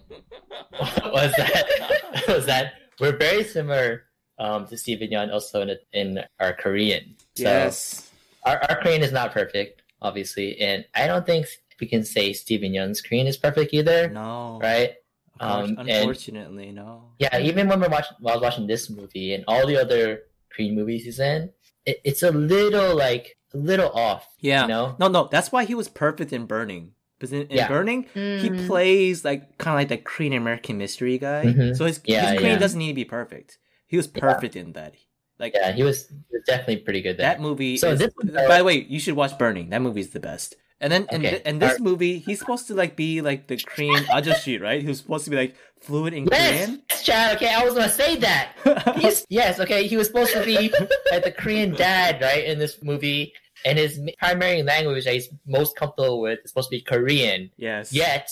was 0.80 1.32
that 1.38 2.24
was 2.28 2.46
that 2.46 2.74
we're 3.00 3.18
very 3.18 3.44
similar 3.44 4.04
um, 4.40 4.66
to 4.68 4.78
Steven 4.78 5.10
Yeun 5.10 5.32
also 5.32 5.62
in, 5.62 5.78
in 5.94 6.24
our 6.40 6.54
Korean. 6.54 7.16
So 7.36 7.44
yes. 7.44 8.10
our, 8.46 8.58
our 8.70 8.82
Korean 8.82 9.02
is 9.04 9.12
not 9.12 9.32
perfect, 9.34 9.82
obviously, 10.02 10.60
and 10.60 10.86
I 10.96 11.08
don't 11.08 11.26
think 11.26 11.48
we 11.82 11.88
can 11.88 12.04
say 12.04 12.34
Steven 12.34 12.72
Yeun's 12.72 13.02
Korean 13.02 13.28
is 13.28 13.38
perfect 13.38 13.74
either, 13.74 14.10
No. 14.10 14.60
right? 14.62 14.94
Unfor- 15.40 15.64
Um, 15.64 15.78
and- 15.80 15.90
Unfortunately, 15.90 16.72
no. 16.72 17.12
Yeah, 17.20 17.40
even 17.40 17.68
when 17.68 17.80
we're 17.80 17.90
watching, 17.90 18.18
while 18.20 18.34
I 18.34 18.38
was 18.38 18.44
watching 18.44 18.68
this 18.68 18.90
movie 18.90 19.34
and 19.34 19.44
all 19.48 19.66
the 19.66 19.78
other 19.80 20.24
Korean 20.52 20.76
movies 20.76 21.04
he's 21.06 21.20
in, 21.20 21.52
it, 21.86 22.02
it's 22.04 22.24
a 22.24 22.32
little 22.32 22.96
like 22.96 23.38
a 23.54 23.58
little 23.58 23.90
off. 23.92 24.28
Yeah. 24.40 24.64
you 24.64 24.68
know. 24.68 24.96
No, 25.00 25.08
no. 25.08 25.28
That's 25.32 25.52
why 25.52 25.66
he 25.66 25.76
was 25.76 25.88
perfect 25.90 26.34
in 26.34 26.46
Burning. 26.46 26.92
Because 27.18 27.34
in, 27.34 27.42
in 27.48 27.58
Yeah. 27.58 27.68
Burning, 27.68 28.04
he 28.14 28.50
Mm. 28.50 28.68
plays 28.68 29.26
like 29.26 29.58
kind 29.58 29.74
of 29.76 29.80
like 29.80 29.90
the 29.90 29.98
Korean 29.98 30.34
American 30.34 30.78
mystery 30.78 31.18
guy. 31.18 31.46
Mhm. 31.46 31.76
So 31.76 31.86
his, 31.86 32.00
Yeah, 32.06 32.32
his 32.32 32.40
Korean 32.40 32.54
yeah. 32.54 32.60
doesn't 32.60 32.80
need 32.80 32.90
to 32.90 32.94
be 32.94 33.06
perfect. 33.06 33.58
He 33.88 33.98
was 33.98 34.08
Yeah. 34.14 34.22
perfect 34.22 34.56
in 34.56 34.74
that. 34.74 34.94
Like 35.40 35.54
Yeah, 35.56 35.72
he 35.72 35.84
was, 35.84 36.08
he 36.10 36.16
was 36.32 36.44
definitely 36.46 36.78
pretty 36.78 37.02
good 37.02 37.18
there. 37.18 37.28
that 37.28 37.42
movie. 37.42 37.78
So 37.78 37.92
is- 37.92 38.00
this 38.00 38.14
one- 38.16 38.34
by 38.34 38.58
the 38.60 38.64
way, 38.64 38.86
you 38.88 39.00
should 39.00 39.16
watch 39.16 39.38
Burning. 39.38 39.70
That 39.70 39.82
movie's 39.82 40.10
the 40.12 40.20
best. 40.20 40.56
And 40.82 40.92
then 40.92 41.06
and, 41.10 41.22
Okay. 41.24 41.30
th- 41.32 41.42
and 41.46 41.62
this 41.62 41.72
Alright. 41.72 41.82
movie, 41.84 42.20
he's 42.20 42.40
supposed 42.40 42.68
to 42.68 42.74
like 42.74 42.96
be 42.96 43.22
like 43.22 43.48
the 43.48 43.58
Korean 43.58 44.04
Ajusshi, 44.16 44.62
right? 44.62 44.82
He 44.82 44.88
was 44.88 45.00
supposed 45.00 45.26
to 45.26 45.32
be 45.32 45.38
like 45.38 45.56
fluent 45.82 46.16
in 46.16 46.28
yes, 46.32 46.66
Korean. 46.66 46.82
yes, 46.90 47.04
Chad. 47.04 47.36
Okay, 47.36 47.54
I 47.54 47.64
was 47.66 47.74
gonna 47.74 47.90
say 47.90 48.16
that. 48.18 48.54
He's, 48.98 49.26
yes, 49.30 49.60
okay. 49.60 49.88
He 49.88 49.98
was 49.98 50.08
supposed 50.08 50.34
to 50.34 50.44
be 50.46 50.72
like 51.12 51.24
the 51.24 51.32
Korean 51.38 51.74
dad, 51.76 52.22
right, 52.22 52.46
in 52.46 52.60
this 52.60 52.82
movie, 52.82 53.34
and 53.66 53.78
his 53.78 54.00
primary 54.20 54.64
language 54.64 55.04
that 55.06 55.14
he's 55.14 55.28
most 55.46 55.76
comfortable 55.76 56.22
with 56.22 56.40
is 56.46 56.52
supposed 56.52 56.70
to 56.70 56.78
be 56.78 56.82
Korean. 56.82 57.52
yes. 57.58 57.92
Yet, 57.92 58.30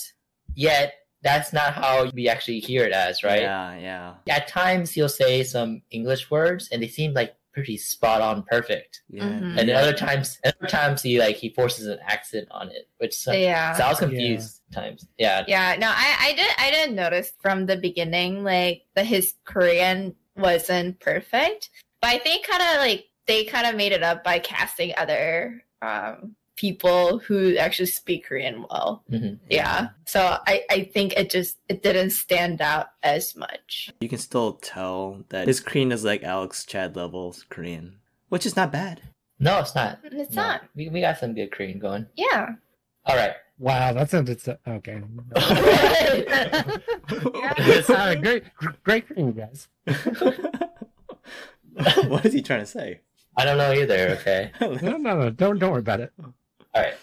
yet 0.54 0.94
that's 1.22 1.52
not 1.52 1.74
how 1.74 2.10
we 2.14 2.28
actually 2.28 2.60
hear 2.60 2.84
it 2.84 2.92
as, 2.92 3.22
right? 3.24 3.42
Yeah, 3.42 4.14
yeah. 4.26 4.34
At 4.34 4.48
times 4.48 4.92
he'll 4.92 5.08
say 5.08 5.42
some 5.42 5.82
English 5.90 6.30
words, 6.30 6.68
and 6.72 6.82
they 6.82 6.88
seem 6.88 7.12
like 7.12 7.34
pretty 7.58 7.76
spot 7.76 8.20
on, 8.20 8.42
perfect. 8.44 9.02
Yeah. 9.10 9.24
Mhm. 9.24 9.58
And 9.58 9.68
then 9.68 9.76
other 9.76 9.92
times, 9.92 10.38
other 10.44 10.66
times 10.66 11.02
he 11.02 11.18
like 11.18 11.36
he 11.36 11.50
forces 11.50 11.86
an 11.86 11.98
accent 12.06 12.48
on 12.50 12.70
it, 12.70 12.88
which 12.98 13.14
so, 13.16 13.32
Yeah. 13.32 13.74
so 13.74 13.84
I 13.84 13.90
was 13.90 13.98
confused 13.98 14.60
times. 14.72 15.06
Yeah, 15.18 15.44
Yeah, 15.48 15.76
no, 15.78 15.88
I, 15.88 16.16
I 16.20 16.32
did 16.34 16.50
I 16.58 16.70
didn't 16.70 16.94
notice 16.96 17.32
from 17.40 17.66
the 17.66 17.76
beginning 17.76 18.44
like 18.44 18.82
that 18.94 19.06
his 19.06 19.34
Korean 19.44 20.14
wasn't 20.36 21.00
perfect. 21.00 21.70
But 22.00 22.08
I 22.08 22.18
think 22.18 22.46
kind 22.46 22.62
of 22.62 22.76
like 22.80 23.06
they 23.26 23.44
kind 23.44 23.66
of 23.66 23.74
made 23.74 23.92
it 23.92 24.02
up 24.02 24.24
by 24.24 24.38
casting 24.38 24.92
other 24.96 25.62
um 25.82 26.34
people 26.58 27.20
who 27.20 27.56
actually 27.56 27.86
speak 27.86 28.26
Korean 28.26 28.64
well. 28.68 29.04
Mhm. 29.10 29.38
Yeah. 29.48 29.88
So 30.06 30.38
I 30.46 30.62
I 30.70 30.84
think 30.92 31.12
it 31.16 31.30
just 31.30 31.58
it 31.68 31.82
didn't 31.84 32.10
stand 32.10 32.60
out 32.60 32.88
as 33.04 33.36
much. 33.36 33.90
You 34.00 34.08
can 34.08 34.18
still 34.18 34.54
tell 34.54 35.22
that 35.28 35.46
his 35.46 35.60
Korean 35.60 35.92
is 35.92 36.02
like 36.04 36.24
Alex 36.24 36.66
Chad 36.66 36.96
levels 36.96 37.44
Korean, 37.48 38.00
which 38.28 38.44
is 38.44 38.56
not 38.56 38.72
bad. 38.72 39.02
No, 39.38 39.60
it's 39.60 39.74
not. 39.76 40.00
It's 40.02 40.34
No. 40.34 40.42
not. 40.42 40.62
We, 40.74 40.88
we 40.88 41.00
got 41.00 41.18
some 41.18 41.32
good 41.34 41.52
Korean 41.52 41.78
going. 41.78 42.06
Yeah. 42.16 42.48
All 43.06 43.14
right. 43.16 43.34
Wow, 43.60 43.92
that 43.92 44.10
sounded 44.10 44.40
so, 44.40 44.56
okay. 44.66 45.00
Yeah. 45.36 46.62
It 47.58 47.84
sounded 47.86 48.22
great, 48.22 48.42
great 48.84 49.06
for 49.08 49.14
you 49.14 49.32
guys. 49.32 49.68
what 52.08 52.24
is 52.26 52.32
he 52.32 52.42
trying 52.42 52.60
to 52.60 52.66
say? 52.66 53.00
I 53.36 53.44
don't 53.44 53.58
know 53.58 53.72
either. 53.72 54.16
Okay. 54.20 54.50
No, 54.60 54.96
no, 54.96 55.14
no, 55.14 55.30
don't 55.30 55.58
don't 55.58 55.70
worry 55.70 55.80
about 55.80 56.00
it. 56.00 56.12
All 56.74 56.82
right. 56.82 56.94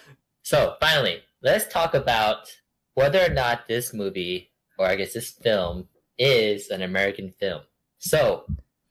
So 0.44 0.76
finally, 0.80 1.22
let's 1.42 1.68
talk 1.68 1.94
about 1.94 2.56
whether 2.94 3.24
or 3.24 3.34
not 3.34 3.68
this 3.68 3.94
movie, 3.94 4.52
or 4.78 4.88
I 4.88 4.96
guess 4.96 5.14
this 5.14 5.32
film, 5.32 5.88
is 6.18 6.70
an 6.70 6.82
American 6.82 7.34
film. 7.40 7.62
So 7.98 8.46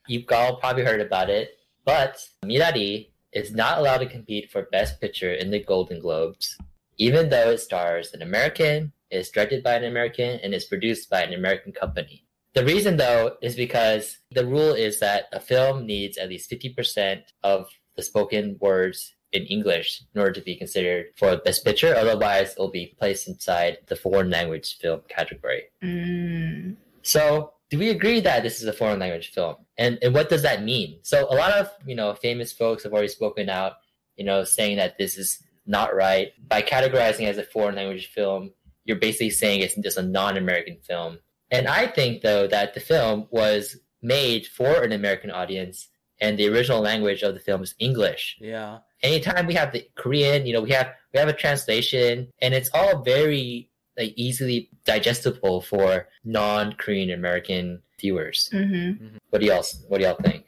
You've 0.06 0.30
all 0.30 0.56
probably 0.56 0.84
heard 0.84 1.00
about 1.00 1.30
it, 1.30 1.56
but 1.84 2.18
Minari 2.44 3.08
is 3.32 3.54
not 3.54 3.78
allowed 3.78 3.98
to 3.98 4.06
compete 4.06 4.50
for 4.50 4.68
Best 4.70 5.00
Picture 5.00 5.32
in 5.32 5.50
the 5.50 5.64
Golden 5.64 5.98
Globes, 5.98 6.58
even 6.98 7.30
though 7.30 7.50
it 7.50 7.58
stars 7.58 8.12
an 8.12 8.20
American, 8.20 8.92
is 9.10 9.30
directed 9.30 9.62
by 9.62 9.74
an 9.74 9.84
American, 9.84 10.40
and 10.42 10.52
is 10.52 10.66
produced 10.66 11.08
by 11.08 11.22
an 11.22 11.32
American 11.32 11.72
company. 11.72 12.26
The 12.52 12.66
reason, 12.66 12.98
though, 12.98 13.36
is 13.40 13.56
because 13.56 14.18
the 14.30 14.46
rule 14.46 14.74
is 14.74 15.00
that 15.00 15.24
a 15.32 15.40
film 15.40 15.86
needs 15.86 16.18
at 16.18 16.28
least 16.28 16.50
50% 16.50 17.22
of 17.42 17.68
the 17.96 18.02
spoken 18.02 18.58
words 18.60 19.14
in 19.34 19.44
English 19.46 20.02
in 20.14 20.20
order 20.20 20.32
to 20.32 20.40
be 20.40 20.54
considered 20.54 21.06
for 21.16 21.36
Best 21.36 21.64
Picture. 21.64 21.94
Otherwise, 21.94 22.52
it'll 22.52 22.70
be 22.70 22.94
placed 22.98 23.28
inside 23.28 23.78
the 23.86 23.96
foreign 23.96 24.30
language 24.30 24.78
film 24.78 25.00
category. 25.08 25.64
Mm. 25.82 26.76
So, 27.02 27.52
do 27.70 27.78
we 27.78 27.90
agree 27.90 28.20
that 28.20 28.42
this 28.42 28.60
is 28.60 28.66
a 28.66 28.72
foreign 28.72 29.00
language 29.00 29.32
film? 29.32 29.56
And 29.76 29.98
and 30.00 30.14
what 30.14 30.28
does 30.28 30.42
that 30.42 30.62
mean? 30.62 30.98
So, 31.02 31.26
a 31.28 31.34
lot 31.34 31.52
of 31.52 31.70
you 31.84 31.94
know 31.94 32.14
famous 32.14 32.52
folks 32.52 32.84
have 32.84 32.92
already 32.92 33.08
spoken 33.08 33.48
out, 33.48 33.74
you 34.16 34.24
know, 34.24 34.44
saying 34.44 34.76
that 34.76 34.96
this 34.98 35.18
is 35.18 35.42
not 35.66 35.94
right 35.94 36.32
by 36.48 36.62
categorizing 36.62 37.22
it 37.22 37.30
as 37.30 37.38
a 37.38 37.44
foreign 37.44 37.74
language 37.74 38.06
film. 38.06 38.52
You're 38.84 38.98
basically 38.98 39.30
saying 39.30 39.60
it's 39.60 39.74
just 39.76 39.96
a 39.96 40.02
non-American 40.02 40.76
film. 40.82 41.18
And 41.50 41.68
I 41.68 41.86
think 41.86 42.22
though 42.22 42.46
that 42.46 42.74
the 42.74 42.80
film 42.80 43.26
was 43.30 43.76
made 44.02 44.46
for 44.46 44.82
an 44.82 44.92
American 44.92 45.30
audience, 45.30 45.88
and 46.20 46.38
the 46.38 46.48
original 46.48 46.80
language 46.80 47.22
of 47.22 47.34
the 47.34 47.40
film 47.40 47.62
is 47.62 47.74
English 47.78 48.36
Yeah. 48.40 48.78
Anytime 49.04 49.46
we 49.46 49.54
have 49.54 49.72
the 49.72 49.86
Korean, 49.94 50.46
you 50.46 50.52
know, 50.52 50.62
we 50.62 50.70
have 50.70 50.88
we 51.12 51.20
have 51.20 51.28
a 51.28 51.32
translation, 51.32 52.30
and 52.40 52.54
it's 52.54 52.70
all 52.74 53.02
very 53.02 53.70
like 53.96 54.12
easily 54.16 54.70
digestible 54.84 55.60
for 55.60 56.08
non-Korean 56.24 57.10
American 57.10 57.80
viewers. 58.00 58.48
hmm 58.50 58.92
What 59.30 59.40
do 59.40 59.46
y'all 59.46 59.64
What 59.88 59.98
do 59.98 60.04
y'all 60.04 60.16
think? 60.16 60.46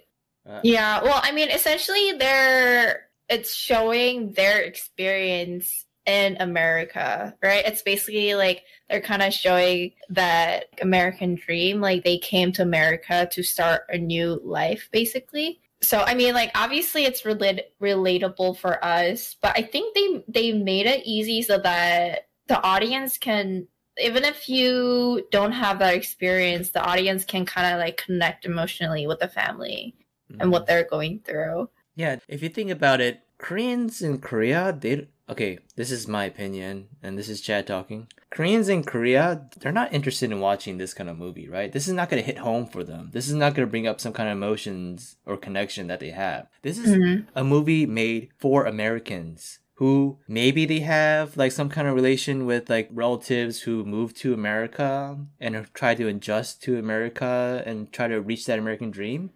Uh, 0.49 0.61
Yeah, 0.65 1.03
well, 1.03 1.21
I 1.23 1.31
mean, 1.33 1.51
essentially, 1.51 2.13
they're 2.19 3.09
it's 3.29 3.55
showing 3.55 4.33
their 4.33 4.61
experience 4.63 5.85
in 6.07 6.37
America, 6.39 7.35
right? 7.43 7.67
It's 7.67 7.83
basically 7.83 8.35
like 8.35 8.63
they're 8.89 9.01
kind 9.01 9.23
of 9.23 9.35
showing 9.35 9.93
that 10.11 10.67
American 10.81 11.35
dream, 11.35 11.81
like 11.81 12.05
they 12.05 12.19
came 12.19 12.53
to 12.53 12.63
America 12.63 13.29
to 13.33 13.43
start 13.43 13.83
a 13.89 13.99
new 13.99 14.41
life, 14.45 14.89
basically. 14.93 15.61
So, 15.87 16.01
I 16.01 16.15
mean, 16.15 16.35
like 16.35 16.51
obviously, 16.55 17.05
it's 17.05 17.23
relat- 17.23 17.65
relatable 17.81 18.59
for 18.59 18.85
us, 18.85 19.37
but 19.41 19.53
I 19.57 19.63
think 19.63 19.95
they 19.95 20.25
they 20.29 20.53
made 20.53 20.87
it 20.87 21.03
easy 21.05 21.43
so 21.43 21.59
that 21.59 22.29
the 22.49 22.63
audience 22.63 23.19
can. 23.19 23.69
Even 23.99 24.25
if 24.25 24.47
you 24.47 25.27
don't 25.31 25.53
have 25.53 25.79
that 25.79 25.95
experience, 25.95 26.69
the 26.69 26.85
audience 26.85 27.25
can 27.25 27.47
kind 27.47 27.73
of 27.73 27.81
like 27.81 27.97
connect 27.97 28.45
emotionally 28.45 29.07
with 29.07 29.21
the 29.21 29.29
family 29.29 29.95
and 30.39 30.51
what 30.51 30.63
mm-hmm. 30.63 30.69
they're 30.69 30.85
going 30.85 31.21
through. 31.25 31.71
Yeah, 31.95 32.17
if 32.29 32.43
you 32.43 32.51
think 32.51 32.71
about 32.71 33.01
it, 33.01 33.23
Koreans 33.39 34.03
in 34.03 34.19
Korea, 34.19 34.77
they 34.79 35.09
okay, 35.29 35.59
this 35.77 35.91
is 35.91 36.07
my 36.09 36.25
opinion, 36.25 36.89
and 37.03 37.19
this 37.19 37.29
is 37.29 37.41
Chad 37.41 37.67
talking. 37.67 38.07
Koreans 38.31 38.69
in 38.69 38.85
Korea, 38.85 39.49
they're 39.59 39.73
not 39.73 39.93
interested 39.93 40.31
in 40.31 40.41
watching 40.41 40.79
this 40.79 40.95
kind 40.95 41.09
of 41.09 41.19
movie, 41.19 41.49
right? 41.49 41.73
This 41.73 41.89
is 41.89 41.95
not 41.95 42.09
going 42.11 42.23
to 42.23 42.27
hit 42.27 42.39
home 42.39 42.67
for 42.67 42.85
them. 42.85 43.11
This 43.13 43.29
is 43.29 43.35
not 43.35 43.55
going 43.55 43.67
to 43.67 43.71
bring 43.71 43.87
up 43.87 44.01
some 44.01 44.13
kind 44.13 44.29
of 44.29 44.37
emotions 44.37 45.17
or 45.25 45.37
connection 45.37 45.87
that 45.89 46.01
they 46.01 46.11
have. 46.11 46.47
This 46.63 46.79
is 46.79 46.95
Mhm. 46.97 47.27
a 47.35 47.43
movie 47.45 47.87
made 47.87 48.29
for 48.39 48.67
Americans 48.67 49.59
who 49.75 50.19
maybe 50.27 50.65
they 50.65 50.81
have 50.81 51.37
like 51.37 51.53
some 51.53 51.69
kind 51.69 51.87
of 51.87 51.95
relation 51.95 52.47
with 52.47 52.71
like 52.71 52.89
relatives 52.93 53.63
who 53.63 53.85
moved 53.85 54.17
to 54.17 54.33
America 54.33 55.19
and 55.39 55.55
have 55.55 55.73
tried 55.75 55.99
to 55.99 56.09
adjust 56.09 56.63
to 56.63 56.79
America 56.79 57.63
and 57.67 57.93
try 57.93 58.09
to 58.09 58.21
reach 58.21 58.47
that 58.47 58.59
American 58.59 58.91
dream. 58.91 59.31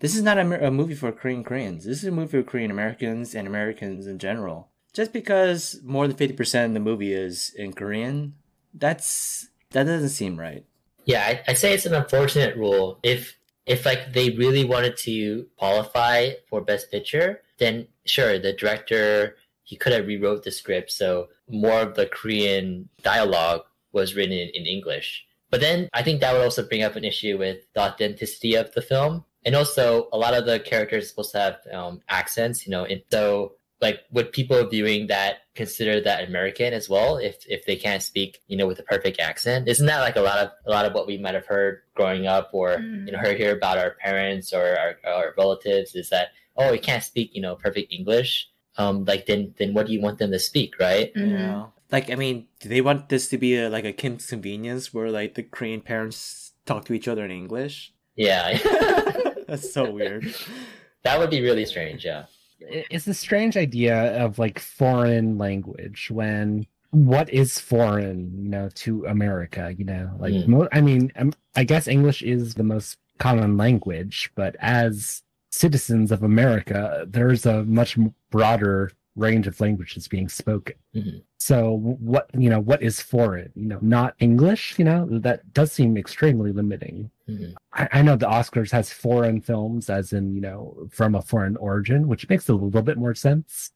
This 0.00 0.14
is 0.14 0.22
not 0.22 0.36
a, 0.38 0.66
a 0.66 0.70
movie 0.70 0.94
for 0.94 1.10
Korean 1.12 1.42
Koreans. 1.42 1.84
This 1.86 1.98
is 2.02 2.04
a 2.08 2.10
movie 2.10 2.42
for 2.42 2.42
Korean 2.42 2.70
Americans 2.70 3.34
and 3.34 3.48
Americans 3.48 4.06
in 4.06 4.18
general. 4.18 4.68
Just 4.96 5.12
because 5.12 5.78
more 5.84 6.08
than 6.08 6.16
50% 6.16 6.64
of 6.64 6.72
the 6.72 6.80
movie 6.80 7.12
is 7.12 7.52
in 7.54 7.74
Korean, 7.74 8.32
that's 8.72 9.50
that 9.72 9.84
doesn't 9.84 10.08
seem 10.08 10.40
right. 10.40 10.64
Yeah, 11.04 11.22
I, 11.22 11.42
I'd 11.46 11.58
say 11.58 11.74
it's 11.74 11.84
an 11.84 11.92
unfortunate 11.92 12.56
rule. 12.56 12.98
If 13.02 13.36
if 13.66 13.84
like 13.84 14.14
they 14.14 14.30
really 14.30 14.64
wanted 14.64 14.96
to 15.08 15.48
qualify 15.58 16.30
for 16.48 16.62
Best 16.62 16.90
Picture, 16.90 17.42
then 17.58 17.88
sure, 18.06 18.38
the 18.38 18.54
director 18.54 19.36
he 19.64 19.76
could 19.76 19.92
have 19.92 20.06
rewrote 20.06 20.44
the 20.44 20.50
script 20.50 20.90
so 20.90 21.28
more 21.46 21.82
of 21.82 21.94
the 21.94 22.06
Korean 22.06 22.88
dialogue 23.02 23.64
was 23.92 24.14
written 24.14 24.32
in, 24.32 24.48
in 24.54 24.64
English. 24.64 25.26
But 25.50 25.60
then 25.60 25.90
I 25.92 26.02
think 26.02 26.22
that 26.22 26.32
would 26.32 26.42
also 26.42 26.66
bring 26.66 26.82
up 26.82 26.96
an 26.96 27.04
issue 27.04 27.36
with 27.36 27.70
the 27.74 27.80
authenticity 27.80 28.54
of 28.54 28.72
the 28.72 28.80
film, 28.80 29.26
and 29.44 29.54
also 29.54 30.08
a 30.10 30.16
lot 30.16 30.32
of 30.32 30.46
the 30.46 30.58
characters 30.58 31.04
are 31.04 31.08
supposed 31.08 31.32
to 31.32 31.38
have 31.38 31.58
um, 31.70 32.00
accents, 32.08 32.66
you 32.66 32.70
know, 32.70 32.86
and 32.86 33.02
so 33.10 33.55
like 33.80 34.00
would 34.10 34.32
people 34.32 34.64
viewing 34.66 35.06
that 35.08 35.38
consider 35.54 36.00
that 36.00 36.26
American 36.28 36.72
as 36.72 36.88
well 36.88 37.16
if 37.18 37.36
if 37.48 37.64
they 37.66 37.76
can't 37.76 38.02
speak 38.02 38.40
you 38.48 38.56
know 38.56 38.66
with 38.66 38.78
a 38.78 38.82
perfect 38.82 39.20
accent? 39.20 39.68
Isn't 39.68 39.86
that 39.86 40.00
like 40.00 40.16
a 40.16 40.20
lot 40.22 40.38
of 40.38 40.50
a 40.66 40.70
lot 40.70 40.84
of 40.86 40.92
what 40.94 41.06
we 41.06 41.18
might 41.18 41.34
have 41.34 41.46
heard 41.46 41.82
growing 41.94 42.26
up 42.26 42.50
or 42.52 42.76
Mm. 42.78 43.06
you 43.06 43.12
know 43.12 43.18
heard 43.18 43.36
here 43.36 43.54
about 43.56 43.78
our 43.78 43.92
parents 43.92 44.52
or 44.52 44.64
our, 44.78 44.96
our 45.06 45.34
relatives 45.36 45.94
is 45.94 46.08
that 46.10 46.28
oh 46.56 46.70
we 46.72 46.78
can't 46.78 47.02
speak 47.04 47.30
you 47.34 47.42
know 47.42 47.54
perfect 47.54 47.92
English 47.92 48.48
um 48.78 49.04
like 49.04 49.26
then 49.26 49.54
then 49.58 49.74
what 49.74 49.86
do 49.86 49.92
you 49.92 50.00
want 50.00 50.18
them 50.18 50.30
to 50.32 50.38
speak 50.38 50.78
right? 50.80 51.12
Mhm. 51.14 51.30
Yeah. 51.38 51.66
Like, 51.92 52.10
I 52.10 52.16
mean, 52.16 52.48
do 52.58 52.68
they 52.68 52.80
want 52.80 53.08
this 53.10 53.28
to 53.28 53.38
be 53.38 53.56
a, 53.56 53.70
like 53.70 53.84
a 53.84 53.92
Kim's 53.92 54.26
Convenience 54.26 54.92
where 54.92 55.08
like 55.08 55.34
the 55.34 55.44
Korean 55.44 55.80
parents 55.80 56.50
talk 56.66 56.84
to 56.86 56.92
each 56.94 57.06
other 57.06 57.24
in 57.24 57.30
English? 57.30 57.92
Yeah, 58.16 58.58
That's 59.46 59.72
so 59.72 59.88
weird. 59.92 60.34
that 61.04 61.16
would 61.20 61.30
be 61.30 61.42
really 61.42 61.64
strange. 61.64 62.04
Yeah. 62.04 62.24
It's 62.60 63.06
a 63.06 63.14
strange 63.14 63.56
idea 63.56 64.16
of 64.24 64.38
like 64.38 64.58
foreign 64.58 65.38
language 65.38 66.10
when 66.10 66.66
what 66.90 67.28
is 67.30 67.58
foreign 67.60 68.32
you 68.44 68.48
know 68.48 68.68
to 68.74 69.04
america 69.06 69.74
you 69.76 69.84
know? 69.84 70.10
Like 70.18 70.32
Mm. 70.32 70.46
mo- 70.48 70.68
i 70.72 70.80
mean 70.80 71.12
um, 71.16 71.32
i 71.54 71.64
guess 71.64 71.86
english 71.88 72.22
is 72.22 72.54
the 72.54 72.62
most 72.62 72.98
common 73.18 73.56
language 73.56 74.30
but 74.34 74.56
as 74.60 75.22
citizens 75.50 76.10
of 76.12 76.22
america 76.22 77.06
there's 77.08 77.44
a 77.46 77.64
much 77.64 77.98
broader 78.30 78.90
range 79.16 79.46
of 79.46 79.58
languages 79.60 80.08
being 80.08 80.28
spoken. 80.28 80.76
Mhm. 80.94 81.22
so 81.38 81.76
what 82.10 82.28
you 82.38 82.50
know 82.50 82.60
what 82.60 82.82
is 82.82 83.00
foreign? 83.00 83.50
You 83.54 83.66
know 83.68 83.78
not 83.82 84.14
english 84.18 84.78
you 84.78 84.84
know? 84.84 85.06
That 85.10 85.52
does 85.54 85.72
seem 85.72 85.96
extremely 85.96 86.52
limiting 86.52 87.10
Mhm. 87.28 87.54
I, 87.72 87.88
I 87.92 88.02
know 88.02 88.16
the 88.16 88.26
Oscars 88.28 88.70
has 88.70 88.92
foreign 88.92 89.40
films, 89.40 89.90
as 89.90 90.12
in 90.12 90.34
you 90.34 90.40
know 90.40 90.88
from 90.90 91.14
a 91.14 91.22
foreign 91.22 91.56
origin, 91.56 92.08
which 92.08 92.28
makes 92.28 92.48
a 92.48 92.54
little 92.54 92.82
bit 92.82 92.98
more 92.98 93.14
sense. 93.14 93.72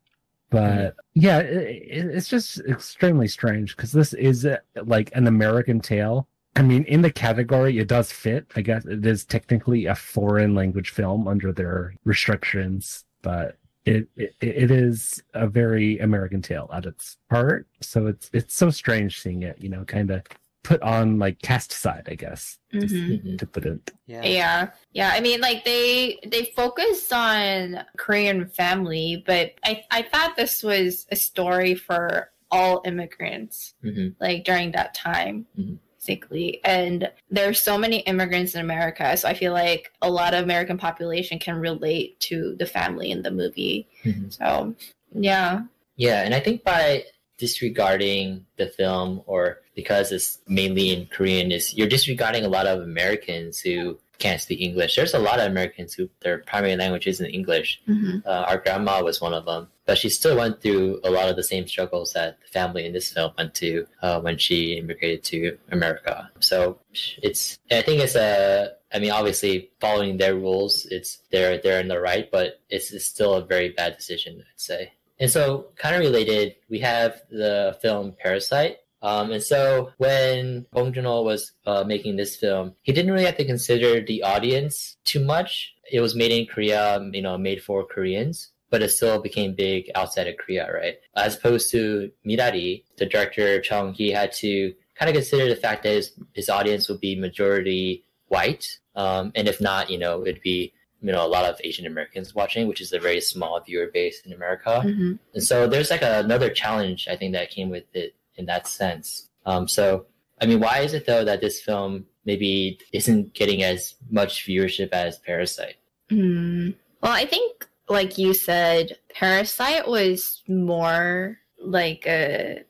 But 0.51 0.96
yeah, 1.14 1.38
it, 1.38 1.82
it, 1.88 2.07
it's 2.07 2.28
just 2.28 2.59
extremely 2.61 3.28
strange 3.28 3.76
because 3.76 3.92
this 3.92 4.14
is 4.14 4.44
uh 4.46 4.59
like 4.84 5.11
an 5.14 5.26
American 5.26 5.80
tale. 5.80 6.28
I 6.57 6.62
mean, 6.62 6.84
in 6.84 7.03
the 7.03 7.12
category, 7.12 7.78
it 7.78 7.88
does 7.88 8.11
fit. 8.12 8.46
I 8.57 8.62
guess 8.62 8.84
it 8.84 9.07
is 9.07 9.24
technically 9.24 9.86
a 9.86 9.94
foreign 9.94 10.55
language 10.55 10.90
film 10.90 11.28
under 11.28 11.53
their 11.53 11.94
restrictions, 12.05 13.05
but 13.22 13.57
it, 13.84 14.09
it 14.16 14.34
it 14.40 14.70
is 14.70 15.22
a 15.34 15.46
very 15.48 15.98
American 15.98 16.42
tale 16.42 16.68
at 16.72 16.86
its 16.86 17.16
heart. 17.30 17.66
So 17.80 18.07
it's 18.09 18.30
it's 18.32 18.55
so 18.55 18.70
strange 18.70 19.20
seeing 19.20 19.42
it, 19.42 19.61
you 19.61 19.68
know, 19.68 19.84
kind 19.84 20.11
of 20.11 20.22
put 20.70 20.80
on 20.82 21.18
like 21.18 21.42
cast 21.42 21.72
side, 21.72 22.06
I 22.08 22.14
guess 22.14 22.56
just 22.72 22.94
Mhm. 22.94 23.24
Mhm. 23.24 23.38
to 23.38 23.46
put 23.46 23.66
it. 23.66 23.90
Yeah. 24.06 24.24
Yeah, 24.24 24.70
yeah. 24.92 25.10
I 25.12 25.20
mean, 25.20 25.40
like 25.40 25.64
they 25.64 26.18
they 26.24 26.44
focused 26.54 27.12
on 27.12 27.84
Korean 27.96 28.46
family, 28.46 29.24
but 29.26 29.54
I 29.64 29.82
I 29.90 30.02
thought 30.02 30.36
this 30.36 30.62
was 30.62 31.06
a 31.10 31.16
story 31.16 31.74
for 31.74 32.30
all 32.52 32.82
immigrants, 32.84 33.74
Mhm. 33.84 34.14
like 34.20 34.44
during 34.44 34.70
that 34.72 34.94
time, 34.94 35.46
Mhm. 35.58 35.78
basically. 35.98 36.60
And 36.64 37.10
there's 37.30 37.60
so 37.60 37.76
many 37.76 37.98
immigrants 38.10 38.54
in 38.54 38.60
America, 38.60 39.16
so 39.16 39.26
I 39.28 39.34
feel 39.34 39.52
like 39.52 39.90
a 40.02 40.10
lot 40.10 40.34
of 40.34 40.44
American 40.44 40.78
population 40.78 41.40
can 41.40 41.56
relate 41.56 42.18
to 42.28 42.54
the 42.60 42.66
family 42.66 43.10
in 43.10 43.22
the 43.22 43.30
movie. 43.32 43.88
Mhm. 44.04 44.32
So 44.32 44.74
yeah, 45.12 45.62
Yeah, 45.96 46.22
and 46.22 46.32
I 46.34 46.40
think 46.40 46.62
by 46.64 47.04
disregarding 47.41 48.47
the 48.57 48.68
film 48.68 49.22
or 49.26 49.59
because 49.74 50.12
it's 50.12 50.38
mainly 50.47 50.93
in 50.95 51.07
Korean 51.07 51.51
is 51.51 51.74
you're 51.74 51.88
disregarding 51.88 52.45
a 52.45 52.49
lot 52.49 52.66
of 52.66 52.82
Americans 52.82 53.59
who 53.61 53.99
can't 54.18 54.41
speak 54.41 54.61
English. 54.61 54.95
There's 54.97 55.14
a 55.14 55.18
lot 55.18 55.41
of 55.41 55.47
Americans 55.47 55.95
who 55.95 56.11
their 56.20 56.38
primary 56.38 56.76
language 56.76 57.07
isn't 57.07 57.30
English. 57.41 57.80
Mhm. 57.88 58.22
Uh, 58.26 58.45
our 58.49 58.59
grandma 58.59 59.03
was 59.03 59.18
one 59.20 59.32
of 59.32 59.47
them, 59.47 59.68
but 59.86 59.97
she 59.97 60.11
still 60.11 60.36
went 60.36 60.61
through 60.61 61.01
a 61.03 61.11
lot 61.11 61.30
of 61.30 61.36
the 61.36 61.43
same 61.43 61.66
struggles 61.66 62.12
that 62.12 62.38
the 62.43 62.49
family 62.49 62.84
in 62.86 62.93
this 62.93 63.11
film 63.11 63.32
went 63.38 63.55
to 63.55 63.86
uh, 64.03 64.20
when 64.20 64.36
she 64.36 64.74
immigrated 64.74 65.24
to 65.24 65.59
America. 65.72 66.30
So 66.41 66.78
it's, 67.22 67.59
I 67.70 67.80
think 67.80 68.03
it's 68.03 68.14
a, 68.14 68.72
I 68.93 68.99
mean, 68.99 69.11
obviously 69.11 69.70
following 69.80 70.18
their 70.18 70.34
rules, 70.34 70.84
it's 70.91 71.11
they're 71.32 71.57
they're 71.62 71.80
in 71.80 71.88
the 71.88 72.01
right, 72.01 72.30
but 72.30 72.61
it's, 72.68 72.93
it's 72.93 73.07
still 73.07 73.34
a 73.34 73.45
very 73.55 73.70
bad 73.70 73.97
decision, 73.97 74.32
I'd 74.41 74.61
say. 74.61 74.93
And 75.20 75.30
so, 75.30 75.66
kind 75.76 75.94
of 75.94 76.00
related, 76.00 76.56
we 76.68 76.80
have 76.80 77.22
the 77.30 77.78
film 77.82 78.14
Parasite. 78.18 78.78
Um, 79.02 79.30
and 79.32 79.42
so 79.42 79.92
when 79.96 80.66
Bong 80.72 80.92
Joon-ho 80.92 81.22
was 81.22 81.52
uh, 81.66 81.84
making 81.84 82.16
this 82.16 82.36
film, 82.36 82.74
he 82.82 82.92
didn't 82.92 83.12
really 83.12 83.24
have 83.24 83.36
to 83.36 83.44
consider 83.44 84.04
the 84.04 84.22
audience 84.22 84.96
too 85.04 85.24
much. 85.24 85.74
It 85.90 86.00
was 86.00 86.14
made 86.14 86.32
in 86.32 86.46
Korea, 86.46 87.00
you 87.12 87.22
know, 87.22 87.38
made 87.38 87.62
for 87.62 87.84
Koreans, 87.84 88.52
but 88.68 88.82
it 88.82 88.90
still 88.90 89.20
became 89.20 89.54
big 89.54 89.90
outside 89.94 90.26
of 90.26 90.36
Korea, 90.36 90.70
right? 90.72 90.98
As 91.16 91.36
opposed 91.36 91.70
to 91.72 92.10
Minari, 92.26 92.84
the 92.98 93.06
director 93.06 93.60
Chung, 93.60 93.94
he 93.94 94.10
had 94.10 94.32
to 94.34 94.74
kind 94.94 95.08
of 95.08 95.14
consider 95.14 95.48
the 95.48 95.56
fact 95.56 95.82
that 95.84 95.94
his, 95.94 96.12
his 96.34 96.50
audience 96.50 96.88
would 96.88 97.00
be 97.00 97.16
majority 97.16 98.04
white. 98.28 98.78
Um, 98.94 99.32
and 99.34 99.48
if 99.48 99.60
not, 99.60 99.88
you 99.90 99.98
know, 99.98 100.26
it'd 100.26 100.42
be 100.42 100.74
you 101.01 101.12
know 101.12 101.24
a 101.24 101.28
lot 101.28 101.44
of 101.44 101.61
Asian 101.64 101.86
Americans 101.86 102.34
watching, 102.34 102.68
which 102.68 102.80
is 102.80 102.92
a 102.92 102.98
very 102.98 103.20
small 103.20 103.61
viewer 103.61 103.90
base 103.92 104.20
in 104.24 104.32
America. 104.32 104.82
Mhm. 104.84 105.18
And 105.34 105.42
so 105.42 105.66
there's 105.66 105.90
like 105.90 106.03
another 106.03 106.51
challenge 106.51 107.09
I 107.09 107.16
think 107.16 107.32
that 107.32 107.51
came 107.51 107.70
with 107.70 107.84
it 107.94 108.14
in 108.36 108.46
that 108.46 108.66
sense. 108.66 109.28
Um, 109.46 109.66
so 109.68 110.07
I 110.40 110.46
mean, 110.46 110.61
why 110.61 110.80
is 110.80 110.94
it 110.94 111.07
though 111.07 111.24
that 111.24 111.40
this 111.40 111.61
film 111.61 112.07
maybe 112.24 112.78
isn't 112.92 113.34
getting 113.34 113.62
as 113.62 113.94
much 114.11 114.46
viewership 114.46 114.90
as 114.92 115.18
Parasite? 115.18 115.76
Hmm. 116.09 116.70
Well, 117.03 117.12
I 117.12 117.24
think, 117.26 117.66
like 117.88 118.18
you 118.18 118.34
said, 118.34 118.98
Parasite 119.14 119.88
was 119.88 120.42
more 120.48 121.38
like 121.62 122.07
a 122.07 122.64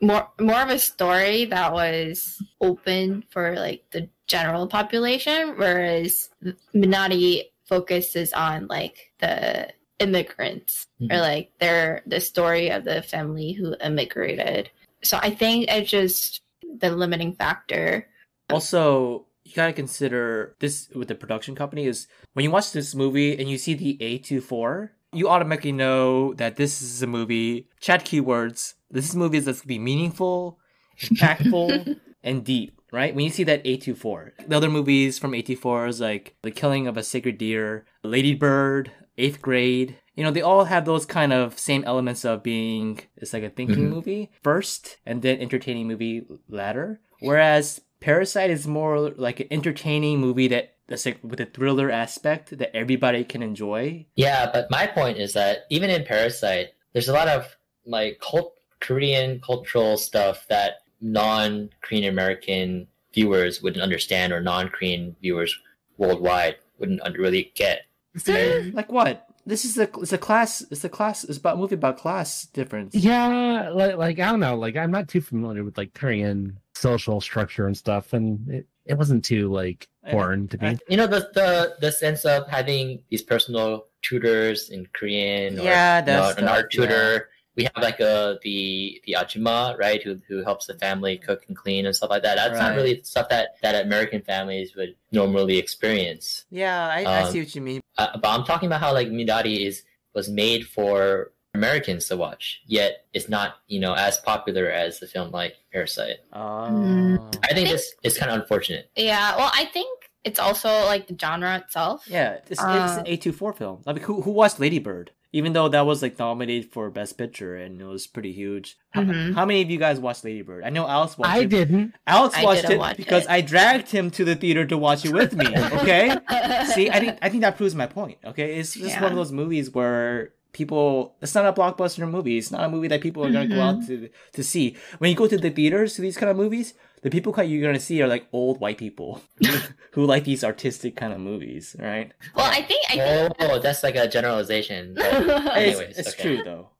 more 0.00 0.28
more 0.40 0.60
of 0.62 0.70
a 0.70 0.78
story 0.78 1.44
that 1.46 1.72
was 1.72 2.40
open 2.60 3.24
for 3.30 3.56
like 3.56 3.84
the 3.90 4.08
general 4.26 4.66
population, 4.66 5.54
whereas 5.56 6.30
Minari 6.74 7.44
focuses 7.70 8.34
on 8.34 8.66
like 8.66 9.12
the 9.20 9.70
immigrants 10.00 10.86
or 11.00 11.06
Mhm. 11.06 11.20
like 11.20 11.52
their 11.60 12.02
the 12.06 12.20
story 12.20 12.70
of 12.70 12.84
the 12.84 13.00
family 13.02 13.52
who 13.52 13.76
immigrated. 13.80 14.70
So 15.02 15.18
I 15.22 15.30
think 15.30 15.70
it's 15.70 15.90
just 15.90 16.42
the 16.62 16.90
limiting 16.90 17.32
factor. 17.32 18.08
Also, 18.50 19.26
you 19.44 19.52
gotta 19.54 19.72
consider 19.72 20.56
this 20.58 20.90
with 20.94 21.08
the 21.08 21.14
production 21.14 21.54
company 21.54 21.86
is 21.86 22.08
when 22.34 22.44
you 22.44 22.50
watch 22.50 22.72
this 22.72 22.94
movie 22.94 23.38
and 23.38 23.48
you 23.48 23.56
see 23.56 23.74
the 23.74 23.96
A24, 24.00 24.90
you 25.12 25.28
automatically 25.28 25.72
know 25.72 26.34
that 26.34 26.56
this 26.56 26.82
is 26.82 27.02
a 27.02 27.06
movie, 27.06 27.68
chat 27.80 28.04
keywords, 28.04 28.74
this 28.90 29.08
is 29.08 29.16
movie 29.16 29.38
that's 29.38 29.60
gonna 29.60 29.68
be 29.68 29.78
meaningful, 29.78 30.58
impactful, 31.00 31.96
and 32.22 32.44
deep, 32.44 32.79
right? 32.92 33.14
When 33.14 33.24
you 33.24 33.30
see 33.30 33.44
that 33.44 33.64
A24. 33.64 34.46
The 34.48 34.56
other 34.56 34.70
movies 34.70 35.18
from 35.18 35.32
A24 35.32 35.88
is 35.88 36.00
like 36.00 36.36
The 36.42 36.50
Killing 36.50 36.86
of 36.86 36.96
a 36.96 37.02
Sacred 37.02 37.38
Deer, 37.38 37.84
Lady 38.02 38.34
Bird, 38.34 38.90
Eighth 39.18 39.40
Grade. 39.42 39.96
You 40.14 40.24
know, 40.24 40.30
they 40.30 40.42
all 40.42 40.64
have 40.64 40.84
those 40.84 41.06
kind 41.06 41.32
of 41.32 41.58
same 41.58 41.84
elements 41.84 42.24
of 42.24 42.42
being 42.42 43.00
it's 43.16 43.32
like 43.32 43.42
a 43.42 43.50
thinking 43.50 43.86
Mhm. 43.86 43.90
movie 43.90 44.30
first 44.42 44.98
and 45.06 45.22
then 45.22 45.38
entertaining 45.38 45.88
movie 45.88 46.22
latter. 46.48 47.00
Whereas 47.20 47.80
Parasite 48.00 48.50
is 48.50 48.66
more 48.66 48.98
like 49.10 49.40
an 49.40 49.48
entertaining 49.50 50.20
movie 50.20 50.48
that 50.48 50.74
that's 50.88 51.06
like 51.06 51.18
with 51.22 51.38
a 51.40 51.46
thriller 51.46 51.90
aspect 51.90 52.56
that 52.58 52.74
everybody 52.74 53.22
can 53.24 53.42
enjoy. 53.42 54.06
Yeah, 54.16 54.50
but 54.52 54.70
my 54.70 54.86
point 54.86 55.18
is 55.18 55.34
that 55.34 55.58
even 55.70 55.88
in 55.90 56.04
Parasite, 56.04 56.68
there's 56.92 57.08
a 57.08 57.12
lot 57.12 57.28
of 57.28 57.56
like 57.86 58.18
cult 58.20 58.54
Korean 58.80 59.40
cultural 59.40 59.96
stuff 59.96 60.46
that 60.48 60.78
non-Korean 61.00 62.04
American 62.04 62.86
viewers 63.12 63.62
wouldn't 63.62 63.82
understand 63.82 64.32
or 64.32 64.40
non-Korean 64.40 65.16
viewers 65.20 65.58
worldwide 65.96 66.56
wouldn't 66.78 67.00
un- 67.02 67.14
really 67.14 67.52
get. 67.54 67.82
Mm. 68.16 68.74
Like 68.74 68.90
what? 68.90 69.26
This 69.46 69.64
is 69.64 69.78
a 69.78 69.88
it's 69.98 70.12
a 70.12 70.18
class 70.18 70.62
it's 70.70 70.84
a 70.84 70.88
class 70.88 71.24
it's 71.24 71.38
about 71.38 71.56
a 71.56 71.58
movie 71.58 71.74
about 71.74 71.96
class 71.96 72.46
difference. 72.46 72.94
Yeah, 72.94 73.70
like, 73.70 73.96
like 73.96 74.18
I 74.18 74.30
don't 74.30 74.40
know, 74.40 74.56
like 74.56 74.76
I'm 74.76 74.90
not 74.90 75.08
too 75.08 75.20
familiar 75.20 75.64
with 75.64 75.78
like 75.78 75.94
Korean 75.94 76.58
social 76.74 77.20
structure 77.20 77.66
and 77.66 77.76
stuff, 77.76 78.12
and 78.12 78.48
it, 78.48 78.66
it 78.84 78.94
wasn't 78.94 79.24
too 79.24 79.50
like 79.52 79.88
foreign 80.10 80.48
to 80.48 80.58
me. 80.58 80.78
You 80.88 80.96
know 80.96 81.06
the 81.06 81.30
the 81.34 81.76
the 81.80 81.92
sense 81.92 82.24
of 82.24 82.48
having 82.48 83.02
these 83.08 83.22
personal 83.22 83.86
tutors 84.02 84.70
in 84.70 84.86
Korean 84.92 85.58
or 85.58 85.62
Yeah, 85.62 86.00
you 86.00 86.06
know, 86.06 86.22
that's 86.22 86.38
an 86.38 86.48
art 86.48 86.70
tutor. 86.70 87.28
We 87.60 87.64
have 87.74 87.82
like 87.82 88.00
a 88.00 88.38
the 88.42 89.00
the 89.06 89.12
ajima, 89.18 89.78
right, 89.78 90.02
who 90.02 90.18
who 90.28 90.42
helps 90.42 90.66
the 90.66 90.74
family 90.74 91.16
cook 91.18 91.44
and 91.48 91.56
clean 91.56 91.86
and 91.86 91.94
stuff 91.94 92.10
like 92.10 92.22
that. 92.22 92.36
That's 92.36 92.58
not 92.58 92.74
really 92.76 93.02
stuff 93.02 93.28
that 93.28 93.56
that 93.62 93.74
American 93.84 94.22
families 94.22 94.74
would 94.76 94.94
normally 95.12 95.58
experience. 95.58 96.44
Yeah, 96.50 96.86
I, 96.88 97.04
I 97.04 97.22
Um, 97.22 97.32
see 97.32 97.40
what 97.40 97.54
you 97.54 97.60
mean. 97.60 97.80
Uh, 97.98 98.16
but 98.22 98.28
I'm 98.28 98.44
talking 98.44 98.66
about 98.66 98.80
how 98.80 98.92
like 98.92 99.08
Minari 99.08 99.66
is 99.66 99.82
was 100.14 100.28
made 100.28 100.66
for 100.66 101.32
Americans 101.54 102.06
to 102.08 102.16
watch, 102.16 102.60
yet 102.66 103.04
it's 103.12 103.28
not 103.28 103.56
you 103.66 103.80
know 103.80 103.94
as 103.94 104.18
popular 104.18 104.70
as 104.70 105.00
the 105.00 105.06
film 105.06 105.30
like 105.32 105.54
Parasite. 105.72 106.18
Oh. 106.32 107.30
I 107.44 107.54
think 107.54 107.68
this 107.68 107.92
is 108.02 108.16
kind 108.18 108.30
of 108.30 108.40
unfortunate. 108.40 108.90
Yeah, 108.96 109.36
well, 109.36 109.50
I 109.52 109.64
think 109.66 109.90
it's 110.24 110.38
also 110.38 110.68
like 110.92 111.06
the 111.08 111.16
genre 111.20 111.56
itself. 111.58 112.04
Yeah, 112.06 112.34
it's, 112.34 112.50
it's 112.52 112.60
Uh, 112.60 113.02
an 113.04 113.12
A24 113.12 113.56
film. 113.56 113.82
I 113.86 113.92
mean, 113.92 114.02
who, 114.04 114.22
who 114.22 114.30
watched 114.30 114.60
Lady 114.60 114.78
Bird? 114.78 115.10
Even 115.32 115.52
though 115.52 115.68
that 115.68 115.86
was 115.86 116.02
like 116.02 116.18
nominated 116.18 116.72
for 116.72 116.90
Best 116.90 117.16
Picture 117.16 117.54
and 117.56 117.80
it 117.80 117.84
was 117.84 118.06
pretty 118.08 118.32
huge. 118.32 118.76
How, 118.90 119.02
Mhm. 119.02 119.34
how 119.34 119.46
many 119.46 119.62
of 119.62 119.70
you 119.70 119.78
guys 119.78 120.00
watched 120.00 120.24
Lady 120.24 120.42
Bird? 120.42 120.64
I 120.64 120.70
know 120.70 120.88
Alice 120.88 121.16
watched 121.16 121.30
I 121.32 121.38
it. 121.38 121.42
I 121.42 121.44
didn't. 121.46 121.94
Alex 122.06 122.42
watched 122.42 122.62
didn't 122.62 122.76
it 122.76 122.78
watch 122.78 122.96
because 122.96 123.24
it. 123.24 123.30
I 123.30 123.40
dragged 123.40 123.90
him 123.90 124.10
to 124.10 124.24
the 124.24 124.34
theater 124.34 124.66
to 124.66 124.76
watch 124.76 125.04
it 125.04 125.12
with 125.12 125.34
me. 125.34 125.46
Okay. 125.80 126.16
See, 126.74 126.90
I 126.90 126.98
think 127.00 127.18
I 127.22 127.28
think 127.28 127.42
that 127.42 127.56
proves 127.56 127.74
my 127.76 127.86
point. 127.86 128.18
Okay, 128.24 128.58
it's 128.58 128.74
just 128.74 129.00
one 129.00 129.12
of 129.12 129.16
those 129.16 129.30
movies 129.32 129.70
where 129.72 130.32
people. 130.52 131.14
It's 131.22 131.34
not 131.36 131.46
a 131.46 131.52
blockbuster 131.52 132.10
movie. 132.10 132.36
It's 132.38 132.50
not 132.50 132.64
a 132.64 132.68
movie 132.68 132.88
that 132.88 133.00
people 133.00 133.24
are 133.24 133.30
gonna 133.30 133.46
go 133.46 133.60
out 133.60 133.86
to 133.86 134.08
to 134.32 134.42
see. 134.42 134.76
When 134.98 135.10
you 135.10 135.16
go 135.16 135.28
to 135.28 135.38
the 135.38 135.50
theaters 135.50 135.94
to 135.94 136.02
these 136.02 136.16
kind 136.16 136.28
of 136.30 136.36
movies, 136.36 136.74
the 137.02 137.10
people 137.10 137.32
you're 137.42 137.62
gonna 137.66 137.80
see 137.80 138.00
are 138.02 138.08
like 138.08 138.26
old 138.32 138.60
white 138.60 138.78
people 138.78 139.22
who 139.92 140.04
like 140.04 140.24
these 140.24 140.44
artistic 140.44 140.96
kind 140.96 141.12
of 141.12 141.20
movies, 141.20 141.74
right? 141.78 142.12
well, 142.34 142.46
I 142.50 142.62
think 142.62 142.84
I 142.90 142.94
think 142.96 143.36
Oh, 143.40 143.58
that's 143.58 143.82
like 143.82 143.96
a 143.96 144.06
generalization. 144.08 144.94
but 144.94 145.04
It's, 145.12 145.78
Anyways, 145.78 145.98
it's 145.98 146.08
okay. 146.14 146.22
true 146.22 146.42
though. 146.44 146.70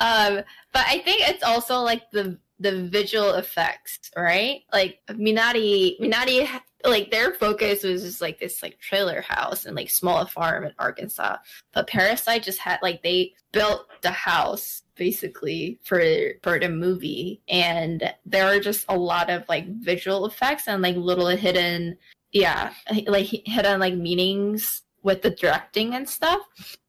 um 0.00 0.36
but 0.72 0.84
i 0.86 0.98
think 1.04 1.28
it's 1.28 1.42
also 1.42 1.80
like 1.80 2.08
the 2.12 2.38
the 2.60 2.84
visual 2.86 3.32
effects 3.34 4.10
right 4.16 4.62
like 4.72 5.00
minari 5.10 5.98
minari 6.00 6.48
like 6.84 7.10
their 7.10 7.34
focus 7.34 7.82
was 7.82 8.02
just 8.02 8.20
like 8.20 8.38
this 8.38 8.62
like 8.62 8.78
trailer 8.78 9.20
house 9.22 9.64
and 9.66 9.74
like 9.74 9.90
small 9.90 10.24
farm 10.26 10.64
in 10.64 10.72
arkansas 10.78 11.36
but 11.74 11.88
parasite 11.88 12.44
just 12.44 12.58
had 12.60 12.78
like 12.80 13.02
they 13.02 13.32
built 13.52 13.86
the 14.02 14.10
house 14.10 14.82
basically 14.96 15.78
for 15.82 16.00
for 16.42 16.58
the 16.58 16.68
movie 16.68 17.40
and 17.48 18.12
there 18.24 18.46
are 18.46 18.60
just 18.60 18.84
a 18.88 18.96
lot 18.96 19.30
of 19.30 19.44
like 19.48 19.66
visual 19.80 20.26
effects 20.26 20.66
and 20.66 20.82
like 20.82 20.96
little 20.96 21.28
hidden 21.28 21.96
yeah 22.32 22.72
like 23.06 23.26
hidden 23.26 23.78
like 23.78 23.94
meanings 23.94 24.82
with 25.02 25.22
the 25.22 25.30
directing 25.30 25.94
and 25.94 26.08
stuff 26.08 26.40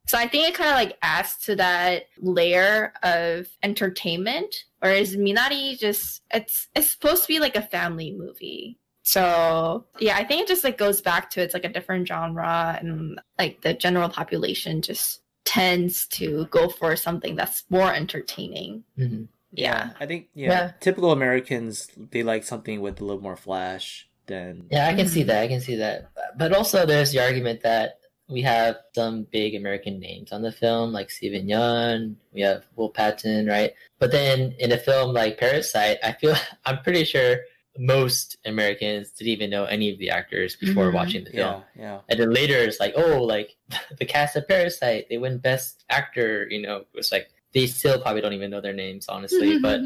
so 0.08 0.16
I 0.16 0.26
think 0.26 0.48
it 0.48 0.54
kind 0.54 0.70
of 0.70 0.76
like 0.76 0.96
adds 1.02 1.36
to 1.44 1.56
that 1.56 2.04
layer 2.16 2.94
of 3.02 3.46
entertainment, 3.62 4.64
whereas 4.78 5.14
Minari 5.14 5.78
just 5.78 6.22
it's 6.30 6.66
it's 6.74 6.90
supposed 6.90 7.22
to 7.24 7.28
be 7.28 7.40
like 7.40 7.56
a 7.56 7.62
family 7.62 8.14
movie. 8.16 8.78
So 9.02 9.84
yeah, 9.98 10.16
I 10.16 10.24
think 10.24 10.42
it 10.42 10.48
just 10.48 10.64
like 10.64 10.78
goes 10.78 11.02
back 11.02 11.28
to 11.30 11.42
it's 11.42 11.52
like 11.52 11.66
a 11.66 11.72
different 11.72 12.08
genre, 12.08 12.78
and 12.80 13.20
like 13.38 13.60
the 13.60 13.74
general 13.74 14.08
population 14.08 14.80
just 14.80 15.20
tends 15.48 16.06
to 16.08 16.44
go 16.50 16.68
for 16.68 16.94
something 16.94 17.34
that's 17.34 17.64
more 17.70 17.90
entertaining. 17.94 18.84
Mhm. 18.98 19.28
Yeah. 19.52 19.90
I 19.98 20.04
think 20.04 20.28
yeah, 20.34 20.50
Yeah. 20.50 20.72
typical 20.80 21.10
Americans 21.10 21.88
they 21.96 22.22
like 22.22 22.44
something 22.44 22.82
with 22.82 23.00
a 23.00 23.04
little 23.04 23.22
more 23.22 23.36
flash 23.36 24.06
than 24.26 24.66
Yeah, 24.70 24.86
I 24.88 24.92
can 24.94 25.08
see 25.08 25.22
Mhm. 25.22 25.26
that. 25.28 25.42
I 25.42 25.48
can 25.48 25.60
see 25.62 25.76
that. 25.76 26.10
But 26.36 26.52
also, 26.52 26.84
there's 26.84 27.12
the 27.12 27.20
argument 27.20 27.62
that 27.62 27.98
we 28.28 28.42
have 28.42 28.76
some 28.94 29.22
big 29.32 29.54
American 29.54 29.98
names 29.98 30.32
on 30.32 30.42
the 30.42 30.52
film, 30.52 30.92
like 30.92 31.10
Steven 31.10 31.46
Yeun. 31.48 32.16
We 32.34 32.42
have 32.42 32.66
Will 32.76 32.90
Patton, 32.90 33.46
right? 33.46 33.72
But 33.98 34.10
then 34.12 34.54
in 34.58 34.70
a 34.70 34.76
film 34.76 35.14
like 35.14 35.38
Parasite, 35.38 35.96
I 36.02 36.12
feel 36.12 36.34
I'm 36.66 36.82
pretty 36.82 37.04
sure 37.04 37.38
most 37.78 38.36
Americans 38.44 39.12
didn't 39.12 39.30
even 39.32 39.50
know 39.50 39.64
any 39.64 39.92
of 39.92 39.98
the 39.98 40.10
actors 40.10 40.56
before 40.56 40.90
Mhm. 40.90 40.94
watching 40.94 41.24
the 41.24 41.30
film. 41.30 41.62
yeah, 41.76 41.82
yeah. 41.82 42.00
And 42.08 42.18
then 42.20 42.30
later, 42.32 42.56
it's 42.58 42.80
like, 42.80 42.94
oh, 42.96 43.22
like 43.22 43.56
the 43.98 44.04
cast 44.04 44.36
of 44.36 44.46
Parasite, 44.48 45.06
they 45.08 45.18
win 45.18 45.38
Best 45.38 45.84
Actor. 45.88 46.48
You 46.50 46.62
know, 46.62 46.84
it's 46.94 47.12
like 47.12 47.28
they 47.52 47.66
still 47.66 48.00
probably 48.00 48.20
don't 48.20 48.32
even 48.34 48.50
know 48.50 48.60
their 48.60 48.72
names, 48.74 49.08
honestly. 49.08 49.58
but 49.60 49.80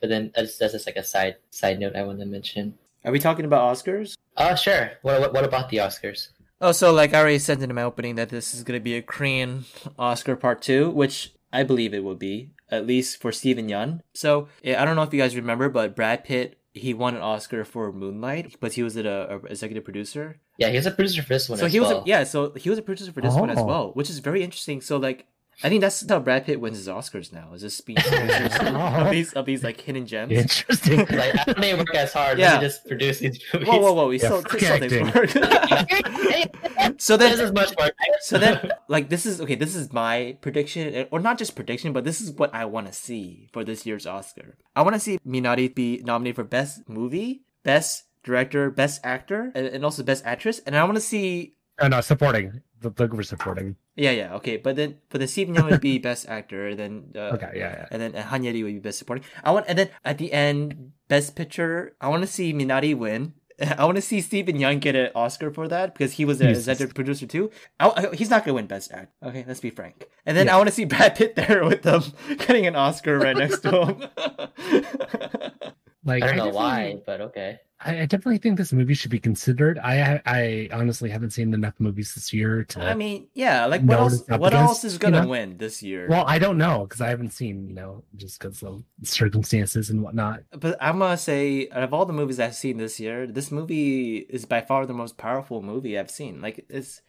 but 0.00 0.08
then 0.08 0.32
that's, 0.34 0.58
that's 0.58 0.72
just 0.72 0.86
like 0.86 0.96
a 0.96 1.04
side 1.04 1.36
side 1.50 1.78
note 1.78 1.94
I 1.96 2.02
want 2.04 2.20
to 2.20 2.26
mention. 2.26 2.74
Are 3.04 3.12
we 3.12 3.18
talking 3.18 3.44
about 3.44 3.74
Oscars? 3.74 4.14
Oh, 4.36 4.54
sure. 4.54 4.92
What, 5.02 5.20
what 5.20 5.32
what 5.34 5.44
about 5.44 5.68
the 5.68 5.78
Oscars? 5.78 6.28
Oh, 6.60 6.70
so 6.72 6.92
like 6.92 7.12
I 7.12 7.18
already 7.20 7.40
said 7.40 7.60
in 7.60 7.74
my 7.74 7.82
opening 7.82 8.14
that 8.14 8.28
this 8.28 8.54
is 8.54 8.62
gonna 8.62 8.78
be 8.80 8.94
a 8.94 9.02
Korean 9.02 9.64
Oscar 9.98 10.36
Part 10.36 10.62
Two, 10.62 10.90
which 10.90 11.32
I 11.52 11.64
believe 11.64 11.92
it 11.92 12.04
will 12.04 12.14
be 12.14 12.50
at 12.70 12.86
least 12.86 13.20
for 13.20 13.32
Steven 13.32 13.68
Yeun. 13.68 14.00
So 14.14 14.48
I 14.64 14.84
don't 14.84 14.96
know 14.96 15.02
if 15.02 15.12
you 15.12 15.20
guys 15.20 15.34
remember, 15.36 15.68
but 15.68 15.94
Brad 15.96 16.24
Pitt 16.24 16.56
he 16.74 16.94
won 16.94 17.14
an 17.14 17.22
Oscar 17.22 17.64
for 17.64 17.92
Moonlight, 17.92 18.56
but 18.60 18.72
he 18.72 18.82
was 18.82 18.96
a, 18.96 19.04
a 19.06 19.36
executive 19.46 19.84
producer. 19.84 20.40
Yeah, 20.58 20.68
he 20.70 20.76
was 20.76 20.86
a 20.86 20.90
producer 20.90 21.22
for 21.22 21.28
this 21.34 21.48
one 21.48 21.58
so 21.58 21.66
as 21.66 21.72
he 21.72 21.80
was 21.80 21.90
a, 21.90 22.02
yeah, 22.06 22.24
so 22.24 22.52
he 22.54 22.70
was 22.70 22.78
a 22.78 22.82
producer 22.82 23.12
for 23.12 23.20
this 23.20 23.34
one 23.34 23.50
as 23.50 23.58
Oh. 23.58 23.64
well, 23.64 23.90
which 23.92 24.08
is 24.10 24.18
very 24.20 24.42
interesting. 24.42 24.80
So 24.80 24.96
like 24.96 25.26
I 25.64 25.68
think 25.68 25.80
that's 25.80 26.08
how 26.08 26.18
Brad 26.18 26.44
Pitt 26.46 26.60
wins 26.60 26.76
his 26.78 26.88
Oscars 26.88 27.32
now. 27.32 27.52
Is 27.54 27.62
just 27.62 27.84
being 27.86 27.98
Oh. 28.00 29.04
of 29.06 29.10
these 29.10 29.32
of 29.34 29.46
these 29.46 29.62
like 29.62 29.80
hidden 29.80 30.06
gems. 30.06 30.32
Interesting. 30.32 31.06
Like 31.16 31.34
I 31.48 31.60
may 31.60 31.74
work 31.74 31.94
as 31.94 32.12
hard. 32.12 32.38
Yeah. 32.38 32.54
Yeah. 32.54 32.60
just 32.60 32.86
produce 32.86 33.18
these 33.20 33.40
movies. 33.52 33.68
Whoa, 33.68 33.78
whoa, 33.78 33.92
whoa! 33.92 34.08
We 34.08 34.18
Yeah, 34.18 34.26
still, 34.26 34.42
fuck 34.42 34.58
still 34.58 34.78
things 34.78 34.92
acting. 34.92 35.06
work. 35.12 35.30
so 36.98 37.16
This 37.16 37.36
then, 37.36 37.44
is 37.46 37.52
much 37.52 37.74
more. 37.78 37.90
so 38.20 38.38
then, 38.38 38.70
like 38.88 39.08
this 39.08 39.26
is 39.26 39.40
okay. 39.40 39.54
This 39.54 39.74
is 39.76 39.92
my 39.92 40.36
prediction, 40.40 40.94
eh, 40.94 41.04
or 41.10 41.20
not 41.20 41.38
just 41.38 41.54
prediction, 41.54 41.92
but 41.92 42.04
this 42.04 42.20
is 42.20 42.30
what 42.32 42.54
I 42.54 42.64
want 42.64 42.86
to 42.86 42.92
see 42.92 43.48
for 43.52 43.64
this 43.64 43.86
year's 43.86 44.06
Oscar. 44.06 44.56
I 44.74 44.82
want 44.82 44.94
to 44.94 45.00
see 45.00 45.18
Minari 45.26 45.72
be 45.74 46.00
nominated 46.04 46.36
for 46.36 46.44
best 46.44 46.88
movie, 46.88 47.42
best 47.62 48.04
director, 48.24 48.70
best 48.70 49.00
actor, 49.04 49.52
and, 49.54 49.66
and 49.66 49.84
also 49.84 50.02
best 50.02 50.24
actress. 50.24 50.60
And 50.66 50.76
I 50.76 50.84
want 50.84 50.96
to 50.96 51.00
see 51.00 51.54
oh 51.80 51.88
no, 51.88 52.00
supporting. 52.00 52.62
The 52.80 52.92
look 52.98 53.14
for 53.14 53.22
supporting. 53.22 53.76
Yeah, 53.94 54.10
yeah, 54.10 54.34
okay. 54.34 54.56
But 54.56 54.74
then, 54.74 54.98
but 55.08 55.18
then 55.20 55.28
Steven 55.28 55.54
Yeun 55.54 55.70
would 55.70 55.80
be 55.80 55.98
best 56.10 56.28
actor. 56.28 56.74
Then, 56.74 57.12
uh, 57.14 57.30
Okay, 57.38 57.52
yeah, 57.54 57.72
yeah. 57.72 57.86
And 57.92 58.02
then 58.02 58.16
uh, 58.16 58.22
Han 58.24 58.42
Yeri 58.42 58.62
would 58.64 58.72
be 58.74 58.80
best 58.80 58.98
supporting. 58.98 59.24
I 59.44 59.52
want, 59.52 59.66
and 59.68 59.78
then 59.78 59.90
at 60.04 60.18
the 60.18 60.32
end, 60.32 60.90
best 61.08 61.36
picture. 61.36 61.94
I 62.00 62.08
want 62.08 62.22
to 62.22 62.26
see 62.26 62.52
Minari 62.52 62.96
win. 62.96 63.34
I 63.78 63.84
want 63.84 63.96
to 63.96 64.02
see 64.02 64.20
Steven 64.20 64.56
Yeun 64.58 64.80
get 64.80 64.96
an 64.96 65.10
Oscar 65.14 65.52
for 65.52 65.68
that 65.68 65.94
because 65.94 66.12
he 66.14 66.24
was 66.24 66.40
an 66.40 66.48
executive 66.48 66.94
producer 66.94 67.26
too. 67.26 67.50
I, 67.78 67.88
I- 68.10 68.16
he's 68.16 68.30
not 68.30 68.44
gonna 68.44 68.54
win 68.54 68.66
best 68.66 68.90
act. 68.90 69.12
Okay, 69.22 69.44
let's 69.46 69.60
be 69.60 69.70
frank. 69.70 70.08
And 70.26 70.36
then 70.36 70.46
Yeah. 70.46 70.54
I 70.54 70.56
want 70.56 70.68
to 70.68 70.74
see 70.74 70.84
Brad 70.84 71.14
Pitt 71.14 71.36
there 71.36 71.64
with 71.70 71.82
them 71.82 72.02
getting 72.38 72.66
an 72.66 72.74
Oscar 72.74 73.16
right 73.18 73.36
next 73.36 73.60
to 73.60 73.70
him. 73.70 75.72
Like 76.04 76.22
I 76.22 76.26
don't 76.28 76.36
know 76.36 76.44
definitely- 76.46 76.94
why, 76.94 77.02
but 77.06 77.20
okay. 77.20 77.60
I, 77.84 78.02
I 78.02 78.06
definitely 78.06 78.38
think 78.38 78.58
this 78.58 78.72
movie 78.72 78.94
should 78.94 79.10
be 79.10 79.18
considered. 79.18 79.78
I 79.78 80.22
I 80.24 80.68
honestly 80.72 81.10
haven't 81.10 81.30
seen 81.30 81.52
enough 81.52 81.74
movies 81.80 82.14
this 82.14 82.32
year 82.32 82.64
to. 82.64 82.80
I 82.80 82.94
mean, 82.94 83.26
yeah, 83.34 83.66
like 83.66 83.82
what 83.82 83.98
else? 83.98 84.22
What 84.28 84.52
against, 84.52 84.54
else 84.54 84.84
is 84.84 84.98
gonna 84.98 85.22
know? 85.22 85.28
win 85.28 85.58
this 85.58 85.82
year? 85.82 86.06
well, 86.08 86.24
I 86.26 86.38
don't 86.38 86.58
know 86.58 86.84
because 86.84 87.00
I 87.00 87.08
haven't 87.08 87.30
seen, 87.30 87.68
you 87.68 87.74
know, 87.74 88.04
just 88.16 88.38
because 88.38 88.62
of 88.62 88.84
circumstances 89.02 89.90
and 89.90 90.02
whatnot. 90.02 90.42
But 90.52 90.76
I'm 90.80 91.00
gonna 91.00 91.16
say, 91.16 91.68
out 91.70 91.82
of 91.82 91.92
all 91.92 92.06
the 92.06 92.12
movies 92.12 92.38
I've 92.38 92.54
seen 92.54 92.76
this 92.76 93.00
year, 93.00 93.26
this 93.26 93.50
movie 93.50 94.18
is 94.18 94.44
by 94.44 94.60
far 94.60 94.86
the 94.86 94.94
most 94.94 95.16
powerful 95.18 95.60
movie 95.62 95.98
I've 95.98 96.10
seen. 96.10 96.40
Like, 96.40 96.64
it's, 96.68 97.02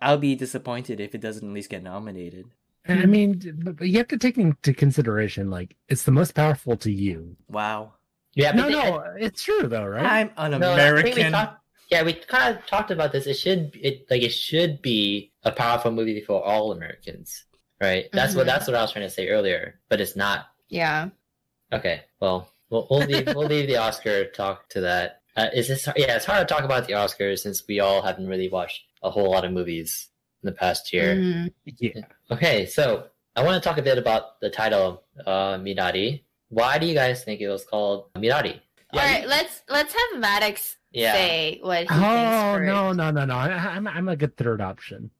I'll 0.00 0.18
be 0.18 0.36
disappointed 0.36 1.00
if 1.00 1.14
it 1.14 1.20
doesn't 1.20 1.46
at 1.48 1.54
least 1.54 1.70
get 1.70 1.82
nominated. 1.82 2.46
And 2.84 3.00
I 3.00 3.06
mean, 3.06 3.40
you 3.80 3.98
have 3.98 4.08
to 4.08 4.18
take 4.18 4.36
into 4.38 4.74
consideration, 4.74 5.50
like, 5.50 5.74
it's 5.88 6.04
the 6.04 6.12
most 6.12 6.34
powerful 6.34 6.76
to 6.76 6.92
you. 6.92 7.34
Wow, 7.48 7.94
Yeah, 8.34 8.52
no, 8.52 8.62
but 8.64 8.68
they- 8.68 8.90
no, 8.90 9.14
it's 9.18 9.42
true 9.42 9.66
though, 9.68 9.84
right? 9.86 10.32
I'm 10.36 10.54
an 10.54 10.60
No, 10.60 10.72
I 10.72 10.74
we 10.92 11.00
American. 11.00 11.32
talked- 11.32 11.60
yeah, 11.90 12.02
we 12.02 12.12
kind 12.14 12.56
of 12.56 12.66
talked 12.66 12.90
about 12.90 13.12
this. 13.12 13.26
It 13.26 13.34
should 13.34 13.76
it 13.80 14.06
like 14.10 14.22
it 14.22 14.30
should 14.30 14.82
be 14.82 15.32
a 15.44 15.52
powerful 15.52 15.90
movie 15.92 16.20
for 16.20 16.42
all 16.44 16.72
Americans, 16.72 17.44
right? 17.80 18.08
That's 18.12 18.34
what 18.34 18.44
Mhm. 18.44 18.50
that's 18.50 18.66
what 18.66 18.74
I 18.76 18.82
was 18.82 18.92
trying 18.92 19.04
to 19.06 19.10
say 19.10 19.28
earlier, 19.28 19.80
but 19.88 20.00
it's 20.00 20.16
not. 20.16 20.46
Yeah. 20.68 21.10
Okay, 21.72 22.02
well, 22.20 22.48
we'll 22.70 22.86
we'll 22.90 23.00
leave 23.06 23.26
we'll 23.28 23.46
leave 23.46 23.68
the 23.68 23.76
Oscar 23.76 24.24
talk 24.26 24.68
to 24.70 24.80
that. 24.82 25.20
Uh, 25.36 25.48
is 25.52 25.68
this 25.68 25.86
yeah? 25.96 26.16
It's 26.16 26.24
hard 26.24 26.46
to 26.46 26.52
talk 26.54 26.64
about 26.64 26.86
the 26.86 26.94
Oscars 26.94 27.40
since 27.40 27.62
we 27.68 27.80
all 27.80 28.02
haven't 28.02 28.26
really 28.28 28.48
watched 28.48 28.82
a 29.02 29.10
whole 29.10 29.30
lot 29.30 29.44
of 29.44 29.52
movies 29.52 30.08
in 30.42 30.46
the 30.46 30.52
past 30.52 30.92
year. 30.92 31.14
Mhm. 31.16 31.52
yeah. 31.78 32.00
Okay, 32.30 32.66
so 32.66 33.08
I 33.36 33.42
want 33.44 33.62
to 33.62 33.68
talk 33.68 33.78
a 33.78 33.82
bit 33.82 33.98
about 33.98 34.40
the 34.40 34.48
title, 34.50 35.04
uh, 35.26 35.56
Minari. 35.58 36.22
Why 36.54 36.78
do 36.78 36.86
you 36.86 36.94
guys 36.94 37.24
think 37.24 37.40
it 37.40 37.48
was 37.48 37.64
called 37.64 38.12
Minari? 38.14 38.60
All 38.92 39.00
right, 39.00 39.26
let's 39.26 39.62
let's 39.68 39.92
have 39.92 40.20
Maddox 40.20 40.76
Yeah. 40.92 41.12
say 41.12 41.58
what 41.62 41.80
he 41.82 41.86
Oh 41.90 41.90
thinks 41.90 42.00
Oh 42.00 42.58
no, 42.62 42.92
no, 42.92 43.10
no, 43.10 43.24
no! 43.24 43.34
I, 43.34 43.48
I'm 43.74 43.88
I'm 43.88 44.08
a 44.08 44.14
good 44.16 44.36
third 44.36 44.60
option. 44.60 45.10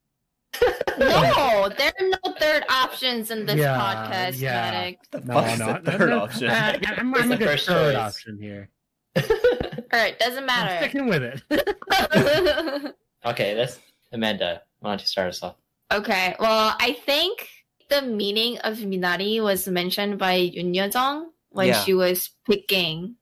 No, 0.96 1.68
there 1.76 1.90
are 1.98 2.06
no 2.08 2.34
third 2.38 2.62
options 2.70 3.32
in 3.32 3.46
this 3.46 3.56
Yeah, 3.56 3.74
podcast, 3.76 4.38
yeah. 4.38 4.70
Maddox. 4.70 5.08
the 5.10 5.20
No, 5.26 5.34
no, 5.56 5.80
the 5.82 5.90
no, 5.90 5.98
third 5.98 6.10
no. 6.10 6.18
option? 6.22 6.46
Uh, 6.48 6.78
I'm, 6.86 7.14
I'm 7.16 7.32
a 7.32 7.34
the 7.34 7.36
good 7.36 7.48
first 7.48 7.66
third 7.66 7.94
choice. 7.96 8.00
option 8.14 8.38
here. 8.40 8.70
All 9.18 9.22
right, 9.92 10.16
doesn't 10.20 10.38
I'm 10.38 10.46
matter. 10.46 10.78
sticking 10.86 11.06
with 11.08 11.22
it. 11.24 11.42
okay, 13.26 13.54
that's 13.54 13.80
Amanda. 14.12 14.62
Why 14.78 14.90
don't 14.90 15.00
you 15.00 15.06
start 15.08 15.28
us 15.30 15.42
off? 15.42 15.56
okay, 15.92 16.36
well, 16.38 16.76
I 16.78 16.92
think 16.92 17.48
the 17.88 18.02
meaning 18.02 18.58
of 18.58 18.78
Minari 18.78 19.42
was 19.42 19.68
mentioned 19.68 20.18
by 20.18 20.34
Yun 20.34 20.72
Yeong 20.74 21.26
when 21.50 21.68
Yeah. 21.68 21.82
she 21.84 21.94
was 21.94 22.30
picking 22.46 23.16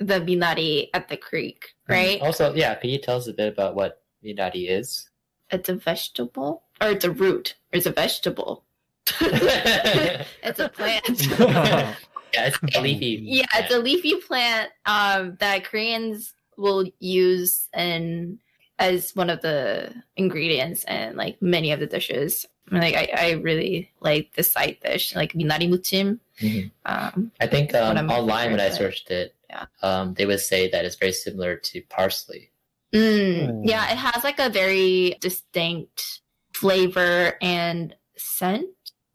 the 0.00 0.20
Minari 0.20 0.88
at 0.92 1.08
the 1.08 1.16
creek, 1.16 1.74
right? 1.88 2.20
Also, 2.20 2.52
yeah, 2.54 2.74
can 2.74 2.90
you 2.90 2.98
tell 2.98 3.16
us 3.16 3.26
a 3.28 3.32
bit 3.32 3.52
about 3.52 3.74
what 3.74 4.02
Minari 4.24 4.68
is? 4.68 5.08
It's 5.50 5.68
a 5.68 5.74
vegetable, 5.74 6.62
or 6.80 6.88
it's 6.88 7.04
a 7.04 7.10
root, 7.10 7.54
or 7.72 7.76
it's 7.78 7.86
a 7.86 7.92
vegetable. 7.92 8.64
It's 9.20 10.60
a 10.60 10.68
plant. 10.68 11.26
yeah, 11.38 11.94
it's 12.34 12.58
a 12.76 12.80
leafy. 12.80 13.20
yeah, 13.22 13.46
it's 13.54 13.72
a 13.74 13.78
leafy 13.78 14.16
plant 14.16 14.70
um, 14.86 15.36
that 15.40 15.64
Koreans 15.64 16.32
will 16.56 16.84
use 16.98 17.68
and 17.72 18.38
as 18.78 19.14
one 19.14 19.30
of 19.30 19.40
the 19.42 19.94
ingredients 20.16 20.84
in 20.84 21.16
like 21.16 21.40
many 21.40 21.70
of 21.72 21.80
the 21.80 21.86
dishes. 21.86 22.46
Like 22.70 22.94
I, 22.94 23.08
I 23.16 23.30
really 23.32 23.90
like 24.00 24.32
this 24.34 24.52
side 24.52 24.78
dish, 24.82 25.14
like 25.14 25.32
minari 25.34 25.68
muchim. 25.68 26.18
Mhm. 26.40 26.70
Um, 26.86 27.30
I 27.40 27.46
think 27.46 27.74
um, 27.74 27.96
I'm 27.96 28.10
online 28.10 28.50
when 28.50 28.60
I 28.60 28.70
searched 28.70 29.10
it, 29.10 29.34
Yeah. 29.50 29.66
um, 29.82 30.14
they 30.14 30.26
would 30.26 30.40
say 30.40 30.70
that 30.70 30.84
it's 30.84 30.96
very 30.96 31.12
similar 31.12 31.56
to 31.56 31.82
parsley. 31.88 32.50
mm, 32.92 33.48
Oh. 33.50 33.62
yeah, 33.64 33.90
it 33.92 33.98
has 33.98 34.24
like 34.24 34.38
a 34.40 34.48
very 34.48 35.16
distinct 35.20 36.20
flavor 36.54 37.36
and 37.42 37.94
scent. 38.16 38.66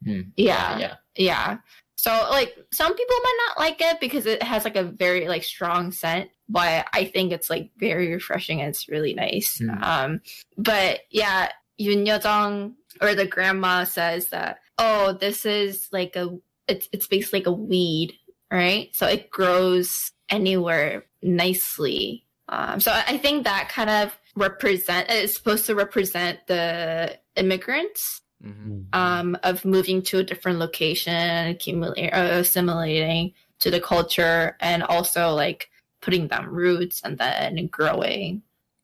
Hmm. 0.03 0.21
Yeah, 0.37 0.77
yeah. 0.77 0.95
yeah. 1.15 1.57
So 1.95 2.11
like 2.29 2.55
some 2.71 2.95
people 2.95 3.15
might 3.23 3.37
not 3.47 3.59
like 3.59 3.81
it 3.81 3.99
because 3.99 4.25
it 4.25 4.41
has 4.43 4.63
like 4.63 4.77
a 4.77 4.83
very 4.83 5.27
like 5.27 5.43
strong 5.43 5.91
scent, 5.91 6.29
but 6.47 6.87
I 6.93 7.03
think 7.05 7.33
it's 7.33 7.49
like 7.49 7.71
very 7.77 8.13
refreshing 8.13 8.61
and 8.61 8.69
it's 8.69 8.87
really 8.87 9.13
nice. 9.13 9.59
Mm. 9.61 9.83
Um 9.83 10.21
but 10.57 11.01
yeah, 11.09 11.49
Yun 11.79 12.05
Yeong 12.05 12.73
or 13.01 13.15
the 13.15 13.25
grandma 13.25 13.83
says 13.85 14.27
that 14.27 14.59
oh 14.77 15.13
this 15.13 15.45
is 15.45 15.87
like 15.91 16.15
a 16.15 16.37
it's 16.67 16.87
it's 16.91 17.07
basically 17.07 17.39
like 17.39 17.47
a 17.47 17.51
weed, 17.51 18.13
right? 18.51 18.89
So 18.93 19.07
it 19.07 19.31
grows 19.31 20.11
anywhere 20.29 21.05
nicely. 21.23 22.25
Um 22.47 22.79
so 22.79 22.91
I 22.91 23.17
think 23.17 23.45
that 23.45 23.69
kind 23.69 23.89
of 23.89 24.15
represent 24.35 25.07
it's 25.09 25.33
supposed 25.33 25.65
to 25.65 25.75
represent 25.75 26.45
the 26.47 27.17
immigrants 27.35 28.21
Mhm. 28.41 28.85
um, 28.95 29.37
of 29.43 29.65
moving 29.65 30.01
to 30.03 30.19
a 30.19 30.23
different 30.23 30.59
location, 30.59 31.47
accumulating, 31.47 32.13
uh, 32.13 32.39
assimilating 32.39 33.33
to 33.59 33.69
the 33.69 33.81
culture, 33.81 34.55
and 34.61 34.81
also 34.81 35.31
like 35.35 35.69
putting 36.01 36.27
down 36.29 36.45
roots 36.47 37.01
and 37.03 37.17
then 37.17 37.67
growing. 37.67 38.41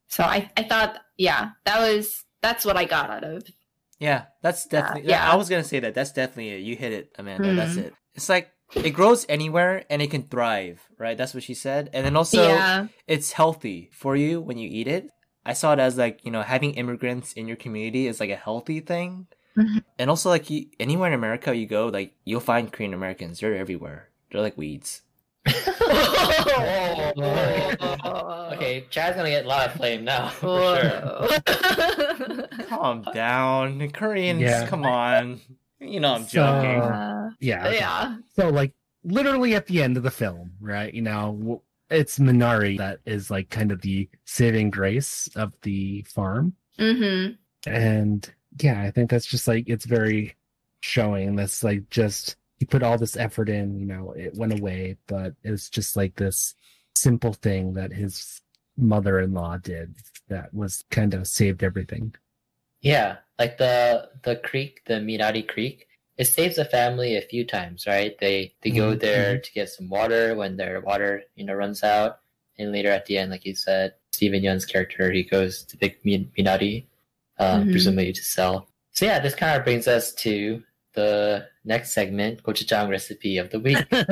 So 0.09 0.23
I, 0.25 0.51
I 0.57 0.63
thought, 0.63 0.99
yeah, 1.15 1.51
that 1.63 1.79
was 1.79 2.24
that's 2.45 2.63
what 2.65 2.77
I 2.77 2.85
got 2.85 3.09
out 3.09 3.23
of. 3.23 3.43
Yeah, 3.99 4.23
that's 4.41 4.65
definitely. 4.67 5.09
yeah. 5.09 5.25
Yeah, 5.25 5.31
I 5.31 5.35
was 5.35 5.47
gonna 5.49 5.63
say 5.63 5.79
that. 5.79 5.93
That's 5.95 6.11
definitely 6.11 6.49
it. 6.55 6.61
You 6.67 6.75
hit 6.75 6.91
it, 6.91 7.05
Amanda. 7.17 7.53
That's 7.55 7.75
Mhm. 7.75 7.85
it. 7.87 7.93
It's 8.13 8.29
like 8.29 8.51
it 8.73 8.91
grows 8.91 9.25
anywhere 9.29 9.83
and 9.89 10.01
it 10.01 10.11
can 10.11 10.23
thrive, 10.23 10.81
right? 10.97 11.17
That's 11.17 11.33
what 11.33 11.43
she 11.43 11.53
said. 11.53 11.89
And 11.93 12.05
then 12.05 12.15
also, 12.15 12.43
yeah, 12.43 12.87
it's 13.07 13.31
healthy 13.33 13.89
for 13.93 14.15
you 14.15 14.41
when 14.41 14.57
you 14.57 14.67
eat 14.71 14.87
it. 14.87 15.09
I 15.45 15.53
saw 15.53 15.73
it 15.73 15.79
as 15.79 15.97
like 15.97 16.25
you 16.25 16.31
know 16.31 16.41
having 16.41 16.73
immigrants 16.75 17.33
in 17.33 17.47
your 17.47 17.57
community 17.57 18.07
is 18.07 18.19
like 18.19 18.31
a 18.31 18.35
healthy 18.47 18.79
thing, 18.81 19.27
Mhm. 19.55 19.83
and 19.99 20.09
also 20.09 20.29
like 20.29 20.49
you, 20.49 20.67
anywhere 20.79 21.07
in 21.07 21.13
America 21.21 21.55
you 21.55 21.65
go, 21.67 21.87
like 21.87 22.13
you'll 22.25 22.41
find 22.51 22.71
Korean 22.73 22.93
Americans. 22.93 23.39
They're 23.39 23.55
everywhere. 23.55 24.09
They're 24.31 24.41
like 24.41 24.57
weeds. 24.57 25.03
okay, 28.53 28.85
Chad's 28.89 29.15
gonna 29.15 29.29
get 29.29 29.45
a 29.45 29.47
lot 29.47 29.67
of 29.67 29.73
flame 29.73 30.03
now, 30.03 30.29
for 30.41 30.79
sure. 30.79 32.47
Calm 32.67 33.03
down, 33.13 33.89
Koreans. 33.91 34.41
Yeah. 34.41 34.67
Come 34.67 34.85
on. 34.85 35.39
You 35.79 35.99
know 35.99 36.15
I'm 36.15 36.23
So- 36.23 36.43
joking. 36.43 36.81
Uh, 36.81 37.29
Yeah. 37.39 37.67
okay. 37.67 37.77
yeah. 37.77 38.17
So 38.35 38.49
like 38.49 38.73
literally 39.03 39.55
at 39.55 39.67
the 39.67 39.83
end 39.83 39.97
of 39.97 40.03
the 40.03 40.11
film, 40.11 40.51
right? 40.59 40.93
You 40.93 41.01
know, 41.03 41.61
it's 41.89 42.19
Minari 42.19 42.77
that 42.77 42.99
is 43.05 43.29
like 43.29 43.49
kind 43.49 43.71
of 43.71 43.81
the 43.81 44.09
saving 44.25 44.71
grace 44.71 45.29
of 45.35 45.53
the 45.61 46.03
farm. 46.03 46.53
Mm-hmm. 46.79 47.33
And 47.69 48.33
yeah, 48.59 48.81
I 48.81 48.91
think 48.91 49.09
that's 49.09 49.25
just 49.25 49.47
like 49.47 49.65
it's 49.67 49.85
very 49.85 50.35
showing 50.81 51.35
that's 51.35 51.63
like 51.63 51.89
just 51.89 52.35
he 52.58 52.66
put 52.66 52.84
all 52.84 52.97
this 52.97 53.18
effort 53.18 53.49
in, 53.49 53.80
you 53.80 53.86
know, 53.86 54.12
it 54.12 54.34
went 54.36 54.53
away, 54.53 54.97
but 55.08 55.34
it's 55.43 55.70
just 55.70 55.95
like 55.95 56.16
this 56.16 56.56
simple 56.95 57.34
thing 57.34 57.74
that 57.74 57.91
his 57.91 58.41
mother-in-law 58.78 59.58
did 59.58 59.95
that 60.28 60.53
was 60.53 60.84
kind 60.89 61.14
of 61.14 61.28
saved 61.28 61.64
everything. 61.64 62.14
Yeah, 62.82 63.18
like 63.39 63.58
the 63.58 64.10
the 64.24 64.36
creek, 64.38 64.82
the 64.86 64.95
Minari 64.95 65.47
Creek, 65.47 65.88
it 66.18 66.26
saves 66.26 66.56
the 66.58 66.66
family 66.66 67.18
a 67.18 67.22
few 67.22 67.45
times, 67.45 67.86
right? 67.88 68.18
They 68.20 68.53
they 68.62 68.72
go 68.72 68.95
Mhm, 68.95 68.99
there 68.99 69.39
to 69.39 69.51
get 69.53 69.70
some 69.70 69.89
water 69.89 70.36
when 70.36 70.56
their 70.58 70.82
water 70.82 71.24
you 71.36 71.45
know 71.45 71.53
runs 71.53 71.84
out, 71.84 72.20
and 72.58 72.72
later 72.72 72.89
at 72.89 73.06
the 73.06 73.18
end, 73.18 73.32
like 73.32 73.45
you 73.45 73.56
said, 73.56 73.95
Steven 74.12 74.43
Yeun's 74.43 74.66
character 74.66 75.12
he 75.12 75.24
goes 75.24 75.64
to 75.64 75.78
pick 75.78 76.03
Min- 76.06 76.32
Minari, 76.38 76.86
uh, 77.39 77.64
Mhm. 77.64 77.72
presumably 77.72 78.14
to 78.14 78.24
sell. 78.24 78.68
So 78.91 79.06
yeah, 79.06 79.20
this 79.20 79.36
kind 79.36 79.58
of 79.58 79.64
brings 79.66 79.88
us 79.88 80.14
to 80.16 80.64
the 80.95 81.47
next 81.63 81.93
segment, 81.93 82.41
gochujang 82.43 82.89
recipe 82.89 83.37
of 83.37 83.49
the 83.51 83.59
week. 83.59 83.77
wow. 83.91 84.05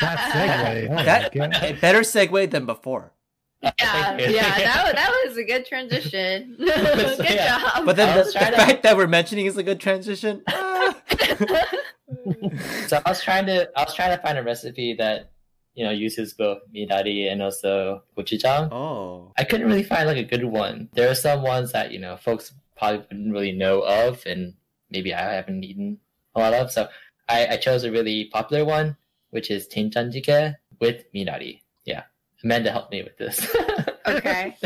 That 0.00 0.18
segue. 0.32 0.90
Oh 0.90 1.04
That- 1.04 1.62
A 1.62 1.72
better 1.74 2.00
segue 2.00 2.50
than 2.50 2.66
before. 2.66 3.12
Yeah, 3.62 4.16
yeah, 4.18 4.58
that, 4.58 4.84
wa- 4.86 4.92
that 4.92 5.12
was 5.26 5.36
a 5.38 5.42
good 5.44 5.66
transition. 5.66 6.56
good 6.58 7.18
Yeah. 7.24 7.58
job. 7.58 7.86
But 7.86 7.96
then 7.96 8.16
the, 8.16 8.24
the 8.24 8.32
trying 8.32 8.50
to- 8.52 8.56
fact 8.58 8.82
that 8.84 8.96
we're 8.96 9.06
mentioning 9.06 9.46
is 9.46 9.56
a 9.56 9.62
good 9.62 9.80
transition. 9.80 10.42
ah. 10.48 10.94
so 12.86 13.00
I 13.04 13.08
was 13.10 13.22
trying 13.22 13.46
to 13.46 13.68
I 13.76 13.82
was 13.84 13.94
trying 13.94 14.16
to 14.16 14.22
find 14.22 14.38
a 14.38 14.42
recipe 14.42 14.94
that 14.94 15.30
you 15.74 15.84
know 15.84 15.90
uses 15.90 16.34
both 16.34 16.58
minari 16.74 17.30
and 17.30 17.42
also 17.42 18.02
gochujang. 18.16 18.70
oh. 18.72 19.32
I 19.38 19.44
couldn't 19.44 19.66
really 19.66 19.82
find 19.82 20.06
like 20.06 20.16
a 20.18 20.24
good 20.24 20.44
one. 20.44 20.88
There 20.94 21.10
are 21.10 21.14
some 21.14 21.42
ones 21.42 21.72
that 21.72 21.90
you 21.92 21.98
know 21.98 22.16
folks 22.16 22.52
probably 22.76 22.98
wouldn't 23.08 23.32
really 23.32 23.52
know 23.52 23.80
of, 23.80 24.24
and 24.26 24.54
maybe 24.90 25.14
I 25.14 25.34
haven't 25.34 25.64
eaten 25.64 25.98
a 26.34 26.40
lot 26.40 26.54
of. 26.54 26.70
So 26.70 26.88
I, 27.28 27.46
I 27.46 27.56
chose 27.56 27.84
a 27.84 27.90
really 27.90 28.26
popular 28.26 28.64
one, 28.64 28.96
which 29.30 29.50
is 29.50 29.68
doenjang 29.68 30.12
jjigae 30.12 30.56
with 30.80 31.04
minari. 31.14 31.60
Yeah, 31.84 32.02
Amanda 32.44 32.72
helped 32.72 32.92
me 32.92 33.02
with 33.02 33.16
this. 33.18 33.46
okay. 34.06 34.56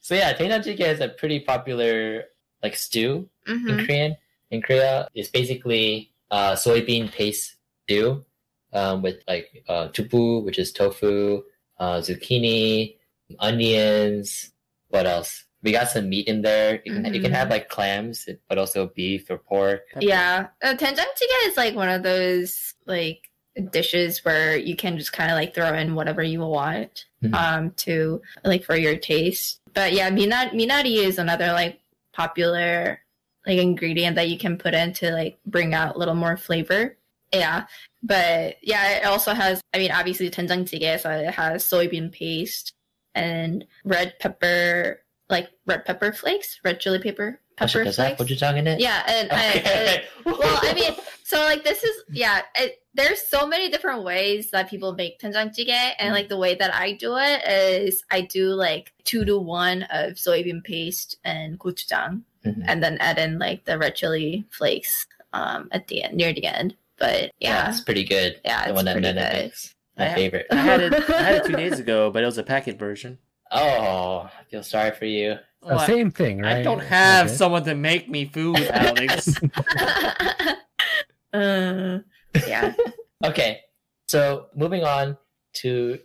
so 0.00 0.14
yeah, 0.14 0.34
doenjang 0.34 0.64
jjigae 0.64 0.92
is 0.92 1.00
a 1.00 1.08
pretty 1.08 1.40
popular 1.40 2.24
like 2.62 2.76
stew 2.76 3.28
hmm 3.46 3.68
in 3.68 3.86
Korean. 3.86 4.16
In 4.50 4.62
Korea, 4.62 5.08
it's 5.14 5.30
basically 5.30 6.12
uh, 6.30 6.52
soybean 6.52 7.10
paste 7.10 7.56
stew 7.84 8.24
um, 8.72 9.02
with 9.02 9.16
like 9.26 9.64
uh, 9.68 9.88
dubu, 9.88 10.44
which 10.44 10.58
is 10.58 10.72
tofu, 10.72 11.42
uh, 11.78 11.98
zucchini, 11.98 12.96
onions. 13.38 14.52
What 14.88 15.06
else? 15.06 15.43
We 15.64 15.72
got 15.72 15.88
some 15.88 16.08
meat 16.10 16.28
in 16.28 16.42
there. 16.42 16.80
You 16.84 16.92
can, 16.92 17.14
you 17.14 17.20
can 17.22 17.32
have 17.32 17.48
like 17.50 17.68
clams, 17.70 18.28
but 18.48 18.58
also 18.58 18.88
beef 18.94 19.30
or 19.30 19.38
pork. 19.38 19.82
Yeah, 19.98 20.48
uh, 20.62 20.74
doenjang 20.74 21.10
jjigae 21.18 21.48
is 21.48 21.56
like 21.56 21.74
one 21.74 21.88
of 21.88 22.02
those 22.02 22.74
like 22.86 23.30
dishes 23.70 24.24
where 24.24 24.56
you 24.56 24.76
can 24.76 24.98
just 24.98 25.12
kind 25.12 25.30
of 25.30 25.36
like 25.36 25.54
throw 25.54 25.72
in 25.72 25.94
whatever 25.94 26.22
you 26.22 26.40
want 26.40 27.06
Mhm. 27.22 27.34
um 27.34 27.70
to 27.86 28.20
like 28.44 28.62
for 28.64 28.76
your 28.76 28.96
taste. 28.96 29.60
But 29.72 29.92
yeah, 29.94 30.10
minari, 30.10 30.52
minari 30.52 30.96
is 31.02 31.18
another 31.18 31.52
like 31.52 31.80
popular 32.12 33.00
like 33.46 33.58
ingredient 33.58 34.16
that 34.16 34.28
you 34.28 34.38
can 34.38 34.56
put 34.58 34.74
in 34.74 34.92
to 34.94 35.12
like 35.12 35.38
bring 35.46 35.72
out 35.74 35.96
a 35.96 35.98
little 35.98 36.14
more 36.14 36.36
flavor. 36.36 36.96
Yeah, 37.32 37.64
but 38.02 38.56
yeah, 38.62 38.98
it 38.98 39.04
also 39.06 39.32
has. 39.34 39.60
I 39.72 39.78
mean, 39.78 39.90
obviously 39.92 40.28
doenjang 40.30 40.64
jjigae, 40.68 41.00
so 41.00 41.10
it 41.10 41.32
has 41.34 41.64
soybean 41.64 42.12
paste 42.12 42.72
and 43.14 43.64
red 43.84 44.14
pepper, 44.20 45.00
like 45.30 45.48
red 45.66 45.84
pepper 45.84 46.12
flakes, 46.12 46.60
red 46.64 46.80
chili 46.80 46.98
pepper 46.98 47.40
Actually, 47.58 47.80
pepper 47.80 47.84
does 47.84 47.96
that 47.96 48.16
flakes. 48.16 48.32
gochujang 48.42 48.58
in 48.58 48.66
it? 48.66 48.80
Yeah, 48.80 49.02
and 49.06 49.28
I, 49.30 49.48
Okay. 49.50 50.04
well, 50.26 50.58
I 50.62 50.74
mean, 50.74 50.92
so 51.24 51.38
like 51.38 51.64
this 51.64 51.82
is 51.84 52.02
yeah. 52.10 52.42
It, 52.56 52.78
there's 52.94 53.20
so 53.26 53.46
many 53.46 53.70
different 53.70 54.04
ways 54.04 54.50
that 54.52 54.68
people 54.70 54.94
make 54.94 55.18
doenjang 55.20 55.54
jjigae, 55.56 55.92
and 55.98 56.12
like 56.14 56.28
the 56.28 56.36
way 56.36 56.54
that 56.56 56.74
I 56.74 56.92
do 56.92 57.16
it 57.16 57.42
is 57.48 58.02
I 58.10 58.20
do 58.22 58.48
like 58.54 58.92
two 59.04 59.24
to 59.24 59.38
one 59.38 59.82
of 59.84 60.14
soybean 60.14 60.62
paste 60.64 61.16
and 61.24 61.58
gochujang, 61.58 62.22
Mhm. 62.44 62.64
and 62.66 62.82
then 62.82 62.98
add 62.98 63.18
in 63.18 63.38
like 63.38 63.64
the 63.64 63.78
red 63.78 63.94
chili 63.96 64.44
flakes 64.50 65.06
um 65.32 65.68
at 65.72 65.88
the 65.88 66.02
end 66.04 66.16
near 66.16 66.32
the 66.32 66.44
end. 66.46 66.76
But 66.98 67.30
yeah, 67.40 67.68
it's 67.70 67.80
pretty 67.80 68.04
good. 68.04 68.40
Yeah, 68.44 68.62
the 68.64 68.70
it's 68.70 68.76
one 68.76 68.84
that 68.84 68.92
pretty 68.94 69.12
Nana 69.12 69.30
good. 69.32 69.42
makes. 69.44 69.74
My 69.96 70.06
Yeah. 70.06 70.14
favorite. 70.14 70.46
I 70.50 70.56
had 70.56 70.80
it. 70.80 70.92
I 71.10 71.22
had 71.22 71.34
it 71.36 71.44
two 71.46 71.56
days 71.64 71.78
ago, 71.80 72.10
but 72.10 72.22
it 72.22 72.26
was 72.26 72.38
a 72.38 72.42
packet 72.42 72.78
version. 72.78 73.18
Oh, 73.54 74.28
I 74.38 74.44
feel 74.50 74.62
sorry 74.62 74.90
for 74.90 75.04
you. 75.06 75.36
Oh, 75.62 75.78
same 75.86 76.10
thing, 76.10 76.40
right? 76.42 76.56
I 76.58 76.62
don't 76.62 76.80
have 76.80 77.26
Okay. 77.26 77.36
someone 77.36 77.64
to 77.64 77.74
make 77.74 78.08
me 78.10 78.26
food, 78.26 78.58
Alex. 78.72 79.28
uh, 81.32 81.98
yeah. 82.46 82.74
Okay, 83.24 83.60
so 84.06 84.48
moving 84.54 84.84
on 84.84 85.16
to 85.54 85.98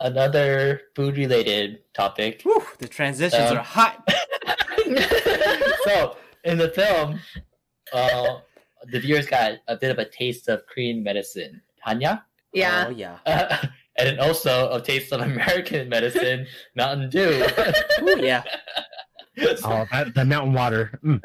another 0.00 0.80
food 0.96 1.16
related 1.16 1.84
topic. 1.94 2.42
Whew, 2.42 2.64
the 2.78 2.88
transitions 2.88 3.50
Um, 3.52 3.58
are 3.58 3.62
hot. 3.62 4.08
so 5.84 6.16
in 6.42 6.58
the 6.58 6.70
film, 6.74 7.20
uh, 7.92 8.38
the 8.90 8.98
viewers 8.98 9.26
got 9.28 9.52
a 9.68 9.76
bit 9.76 9.92
of 9.92 10.00
a 10.00 10.04
taste 10.04 10.48
of 10.48 10.66
Korean 10.66 11.04
medicine, 11.04 11.62
Hanyak, 11.86 12.22
yeah. 12.52 12.86
Oh 12.88 12.90
yeah. 12.90 13.18
uh, 13.24 13.56
and 13.96 14.08
then 14.08 14.20
also 14.20 14.70
a 14.72 14.80
taste 14.80 15.12
of 15.12 15.20
American 15.30 15.88
medicine, 15.88 16.46
Mountain 16.74 17.10
Dew. 17.10 17.46
Ooh, 18.02 18.20
yeah. 18.20 18.42
Oh, 19.64 19.84
that, 19.90 20.14
the 20.14 20.24
mountain 20.24 20.52
water. 20.52 21.00
Mm. 21.04 21.20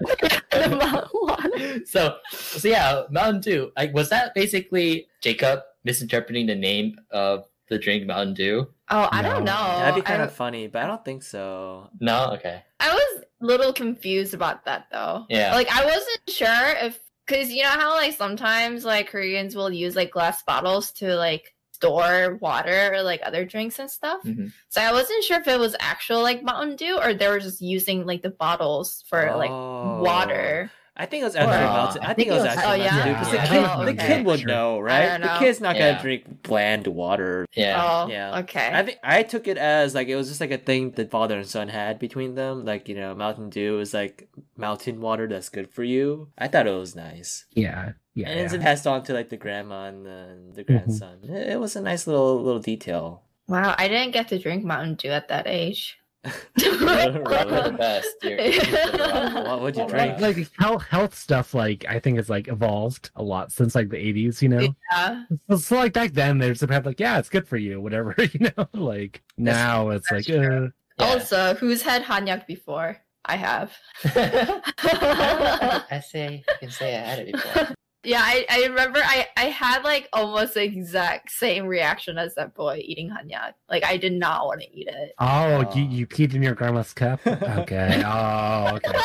so, 1.87 2.17
so 2.31 2.67
yeah, 2.67 3.03
Mountain 3.11 3.41
Dew. 3.41 3.71
Like, 3.77 3.93
was 3.93 4.09
that 4.09 4.33
basically 4.33 5.07
Jacob 5.21 5.59
misinterpreting 5.83 6.47
the 6.47 6.55
name 6.55 6.97
of 7.11 7.45
the 7.69 7.77
drink 7.77 8.07
Mountain 8.07 8.33
Dew? 8.33 8.67
Oh, 8.89 9.07
I 9.11 9.21
don't 9.21 9.43
know. 9.43 9.51
That'd 9.53 9.93
be 9.93 10.01
kind 10.01 10.23
I, 10.23 10.25
of 10.25 10.33
funny, 10.33 10.65
but 10.65 10.81
I 10.81 10.87
don't 10.87 11.05
think 11.05 11.21
so. 11.21 11.89
No, 11.99 12.31
okay. 12.33 12.63
I 12.79 12.91
was 12.91 13.23
a 13.41 13.45
little 13.45 13.73
confused 13.73 14.33
about 14.33 14.65
that 14.65 14.87
though. 14.91 15.25
Yeah. 15.29 15.53
Like 15.53 15.67
I 15.71 15.85
wasn't 15.85 16.29
sure 16.29 16.75
if 16.81 16.99
because 17.27 17.51
you 17.51 17.61
know 17.61 17.69
how 17.69 17.93
like 17.93 18.15
sometimes 18.17 18.83
like 18.83 19.09
Koreans 19.09 19.55
will 19.55 19.71
use 19.71 19.95
like 19.95 20.09
glass 20.11 20.41
bottles 20.41 20.91
to 20.93 21.15
like 21.15 21.53
store 21.79 22.37
water 22.41 22.93
or 22.93 23.01
like 23.03 23.21
other 23.23 23.45
drinks 23.45 23.79
and 23.79 23.89
stuff. 23.89 24.21
Mhm. 24.23 24.51
So 24.67 24.81
I 24.81 24.91
wasn't 24.91 25.23
sure 25.23 25.39
if 25.39 25.47
it 25.47 25.59
was 25.59 25.75
actual 25.79 26.21
like 26.21 26.43
Mountain 26.43 26.75
Dew 26.75 26.99
or 27.01 27.13
they 27.13 27.27
were 27.29 27.39
just 27.39 27.61
using 27.61 28.05
like 28.05 28.21
the 28.21 28.29
bottles 28.31 29.03
for 29.07 29.33
like 29.37 29.49
Oh. 29.51 30.01
water. 30.03 30.71
I 30.97 31.05
think 31.05 31.21
it 31.21 31.25
was 31.25 31.37
actually 31.37 31.55
Or- 31.55 31.61
Mountain. 31.61 32.03
I, 32.03 32.09
I 32.09 32.13
think 32.13 32.27
it 32.27 32.31
was 32.33 32.43
actually 32.43 32.81
oh, 32.81 32.83
yeah? 32.83 32.91
Mountain 32.91 33.07
Dew 33.07 33.13
because 33.19 33.33
Yeah, 33.33 33.45
the, 33.45 33.47
I 33.47 33.75
kid, 33.77 33.85
think- 33.85 33.99
the 33.99 34.05
kid 34.07 34.25
would 34.25 34.45
know, 34.45 34.79
right? 34.81 35.07
don't 35.07 35.21
The 35.21 35.39
kid's 35.39 35.61
not 35.61 35.73
gonna 35.75 35.91
Yeah. 35.91 36.01
drink 36.01 36.43
bland 36.43 36.87
water. 36.87 37.45
Yeah. 37.55 37.81
Oh, 37.81 38.07
Yeah. 38.09 38.39
okay. 38.39 38.69
I 38.73 38.83
think 38.83 38.99
I 39.01 39.23
took 39.23 39.47
it 39.47 39.57
as 39.57 39.95
like 39.95 40.09
it 40.09 40.17
was 40.17 40.27
just 40.27 40.41
like 40.41 40.51
a 40.51 40.57
thing 40.57 40.91
that 40.91 41.09
father 41.09 41.37
and 41.37 41.47
son 41.47 41.69
had 41.69 41.99
between 41.99 42.35
them. 42.35 42.65
Like 42.65 42.89
you 42.89 42.95
know, 42.95 43.15
Mountain 43.15 43.49
Dew 43.49 43.79
is 43.79 43.93
like 43.93 44.27
mountain 44.57 44.99
water 44.99 45.25
that's 45.25 45.47
good 45.47 45.69
for 45.71 45.85
you. 45.85 46.27
I 46.37 46.49
thought 46.49 46.67
it 46.67 46.71
was 46.75 46.97
nice, 46.97 47.45
Yeah, 47.53 47.93
yeah. 48.21 48.29
and 48.29 48.39
it's 48.39 48.53
yeah. 48.53 48.61
passed 48.61 48.87
on 48.87 49.03
to 49.03 49.13
like 49.13 49.29
the 49.29 49.37
grandma 49.37 49.85
and 49.85 50.05
the, 50.05 50.37
the 50.53 50.63
grandson. 50.63 51.19
It, 51.23 51.53
it 51.53 51.59
was 51.59 51.75
a 51.75 51.81
nice 51.81 52.07
little 52.07 52.41
little 52.41 52.61
detail. 52.61 53.23
wow, 53.47 53.75
I 53.77 53.87
didn't 53.87 54.11
get 54.11 54.27
to 54.29 54.39
drink 54.39 54.63
Mountain 54.63 54.95
Dew 54.95 55.09
at 55.09 55.27
that 55.29 55.47
age. 55.47 55.97
The 56.55 57.75
best. 57.77 58.15
You're, 58.21 58.39
you're 58.39 59.43
What 59.43 59.61
would 59.61 59.75
you 59.75 59.87
drink? 59.87 60.19
right. 60.19 60.21
like 60.21 60.51
health 60.59 60.83
health 60.83 61.15
stuff 61.15 61.53
like 61.53 61.85
i 61.87 61.97
think 61.97 62.19
is 62.19 62.29
like 62.29 62.49
evolved 62.49 63.09
a 63.15 63.23
lot 63.23 63.51
since 63.51 63.73
like 63.73 63.89
the 63.89 63.97
80s 63.97 64.41
you 64.41 64.49
know 64.49 64.75
yeah. 64.91 65.23
so, 65.49 65.57
so, 65.57 65.75
like 65.77 65.93
back 65.93 66.11
then 66.11 66.37
they 66.37 66.49
just 66.49 66.69
have 66.69 66.85
like 66.85 66.99
yeah 66.99 67.19
it's 67.19 67.29
good 67.29 67.47
for 67.47 67.57
you 67.57 67.79
whatever 67.79 68.13
you 68.33 68.51
know 68.57 68.67
like 68.73 69.21
now 69.37 69.89
it's 69.89 70.11
like 70.11 70.29
uh, 70.29 70.67
Yeah. 70.99 71.15
Also, 71.15 71.55
who's 71.55 71.81
had 71.81 72.03
hanyak 72.03 72.45
before? 72.45 72.97
I 73.23 73.35
have. 73.35 73.71
I 74.03 76.01
say, 76.05 76.43
I 76.47 76.53
can 76.59 76.71
say 76.71 76.97
I 76.97 76.99
had 76.99 77.19
it 77.19 77.33
before. 77.33 77.75
Yeah, 78.03 78.21
I, 78.23 78.45
I 78.49 78.63
remember 78.67 78.99
I, 79.03 79.27
I 79.35 79.45
had 79.45 79.83
like 79.83 80.07
almost 80.13 80.53
the 80.53 80.63
exact 80.63 81.31
same 81.31 81.65
reaction 81.65 82.17
as 82.17 82.33
that 82.35 82.55
boy 82.55 82.81
eating 82.83 83.09
hanyak. 83.09 83.53
Like 83.69 83.83
I 83.83 83.97
did 83.97 84.13
not 84.13 84.45
want 84.45 84.61
to 84.61 84.67
eat 84.73 84.87
it. 84.87 85.13
oh 85.19 85.59
you, 85.75 85.83
Oh. 85.83 85.89
you 85.89 86.07
peed 86.07 86.33
in 86.33 86.41
your 86.41 86.55
grandma's 86.55 86.93
cup 86.93 87.19
okay 87.27 88.01
oh 88.05 88.75
okay 88.77 88.97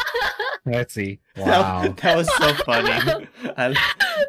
let's 0.65 0.95
see 0.95 1.19
That- 1.35 1.47
wow 1.47 1.89
That, 2.03 2.17
was 2.17 2.33
so 2.37 2.55
funny. 2.65 3.27
I, 3.57 3.75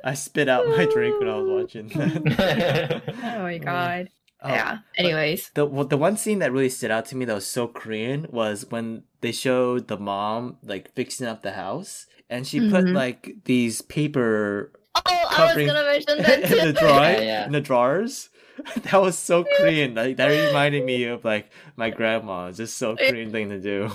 I 0.04 0.14
spit 0.16 0.50
out 0.50 0.68
my 0.68 0.86
drink 0.86 1.20
when 1.20 1.30
I 1.30 1.36
was 1.38 1.48
watching 1.64 1.88
that. 1.90 3.04
oh 3.24 3.44
my 3.44 3.58
god. 3.60 4.10
Oh, 4.42 4.50
yeah. 4.50 4.80
Anyways. 4.98 5.50
The 5.56 5.66
well, 5.66 5.86
the 5.86 5.98
one 5.98 6.18
scene 6.18 6.38
that 6.40 6.52
really 6.52 6.70
stood 6.70 6.92
out 6.92 7.06
to 7.08 7.16
me 7.16 7.26
that 7.26 7.34
was 7.34 7.48
so 7.48 7.68
Korean 7.68 8.28
was 8.30 8.66
when 8.70 9.04
they 9.22 9.32
showed 9.32 9.88
the 9.88 9.98
mom 9.98 10.58
like 10.62 10.94
fixing 10.94 11.26
up 11.26 11.42
the 11.42 11.54
house, 11.54 12.06
and 12.30 12.46
she 12.48 12.60
put 12.60 12.86
Mhm. 12.86 12.94
like 12.94 13.36
these 13.46 13.82
paper 13.82 14.72
Oh, 14.96 15.02
I 15.06 15.20
was 15.20 15.48
Covering- 15.50 15.68
gonna 15.68 15.84
mention 15.84 16.18
that 16.24 16.52
in 16.52 16.66
the 16.68 16.74
drawer 16.74 17.02
Yeah, 17.02 17.20
yeah. 17.22 17.46
in 17.46 17.52
the 17.52 17.62
drawers. 17.62 18.30
That 18.84 19.02
was 19.02 19.18
so 19.20 19.44
Korean. 19.58 19.94
Like 19.96 20.16
that 20.18 20.28
reminded 20.28 20.86
me 20.86 21.04
of 21.06 21.26
like 21.26 21.50
my 21.76 21.90
grandma. 21.90 22.48
It's 22.48 22.58
just 22.58 22.78
so 22.78 22.96
Korean 22.96 23.32
thing 23.32 23.50
to 23.50 23.60
do. 23.60 23.92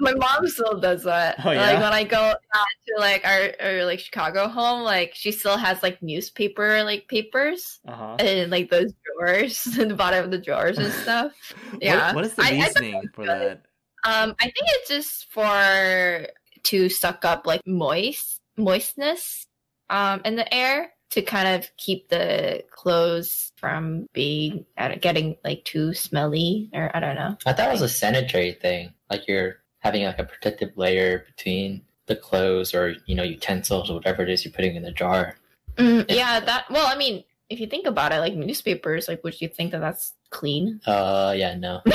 My 0.00 0.14
mom 0.14 0.48
still 0.48 0.80
does 0.80 1.04
that. 1.04 1.36
Oh, 1.44 1.50
yeah? 1.52 1.60
Like 1.74 1.82
when 1.82 1.92
I 1.92 2.04
go 2.04 2.18
out 2.18 2.66
to 2.88 2.94
like 2.98 3.24
our, 3.24 3.52
our 3.60 3.84
like 3.84 4.00
Chicago 4.00 4.48
home, 4.48 4.82
like 4.82 5.12
she 5.14 5.30
still 5.30 5.56
has 5.56 5.82
like 5.84 6.02
newspaper 6.02 6.82
like 6.82 7.06
papers 7.06 7.78
Uh 7.86 7.92
huh. 7.94 8.16
in 8.18 8.50
like 8.50 8.68
those 8.70 8.92
drawers, 9.06 9.78
in 9.78 9.86
the 9.88 9.94
bottom 9.94 10.24
of 10.24 10.30
the 10.32 10.38
drawers 10.38 10.78
and 10.78 10.92
stuff. 10.92 11.32
Yeah. 11.80 12.12
what 12.12 12.24
is 12.24 12.34
the 12.34 12.42
I- 12.42 12.48
I 12.48 12.50
reasoning 12.66 13.08
for 13.14 13.26
that? 13.26 13.62
Um, 14.04 14.34
I 14.40 14.44
think 14.44 14.66
it's 14.80 14.88
just 14.88 15.30
for 15.30 16.26
to 16.64 16.88
suck 16.88 17.24
up 17.24 17.46
like 17.46 17.60
moist 17.66 18.40
moistness 18.56 19.46
um 19.88 20.20
in 20.24 20.36
the 20.36 20.54
air 20.54 20.92
to 21.10 21.22
kind 21.22 21.48
of 21.48 21.68
keep 21.76 22.08
the 22.08 22.62
clothes 22.70 23.52
from 23.56 24.06
being 24.12 24.64
getting 25.00 25.36
like 25.44 25.64
too 25.64 25.92
smelly 25.92 26.70
or 26.72 26.90
I 26.94 27.00
don't 27.00 27.16
know. 27.16 27.36
I 27.46 27.52
thought 27.52 27.68
it 27.68 27.72
was 27.72 27.82
a 27.82 27.88
sanitary 27.88 28.52
thing. 28.52 28.94
Like 29.10 29.26
you're 29.26 29.56
having 29.80 30.04
like 30.04 30.18
a 30.18 30.24
protective 30.24 30.76
layer 30.76 31.24
between 31.26 31.82
the 32.06 32.16
clothes 32.16 32.74
or 32.74 32.94
you 33.06 33.14
know 33.14 33.22
utensils 33.22 33.90
or 33.90 33.94
whatever 33.94 34.22
it 34.22 34.30
is 34.30 34.44
you're 34.44 34.52
putting 34.52 34.76
in 34.76 34.82
the 34.82 34.92
jar. 34.92 35.36
Mm, 35.76 36.06
yeah, 36.08 36.40
that. 36.40 36.70
Well, 36.70 36.86
I 36.86 36.96
mean, 36.96 37.24
if 37.48 37.60
you 37.60 37.66
think 37.66 37.86
about 37.86 38.12
it, 38.12 38.18
like 38.18 38.34
newspapers, 38.34 39.08
like 39.08 39.24
would 39.24 39.40
you 39.40 39.48
think 39.48 39.72
that 39.72 39.80
that's 39.80 40.12
clean? 40.30 40.80
Uh, 40.86 41.34
yeah, 41.36 41.54
no. 41.54 41.80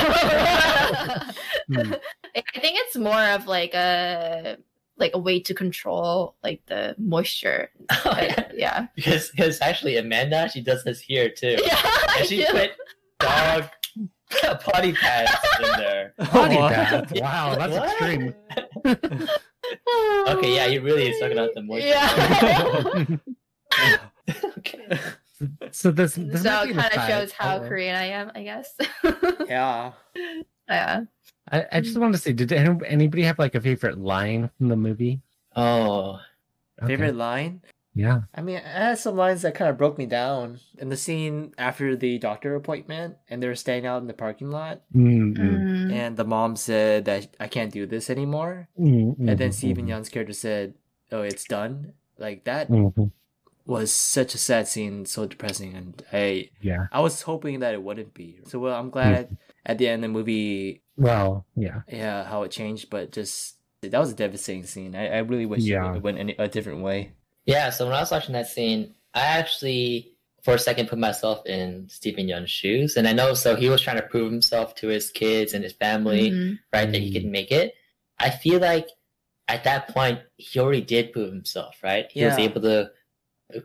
Hmm. 1.68 1.92
I 2.36 2.60
think 2.60 2.78
it's 2.86 2.96
more 2.96 3.20
of 3.34 3.46
like 3.48 3.74
a 3.74 4.56
like 4.98 5.10
a 5.14 5.18
way 5.18 5.40
to 5.40 5.52
control 5.52 6.36
like 6.44 6.62
the 6.66 6.94
moisture. 6.98 7.70
Oh, 7.90 8.00
Like, 8.10 8.36
yeah. 8.36 8.50
yeah. 8.54 8.86
Because 8.94 9.30
because 9.30 9.60
actually 9.60 9.96
Amanda 9.96 10.48
she 10.48 10.60
does 10.62 10.84
this 10.84 11.00
here 11.00 11.28
too. 11.28 11.56
Yeah. 11.64 11.74
I 11.74 12.16
And 12.20 12.28
she 12.28 12.36
do. 12.38 12.46
put 12.52 12.70
dog 13.18 13.64
potty 14.60 14.92
pads 14.92 15.32
in 15.58 15.72
there. 15.78 16.14
Potty 16.20 16.56
What? 16.56 16.70
bath. 16.72 17.12
Wow, 17.20 17.54
that's 17.56 17.72
What? 17.72 17.88
extreme. 17.90 18.34
Okay, 20.28 20.54
yeah, 20.54 20.66
you 20.66 20.80
really 20.82 21.12
sucking 21.18 21.38
out 21.38 21.50
the 21.54 21.62
moisture. 21.62 21.88
Yeah. 21.88 23.06
okay. 24.58 24.98
So 25.70 25.90
this, 25.90 26.14
this 26.14 26.42
so 26.42 26.62
it 26.62 26.74
kind 26.74 26.92
of 26.94 27.08
shows 27.08 27.32
how 27.32 27.56
Oh. 27.58 27.68
Korean 27.68 27.94
I 27.96 28.06
am, 28.06 28.30
I 28.34 28.42
guess. 28.42 28.74
yeah. 29.48 29.92
yeah. 30.68 31.00
I, 31.50 31.64
I 31.72 31.80
just 31.80 31.96
wanted 31.98 32.12
to 32.12 32.18
say, 32.18 32.32
did 32.32 32.52
any- 32.52 32.86
anybody 32.86 33.22
have 33.24 33.38
like 33.38 33.54
a 33.54 33.60
favorite 33.60 33.98
line 33.98 34.50
from 34.58 34.68
the 34.68 34.76
movie? 34.76 35.20
Oh, 35.54 36.18
Okay. 36.82 36.88
Favorite 36.92 37.16
line? 37.16 37.62
Yeah. 37.94 38.22
I 38.34 38.42
mean, 38.42 38.58
I 38.58 38.92
had 38.92 38.98
some 38.98 39.16
lines 39.16 39.40
that 39.40 39.54
kind 39.54 39.70
of 39.70 39.78
broke 39.78 39.96
me 39.96 40.04
down. 40.04 40.60
In 40.76 40.90
the 40.90 40.96
scene 40.98 41.54
after 41.56 41.96
the 41.96 42.18
doctor 42.18 42.54
appointment, 42.54 43.16
and 43.30 43.42
they 43.42 43.48
were 43.48 43.54
staying 43.54 43.86
out 43.86 44.02
in 44.02 44.06
the 44.08 44.12
parking 44.12 44.50
lot, 44.50 44.82
Mm, 44.94 45.32
mm, 45.32 45.38
Mm. 45.38 45.92
and 45.92 46.16
the 46.18 46.24
mom 46.26 46.54
said 46.56 47.06
that 47.06 47.34
I 47.40 47.48
can't 47.48 47.72
do 47.72 47.86
this 47.86 48.10
anymore. 48.10 48.68
mm, 48.78 49.16
And 49.18 49.38
then 49.38 49.52
Stephen 49.52 49.86
mhm, 49.86 49.88
Young's 49.88 50.10
character 50.10 50.34
said, 50.34 50.74
"Oh, 51.10 51.22
it's 51.22 51.44
done." 51.44 51.94
Like 52.18 52.44
that 52.44 52.68
mhm. 52.68 53.10
Was 53.66 53.92
such 53.92 54.34
a 54.34 54.38
sad 54.38 54.68
scene, 54.68 55.06
so 55.06 55.26
depressing, 55.26 55.74
and 55.74 56.00
I 56.12 56.50
Yeah. 56.62 56.86
I 56.92 57.00
was 57.00 57.22
hoping 57.22 57.60
that 57.60 57.74
it 57.74 57.82
wouldn't 57.82 58.14
be. 58.14 58.38
So 58.46 58.60
well, 58.60 58.78
I'm 58.78 58.90
glad 58.90 59.36
at 59.64 59.78
the 59.78 59.88
end 59.88 60.04
of 60.04 60.10
the 60.12 60.12
movie, 60.18 60.82
Well, 60.96 61.46
yeah. 61.56 61.80
yeah, 61.88 62.24
how 62.24 62.44
it 62.44 62.52
changed, 62.52 62.90
but 62.90 63.10
just 63.10 63.56
that 63.82 63.98
was 63.98 64.12
a 64.12 64.14
devastating 64.14 64.64
scene. 64.64 64.94
I, 64.94 65.08
I 65.08 65.18
really 65.18 65.46
wish 65.46 65.62
Yeah. 65.62 65.94
it 65.96 66.02
went 66.02 66.18
any, 66.18 66.36
a 66.38 66.46
different 66.48 66.82
way. 66.82 67.12
yeah. 67.44 67.70
So 67.70 67.86
when 67.86 67.94
I 67.94 68.00
was 68.00 68.10
watching 68.12 68.34
that 68.34 68.46
scene, 68.48 68.94
I 69.14 69.22
actually 69.22 70.12
for 70.42 70.54
a 70.54 70.58
second 70.60 70.86
put 70.88 71.00
myself 71.00 71.44
in 71.44 71.88
Steven 71.88 72.28
Yeun's 72.28 72.50
shoes, 72.50 72.96
and 72.96 73.08
I 73.08 73.12
know 73.12 73.34
so 73.34 73.56
he 73.56 73.68
was 73.68 73.80
trying 73.82 73.96
to 73.96 74.06
prove 74.06 74.30
himself 74.30 74.76
to 74.76 74.86
his 74.86 75.10
kids 75.10 75.54
and 75.54 75.64
his 75.64 75.72
family, 75.72 76.30
Mhm. 76.30 76.58
right, 76.72 76.90
that 76.92 77.00
he 77.02 77.12
could 77.12 77.24
make 77.26 77.50
it. 77.50 77.74
I 78.20 78.30
feel 78.30 78.60
like 78.60 78.86
at 79.48 79.64
that 79.64 79.88
point 79.88 80.20
he 80.36 80.60
already 80.60 80.82
did 80.82 81.12
prove 81.12 81.32
himself, 81.32 81.74
right? 81.82 82.06
He 82.12 82.24
was 82.24 82.38
able 82.38 82.60
to 82.62 82.90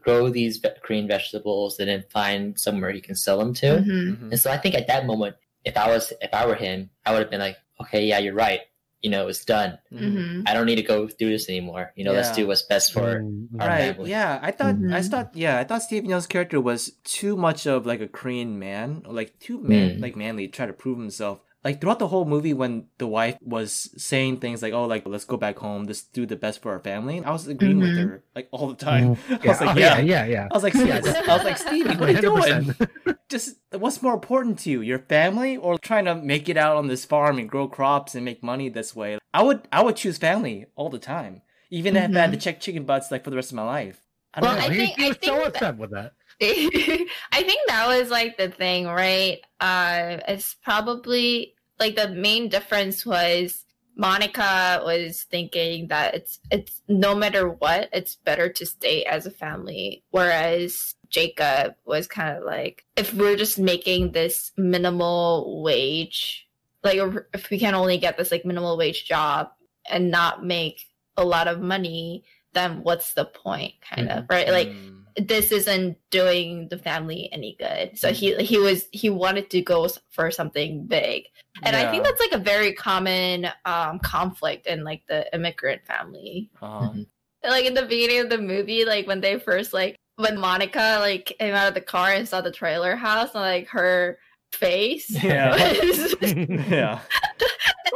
grow 0.04 0.30
these 0.30 0.58
ve- 0.58 0.70
green 0.82 1.08
vegetables 1.08 1.80
and 1.80 1.90
then 1.90 2.04
find 2.10 2.60
somewhere 2.60 2.92
he 2.92 3.02
can 3.02 3.16
sell 3.16 3.40
them 3.40 3.54
to. 3.56 3.66
Mhm. 3.66 3.86
Mhm. 4.18 4.32
And 4.32 4.40
so 4.40 4.52
I 4.52 4.58
think 4.58 4.76
at 4.76 4.88
that 4.88 5.06
moment, 5.06 5.36
if 5.66 5.76
I 5.78 5.88
was 5.90 6.14
if 6.22 6.34
I 6.34 6.46
were 6.46 6.56
him, 6.56 6.90
I 7.06 7.12
would 7.12 7.20
have 7.22 7.30
been 7.32 7.40
like, 7.40 7.58
okay, 7.82 8.06
yeah, 8.06 8.20
you're 8.20 8.34
right. 8.34 8.62
You 9.02 9.10
know, 9.10 9.28
it's 9.28 9.44
done. 9.44 9.80
Mhm. 9.92 10.14
Mhm. 10.14 10.44
I 10.46 10.54
don't 10.54 10.68
need 10.68 10.76
to 10.76 10.84
go 10.84 11.08
do 11.08 11.30
this 11.30 11.50
anymore. 11.50 11.92
You 11.96 12.04
know, 12.06 12.12
let's 12.14 12.32
do 12.32 12.46
what's 12.46 12.62
best 12.62 12.94
for. 12.94 13.22
Mm, 13.22 13.48
our 13.60 13.68
Right. 13.68 13.96
family. 13.96 14.12
Yeah, 14.12 14.38
I 14.44 14.52
thought 14.52 14.76
I 14.76 15.02
Mhm. 15.02 15.10
thought 15.10 15.32
yeah, 15.36 15.58
I 15.58 15.64
thought 15.64 15.82
Steven 15.82 16.08
Yeun's 16.10 16.28
character 16.28 16.62
was 16.62 16.92
too 17.04 17.36
much 17.36 17.66
of 17.66 17.86
like 17.88 18.02
a 18.02 18.08
Korean 18.08 18.60
man, 18.60 19.02
like 19.08 19.40
too 19.40 19.60
man, 19.60 19.98
Mm. 19.98 20.02
like 20.02 20.16
manly, 20.16 20.48
try 20.48 20.68
to 20.68 20.74
prove 20.74 21.00
himself. 21.00 21.40
Like 21.64 21.80
throughout 21.80 22.00
the 22.00 22.08
whole 22.08 22.26
movie, 22.26 22.54
when 22.56 22.88
the 22.98 23.06
wife 23.06 23.38
was 23.40 23.90
saying 23.96 24.38
things 24.38 24.64
like, 24.64 24.74
"Oh, 24.74 24.86
like 24.86 25.04
let's 25.08 25.26
go 25.26 25.38
back 25.38 25.60
home, 25.60 25.84
let's 25.86 26.02
do 26.02 26.26
the 26.26 26.36
best 26.36 26.62
for 26.62 26.72
our 26.72 26.80
family," 26.80 27.24
I 27.24 27.30
was 27.32 27.48
agreeing 27.48 27.80
with 27.80 27.90
Mhm. 27.92 28.04
her 28.10 28.24
like 28.36 28.48
all 28.52 28.68
the 28.70 28.76
time. 28.76 29.16
I 29.30 29.40
yeah. 29.44 29.48
was 29.52 29.62
like, 29.62 29.76
oh, 29.76 29.80
yeah. 29.80 29.98
yeah, 30.00 30.00
yeah, 30.00 30.26
yeah. 30.26 30.48
I 30.50 30.54
was 30.56 30.64
like, 30.64 30.74
Steve, 30.74 30.90
I 30.92 31.34
was 31.38 31.44
like, 31.44 31.58
Stevie, 31.58 31.96
what 31.98 32.10
are 32.10 32.14
you 32.14 32.22
doing? 32.22 32.76
Just 33.30 33.58
what's 33.72 34.02
more 34.02 34.16
important 34.16 34.58
to 34.60 34.72
you, 34.72 34.82
your 34.82 35.00
family, 35.00 35.56
or 35.56 35.78
trying 35.78 36.06
to 36.06 36.16
make 36.16 36.50
it 36.50 36.58
out 36.58 36.78
on 36.78 36.88
this 36.88 37.06
farm 37.06 37.38
and 37.38 37.48
grow 37.48 37.68
crops 37.68 38.16
and 38.16 38.26
make 38.26 38.42
money 38.44 38.68
this 38.70 38.96
way? 38.96 39.20
I 39.34 39.44
would, 39.44 39.68
I 39.72 39.84
would 39.84 39.96
choose 39.96 40.18
family 40.18 40.66
all 40.76 40.90
the 40.90 41.00
time, 41.00 41.42
even 41.70 41.96
if 41.96 42.10
I 42.16 42.20
had 42.22 42.32
to 42.32 42.38
check 42.38 42.60
chicken 42.60 42.84
butts 42.86 43.12
like 43.12 43.24
for 43.24 43.30
the 43.30 43.36
rest 43.38 43.52
of 43.52 43.56
my 43.56 43.64
life. 43.64 44.02
I 44.34 44.42
don't 44.42 44.50
Well, 44.50 44.58
know. 44.60 44.66
I 44.66 44.70
he, 44.74 44.78
think- 44.88 44.98
he 45.00 45.06
I 45.06 45.14
think 45.14 45.24
so 45.24 45.36
that- 45.38 45.48
upset 45.48 45.78
with 45.78 45.92
that. 45.92 46.14
I 47.32 47.44
think 47.44 47.60
that 47.68 47.88
was 47.88 48.10
like 48.10 48.38
the 48.38 48.50
thing, 48.50 48.88
right? 48.88 49.40
Uh, 49.60 50.18
it's 50.28 50.56
probably 50.56 51.54
like 51.80 51.96
the 51.96 52.10
main 52.10 52.50
difference 52.50 53.06
was 53.06 53.64
Monica 53.96 54.82
was 54.84 55.24
thinking 55.30 55.90
that 55.90 56.16
it's 56.16 56.40
it's 56.50 56.82
no 56.88 57.14
matter 57.14 57.48
what, 57.48 57.90
it's 57.94 58.16
better 58.16 58.50
to 58.50 58.66
stay 58.66 59.04
as 59.04 59.28
a 59.28 59.32
family, 59.32 60.04
whereas 60.10 60.96
Jacob 61.10 61.76
was 61.86 62.08
kind 62.08 62.36
of 62.36 62.44
like, 62.44 62.86
if 62.96 63.14
we're 63.14 63.36
just 63.36 63.60
making 63.60 64.14
this 64.14 64.52
minimal 64.58 65.62
wage, 65.62 66.48
like 66.84 67.00
if 67.34 67.52
we 67.52 67.60
can 67.60 67.76
only 67.76 68.00
get 68.00 68.18
this 68.18 68.32
like 68.32 68.46
minimal 68.46 68.78
wage 68.78 69.06
job 69.06 69.50
and 69.88 70.10
not 70.10 70.44
make 70.44 70.88
a 71.18 71.24
lot 71.24 71.48
of 71.48 71.60
money, 71.62 72.24
then 72.54 72.82
what's 72.82 73.14
the 73.14 73.26
point, 73.26 73.74
kind 73.88 74.10
of, 74.10 74.26
right? 74.30 74.50
Like 74.50 74.70
Mm. 74.70 75.01
This 75.18 75.52
isn't 75.52 75.98
doing 76.10 76.68
the 76.70 76.78
family 76.78 77.30
any 77.32 77.56
good. 77.60 77.98
So 77.98 78.12
he 78.14 78.36
he 78.38 78.58
was 78.58 78.88
he 78.92 79.10
wanted 79.10 79.50
to 79.52 79.62
go 79.62 79.88
for 80.12 80.32
something 80.32 80.86
big, 80.86 81.26
and 81.64 81.76
I 81.76 81.90
think 81.92 82.04
that's 82.04 82.20
like 82.20 82.32
a 82.34 82.38
very 82.44 82.74
common 82.74 83.48
um, 83.66 84.00
conflict 84.00 84.68
in 84.68 84.84
like 84.84 85.04
the 85.08 85.34
immigrant 85.36 85.86
family. 85.86 86.50
Um, 86.62 87.08
Like 87.44 87.66
in 87.66 87.74
the 87.74 87.84
beginning 87.84 88.20
of 88.20 88.30
the 88.30 88.38
movie, 88.38 88.86
like 88.86 89.08
when 89.08 89.20
they 89.22 89.40
first 89.40 89.74
like 89.74 89.96
when 90.18 90.40
Monica 90.40 90.98
like 91.00 91.36
came 91.40 91.56
out 91.56 91.68
of 91.68 91.74
the 91.74 91.82
car 91.82 92.12
and 92.12 92.28
saw 92.28 92.40
the 92.42 92.52
trailer 92.52 92.96
house, 92.96 93.34
and 93.34 93.42
like 93.42 93.68
her 93.70 94.20
face. 94.54 95.10
Yeah. 95.24 95.52
was- 95.82 96.16
yeah. 96.22 97.00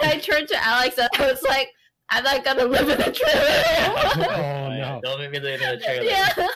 and 0.01 0.11
I 0.11 0.18
turned 0.20 0.47
to 0.49 0.57
Alex 0.66 0.97
and 0.97 1.09
I 1.20 1.32
was 1.32 1.43
like, 1.43 1.70
"I'm 2.09 2.24
not 2.24 2.43
gonna 2.43 2.66
live 2.66 2.89
in 2.89 2.99
a 3.01 3.11
trailer." 3.11 4.28
Oh, 4.36 4.70
no. 4.70 4.99
Don't 5.03 5.20
make 5.20 5.32
me 5.32 5.39
live 5.39 5.61
in 5.61 5.70
a 5.70 5.80
trailer. 5.80 6.03
yeah. 6.03 6.47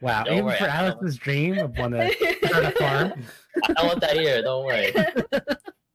Wow. 0.00 0.24
Don't 0.24 0.34
Even 0.34 0.44
worry, 0.46 0.58
for 0.58 0.64
I 0.64 0.66
know. 0.66 0.72
Alex's 0.72 1.16
dream 1.16 1.58
of 1.58 1.76
one 1.76 1.90
to 1.92 2.12
start 2.46 2.64
a 2.64 2.70
farm. 2.72 3.12
I 3.64 3.72
don't 3.72 3.86
want 3.86 4.00
that 4.00 4.16
either. 4.16 4.42
Don't 4.42 4.64
worry. 4.64 4.94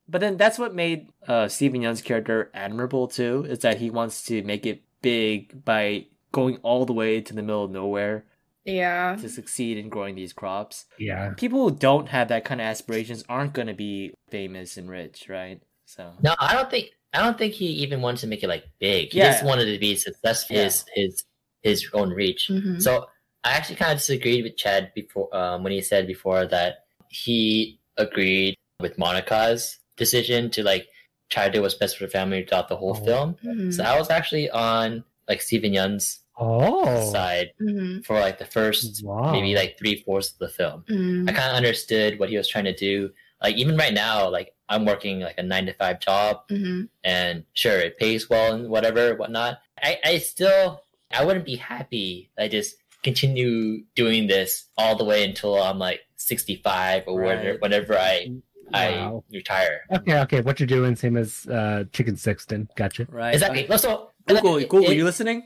But 0.06 0.22
then 0.22 0.38
that's 0.38 0.60
what 0.60 0.76
made 0.76 1.08
uh, 1.28 1.48
Steven 1.48 1.82
Yeun's 1.82 2.04
character 2.04 2.52
admirable 2.54 3.08
too, 3.08 3.48
is 3.50 3.60
that 3.60 3.78
he 3.78 3.90
wants 3.90 4.24
to 4.26 4.44
make 4.44 4.68
it 4.68 4.84
big 5.02 5.66
by 5.66 6.06
going 6.32 6.58
all 6.58 6.86
the 6.86 6.94
way 6.94 7.20
to 7.20 7.34
the 7.34 7.42
middle 7.42 7.64
of 7.64 7.72
nowhere 7.72 8.26
yeah. 8.64 9.16
to 9.20 9.28
succeed 9.28 9.78
in 9.80 9.90
growing 9.90 10.14
these 10.14 10.32
crops. 10.32 10.86
Yeah. 11.00 11.34
People 11.36 11.68
who 11.68 11.76
don't 11.76 12.10
have 12.10 12.28
that 12.28 12.46
kind 12.46 12.62
of 12.62 12.66
aspirations 12.66 13.24
aren't 13.28 13.54
going 13.54 13.70
to 13.70 13.74
be 13.74 14.14
famous 14.30 14.78
and 14.78 14.88
rich, 14.88 15.26
right? 15.30 15.62
So 15.86 16.12
No, 16.22 16.36
I 16.40 16.54
don't 16.54 16.70
think. 16.70 16.90
I 17.12 17.20
don't 17.24 17.38
think 17.38 17.54
he 17.54 17.66
even 17.68 18.02
wanted 18.02 18.20
to 18.22 18.28
make 18.28 18.44
it 18.44 18.48
like 18.50 18.66
big. 18.80 19.14
He 19.14 19.18
Yeah. 19.18 19.32
just 19.32 19.44
wanted 19.44 19.66
to 19.72 19.80
be 19.80 19.96
successful. 19.96 20.56
Yeah. 20.56 20.66
His 20.66 20.86
his 20.94 21.24
his 21.64 21.88
own 21.94 22.12
reach. 22.12 22.50
Mhm. 22.52 22.80
So 22.82 23.08
I 23.44 23.52
actually 23.54 23.76
kind 23.76 23.92
of 23.92 23.98
disagreed 24.00 24.44
with 24.44 24.58
Chad 24.58 24.92
before 24.96 25.34
um, 25.36 25.64
when 25.64 25.72
he 25.74 25.82
said 25.82 26.08
before 26.08 26.46
that 26.48 26.86
he 27.10 27.80
agreed 27.98 28.56
with 28.80 28.98
Monica's 28.98 29.80
decision 29.98 30.50
to 30.52 30.64
like 30.64 30.88
try 31.30 31.46
to 31.48 31.52
do 31.52 31.62
what's 31.62 31.76
best 31.76 31.98
for 31.98 32.06
the 32.06 32.10
family 32.12 32.44
throughout 32.46 32.70
the 32.70 32.76
whole 32.76 32.98
Oh. 33.02 33.06
film. 33.06 33.36
Mhm. 33.44 33.74
So 33.74 33.84
I 33.84 33.98
was 33.98 34.10
actually 34.10 34.50
on 34.50 35.04
like 35.28 35.42
Steven 35.42 35.74
Yeun's 35.74 36.20
Oh. 36.38 37.12
side 37.12 37.52
Mhm. 37.62 38.04
for 38.06 38.20
like 38.20 38.40
the 38.40 38.46
first 38.46 39.04
Wow. 39.04 39.32
maybe 39.32 39.54
like 39.56 39.78
three 39.78 40.02
fourths 40.02 40.32
of 40.34 40.40
the 40.40 40.50
film. 40.50 40.84
Mhm. 40.90 41.30
I 41.30 41.34
kind 41.34 41.52
of 41.52 41.56
understood 41.58 42.20
what 42.20 42.30
he 42.30 42.38
was 42.38 42.48
trying 42.48 42.66
to 42.66 42.74
do. 42.76 43.12
Like 43.42 43.56
even 43.58 43.78
right 43.78 43.94
now, 43.94 44.30
like 44.30 44.54
I'm 44.70 44.86
working 44.86 45.20
like 45.20 45.38
a 45.38 45.44
nine 45.44 45.66
to 45.68 45.74
five 45.74 46.00
job, 46.00 46.48
Mhm. 46.50 46.88
and 47.04 47.44
sure 47.54 47.78
it 47.80 47.98
pays 48.00 48.30
well 48.30 48.54
and 48.54 48.70
whatever 48.70 49.16
whatnot. 49.16 49.60
I 49.82 50.00
I 50.04 50.18
still 50.20 50.82
I 51.12 51.24
wouldn't 51.24 51.46
be 51.46 51.58
happy. 51.58 52.32
I 52.40 52.48
just 52.48 52.78
continue 53.04 53.84
doing 53.96 54.28
this 54.28 54.66
all 54.78 54.96
the 54.98 55.04
way 55.06 55.24
until 55.24 55.62
I'm 55.62 55.78
like 55.80 56.02
65 56.16 57.04
or 57.08 57.22
whenever, 57.22 57.50
Right. 57.52 57.62
whenever 57.62 57.98
I 58.00 58.28
I 58.74 59.12
retire. 59.32 59.82
Okay, 59.92 60.20
okay. 60.22 60.42
What 60.42 60.60
you're 60.60 60.68
doing, 60.68 60.96
same 60.96 61.18
as 61.18 61.46
uh, 61.48 61.84
Chicken 61.92 62.16
Sexton. 62.16 62.68
Gotcha. 62.76 63.06
right. 63.10 63.34
Exactly. 63.34 63.68
So 63.78 64.10
Google, 64.28 64.58
it- 64.58 64.70
Google, 64.70 64.90
it- 64.92 64.98
you 64.98 65.04
listening? 65.04 65.44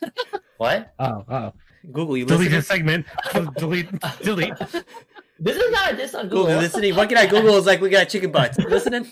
what? 0.58 0.92
Oh, 0.98 1.24
oh. 1.28 1.52
Google, 1.92 2.16
you 2.16 2.26
Delete 2.26 2.52
listening? 2.52 2.58
this 2.58 2.66
segment. 2.68 3.06
delete, 3.56 3.88
delete. 4.22 4.54
This 5.42 5.56
is 5.56 5.72
not 5.72 5.96
this 5.96 6.14
on 6.14 6.28
Google, 6.28 6.44
Google. 6.44 6.58
listening? 6.60 6.94
What 6.94 7.08
can 7.08 7.16
I 7.16 7.24
Google? 7.24 7.56
Is 7.56 7.64
like 7.64 7.80
we 7.80 7.88
got 7.88 8.10
chicken 8.10 8.30
butts. 8.30 8.58
Listening? 8.58 9.08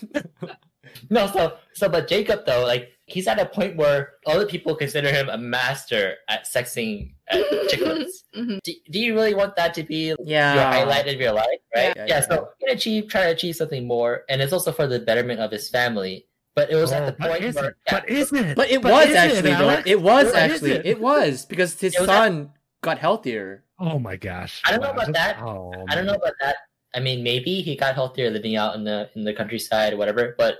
No, 1.09 1.25
so 1.25 1.57
so 1.73 1.89
but 1.89 2.07
Jacob 2.07 2.45
though, 2.45 2.63
like 2.65 2.89
he's 3.11 3.27
at 3.27 3.39
a 3.39 3.45
point 3.45 3.75
where 3.77 4.13
other 4.25 4.45
people 4.45 4.75
consider 4.75 5.09
him 5.11 5.29
a 5.29 5.37
master 5.37 6.15
at 6.27 6.45
sexing 6.45 7.13
at 7.29 7.41
chicklets. 7.69 8.23
Mhm. 8.35 8.59
do, 8.63 8.73
do 8.91 8.99
you 8.99 9.13
really 9.15 9.33
want 9.33 9.55
that 9.55 9.73
to 9.75 9.83
be 9.83 10.15
yeah. 10.23 10.53
your 10.55 10.63
highlight 10.63 11.07
of 11.07 11.19
your 11.19 11.31
life, 11.33 11.59
right? 11.75 11.93
Yeah, 11.95 12.05
Yeah, 12.05 12.05
yeah. 12.07 12.21
so 12.21 12.47
he 12.59 12.65
can 12.67 12.75
achieve 12.75 13.07
try 13.09 13.23
to 13.25 13.29
achieve 13.31 13.55
something 13.55 13.85
more 13.87 14.23
and 14.29 14.41
it's 14.41 14.53
also 14.53 14.71
for 14.71 14.87
the 14.87 14.99
betterment 14.99 15.39
of 15.39 15.51
his 15.51 15.69
family. 15.69 16.25
but 16.55 16.69
it 16.71 16.75
was 16.75 16.91
at 16.91 17.03
Oh, 17.03 17.05
the 17.07 17.13
point 17.13 17.43
is 17.43 17.55
where 17.55 17.69
it? 17.69 17.75
But 17.89 18.09
is 18.09 18.33
it? 18.33 18.55
But 18.55 18.69
it 18.71 18.81
But 18.81 18.91
was 18.91 19.05
is 19.07 19.11
it, 19.11 19.17
actually 19.17 19.51
though. 19.53 19.81
It 19.85 20.01
was 20.01 20.25
But 20.31 20.35
actually. 20.35 20.71
it? 20.71 20.85
It 20.85 20.99
was 20.99 21.45
because 21.45 21.79
his 21.79 21.95
was 21.97 22.07
son 22.07 22.51
got 22.81 22.97
healthier. 22.99 23.63
Oh 23.79 23.97
my 23.97 24.17
gosh! 24.17 24.61
I 24.65 24.71
don't 24.71 24.81
know 24.81 24.91
about 24.91 25.13
that. 25.13 25.37
Oh, 25.41 25.71
I 25.87 25.95
don't 25.95 26.05
know 26.05 26.15
about 26.19 26.33
that. 26.41 26.57
I 26.93 26.99
mean, 26.99 27.23
maybe 27.23 27.61
he 27.61 27.77
got 27.77 27.95
healthier 27.95 28.29
living 28.29 28.57
out 28.57 28.75
in 28.75 28.83
the 28.83 29.09
in 29.15 29.23
the 29.23 29.33
countryside, 29.33 29.93
or 29.93 29.97
whatever. 29.97 30.35
But 30.37 30.59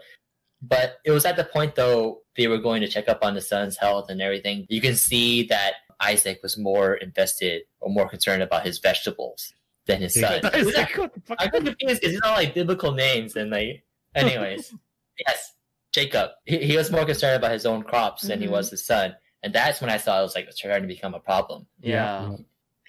but 0.62 0.98
it 1.06 1.12
was 1.12 1.26
at 1.26 1.36
the 1.38 1.44
point 1.44 1.76
though 1.76 2.22
they 2.36 2.48
were 2.48 2.58
going 2.58 2.82
to 2.82 2.88
check 2.88 3.08
up 3.10 3.20
on 3.24 3.34
the 3.36 3.42
son's 3.42 3.78
health 3.78 4.10
and 4.10 4.22
everything. 4.22 4.66
You 4.70 4.82
can 4.82 4.96
see 4.96 5.44
that 5.48 5.74
Isaac 6.02 6.40
was 6.42 6.58
more 6.58 6.94
invested 6.96 7.64
or 7.82 7.90
more 7.90 8.08
concerned 8.08 8.42
about 8.44 8.66
his 8.66 8.80
vegetables 8.80 9.54
than 9.86 10.02
his 10.02 10.14
son. 10.20 10.40
It's 10.54 10.78
like, 10.78 10.98
what 10.98 11.14
the 11.14 11.22
fuck? 11.22 11.38
I 11.42 11.48
got 11.48 11.66
confused 11.66 11.78
because 11.80 12.00
these 12.02 12.22
are 12.22 12.36
like 12.36 12.54
biblical 12.54 12.92
names 12.94 13.36
and 13.36 13.52
like. 13.52 13.84
Anyways, 14.16 14.74
yes, 15.28 15.54
Jacob. 15.92 16.32
He, 16.46 16.58
he 16.60 16.78
was 16.78 16.90
more 16.92 17.06
concerned 17.06 17.36
about 17.36 17.52
his 17.52 17.66
own 17.66 17.84
crops 17.84 18.24
than 18.24 18.40
he 18.42 18.48
Mhm. 18.48 18.52
was 18.52 18.70
his 18.72 18.86
son, 18.86 19.16
and 19.44 19.54
that's 19.54 19.82
when 19.82 19.90
I 19.90 19.98
saw 19.98 20.20
it 20.20 20.24
was 20.24 20.36
like 20.36 20.52
starting 20.52 20.84
to 20.84 20.88
become 20.88 21.14
a 21.14 21.20
problem. 21.20 21.68
Yeah. 21.80 22.36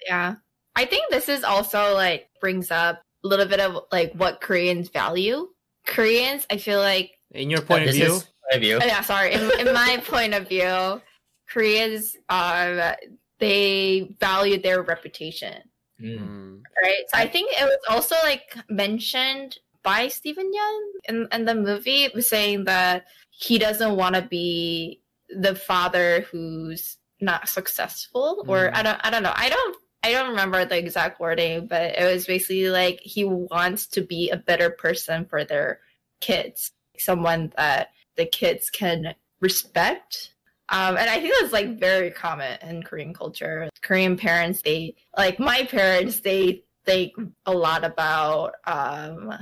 Yeah. 0.07 0.35
I 0.75 0.85
think 0.85 1.03
this 1.11 1.27
is 1.29 1.43
also 1.43 1.93
like 1.93 2.29
brings 2.39 2.71
up 2.71 3.03
a 3.23 3.27
little 3.27 3.45
bit 3.45 3.59
of 3.59 3.83
like 3.91 4.13
what 4.13 4.41
Koreans 4.41 4.89
value. 4.89 5.49
Koreans, 5.85 6.45
I 6.49 6.57
feel 6.57 6.79
like 6.79 7.11
In 7.33 7.49
your 7.49 7.61
point 7.61 7.87
of 7.87 7.95
view, 7.95 8.15
is 8.15 8.27
point 8.51 8.63
view. 8.63 8.79
oh, 8.81 8.85
yeah, 8.85 9.01
sorry. 9.01 9.33
In, 9.33 9.67
in 9.67 9.73
my 9.73 10.01
point 10.05 10.33
of 10.33 10.47
view, 10.49 11.01
Koreans 11.49 12.15
um 12.29 12.93
they 13.39 14.15
value 14.19 14.61
their 14.61 14.81
reputation. 14.83 15.63
Mm. 16.01 16.61
Right. 16.81 17.03
So 17.09 17.17
I 17.17 17.27
think 17.27 17.51
it 17.51 17.63
was 17.63 17.79
also 17.89 18.15
like 18.23 18.55
mentioned 18.69 19.57
by 19.83 20.07
Steven 20.07 20.51
Yeun 20.51 20.81
in, 21.09 21.27
in 21.31 21.45
the 21.45 21.55
movie 21.55 22.09
was 22.13 22.29
saying 22.29 22.65
that 22.65 23.05
he 23.31 23.57
doesn't 23.57 23.95
want 23.95 24.15
to 24.15 24.21
be 24.21 25.01
the 25.29 25.55
father 25.55 26.21
who's 26.31 26.97
not 27.19 27.47
successful 27.47 28.43
or 28.47 28.69
Mm. 28.69 28.75
I 28.75 28.83
don't 28.83 28.99
I 29.03 29.09
don't 29.09 29.23
know. 29.23 29.33
I 29.35 29.49
don't 29.49 29.77
I 30.03 30.11
don't 30.11 30.29
remember 30.29 30.65
the 30.65 30.77
exact 30.77 31.19
wording, 31.19 31.67
but 31.67 31.97
it 31.97 32.11
was 32.11 32.25
basically 32.25 32.69
like 32.69 32.99
he 33.01 33.23
wants 33.23 33.87
to 33.87 34.01
be 34.01 34.29
a 34.29 34.37
better 34.37 34.71
person 34.71 35.25
for 35.25 35.43
their 35.45 35.79
kids. 36.21 36.71
Someone 37.01 37.51
that 37.57 37.89
the 38.15 38.25
kids 38.25 38.69
can 38.69 39.15
respect 39.39 40.31
um, 40.71 40.95
and 40.95 41.09
I 41.09 41.19
think 41.19 41.33
that's 41.39 41.51
like 41.51 41.77
very 41.79 42.11
common 42.11 42.57
in 42.61 42.81
Korean 42.81 43.13
culture. 43.13 43.69
Korean 43.81 44.15
parents, 44.15 44.61
they 44.61 44.95
like 45.17 45.37
my 45.37 45.65
parents, 45.65 46.21
they 46.21 46.63
think 46.85 47.11
a 47.45 47.51
lot 47.51 47.83
about 47.83 48.53
um, 48.65 49.33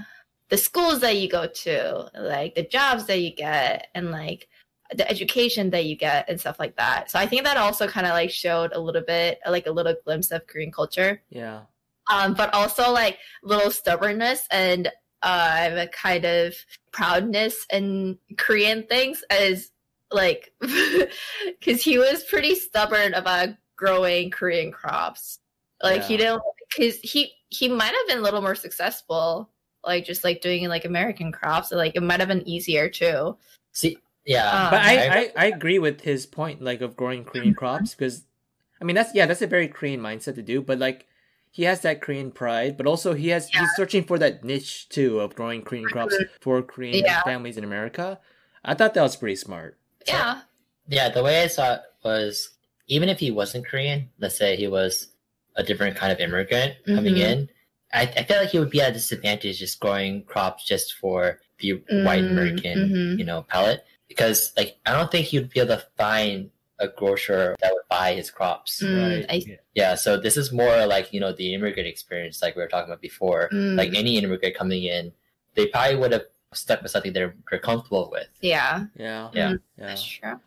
the 0.49 0.57
schools 0.57 1.01
that 1.01 1.17
you 1.17 1.29
go 1.29 1.45
to, 1.45 2.09
like 2.15 2.55
the 2.55 2.63
jobs 2.63 3.05
that 3.05 3.19
you 3.19 3.31
get, 3.35 3.89
and 3.93 4.09
like 4.09 4.47
the 4.95 5.07
education 5.07 5.69
that 5.69 5.85
you 5.85 5.95
get 5.95 6.27
and 6.27 6.39
stuff 6.39 6.59
like 6.59 6.75
that. 6.77 7.11
So 7.11 7.19
I 7.19 7.27
think 7.27 7.43
that 7.43 7.57
also 7.57 7.87
kind 7.87 8.07
of 8.07 8.13
like 8.13 8.31
showed 8.31 8.73
a 8.73 8.79
little 8.79 9.03
bit, 9.03 9.39
like 9.47 9.67
a 9.67 9.71
little 9.71 9.93
glimpse 10.03 10.31
of 10.31 10.47
Korean 10.47 10.71
culture 10.71 11.21
yeah. 11.29 11.61
um, 12.11 12.33
but 12.33 12.51
also 12.55 12.91
like 12.91 13.19
little 13.43 13.69
stubbornness 13.69 14.47
and 14.49 14.91
uh, 15.21 15.85
kind 15.91 16.25
of 16.25 16.53
proudness 16.91 17.65
in 17.71 18.17
Korean 18.37 18.83
things 18.83 19.23
as 19.29 19.71
like 20.11 20.53
because 20.61 21.83
he 21.83 21.97
was 21.97 22.23
pretty 22.23 22.55
stubborn 22.55 23.13
about 23.13 23.49
growing 23.75 24.31
Korean 24.31 24.71
crops. 24.71 25.39
Like 25.83 26.03
he 26.03 26.13
Yeah. 26.13 26.17
didn't 26.19 26.41
because 26.69 26.99
he 26.99 27.33
he 27.49 27.67
might 27.67 27.93
have 27.93 28.07
been 28.07 28.19
a 28.19 28.21
little 28.21 28.41
more 28.41 28.55
successful, 28.55 29.49
like 29.83 30.05
just 30.05 30.23
like 30.23 30.41
doing 30.41 30.67
like 30.67 30.85
American 30.85 31.31
crops. 31.31 31.69
So, 31.69 31.77
like 31.77 31.95
it 31.95 32.03
might 32.03 32.19
have 32.19 32.29
been 32.29 32.47
easier 32.47 32.89
too. 32.89 33.37
See, 33.71 33.97
yeah, 34.25 34.49
Um, 34.49 34.71
But 34.71 34.81
I, 34.81 34.97
I- 34.97 35.17
I, 35.17 35.31
I 35.35 35.45
agree 35.47 35.79
with 35.79 36.01
his 36.01 36.25
point, 36.25 36.61
like 36.61 36.81
of 36.81 36.95
growing 36.95 37.23
Korean 37.23 37.53
crops, 37.55 37.95
because 37.95 38.25
I 38.81 38.83
mean 38.85 38.95
that's 38.95 39.13
yeah, 39.15 39.25
that's 39.25 39.41
a 39.41 39.47
very 39.47 39.67
Korean 39.67 40.01
mindset 40.01 40.35
to 40.35 40.41
do. 40.43 40.61
But 40.61 40.79
like 40.79 41.05
he 41.51 41.63
has 41.63 41.81
that 41.81 42.01
Korean 42.01 42.31
pride, 42.31 42.77
but 42.77 42.85
also 42.87 43.13
he 43.13 43.29
has 43.29 43.49
he's 43.49 43.69
searching 43.75 44.03
for 44.03 44.17
that 44.19 44.43
niche 44.43 44.87
too 44.89 45.19
of 45.19 45.35
growing 45.35 45.61
Korean 45.63 45.85
crops 45.85 46.15
for 46.41 46.61
Korean 46.61 47.03
Yeah. 47.05 47.21
families 47.23 47.57
in 47.57 47.63
America. 47.63 48.19
I 48.63 48.73
thought 48.75 48.93
that 48.93 49.01
was 49.03 49.15
pretty 49.15 49.35
smart. 49.35 49.77
So- 50.05 50.13
Yeah, 50.13 50.41
yeah. 50.87 51.09
The 51.09 51.23
way 51.23 51.41
I 51.43 51.47
saw 51.47 51.75
it 51.75 51.81
was 52.03 52.49
even 52.87 53.09
if 53.09 53.19
he 53.19 53.31
wasn't 53.31 53.65
Korean, 53.67 54.09
let's 54.19 54.37
say 54.37 54.55
he 54.55 54.67
was 54.67 55.09
a 55.55 55.63
different 55.63 55.95
kind 55.95 56.11
of 56.11 56.19
immigrant 56.19 56.75
coming 56.85 57.15
Mhm. 57.15 57.19
in, 57.21 57.49
I, 57.93 58.03
I 58.03 58.23
feel 58.23 58.37
like 58.37 58.49
he 58.49 58.59
would 58.59 58.69
be 58.69 58.81
at 58.81 58.91
a 58.91 58.93
disadvantage 58.93 59.59
just 59.59 59.79
growing 59.79 60.23
crops 60.23 60.63
just 60.65 60.93
for 60.95 61.39
the 61.59 61.73
white 61.89 62.23
Mm, 62.23 62.29
American, 62.31 62.77
mhm. 62.89 63.19
you 63.19 63.25
know, 63.25 63.41
palate. 63.43 63.83
Because 64.07 64.53
like 64.55 64.77
I 64.85 64.93
don't 64.93 65.11
think 65.11 65.25
he 65.27 65.39
would 65.39 65.49
be 65.49 65.59
able 65.59 65.75
to 65.75 65.85
find 65.97 66.51
a 66.79 66.87
grocer 66.87 67.55
that 67.61 67.71
would 67.73 67.87
buy 67.89 68.13
his 68.13 68.31
crops. 68.31 68.81
Mm, 68.81 69.17
Right. 69.17 69.25
I, 69.29 69.57
Yeah, 69.75 69.95
so 69.95 70.17
this 70.19 70.35
is 70.37 70.51
more 70.51 70.85
like 70.85 71.11
you 71.13 71.19
know 71.19 71.33
the 71.33 71.53
immigrant 71.53 71.87
experience, 71.87 72.41
like 72.41 72.55
we 72.55 72.61
were 72.61 72.67
talking 72.69 72.89
about 72.91 73.01
before. 73.01 73.49
Mm. 73.51 73.75
Like 73.77 73.93
any 73.95 74.17
immigrant 74.17 74.55
coming 74.55 74.83
in, 74.83 75.11
they 75.55 75.67
probably 75.67 75.95
would 75.97 76.11
have 76.13 76.23
stuck 76.53 76.81
with 76.81 76.91
something 76.91 77.13
they're, 77.13 77.35
they're 77.49 77.59
comfortable 77.59 78.09
with. 78.11 78.27
yeah, 78.41 78.85
Yeah. 78.97 79.29
Yeah. 79.33 79.49
Yeah. 79.51 79.55
that's 79.77 80.03
true. 80.03 80.39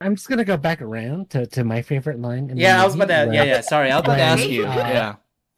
I'm 0.00 0.16
just 0.16 0.28
gonna 0.28 0.44
go 0.44 0.56
back 0.56 0.82
around 0.82 1.30
to, 1.30 1.46
to 1.46 1.62
my 1.64 1.80
favorite 1.80 2.20
line. 2.20 2.50
In 2.50 2.56
the 2.56 2.62
Yeah, 2.62 2.82
I 2.82 2.84
was 2.84 2.94
movie, 2.96 3.04
about 3.04 3.20
to. 3.24 3.26
where- 3.28 3.34
Yeah, 3.36 3.44
yeah. 3.44 3.60
Sorry, 3.60 3.90
I 3.90 3.96
was 3.96 4.04
about 4.04 4.16
to 4.16 4.22
ask 4.22 4.46
you. 4.48 4.66
Uh, 4.66 4.74
Yeah. 4.98 5.14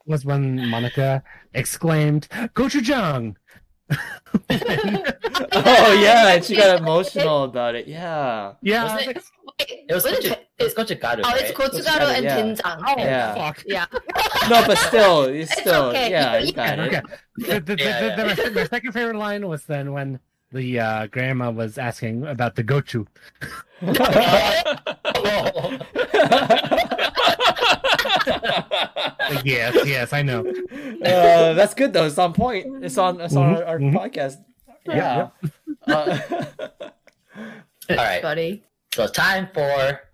Was 0.06 0.24
when 0.24 0.68
Monica 0.68 1.22
exclaimed, 1.54 2.28
"Gochujang!" 2.54 3.34
Oh 5.52 5.92
yeah, 6.02 6.34
and 6.34 6.44
she 6.44 6.56
got 6.56 6.78
emotional 6.80 7.44
about 7.44 7.74
it. 7.74 7.86
Yeah. 7.86 8.52
yeah, 8.62 8.84
I 8.84 8.96
Wasn't 8.96 8.98
was 8.98 9.06
it- 9.06 9.16
like, 9.16 9.24
It 9.88 9.94
was 9.94 10.04
What 10.04 10.12
is 10.12 10.18
gochu- 10.24 10.32
it? 10.32 10.48
it 10.58 10.64
was 10.64 10.74
gochugaru, 10.74 11.20
Oh, 11.24 11.30
right? 11.30 11.42
it's 11.42 11.52
gochugaru 11.58 12.14
and 12.14 12.24
Yeah. 12.24 12.40
doenjang. 12.40 12.82
oh 12.86 12.94
Yeah. 12.98 13.34
fuck. 13.34 13.62
Yeah. 13.66 13.86
No, 14.50 14.62
but 14.66 14.78
still, 14.78 15.22
it's 15.24 15.50
It's 15.52 15.60
still, 15.60 15.84
okay. 15.86 16.10
yeah, 16.10 16.38
You- 16.38 16.46
you 16.46 16.52
got 16.52 16.78
Okay. 16.78 16.96
it. 16.98 17.04
The, 17.36 17.60
the, 17.60 17.76
the, 17.76 17.82
Yeah, 17.82 18.00
the, 18.00 18.06
yeah. 18.06 18.34
the- 18.34 18.44
my, 18.44 18.50
my 18.62 18.66
second 18.66 18.92
favorite 18.92 19.16
line 19.16 19.46
was 19.48 19.64
then 19.66 19.92
when 19.92 20.20
the 20.52 20.80
uh, 20.80 21.06
grandma 21.08 21.50
was 21.50 21.78
asking 21.78 22.26
about 22.26 22.54
the 22.56 22.64
gochu. 22.64 23.06
Oh. 28.26 29.40
Yes, 29.44 29.76
yes, 29.86 30.12
I 30.12 30.22
know. 30.22 30.40
uh, 30.46 31.52
that's 31.54 31.74
good 31.74 31.92
though. 31.92 32.04
It's 32.06 32.18
on 32.18 32.32
point. 32.32 32.84
It's 32.84 32.96
on. 32.98 33.20
It's 33.20 33.34
on 33.36 33.54
Mhm, 33.54 33.56
our, 33.58 33.64
our 33.64 33.78
mhm. 33.78 33.92
podcast. 33.94 34.36
Yeah, 34.86 35.28
Yeah. 35.36 35.50
Uh, 35.94 36.18
All 37.90 37.96
right, 37.96 38.22
Buddy. 38.22 38.64
so 38.94 39.06
time 39.06 39.48
for. 39.54 39.60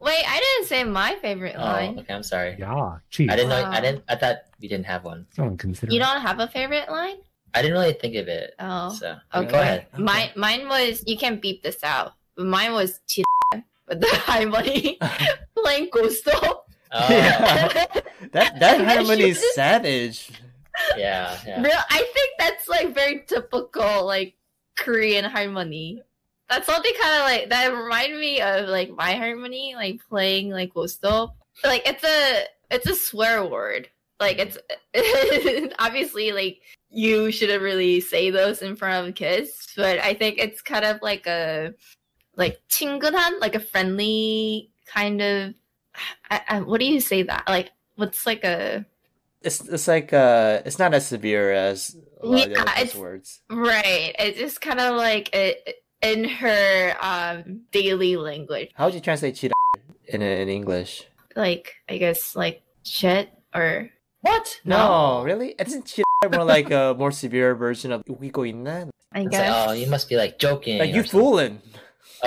Wait, 0.00 0.24
I 0.28 0.40
didn't 0.40 0.68
say 0.68 0.84
my 0.84 1.14
favorite 1.22 1.54
Oh, 1.56 1.62
line. 1.62 1.98
okay. 2.00 2.12
I'm 2.12 2.22
sorry. 2.22 2.56
Yeah, 2.58 2.98
cheese. 3.10 3.28
I 3.30 3.36
didn't 3.36 3.48
know. 3.50 3.62
Wow. 3.62 3.70
I 3.70 3.80
didn't. 3.80 4.04
I 4.08 4.16
thought 4.16 4.36
we 4.60 4.68
didn't 4.68 4.86
have 4.86 5.04
one. 5.04 5.26
Someone 5.34 5.56
consider. 5.56 5.92
You 5.92 5.98
don't 6.00 6.20
have 6.20 6.40
a 6.40 6.48
favorite 6.48 6.90
line? 6.90 7.16
I 7.54 7.62
didn't 7.62 7.76
really 7.78 7.92
think 7.94 8.16
of 8.16 8.28
it. 8.28 8.54
Oh, 8.58 8.90
So 8.90 9.16
okay. 9.34 9.50
go 9.50 9.60
ahead. 9.60 9.86
Mine, 9.98 10.30
mine 10.36 10.68
was. 10.68 11.02
You 11.06 11.16
can 11.16 11.36
beep 11.40 11.62
this 11.62 11.82
out. 11.84 12.12
But 12.36 12.46
mine 12.46 12.72
was 12.72 13.00
with 13.88 14.00
the 14.00 14.06
halmoni 14.06 14.96
playing 15.56 15.88
Go-Stop. 15.92 16.61
Yeah. 16.92 17.68
that 18.32 18.60
that 18.60 18.80
halmoni 18.80 19.28
is 19.28 19.40
just... 19.40 19.54
savage. 19.54 20.30
Yeah, 20.96 21.38
yeah. 21.46 21.62
Real, 21.62 21.78
I 21.90 21.98
think 21.98 22.30
that's 22.38 22.68
like 22.68 22.94
very 22.94 23.24
typical 23.26 24.06
like 24.06 24.34
Korean 24.76 25.24
halmoni. 25.24 26.00
That's 26.48 26.66
something 26.66 26.92
kind 27.00 27.14
of 27.14 27.22
like 27.22 27.48
that 27.50 27.74
reminded 27.74 28.20
me 28.20 28.40
of 28.40 28.68
like 28.68 28.90
my 28.90 29.14
halmoni, 29.14 29.74
like 29.74 30.00
playing 30.08 30.50
like 30.50 30.74
Go-Stop. 30.74 31.36
Like 31.64 31.82
it's 31.86 32.04
a 32.04 32.44
it's 32.70 32.86
a 32.86 32.94
swear 32.94 33.44
word. 33.44 33.88
Like 34.20 34.38
it's 34.38 34.58
obviously 35.78 36.32
like 36.32 36.60
you 36.90 37.30
shouldn't 37.32 37.62
really 37.62 38.00
say 38.00 38.30
those 38.30 38.62
in 38.62 38.76
front 38.76 39.08
of 39.08 39.14
kids, 39.14 39.72
but 39.76 39.98
I 39.98 40.14
think 40.14 40.38
it's 40.38 40.62
kind 40.62 40.84
of 40.84 41.00
like 41.02 41.26
a 41.26 41.74
like 42.36 42.60
친근한, 42.68 43.40
like 43.40 43.54
a 43.54 43.60
friendly 43.60 44.70
kind 44.86 45.20
of 45.22 45.54
I, 46.30 46.40
I, 46.48 46.60
what 46.60 46.80
do 46.80 46.86
you 46.86 47.00
say 47.00 47.22
that? 47.24 47.44
Like, 47.48 47.70
what's 47.96 48.26
like 48.26 48.44
a? 48.44 48.84
It's 49.42 49.60
it's 49.60 49.88
like 49.88 50.12
uh, 50.12 50.62
it's 50.64 50.78
not 50.78 50.94
as 50.94 51.06
severe 51.06 51.52
as 51.52 51.96
a 52.20 52.26
lot 52.26 52.48
yeah, 52.48 52.80
of 52.80 52.96
words, 52.96 53.40
right? 53.50 54.14
It's 54.18 54.38
just 54.38 54.60
kind 54.60 54.78
of 54.78 54.96
like 54.96 55.34
it, 55.34 55.82
in 56.00 56.24
her 56.24 56.96
um 57.00 57.62
daily 57.72 58.16
language. 58.16 58.70
How 58.74 58.86
would 58.86 58.94
you 58.94 59.00
translate 59.00 59.34
cheetah 59.34 59.54
in 60.06 60.22
in 60.22 60.48
English? 60.48 61.08
Like, 61.34 61.74
I 61.88 61.98
guess 61.98 62.36
like 62.36 62.62
shit 62.84 63.30
or 63.54 63.90
what? 64.20 64.60
No, 64.64 64.76
no 64.76 65.24
really, 65.24 65.54
isn't 65.58 65.86
cheetah 65.86 66.06
more 66.30 66.44
like 66.44 66.70
a 66.70 66.94
more 66.96 67.10
severe 67.10 67.54
version 67.54 67.90
of 67.90 68.04
ukikoina? 68.04 68.90
I 69.12 69.24
guess. 69.24 69.40
Like, 69.40 69.68
oh, 69.68 69.72
you 69.72 69.86
must 69.88 70.08
be 70.08 70.16
like 70.16 70.38
joking. 70.38 70.78
Like 70.78 70.94
you 70.94 71.02
fooling. 71.02 71.60
Something 71.60 71.80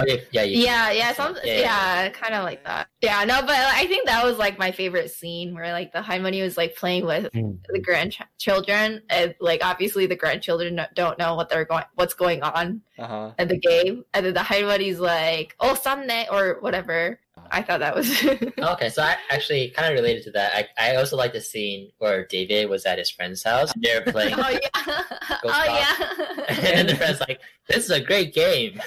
yeah, 0.05 0.15
yeah, 0.31 0.43
you- 0.43 0.59
Yeah, 0.65 0.91
yeah, 0.91 1.13
some, 1.13 1.35
Yeah, 1.43 1.53
yeah, 1.53 2.03
yeah. 2.03 2.09
kind 2.09 2.33
of 2.33 2.43
like 2.43 2.63
that. 2.65 2.87
Yeah, 3.01 3.23
no, 3.23 3.41
but 3.41 3.55
I 3.55 3.85
think 3.87 4.05
that 4.07 4.23
was 4.23 4.37
like 4.37 4.57
my 4.59 4.71
favorite 4.71 5.11
scene 5.11 5.53
where 5.53 5.71
like 5.71 5.91
the 5.93 5.99
halmoni 5.99 6.41
was 6.41 6.57
like 6.57 6.75
playing 6.75 7.05
with 7.05 7.31
Mm. 7.33 7.59
the 7.69 7.79
grandchildren, 7.79 9.01
and 9.09 9.35
like 9.39 9.63
obviously 9.63 10.05
the 10.05 10.15
grandchildren 10.15 10.79
don't 10.95 11.17
know 11.19 11.35
what 11.35 11.49
they're 11.49 11.65
going, 11.65 11.83
what's 11.95 12.13
going 12.13 12.41
on 12.43 12.81
Uh 12.97 13.07
huh. 13.07 13.31
in 13.39 13.47
the 13.47 13.57
game, 13.59 14.03
and 14.13 14.25
then 14.25 14.33
the 14.33 14.39
halmoni's 14.41 14.99
like, 14.99 15.55
"Oh, 15.59 15.75
Sunday" 15.75 16.27
or 16.31 16.57
whatever. 16.61 17.19
I 17.57 17.61
thought 17.61 17.79
that 17.79 17.95
was. 17.95 18.07
Okay, 18.75 18.89
so 18.89 19.01
I 19.01 19.15
actually 19.29 19.69
kind 19.69 19.87
of 19.91 19.93
related 19.95 20.23
to 20.25 20.31
that. 20.31 20.67
I, 20.77 20.91
I 20.91 20.95
also 20.97 21.15
like 21.15 21.31
the 21.33 21.39
scene 21.41 21.91
where 21.99 22.25
David 22.25 22.69
was 22.69 22.85
at 22.85 22.97
his 22.97 23.09
friend's 23.09 23.43
house. 23.43 23.71
And 23.73 23.83
they're 23.83 24.01
playing, 24.13 24.33
oh 24.37 24.49
yeah, 24.49 25.03
Go 25.41 25.49
oh 25.49 26.45
and 26.63 26.89
the 26.89 26.95
friend's 26.95 27.19
like, 27.21 27.39
"This 27.69 27.85
is 27.85 27.91
a 27.91 28.01
great 28.01 28.33
game." 28.33 28.81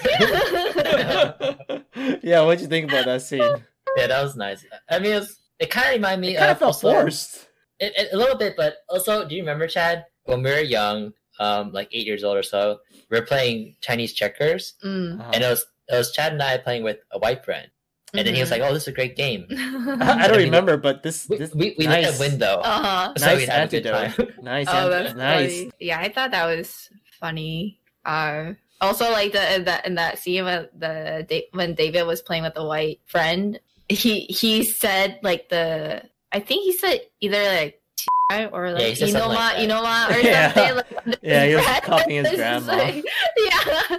yeah. 0.79 1.33
yeah, 2.23 2.41
what'd 2.43 2.61
you 2.61 2.67
think 2.67 2.91
about 2.91 3.07
that 3.07 3.23
scene? 3.23 3.41
yeah, 3.97 4.07
that 4.07 4.23
was 4.23 4.37
nice. 4.37 4.65
I 4.91 4.99
mean, 4.99 5.13
it, 5.13 5.21
was, 5.21 5.39
it 5.59 5.71
kind 5.71 5.87
of 5.89 5.93
reminded 5.95 6.21
me 6.21 6.35
It 6.35 6.39
kind 6.39 6.51
of 6.51 6.57
of 6.57 6.59
felt 6.61 6.75
also- 6.85 6.93
forced. 6.93 7.47
It, 7.81 7.93
it- 7.97 8.09
a 8.13 8.17
little 8.17 8.37
bit, 8.37 8.55
but 8.57 8.79
also, 8.89 9.27
do 9.29 9.35
you 9.35 9.43
remember 9.43 9.67
Chad 9.69 10.05
when 10.25 10.43
we 10.43 10.51
were 10.51 10.61
young, 10.61 11.13
um, 11.39 11.73
like 11.73 11.89
eight 11.93 12.07
years 12.07 12.25
old 12.25 12.37
or 12.37 12.43
so? 12.43 12.81
We're 13.11 13.23
playing 13.23 13.77
Chinese 13.81 14.13
checkers, 14.13 14.75
Mm. 14.85 15.21
Uh-huh. 15.21 15.31
and 15.35 15.45
it 15.45 15.49
was 15.49 15.65
it 15.89 15.95
was 15.97 16.13
Chad 16.13 16.33
and 16.33 16.43
I 16.43 16.59
playing 16.59 16.83
with 16.83 16.99
a 17.13 17.19
white 17.19 17.45
friend, 17.45 17.69
and 18.15 18.27
then 18.27 18.35
he 18.35 18.41
was 18.41 18.51
like, 18.51 18.63
"Oh, 18.63 18.73
this 18.73 18.83
is 18.85 18.89
a 18.89 18.93
great 18.93 19.17
game." 19.17 19.47
I 19.51 19.55
don't 19.57 20.01
I 20.01 20.29
mean, 20.39 20.47
remember, 20.47 20.77
but 20.77 21.03
this 21.03 21.27
We 21.29 21.37
this 21.39 21.55
we, 21.55 21.75
we 21.79 21.87
nice, 21.87 22.19
let 22.19 22.31
win 22.31 22.39
though, 22.39 22.61
uh-huh. 22.65 23.13
so 23.17 23.27
nice 23.27 23.37
we'd 23.39 23.49
have 23.49 23.69
a 23.69 23.71
good 23.71 23.87
antidote. 23.87 24.17
time. 24.17 24.35
Nice, 24.43 24.67
Oh, 24.69 24.73
ant- 24.73 24.91
that's 24.91 25.15
nice. 25.17 25.57
funny. 25.59 25.71
Yeah, 25.81 25.99
I 26.01 26.09
thought 26.13 26.31
that 26.31 26.47
was 26.47 26.89
funny. 27.21 27.81
Uh, 28.05 28.55
also, 28.81 29.11
like 29.11 29.33
the 29.33 29.55
in 29.55 29.65
that 29.65 29.87
in 29.87 29.95
that 29.97 30.19
scene 30.19 30.45
when 30.45 30.69
the 30.77 31.45
when 31.53 31.75
David 31.75 32.05
was 32.05 32.23
playing 32.23 32.45
with 32.45 32.55
the 32.55 32.65
white 32.65 33.01
friend, 33.07 33.59
he 33.89 34.21
he 34.31 34.65
said 34.65 35.19
like 35.23 35.49
the 35.49 36.03
I 36.33 36.41
think 36.41 36.65
he 36.65 36.73
said 36.77 37.01
either 37.21 37.43
like 37.43 37.81
"T-I" 37.99 38.47
or 38.47 38.73
like 38.73 38.81
Yeah, 38.83 38.89
he 38.89 38.95
said 38.95 39.09
you 39.09 39.15
know 39.15 39.21
something 39.21 39.37
like 39.39 39.55
ma 39.57 39.61
you 39.61 39.67
know 39.69 39.83
ma 39.83 40.07
or 40.09 40.19
Yeah. 40.23 40.53
something. 40.53 40.77
Like, 41.07 41.19
Yeah, 41.23 41.47
he 41.47 41.55
was 41.57 41.67
copying 41.83 42.25
his 42.25 42.33
It's 42.33 42.37
grandma. 42.37 42.73
like- 42.77 43.05
yeah, 43.37 43.97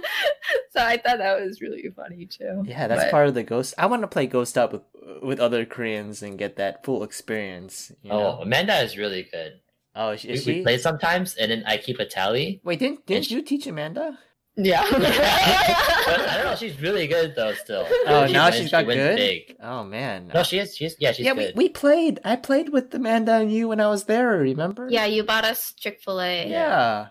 so 0.72 0.80
I 0.80 0.96
thought 0.96 1.18
that 1.18 1.40
was 1.40 1.60
really 1.60 1.88
funny 1.94 2.26
too. 2.26 2.62
Yeah, 2.66 2.88
that's 2.88 3.04
But- 3.04 3.10
part 3.10 3.28
of 3.28 3.34
the 3.34 3.42
ghost. 3.42 3.74
I 3.78 3.86
want 3.86 4.02
to 4.02 4.08
play 4.08 4.26
Go-Stop 4.26 4.72
with 4.72 4.82
with 5.22 5.40
other 5.40 5.66
Koreans 5.66 6.22
and 6.22 6.38
get 6.38 6.56
that 6.56 6.84
full 6.84 7.02
experience. 7.02 7.92
You 8.02 8.12
Oh, 8.12 8.18
know? 8.18 8.38
Amanda 8.42 8.78
is 8.80 8.96
really 8.96 9.24
good. 9.30 9.60
oh, 9.96 10.10
is, 10.10 10.24
We, 10.24 10.30
is 10.30 10.46
we 10.46 10.52
she? 10.54 10.62
play 10.62 10.78
sometimes, 10.78 11.34
and 11.36 11.50
then 11.50 11.64
I 11.66 11.76
keep 11.76 11.98
a 11.98 12.06
tally. 12.06 12.60
Wait, 12.64 12.78
didn't 12.78 13.04
didn't 13.06 13.26
she- 13.26 13.34
you 13.34 13.42
teach 13.42 13.66
Amanda? 13.66 14.18
Yeah. 14.56 14.82
I 14.84 16.34
don't 16.36 16.44
know. 16.44 16.56
She's 16.56 16.80
really 16.80 17.06
good 17.06 17.34
though. 17.36 17.54
Still. 17.54 17.86
Oh, 18.06 18.26
She 18.26 18.32
now 18.32 18.44
wins- 18.46 18.56
she's 18.56 18.64
she 18.66 18.70
got 18.70 18.86
wins 18.86 18.98
good. 18.98 19.16
Big. 19.16 19.56
Oh 19.62 19.84
man. 19.84 20.30
No, 20.34 20.42
she 20.42 20.58
is. 20.58 20.76
She's 20.76 20.96
yeah. 20.98 21.12
She's 21.12 21.24
yeah, 21.24 21.32
we, 21.32 21.46
good. 21.46 21.56
we 21.56 21.68
played. 21.68 22.20
I 22.24 22.36
played 22.36 22.70
with 22.70 22.92
Amanda 22.94 23.34
and 23.34 23.52
you 23.52 23.68
when 23.68 23.80
I 23.80 23.86
was 23.88 24.04
there. 24.04 24.28
Remember? 24.38 24.88
yeah, 24.90 25.06
you 25.06 25.22
bought 25.22 25.44
us 25.44 25.72
Chick 25.74 26.00
Fil 26.04 26.20
A. 26.20 26.48
Yeah. 26.48 27.08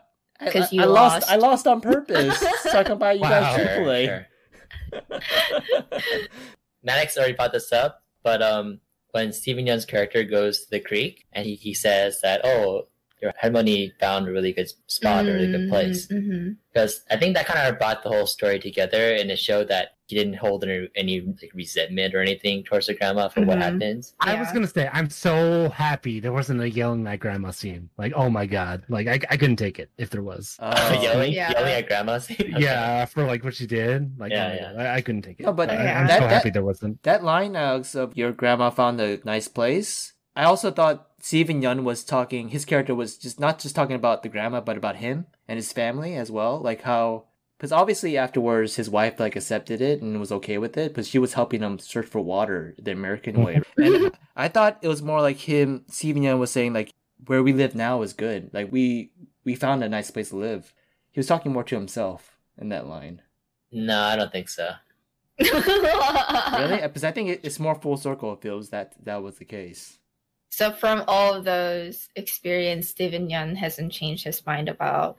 'Cause 0.52 0.72
you 0.72 0.82
I 0.82 0.86
lost. 0.86 1.14
lost. 1.22 1.32
I 1.32 1.36
lost 1.36 1.68
on 1.68 1.82
purpose 1.82 2.40
so 2.64 2.78
I 2.80 2.84
can 2.84 2.98
buy 2.98 3.14
you 3.14 3.22
Wow. 3.22 3.30
guys 3.30 3.56
Sure, 3.56 3.66
Chick-fil-A. 3.66 4.06
sure. 4.06 4.26
Maddox 6.84 7.18
already 7.18 7.34
brought 7.34 7.52
this 7.52 7.72
up, 7.74 8.04
but 8.24 8.42
um, 8.42 8.80
when 9.12 9.34
Steven 9.34 9.68
Yeun's 9.68 9.86
character 9.86 10.24
goes 10.24 10.62
to 10.62 10.72
the 10.72 10.80
creek 10.80 11.26
and 11.34 11.46
he, 11.46 11.56
he 11.56 11.74
says 11.74 12.22
that, 12.22 12.42
oh, 12.46 12.88
your 13.22 13.34
halmoni 13.44 13.92
found 14.00 14.28
a 14.28 14.32
really 14.32 14.54
good 14.54 14.70
spot, 14.88 15.26
a 15.28 15.32
really 15.34 15.52
good 15.52 15.70
place. 15.70 16.08
Mm-hmm. 16.08 16.52
Because 16.74 17.02
I 17.10 17.18
think 17.18 17.36
that 17.36 17.46
kind 17.48 17.68
of 17.68 17.78
brought 17.80 18.04
the 18.04 18.10
whole 18.10 18.28
story 18.28 18.60
together 18.60 19.14
and 19.16 19.30
it 19.32 19.40
showed 19.40 19.68
that 19.70 19.96
he 20.06 20.16
didn't 20.16 20.36
hold 20.36 20.64
any, 20.64 20.88
any 20.96 21.22
like, 21.22 21.52
resentment 21.54 22.16
or 22.16 22.22
anything 22.22 22.64
towards 22.64 22.88
the 22.88 22.94
grandma 22.96 23.28
for 23.28 23.42
what 23.42 23.58
Mhm. 23.58 23.62
happens. 23.62 24.14
I 24.20 24.40
was 24.40 24.52
gonna 24.52 24.68
say 24.68 24.90
I'm 24.92 25.10
so 25.10 25.70
happy 25.70 26.20
there 26.20 26.32
wasn't 26.34 26.62
a 26.62 26.70
yelling 26.70 27.06
at 27.08 27.20
grandma 27.20 27.52
scene. 27.52 27.90
Like, 27.98 28.14
oh 28.16 28.30
my 28.30 28.46
god, 28.46 28.84
like 28.90 29.08
I, 29.08 29.20
I 29.30 29.38
couldn't 29.38 29.58
take 29.58 29.78
it 29.80 29.90
if 29.98 30.10
there 30.12 30.24
was. 30.24 30.56
Oh. 30.60 30.72
yelling, 31.02 31.34
Yeah. 31.34 31.52
yelling 31.52 31.74
at 31.74 31.88
grandma. 31.88 32.18
scene. 32.20 32.56
Yeah, 32.58 33.06
for 33.06 33.26
like 33.26 33.44
what 33.44 33.54
she 33.56 33.68
did. 33.68 34.18
Like, 34.20 34.32
Yeah, 34.32 34.50
oh 34.52 34.54
yeah. 34.56 34.74
God, 34.74 34.86
I, 34.86 34.96
I 34.96 35.02
couldn't 35.02 35.24
take 35.24 35.40
it. 35.40 35.44
No, 35.46 35.54
but 35.54 35.70
I, 35.70 35.74
Yeah. 35.74 36.00
I'm 36.02 36.08
that- 36.08 36.20
so 36.20 36.28
that- 36.28 36.32
happy 36.34 36.50
there 36.52 36.64
wasn't. 36.64 37.04
That 37.04 37.24
line, 37.24 37.56
Alex, 37.56 37.94
of 37.96 38.16
your 38.16 38.32
grandma 38.32 38.70
found 38.70 39.02
a 39.02 39.20
nice 39.26 39.48
place. 39.48 40.14
I 40.36 40.46
also 40.46 40.72
thought 40.72 41.09
Steven 41.20 41.62
Yeun 41.62 41.84
was 41.84 42.04
talking. 42.04 42.50
His 42.50 42.66
character 42.66 42.96
was 42.96 43.18
just 43.18 43.40
not 43.40 43.60
just 43.60 43.76
talking 43.76 43.96
about 43.96 44.24
the 44.24 44.30
grandma, 44.30 44.62
but 44.62 44.78
about 44.78 44.98
him 44.98 45.26
and 45.48 45.58
his 45.58 45.74
family 45.74 46.16
as 46.16 46.32
well. 46.32 46.60
Like 46.60 46.82
how, 46.82 47.26
because 47.58 47.72
obviously 47.72 48.18
afterwards 48.18 48.76
his 48.76 48.90
wife 48.90 49.20
like 49.20 49.36
accepted 49.36 49.82
it 49.82 50.02
and 50.02 50.20
was 50.20 50.32
okay 50.32 50.58
with 50.58 50.78
it, 50.78 50.94
but 50.94 51.06
she 51.06 51.20
was 51.20 51.34
helping 51.34 51.62
him 51.62 51.80
search 51.80 52.08
for 52.08 52.22
water 52.22 52.76
the 52.80 52.92
American 52.92 53.44
way. 53.44 53.62
Mm-hmm. 53.78 54.06
and 54.06 54.18
I 54.36 54.48
thought 54.48 54.80
it 54.82 54.88
was 54.88 55.02
more 55.02 55.22
like 55.22 55.38
him. 55.38 55.86
Steven 55.90 56.24
Yeun 56.24 56.40
was 56.40 56.52
saying 56.52 56.74
like 56.74 56.94
where 57.26 57.44
we 57.44 57.54
live 57.54 57.76
now 57.76 58.02
is 58.02 58.14
good. 58.14 58.52
Like 58.54 58.72
we 58.72 59.12
we 59.44 59.56
found 59.56 59.84
a 59.84 59.90
nice 59.90 60.12
place 60.12 60.30
to 60.30 60.38
live. 60.38 60.74
He 61.12 61.20
was 61.20 61.28
talking 61.28 61.52
more 61.52 61.64
to 61.64 61.76
himself 61.76 62.38
in 62.58 62.70
that 62.70 62.88
line. 62.88 63.22
No, 63.72 64.00
I 64.00 64.16
don't 64.16 64.32
think 64.32 64.50
so. 64.50 64.72
Really? 66.60 66.82
Because 66.82 67.04
I 67.04 67.12
think 67.12 67.40
it's 67.44 67.60
more 67.60 67.76
full 67.76 67.96
circle. 67.96 68.34
It 68.34 68.42
feels 68.42 68.70
that 68.70 68.94
that 69.06 69.24
was 69.24 69.38
the 69.38 69.46
case. 69.46 69.98
So 70.50 70.72
from 70.72 71.04
all 71.08 71.34
of 71.34 71.44
those 71.46 72.10
experience, 72.16 72.90
Steven 72.90 73.30
Yeun 73.30 73.56
hasn't 73.56 73.92
changed 73.92 74.24
his 74.24 74.46
mind 74.46 74.68
about 74.70 75.18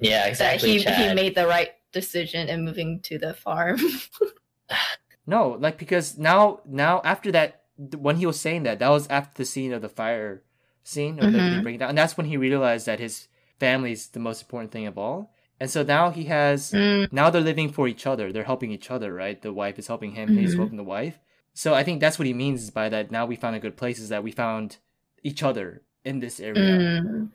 Yeah, 0.00 0.26
exactly. 0.26 0.78
that 0.78 0.96
he, 0.96 1.04
he 1.08 1.14
made 1.14 1.34
the 1.34 1.46
right 1.46 1.70
decision 1.92 2.48
in 2.48 2.64
moving 2.64 3.00
to 3.02 3.18
the 3.18 3.34
farm. 3.34 3.78
No, 5.26 5.50
like 5.50 5.78
because 5.78 6.18
now 6.18 6.60
now 6.66 7.00
after 7.04 7.30
that 7.32 7.62
when 7.96 8.16
he 8.16 8.26
was 8.26 8.40
saying 8.40 8.64
that 8.64 8.80
that 8.80 8.88
was 8.88 9.06
after 9.08 9.34
the 9.36 9.44
scene 9.44 9.72
of 9.72 9.80
the 9.82 9.88
fire 9.88 10.42
scene 10.82 11.20
or 11.20 11.30
the, 11.30 11.38
the 11.42 11.58
Mhm. 11.58 11.62
breakdown, 11.62 11.90
and 11.90 11.98
that's 11.98 12.16
when 12.16 12.26
he 12.26 12.36
realized 12.36 12.86
that 12.86 12.98
his 12.98 13.28
family 13.60 13.92
is 13.92 14.08
the 14.08 14.18
most 14.18 14.42
important 14.42 14.72
thing 14.72 14.86
of 14.86 14.98
all. 14.98 15.32
And 15.60 15.70
so 15.70 15.84
now 15.84 16.10
he 16.10 16.24
has 16.24 16.72
Mm, 16.72 17.12
now 17.12 17.30
they're 17.30 17.40
living 17.40 17.70
for 17.70 17.86
each 17.86 18.04
other. 18.06 18.32
They're 18.32 18.42
helping 18.52 18.72
each 18.72 18.90
other, 18.90 19.14
right? 19.14 19.40
The 19.40 19.52
wife 19.52 19.78
is 19.78 19.86
helping 19.86 20.12
him. 20.12 20.36
He's 20.36 20.54
Mhm. 20.54 20.56
helping 20.56 20.76
the 20.76 20.82
wife. 20.84 21.20
So 21.54 21.74
I 21.74 21.82
think 21.82 22.00
that's 22.00 22.18
what 22.18 22.26
he 22.26 22.34
means 22.34 22.70
by 22.70 22.88
that. 22.88 23.10
Now 23.10 23.26
we 23.26 23.36
found 23.36 23.56
a 23.56 23.60
good 23.60 23.76
place. 23.76 23.98
Is 23.98 24.08
that 24.08 24.22
we 24.24 24.32
found 24.32 24.78
each 25.22 25.42
other 25.42 25.82
in 26.04 26.20
this 26.20 26.40
area. 26.40 26.78
mm. 26.78 27.30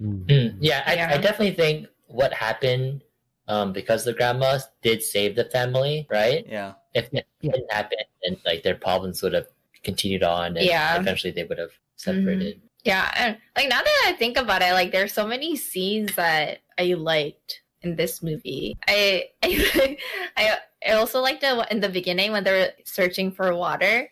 Mm. 0.00 0.26
Mm, 0.26 0.56
yeah, 0.60 0.82
I, 0.86 0.94
Yeah. 0.94 1.10
I 1.14 1.18
definitely 1.18 1.54
think 1.54 1.88
what 2.06 2.32
happened 2.32 3.02
um, 3.48 3.72
because 3.72 4.04
the 4.04 4.12
grandma 4.12 4.58
did 4.82 5.02
save 5.02 5.34
the 5.36 5.44
family, 5.44 6.06
right? 6.10 6.46
Yeah. 6.48 6.74
If 6.94 7.12
it 7.12 7.26
Yeah. 7.40 7.52
didn't 7.52 7.72
happen, 7.72 7.98
then 8.22 8.36
like 8.44 8.62
their 8.62 8.74
problems 8.76 9.22
would 9.22 9.32
have 9.34 9.48
continued 9.82 10.22
on, 10.22 10.56
and 10.56 10.66
Yeah. 10.66 10.98
eventually 11.00 11.32
they 11.32 11.44
would 11.44 11.58
have 11.58 11.70
separated. 11.96 12.60
Yeah, 12.84 13.10
and 13.16 13.38
like 13.56 13.68
now 13.68 13.82
that 13.82 14.04
I 14.06 14.12
think 14.12 14.36
about 14.38 14.62
it, 14.62 14.72
like 14.72 14.92
there's 14.92 15.12
so 15.12 15.26
many 15.26 15.56
scenes 15.56 16.14
that 16.14 16.60
I 16.78 16.94
liked 16.94 17.62
in 17.82 17.96
this 17.96 18.22
movie. 18.22 18.76
I 18.86 19.30
I 19.42 19.96
I, 20.36 20.58
I 20.87 20.93
also 20.93 21.21
liked 21.21 21.43
it 21.43 21.67
in 21.71 21.79
the 21.79 21.89
beginning 21.89 22.31
when 22.31 22.43
they 22.43 22.51
were 22.51 22.69
searching 22.85 23.31
for 23.31 23.55
water, 23.55 24.09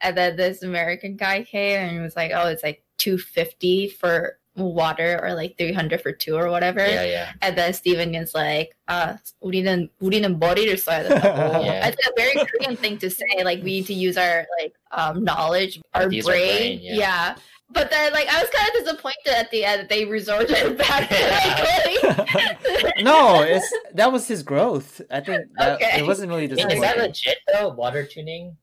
and 0.00 0.16
then 0.16 0.36
this 0.36 0.62
American 0.62 1.16
guy 1.16 1.42
came 1.42 1.78
and 1.80 2.02
was 2.02 2.16
like, 2.16 2.32
"Oh, 2.34 2.48
it's 2.48 2.62
like 2.62 2.84
two 2.98 3.18
fifty 3.18 3.88
for 3.88 4.38
water, 4.54 5.18
or 5.22 5.34
like 5.34 5.56
three 5.56 5.72
hundred 5.72 6.00
for 6.02 6.12
two, 6.12 6.36
or 6.36 6.50
whatever." 6.50 6.84
Yeah, 6.86 7.04
yeah. 7.04 7.32
And 7.40 7.56
then 7.56 7.72
Steven 7.72 8.14
is 8.14 8.34
like, 8.34 8.76
uh, 8.86 9.14
우리는, 9.42 9.88
우리는 10.00 10.38
머리를 10.38 10.78
써야 10.78 11.08
된다고. 11.08 11.64
Yeah. 11.64 11.88
It's 11.88 12.06
a 12.06 12.12
very 12.16 12.34
Korean 12.46 12.76
thing 12.76 12.98
to 12.98 13.10
say. 13.10 13.42
Like, 13.42 13.64
we 13.64 13.80
need 13.80 13.86
to 13.86 13.94
use 13.94 14.16
our, 14.16 14.46
like, 14.60 14.74
um, 14.92 15.24
knowledge, 15.24 15.80
our 15.94 16.10
Use 16.10 16.28
our 16.28 16.34
brain. 16.34 16.78
brain, 16.78 16.80
yeah. 16.82 17.34
But 17.69 17.89
then, 17.91 18.13
like, 18.13 18.27
I 18.29 18.39
was 18.41 18.49
kind 18.49 18.69
of 18.69 18.83
disappointed 18.85 19.27
at 19.35 19.51
the 19.51 19.65
end 19.65 19.81
that 19.81 19.89
they 19.89 20.05
resorted 20.05 20.77
back 20.77 21.09
to, 21.09 22.15
like, 22.15 22.93
no, 23.03 23.41
it's 23.43 23.71
that 23.93 24.11
was 24.11 24.27
his 24.27 24.41
growth. 24.43 25.01
I 25.11 25.19
think 25.19 25.47
that, 25.57 25.75
Okay. 25.75 25.99
it 25.99 26.05
wasn't 26.07 26.29
really 26.29 26.47
disappointing. 26.47 26.77
Is 26.77 26.83
that 26.83 26.97
legit 26.97 27.37
though? 27.53 27.69
Water 27.69 28.05
tuning? 28.05 28.55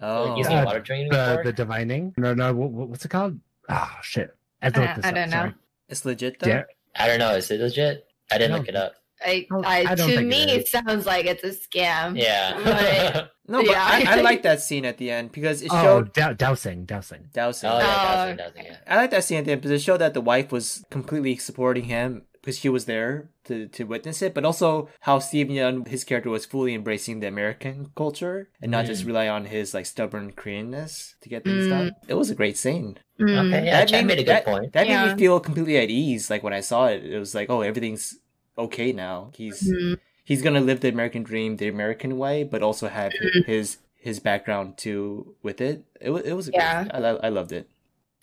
Oh, 0.00 0.24
Like 0.30 0.38
using 0.38 0.56
Uh, 0.56 0.64
water 0.64 0.80
tuning 0.80 1.08
The 1.10 1.40
the 1.44 1.52
divining. 1.52 2.14
No, 2.16 2.32
no. 2.34 2.54
What, 2.54 2.70
what- 2.70 2.88
what's 2.88 3.04
it 3.04 3.08
called? 3.10 3.38
Ah, 3.68 3.98
shit. 4.02 4.34
I, 4.62 4.66
have 4.66 4.74
to 4.74 4.80
look 4.80 4.88
I 4.88 4.92
up, 4.92 5.02
don't 5.14 5.30
know. 5.30 5.36
sorry. 5.36 5.54
it's 5.88 6.04
legit 6.04 6.40
though. 6.40 6.48
Yeah. 6.48 6.62
I 6.96 7.06
don't 7.06 7.18
know. 7.18 7.34
Is 7.34 7.50
it 7.50 7.60
legit? 7.60 8.06
I 8.30 8.38
didn't 8.38 8.52
No. 8.52 8.58
look 8.58 8.68
it 8.68 8.76
up. 8.76 8.94
I, 9.24 9.46
Oh, 9.50 9.62
I, 9.64 9.80
I 9.92 9.94
to 9.94 10.02
think 10.04 10.20
it 10.20 10.26
me, 10.26 10.42
it 10.52 10.68
sounds 10.68 11.06
like 11.06 11.26
it's 11.26 11.44
a 11.44 11.50
scam. 11.50 12.16
Yeah. 12.18 12.58
Right. 12.62 13.28
No, 13.50 13.62
but 13.62 13.70
Yeah. 13.70 13.82
I, 13.82 14.18
I 14.18 14.20
like 14.30 14.42
that 14.42 14.60
scene 14.60 14.84
at 14.84 14.98
the 14.98 15.10
end 15.10 15.32
because 15.32 15.62
it 15.62 15.68
Oh, 15.72 15.82
showed 15.82 16.12
dou- 16.12 16.34
dowsing, 16.34 16.84
dowsing. 16.84 17.30
dowsing. 17.32 17.70
oh 17.70 17.78
yeah, 17.78 17.84
Oh, 17.86 18.14
dowsing, 18.14 18.36
dowsing, 18.36 18.64
yeah. 18.66 18.76
I 18.86 18.96
like 18.96 19.10
that 19.10 19.24
scene 19.24 19.38
at 19.38 19.46
the 19.46 19.52
end 19.52 19.62
because 19.62 19.70
it 19.80 19.82
showed 19.82 20.02
that 20.02 20.12
the 20.12 20.20
wife 20.20 20.52
was 20.52 20.84
completely 20.90 21.34
supporting 21.36 21.84
him 21.84 22.24
because 22.34 22.58
she 22.58 22.68
was 22.68 22.84
there 22.84 23.30
to, 23.44 23.66
to 23.68 23.84
witness 23.84 24.20
it, 24.20 24.34
but 24.34 24.44
also 24.44 24.90
how 25.00 25.18
Steve 25.18 25.46
Yeun, 25.48 25.88
his 25.88 26.04
character, 26.04 26.28
was 26.28 26.44
fully 26.44 26.74
embracing 26.74 27.20
the 27.20 27.26
American 27.26 27.90
culture 27.96 28.50
and 28.60 28.70
not 28.70 28.84
just 28.84 29.04
Mm. 29.04 29.06
rely 29.06 29.28
on 29.28 29.46
his 29.46 29.72
like 29.72 29.86
stubborn 29.86 30.32
Koreanness 30.32 31.14
to 31.22 31.30
get 31.30 31.44
things 31.44 31.64
Mm. 31.66 31.70
done. 31.70 31.92
It 32.06 32.14
was 32.14 32.28
a 32.28 32.34
great 32.34 32.58
scene. 32.58 32.98
Mm. 33.18 33.46
Okay, 33.48 33.64
yeah, 33.64 33.80
That 33.84 33.92
made- 33.92 34.06
made 34.06 34.18
a 34.18 34.24
good 34.24 34.28
that- 34.28 34.44
point. 34.44 34.72
That 34.74 34.86
made 34.86 35.12
me 35.14 35.18
feel 35.18 35.40
completely 35.40 35.78
at 35.78 35.88
ease. 35.88 36.28
Like 36.28 36.42
when 36.42 36.52
I 36.52 36.60
saw 36.60 36.88
it, 36.88 37.02
it 37.02 37.18
was 37.18 37.34
like, 37.34 37.48
oh, 37.48 37.62
everything's 37.62 38.14
okay 38.58 38.92
now. 38.92 39.30
He's 39.34 39.62
Mm. 39.70 39.98
he's 40.24 40.42
gonna 40.42 40.60
live 40.60 40.80
the 40.80 40.88
American 40.88 41.22
dream 41.22 41.56
the 41.56 41.68
American 41.68 42.18
way, 42.18 42.44
but 42.44 42.62
also 42.62 42.88
have 42.88 43.12
Mhm. 43.12 43.46
his 43.46 43.78
his 43.96 44.20
background 44.20 44.76
too 44.78 45.34
with 45.42 45.60
it. 45.60 45.84
It 46.00 46.10
was 46.10 46.22
it 46.24 46.32
was 46.34 46.50
Yeah. 46.52 46.84
great. 46.84 46.94
I 46.94 47.10
I 47.26 47.28
loved 47.28 47.52
it. 47.52 47.68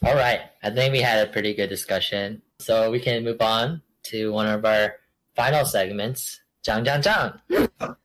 All 0.04 0.16
right. 0.16 0.42
I 0.62 0.70
think 0.70 0.92
we 0.92 1.02
had 1.02 1.28
a 1.28 1.32
pretty 1.32 1.54
good 1.54 1.70
discussion. 1.70 2.42
So 2.60 2.92
we 2.92 3.00
can 3.00 3.24
move 3.24 3.42
on 3.42 3.82
to 4.12 4.32
one 4.32 4.48
of 4.48 4.66
our 4.66 4.96
final 5.36 5.66
segments. 5.66 6.42
Zhang 6.64 6.84
Zhang 6.86 7.02
Zhang. 7.04 7.40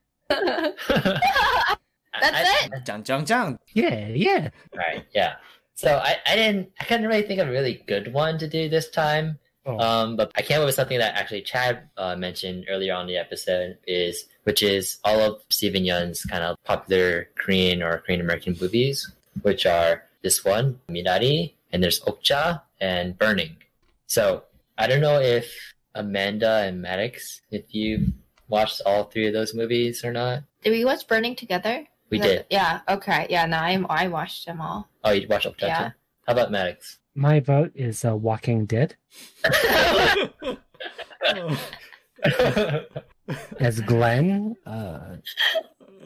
That's 2.21 2.35
I- 2.37 2.65
it. 2.65 2.85
Zhang 2.85 3.03
Zhang 3.03 3.25
Zhang. 3.25 3.57
Yeah, 3.73 4.07
yeah. 4.09 4.49
Right, 4.75 5.05
yeah. 5.13 5.35
So 5.75 5.97
I, 5.97 6.17
I 6.27 6.35
didn't 6.35 6.71
I 6.79 6.83
couldn't 6.85 7.07
really 7.07 7.23
think 7.23 7.39
of 7.39 7.47
a 7.47 7.51
really 7.51 7.83
good 7.87 8.13
one 8.13 8.37
to 8.39 8.47
do 8.47 8.69
this 8.69 8.89
time. 8.89 9.39
Oh. 9.65 9.77
Um, 9.77 10.15
but 10.15 10.31
I 10.35 10.41
came 10.41 10.59
up 10.59 10.65
with 10.65 10.75
something 10.75 10.97
that 10.97 11.15
actually 11.15 11.43
Chad 11.43 11.89
uh, 11.97 12.15
mentioned 12.15 12.65
earlier 12.69 12.93
on 12.95 13.05
the 13.07 13.17
episode 13.17 13.77
is 13.85 14.25
which 14.43 14.63
is 14.63 14.97
all 15.03 15.19
of 15.21 15.41
Steven 15.49 15.85
Yeun's 15.85 16.25
kind 16.25 16.43
of 16.43 16.57
popular 16.63 17.29
Korean 17.35 17.83
or 17.83 17.99
Korean 17.99 18.21
American 18.21 18.57
movies, 18.59 19.11
which 19.43 19.67
are 19.67 20.03
this 20.23 20.43
one, 20.43 20.79
Minari, 20.89 21.53
and 21.71 21.83
there's 21.83 21.99
Okja 22.01 22.61
and 22.79 23.17
Burning. 23.19 23.55
So 24.07 24.43
I 24.79 24.87
don't 24.87 25.01
know 25.01 25.19
if 25.21 25.73
Amanda 25.93 26.63
and 26.65 26.81
Maddox, 26.81 27.41
if 27.51 27.73
you 27.75 28.13
watched 28.49 28.81
all 28.85 29.03
three 29.05 29.27
of 29.27 29.33
those 29.33 29.53
movies 29.53 30.03
or 30.03 30.11
not. 30.11 30.43
Did 30.63 30.71
we 30.71 30.85
watch 30.85 31.07
Burning 31.07 31.35
together? 31.35 31.85
We 32.09 32.17
that- 32.19 32.25
did. 32.27 32.45
Yeah. 32.49 32.81
Okay. 32.89 33.27
Yeah. 33.29 33.45
No, 33.45 33.57
I 33.57 33.79
I 33.89 34.07
watched 34.07 34.45
them 34.47 34.59
all. 34.59 34.89
Oh, 35.03 35.11
you 35.11 35.27
watched 35.27 35.45
Okja 35.47 35.61
Yeah. 35.61 35.87
too? 35.89 35.93
How 36.27 36.33
about 36.33 36.51
Maddox? 36.51 36.97
My 37.15 37.39
vote 37.39 37.71
is 37.75 38.05
uh, 38.05 38.15
Walking 38.15 38.65
Dead 38.65 38.95
as 43.59 43.81
Glenn. 43.81 44.55
Uh, 44.65 45.17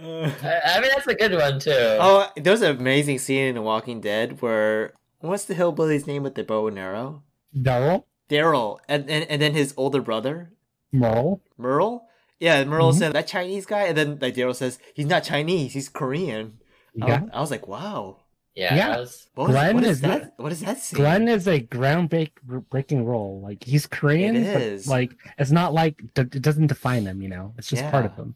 I 0.01 0.61
I 0.65 0.79
mean, 0.81 0.89
that's 0.93 1.07
a 1.07 1.15
good 1.15 1.33
one 1.33 1.59
too. 1.59 1.71
oh, 1.73 2.29
there's 2.35 2.61
an 2.61 2.77
amazing 2.77 3.19
scene 3.19 3.45
in 3.47 3.55
The 3.55 3.61
Walking 3.61 4.01
Dead 4.01 4.41
where 4.41 4.93
what's 5.19 5.45
the 5.45 5.53
hillbilly's 5.53 6.07
name 6.07 6.23
with 6.23 6.35
the 6.35 6.43
bow 6.43 6.67
and 6.67 6.77
arrow? 6.79 7.23
Daryl, 7.55 8.03
Daryl, 8.29 8.79
and, 8.89 9.09
and 9.09 9.25
and 9.29 9.41
then 9.41 9.53
his 9.53 9.73
older 9.77 10.01
brother 10.01 10.51
Merle. 10.91 11.41
Merle. 11.57 12.07
Yeah, 12.39 12.63
Merle 12.65 12.91
Mhm. 12.91 12.97
said 12.97 13.13
that 13.13 13.27
Chinese 13.27 13.65
guy, 13.65 13.83
and 13.83 13.97
then 13.97 14.17
like 14.21 14.35
Daryl 14.35 14.55
says 14.55 14.77
he's 14.93 15.05
not 15.05 15.23
Chinese, 15.23 15.73
he's 15.73 15.87
Korean. 15.89 16.59
I, 17.01 17.07
Yeah. 17.07 17.21
was, 17.21 17.29
I 17.33 17.39
was 17.41 17.51
like, 17.51 17.67
wow. 17.67 18.17
Yeah, 18.55 18.75
yeah. 18.75 18.97
was- 18.97 19.27
What, 19.35 19.47
was, 19.47 19.53
Glenn 19.55 19.75
what 19.75 19.83
is 19.83 19.89
is 19.97 20.01
that? 20.01 20.33
What 20.37 20.51
is 20.51 20.59
that 20.61 20.77
scene? 20.79 20.97
Glenn 20.97 21.27
is 21.27 21.47
a 21.47 21.59
groundbreaking 21.59 23.05
role. 23.05 23.41
Like 23.41 23.63
he's 23.63 23.85
Korean, 23.87 24.35
It 24.35 24.83
but 24.85 24.89
like 24.89 25.11
it's 25.37 25.51
not 25.51 25.73
like 25.73 26.01
it 26.15 26.41
doesn't 26.41 26.67
define 26.67 27.05
him. 27.05 27.21
You 27.21 27.29
know, 27.29 27.53
it's 27.57 27.67
just 27.69 27.83
part 27.91 28.05
of 28.05 28.11
Yeah. 28.15 28.23
him. 28.23 28.35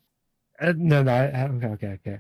Uh, 0.62 0.74
no, 0.76 1.04
no, 1.04 1.12
I, 1.14 1.26
I- 1.28 1.48
okay, 1.48 1.68
okay, 1.68 1.88
okay. 2.00 2.18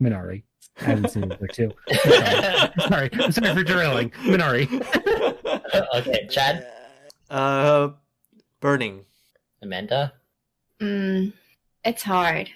Minari. 0.00 0.42
I 0.80 0.84
haven't 0.84 1.10
seen 1.10 1.30
it 1.30 1.52
too. 1.52 1.72
sorry, 2.88 3.10
I'm 3.12 3.32
sorry 3.32 3.52
for 3.54 3.64
derailing. 3.64 4.10
Minari. 4.24 4.64
okay, 5.96 6.26
Chad, 6.30 6.66
Uh, 7.28 7.90
burning. 8.60 9.04
Amanda, 9.62 10.14
Mm, 10.80 11.34
it's 11.84 12.02
hard. 12.02 12.48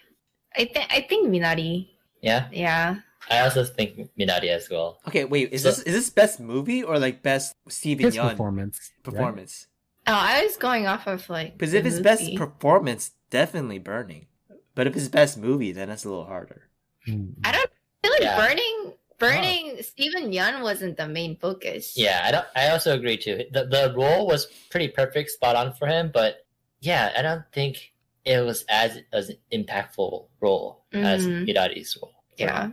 I 0.56 0.64
think 0.64 0.86
I 0.90 1.02
think 1.06 1.28
Minari. 1.28 1.88
yeah. 2.22 2.48
Yeah. 2.50 3.00
I 3.30 3.40
also 3.40 3.64
think 3.64 4.10
Minari 4.18 4.48
as 4.48 4.68
well. 4.70 5.00
Okay, 5.08 5.24
wait. 5.24 5.52
Is 5.52 5.62
So- 5.62 5.70
this 5.70 5.78
is 5.80 5.94
this 5.94 6.10
best 6.10 6.40
movie 6.40 6.82
or 6.82 6.98
like 6.98 7.22
best 7.22 7.54
Steven 7.68 8.04
His 8.06 8.16
Yeun 8.16 8.30
performance. 8.30 8.90
right? 8.96 9.02
performance? 9.14 9.66
Oh, 10.06 10.12
I 10.12 10.44
was 10.44 10.56
going 10.56 10.86
off 10.86 11.06
of 11.06 11.28
like. 11.30 11.56
Because 11.56 11.72
the 11.72 11.78
if 11.78 11.86
it's 11.86 12.00
best 12.00 12.34
performance, 12.36 13.12
definitely 13.30 13.78
burning. 13.78 14.26
But 14.74 14.86
if 14.86 14.96
it's 14.96 15.08
best 15.08 15.38
movie, 15.38 15.72
then 15.72 15.88
that's 15.88 16.04
a 16.04 16.08
little 16.08 16.26
harder. 16.26 16.68
I 17.06 17.52
don't 17.52 17.70
feel 18.02 18.12
like 18.12 18.20
Yeah. 18.20 18.36
burning. 18.36 18.92
Burning. 19.18 19.78
Steven 19.82 20.32
Yeun 20.32 20.60
wasn't 20.62 20.96
the 20.98 21.06
main 21.08 21.36
focus. 21.36 21.96
Yeah, 21.96 22.20
I 22.24 22.30
don't. 22.32 22.46
I 22.56 22.68
also 22.70 22.92
agree 22.94 23.16
too. 23.16 23.44
The 23.52 23.64
the 23.64 23.94
role 23.96 24.26
was 24.26 24.46
pretty 24.70 24.88
perfect, 24.88 25.30
spot 25.30 25.56
on 25.56 25.72
for 25.72 25.86
him. 25.86 26.10
But 26.12 26.44
yeah, 26.80 27.12
I 27.16 27.22
don't 27.22 27.44
think 27.52 27.92
it 28.26 28.44
was 28.44 28.64
as 28.68 28.98
as 29.12 29.30
an 29.30 29.38
impactful 29.52 30.26
role 30.40 30.84
as 30.92 31.26
Mhm. 31.26 31.46
Minari's 31.48 31.96
role. 32.02 32.12
Yeah. 32.36 32.70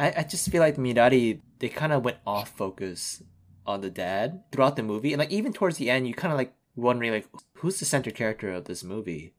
I, 0.00 0.14
I 0.18 0.22
just 0.24 0.48
feel 0.50 0.60
like 0.60 0.76
Minari 0.76 1.40
they 1.58 1.68
kind 1.68 1.92
of 1.92 2.04
went 2.04 2.18
off 2.26 2.48
focus 2.56 3.22
on 3.66 3.82
the 3.82 3.90
dad 3.90 4.42
throughout 4.50 4.76
the 4.76 4.82
movie, 4.82 5.12
and 5.12 5.20
like 5.20 5.30
even 5.30 5.52
towards 5.52 5.76
the 5.76 5.90
end, 5.90 6.08
you 6.08 6.14
kind 6.14 6.32
of 6.32 6.38
like 6.38 6.52
wondering 6.76 7.12
like 7.12 7.28
who's 7.58 7.78
the 7.78 7.84
center 7.84 8.10
character 8.10 8.50
of 8.52 8.64
this 8.64 8.82
movie. 8.82 9.34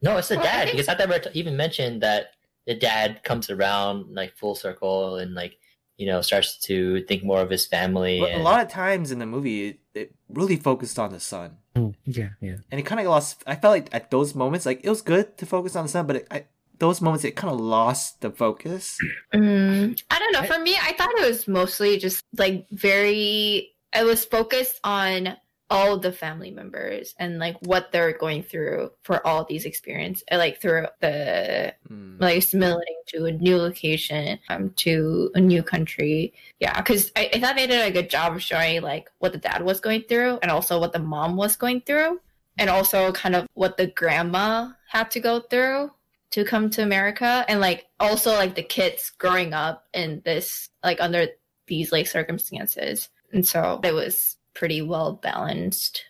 No, 0.00 0.16
it's 0.16 0.28
the 0.28 0.36
Well, 0.36 0.44
dad 0.44 0.70
because 0.70 0.88
I 0.88 0.94
never 0.94 1.18
even 1.34 1.56
mentioned 1.56 2.02
that 2.02 2.32
the 2.66 2.74
dad 2.74 3.22
comes 3.24 3.50
around 3.50 4.14
like 4.14 4.36
full 4.36 4.54
circle 4.54 5.16
and 5.16 5.34
like 5.34 5.58
you 5.96 6.06
know 6.06 6.20
starts 6.22 6.58
to 6.68 7.02
think 7.06 7.24
more 7.24 7.40
of 7.40 7.50
his 7.50 7.66
family. 7.66 8.20
But 8.20 8.32
a 8.34 8.38
lot 8.42 8.62
of 8.62 8.68
times 8.68 9.10
in 9.10 9.18
the 9.18 9.26
movie, 9.26 9.68
it, 9.68 9.78
it 9.94 10.14
really 10.28 10.56
focused 10.56 10.98
on 10.98 11.10
the 11.12 11.20
son, 11.20 11.58
Mm, 11.74 11.94
Yeah, 12.04 12.28
yeah. 12.40 12.56
and 12.70 12.78
it 12.80 12.86
kind 12.86 13.00
of 13.00 13.06
lost. 13.08 13.42
I 13.46 13.56
felt 13.56 13.72
like 13.72 13.88
at 13.94 14.10
those 14.10 14.34
moments, 14.34 14.64
like 14.66 14.80
it 14.84 14.88
was 14.88 15.02
good 15.02 15.36
to 15.38 15.46
focus 15.46 15.74
on 15.74 15.84
the 15.86 15.88
son, 15.90 16.06
but 16.06 16.16
it, 16.16 16.26
I, 16.30 16.44
those 16.78 17.00
moments 17.00 17.24
it 17.24 17.36
kind 17.36 17.52
of 17.52 17.60
lost 17.60 18.20
the 18.20 18.30
focus. 18.30 18.98
Mm, 19.34 20.00
I 20.10 20.18
don't 20.18 20.32
know. 20.32 20.42
For 20.42 20.58
me, 20.58 20.76
I 20.80 20.92
thought 20.92 21.10
it 21.18 21.26
was 21.26 21.48
mostly 21.48 21.98
just 21.98 22.22
like 22.36 22.66
very. 22.70 23.70
It 23.92 24.04
was 24.04 24.24
focused 24.24 24.80
on 24.82 25.36
all 25.70 25.98
the 25.98 26.12
family 26.12 26.50
members 26.50 27.14
and 27.18 27.38
like 27.38 27.56
what 27.62 27.90
they're 27.90 28.16
going 28.16 28.42
through 28.42 28.90
for 29.02 29.26
all 29.26 29.44
these 29.44 29.64
experience, 29.64 30.22
uh, 30.30 30.36
like 30.36 30.60
through 30.60 30.86
the 31.00 31.74
Hmm. 31.88 32.16
like 32.18 32.38
assimilating 32.38 33.00
to 33.08 33.26
a 33.26 33.32
new 33.32 33.56
location, 33.56 34.38
um, 34.48 34.70
to 34.76 35.30
a 35.34 35.40
new 35.40 35.62
country. 35.62 36.32
Yeah, 36.60 36.76
because 36.80 37.10
I, 37.16 37.30
I 37.34 37.40
thought 37.40 37.56
they 37.56 37.66
did 37.66 37.86
a 37.86 37.90
good 37.90 38.10
job 38.10 38.34
of 38.34 38.42
showing 38.42 38.82
like 38.82 39.10
what 39.18 39.32
the 39.32 39.38
dad 39.38 39.64
was 39.64 39.80
going 39.80 40.02
through 40.02 40.38
and 40.42 40.50
also 40.50 40.78
what 40.78 40.92
the 40.92 40.98
mom 40.98 41.36
was 41.36 41.56
going 41.56 41.80
through, 41.80 42.20
and 42.58 42.68
also 42.68 43.12
kind 43.12 43.34
of 43.34 43.46
what 43.54 43.76
the 43.76 43.86
grandma 43.86 44.70
had 44.88 45.10
to 45.12 45.20
go 45.20 45.40
through 45.40 45.90
to 46.34 46.44
come 46.44 46.68
to 46.68 46.82
America, 46.82 47.44
and 47.46 47.60
like 47.60 47.86
also 48.00 48.32
like 48.32 48.56
the 48.56 48.62
kids 48.62 49.12
growing 49.18 49.54
up 49.54 49.84
in 49.94 50.20
this 50.24 50.68
like 50.82 51.00
under 51.00 51.28
these 51.68 51.92
like 51.92 52.08
circumstances, 52.08 53.08
and 53.32 53.46
so 53.46 53.80
it 53.84 53.94
was 53.94 54.36
pretty 54.52 54.82
well 54.82 55.12
balanced. 55.12 56.02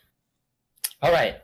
All 1.03 1.11
right, 1.11 1.35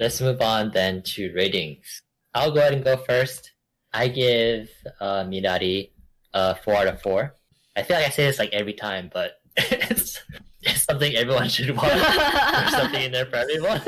let's 0.00 0.22
move 0.22 0.40
on 0.40 0.70
then 0.72 1.02
to 1.02 1.30
ratings. 1.34 2.00
I'll 2.32 2.52
go 2.52 2.60
ahead 2.60 2.72
and 2.72 2.82
go 2.82 2.96
first. 2.96 3.52
I 3.92 4.08
give 4.08 4.70
uh, 4.98 5.24
Minari 5.24 5.90
a 6.32 6.54
four 6.54 6.74
out 6.74 6.86
of 6.86 7.02
four. 7.02 7.34
I 7.76 7.82
feel 7.82 7.98
like 7.98 8.06
I 8.06 8.10
say 8.10 8.24
this 8.24 8.38
like 8.38 8.54
every 8.54 8.72
time, 8.72 9.10
but 9.12 9.32
it's, 9.58 10.22
it's 10.62 10.84
something 10.84 11.14
everyone 11.14 11.50
should 11.50 11.76
watch. 11.76 11.92
There's 11.92 12.70
something 12.70 13.02
in 13.02 13.12
there 13.12 13.26
for 13.26 13.36
everyone. 13.36 13.82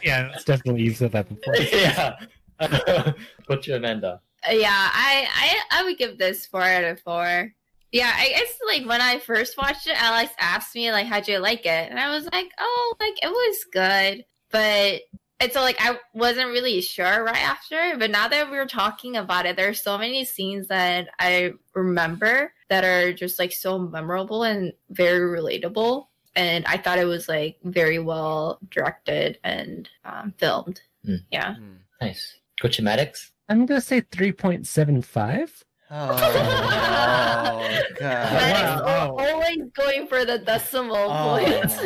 Yeah, 0.00 0.30
it's 0.32 0.44
definitely 0.44 0.82
you've 0.82 0.96
said 0.96 1.10
that 1.10 1.28
before. 1.28 1.56
yeah. 1.72 2.16
What's 3.46 3.66
your 3.66 3.78
Amanda? 3.78 4.20
Yeah, 4.50 4.68
I, 4.70 5.26
I 5.32 5.80
I 5.80 5.84
would 5.84 5.98
give 5.98 6.18
this 6.18 6.46
four 6.46 6.62
out 6.62 6.84
of 6.84 7.00
four. 7.00 7.52
Yeah, 7.92 8.12
I 8.14 8.28
guess 8.30 8.58
like 8.66 8.86
when 8.86 9.00
I 9.00 9.20
first 9.20 9.56
watched 9.56 9.86
it, 9.86 10.00
Alex 10.00 10.32
asked 10.38 10.74
me 10.74 10.90
like, 10.92 11.06
"How'd 11.06 11.28
you 11.28 11.38
like 11.38 11.64
it?" 11.64 11.90
And 11.90 11.98
I 11.98 12.10
was 12.10 12.28
like, 12.32 12.50
"Oh, 12.58 12.94
like 13.00 13.14
it 13.22 13.30
was 13.30 13.64
good," 13.72 14.24
but 14.50 15.02
and 15.40 15.52
so 15.52 15.60
like 15.60 15.76
I 15.80 15.98
wasn't 16.12 16.50
really 16.50 16.80
sure 16.80 17.24
right 17.24 17.42
after. 17.42 17.94
But 17.98 18.10
now 18.10 18.28
that 18.28 18.50
we 18.50 18.56
were 18.56 18.66
talking 18.66 19.16
about 19.16 19.46
it, 19.46 19.56
there's 19.56 19.82
so 19.82 19.96
many 19.96 20.24
scenes 20.24 20.68
that 20.68 21.08
I 21.18 21.52
remember 21.74 22.52
that 22.68 22.84
are 22.84 23.12
just 23.12 23.38
like 23.38 23.52
so 23.52 23.78
memorable 23.78 24.42
and 24.42 24.72
very 24.90 25.40
relatable. 25.40 26.06
And 26.36 26.64
I 26.66 26.78
thought 26.78 26.98
it 26.98 27.04
was 27.04 27.28
like 27.28 27.58
very 27.62 27.98
well 27.98 28.58
directed 28.70 29.38
and 29.44 29.88
um, 30.04 30.34
filmed. 30.36 30.80
Mm. 31.06 31.22
Yeah. 31.30 31.54
Hmm. 31.54 31.74
Nice. 32.00 32.36
Coach 32.64 32.80
Maddox? 32.80 33.30
I'm 33.50 33.66
gonna 33.66 33.80
say 33.82 34.00
three 34.10 34.32
point 34.32 34.66
seven 34.66 35.02
five. 35.02 35.52
Oh, 35.90 36.08
God. 38.00 38.32
Wow. 38.32 38.84
al- 38.86 39.20
always 39.20 39.58
going 39.74 40.06
for 40.06 40.24
the 40.24 40.38
decimal 40.38 40.96
Oh. 40.96 41.38
points. 41.38 41.78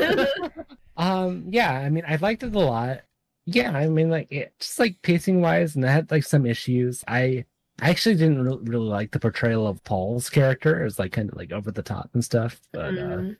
Um, 0.96 1.44
yeah, 1.50 1.70
I 1.74 1.90
mean, 1.90 2.02
I 2.09 2.16
liked 2.16 2.42
it 2.42 2.52
a 2.56 2.59
lot. 2.59 3.02
Yeah, 3.46 3.70
I 3.70 3.86
mean, 3.88 4.10
like, 4.10 4.32
it, 4.32 4.52
just 4.59 4.80
like 4.80 5.00
pacing 5.02 5.40
wise, 5.40 5.76
and 5.76 5.86
I 5.86 5.92
had 5.92 6.10
like 6.10 6.24
some 6.24 6.44
issues. 6.44 7.05
I, 7.06 7.44
I 7.80 7.90
actually 7.90 8.16
didn't 8.16 8.42
re- 8.42 8.59
really 8.64 8.88
like 8.88 9.12
the 9.12 9.20
portrayal 9.20 9.64
of 9.68 9.82
Paul's 9.84 10.28
character. 10.28 10.80
It 10.80 10.84
was 10.84 10.98
like 10.98 11.12
kind 11.12 11.30
of 11.30 11.36
like 11.36 11.52
over 11.52 11.70
the 11.70 11.84
top 11.84 12.10
and 12.14 12.24
stuff. 12.24 12.60
But, 12.72 12.98
uh, 12.98 13.16
Mm. 13.18 13.36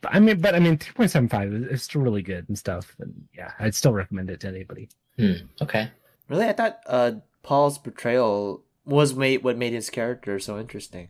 but 0.00 0.14
I 0.14 0.20
mean, 0.20 0.40
but 0.40 0.54
I 0.54 0.58
mean, 0.58 0.78
three 0.78 0.94
point 0.94 1.10
seven 1.10 1.28
five 1.28 1.52
is, 1.52 1.64
is 1.66 1.82
still 1.82 2.00
really 2.00 2.22
good 2.22 2.48
and 2.48 2.56
stuff. 2.58 2.96
And 2.98 3.12
yeah, 3.34 3.52
I'd 3.58 3.74
still 3.74 3.92
recommend 3.92 4.30
it 4.30 4.40
to 4.40 4.48
anybody. 4.48 4.88
Hmm. 5.18 5.32
Okay. 5.60 5.90
Really, 6.32 6.48
I 6.48 6.54
thought 6.54 6.80
uh, 6.86 7.12
Paul's 7.42 7.76
portrayal 7.76 8.64
was 8.86 9.14
made 9.14 9.44
what 9.44 9.58
made 9.58 9.74
his 9.74 9.90
character 9.90 10.40
so 10.40 10.58
interesting. 10.58 11.08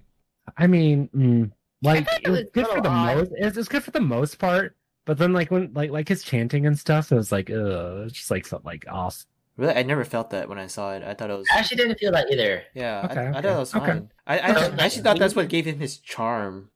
I 0.59 0.67
mean, 0.67 1.09
mm, 1.15 1.53
like 1.81 2.07
thought 2.09 2.21
it 2.23 2.27
it 2.27 2.31
was 2.31 2.41
was 2.41 2.49
good 2.53 2.67
for 2.67 2.81
the 2.81 2.89
odd. 2.89 3.17
most. 3.17 3.33
It 3.39 3.55
was 3.57 3.69
good 3.69 3.85
for 3.85 3.93
the 3.93 4.01
most 4.01 4.41
part, 4.41 4.77
but 5.05 5.19
then 5.19 5.33
like 5.33 5.53
when 5.53 5.73
like 5.75 5.93
like 5.93 6.09
his 6.09 6.25
chanting 6.25 6.67
and 6.67 6.77
stuff, 6.77 7.13
it 7.13 7.15
was 7.15 7.31
like 7.31 7.51
uh, 7.51 8.03
it 8.07 8.13
just 8.15 8.33
like 8.33 8.47
felt 8.47 8.65
like 8.65 8.85
off. 8.91 9.25
Really, 9.57 9.75
I 9.75 9.85
never 9.85 10.05
felt 10.05 10.31
that 10.31 10.49
when 10.49 10.59
I 10.59 10.67
saw 10.67 10.93
it. 10.95 11.05
I 11.05 11.15
thought 11.15 11.31
it 11.31 11.39
was 11.39 11.47
I 11.55 11.59
actually 11.59 11.77
didn't 11.77 11.99
feel 12.01 12.11
that 12.13 12.29
either. 12.33 12.65
yeah. 12.75 13.07
Okay, 13.09 13.21
I, 13.21 13.29
I 13.29 13.33
thought 13.35 13.45
it 13.45 13.59
was 13.59 13.75
okay. 13.77 13.87
fine. 13.87 14.11
I, 14.27 14.39
I, 14.39 14.51
I 14.51 14.85
actually 14.85 15.03
thought 15.03 15.21
that's 15.21 15.37
what 15.37 15.49
gave 15.49 15.67
him 15.67 15.79
his 15.79 15.99
charm. 15.99 16.71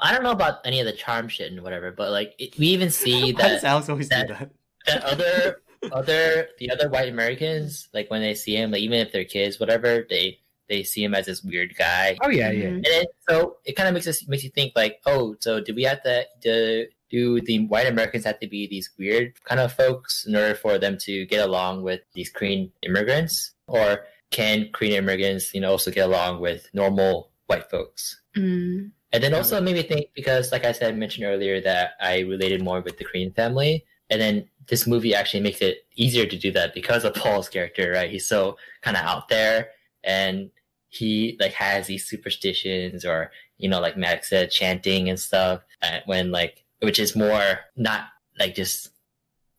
I 0.00 0.12
don't 0.14 0.22
know 0.22 0.30
about 0.32 0.58
any 0.64 0.80
of 0.80 0.86
the 0.86 0.92
charm 0.92 1.28
shit 1.28 1.52
and 1.52 1.62
whatever, 1.62 1.92
but 1.92 2.10
like 2.10 2.34
it, 2.38 2.56
we 2.58 2.68
even 2.68 2.88
see 3.02 3.34
Why 3.34 3.42
that 3.42 3.64
Alex 3.64 3.90
always 3.90 4.08
that- 4.08 4.28
that? 4.28 4.50
that 4.86 5.04
other 5.04 5.60
other 5.90 6.48
the 6.58 6.70
other 6.70 6.88
white 6.88 7.08
Americans, 7.08 7.88
like 7.92 8.10
when 8.10 8.22
they 8.22 8.34
see 8.34 8.54
him, 8.56 8.70
like 8.70 8.82
even 8.82 9.00
if 9.00 9.12
they're 9.12 9.24
kids, 9.24 9.58
whatever, 9.58 10.06
they 10.08 10.38
they 10.68 10.82
see 10.82 11.04
him 11.04 11.14
as 11.14 11.26
this 11.26 11.42
weird 11.42 11.76
guy. 11.76 12.16
Oh 12.22 12.30
yeah, 12.30 12.50
yeah. 12.50 12.66
Mhm. 12.66 12.74
And 12.76 12.84
then, 12.84 13.04
so 13.28 13.56
it 13.64 13.76
kind 13.76 13.88
of 13.88 13.94
makes 13.94 14.06
us 14.06 14.26
makes 14.28 14.44
you 14.44 14.50
think 14.50 14.72
like, 14.76 15.00
oh, 15.06 15.36
so 15.40 15.60
do 15.60 15.74
we 15.74 15.82
have 15.82 16.02
to 16.04 16.24
do, 16.40 16.86
do 17.10 17.40
the 17.40 17.66
white 17.66 17.86
Americans 17.86 18.24
have 18.24 18.40
to 18.40 18.48
be 18.48 18.66
these 18.66 18.90
weird 18.98 19.34
kind 19.44 19.60
of 19.60 19.72
folks 19.72 20.24
in 20.26 20.34
order 20.34 20.54
for 20.54 20.78
them 20.78 20.96
to 20.98 21.26
get 21.26 21.46
along 21.46 21.82
with 21.82 22.00
these 22.14 22.30
Korean 22.30 22.72
immigrants, 22.82 23.52
or 23.66 24.06
can 24.30 24.70
Korean 24.72 25.04
immigrants, 25.04 25.52
you 25.52 25.60
know, 25.60 25.70
also 25.72 25.90
get 25.90 26.06
along 26.06 26.40
with 26.40 26.68
normal 26.72 27.30
white 27.46 27.70
folks? 27.70 28.20
Mm. 28.36 28.92
And 29.12 29.22
then 29.22 29.34
also 29.34 29.60
made 29.60 29.74
me 29.74 29.82
think 29.82 30.06
because, 30.14 30.52
like 30.52 30.64
I 30.64 30.72
said, 30.72 30.96
mentioned 30.96 31.26
earlier 31.26 31.60
that 31.60 31.90
I 32.00 32.20
related 32.20 32.62
more 32.62 32.80
with 32.80 32.96
the 32.96 33.04
Korean 33.04 33.30
family, 33.32 33.84
and 34.08 34.18
then 34.18 34.48
this 34.68 34.86
movie 34.86 35.14
actually 35.14 35.40
makes 35.42 35.60
it 35.60 35.84
easier 35.96 36.26
to 36.26 36.36
do 36.38 36.50
that 36.52 36.74
because 36.74 37.04
of 37.04 37.14
Paul's 37.22 37.48
character, 37.48 37.92
right? 37.92 38.10
He's 38.10 38.26
so 38.26 38.56
kind 38.82 38.96
of 38.96 39.04
out 39.04 39.28
there, 39.28 39.68
and 40.04 40.50
he 40.88 41.36
like 41.40 41.52
has 41.54 41.86
these 41.86 42.06
superstitions, 42.06 43.04
or 43.04 43.30
you 43.58 43.68
know, 43.68 43.80
like 43.80 43.96
Max 43.96 44.28
said, 44.30 44.50
chanting 44.50 45.08
and 45.08 45.18
stuff. 45.18 45.62
When 46.06 46.30
like, 46.30 46.64
which 46.80 46.98
is 46.98 47.16
more 47.16 47.60
not 47.76 48.06
like 48.38 48.54
just 48.54 48.90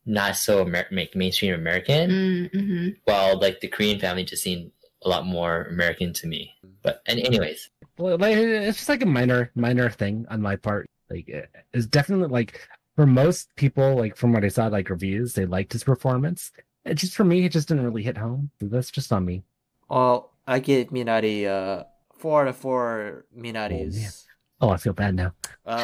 not 0.05 0.35
so 0.35 0.61
Amer- 0.61 0.87
make 0.91 1.15
mainstream 1.15 1.53
American, 1.53 2.09
Mm, 2.09 2.51
mhm. 2.53 2.95
while 3.05 3.39
like 3.39 3.61
the 3.61 3.67
Korean 3.69 3.99
family 3.99 4.23
just 4.25 4.43
seemed 4.43 4.71
a 5.05 5.09
lot 5.09 5.25
more 5.25 5.63
American 5.65 6.13
to 6.13 6.27
me. 6.27 6.53
But 6.81 7.01
and 7.07 7.19
anyways, 7.19 7.69
Well, 7.97 8.17
like, 8.17 8.35
it's 8.37 8.77
just 8.77 8.89
like 8.89 9.01
a 9.01 9.05
minor, 9.05 9.51
minor 9.55 9.89
thing 9.89 10.25
on 10.29 10.41
my 10.41 10.55
part. 10.57 10.87
Like, 11.09 11.27
it's 11.73 11.85
definitely 11.85 12.27
like 12.27 12.67
for 12.95 13.05
most 13.05 13.55
people, 13.55 13.95
like 13.95 14.15
from 14.15 14.33
what 14.33 14.43
I 14.43 14.49
saw, 14.49 14.67
like 14.67 14.89
reviews, 14.89 15.33
they 15.33 15.45
liked 15.45 15.73
his 15.73 15.83
performance. 15.83 16.51
It 16.85 16.95
just 16.95 17.15
for 17.15 17.23
me, 17.23 17.45
it 17.45 17.51
just 17.51 17.67
didn't 17.67 17.85
really 17.85 18.03
hit 18.03 18.17
home. 18.17 18.51
That's 18.59 18.91
just 18.91 19.11
on 19.11 19.25
me. 19.25 19.43
Well, 19.89 20.31
I 20.47 20.59
give 20.59 20.89
Minari 20.89 21.47
uh 21.47 21.85
four 22.17 22.43
out 22.43 22.47
of 22.47 22.57
four 22.57 23.25
Minaris. 23.37 24.25
Oh, 24.61 24.69
I 24.69 24.77
feel 24.77 24.93
bad 24.93 25.15
now. 25.15 25.33
Uh, 25.65 25.83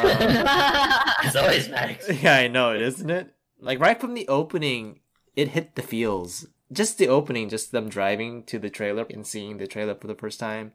it's 1.24 1.36
always 1.36 1.68
Max. 1.68 2.08
yeah, 2.22 2.36
I 2.36 2.48
know 2.48 2.72
it, 2.74 2.80
isn't 2.80 3.10
it? 3.10 3.34
Like 3.60 3.78
right 3.78 4.00
from 4.00 4.14
the 4.14 4.26
opening, 4.26 5.00
it 5.36 5.48
hit 5.48 5.74
the 5.74 5.82
feels. 5.82 6.46
Just 6.72 6.96
the 6.96 7.08
opening, 7.08 7.50
just 7.50 7.72
them 7.72 7.90
driving 7.90 8.42
to 8.44 8.58
the 8.58 8.70
trailer 8.70 9.06
and 9.10 9.26
seeing 9.26 9.58
the 9.58 9.66
trailer 9.66 9.94
for 9.94 10.06
the 10.06 10.14
first 10.14 10.40
time, 10.40 10.72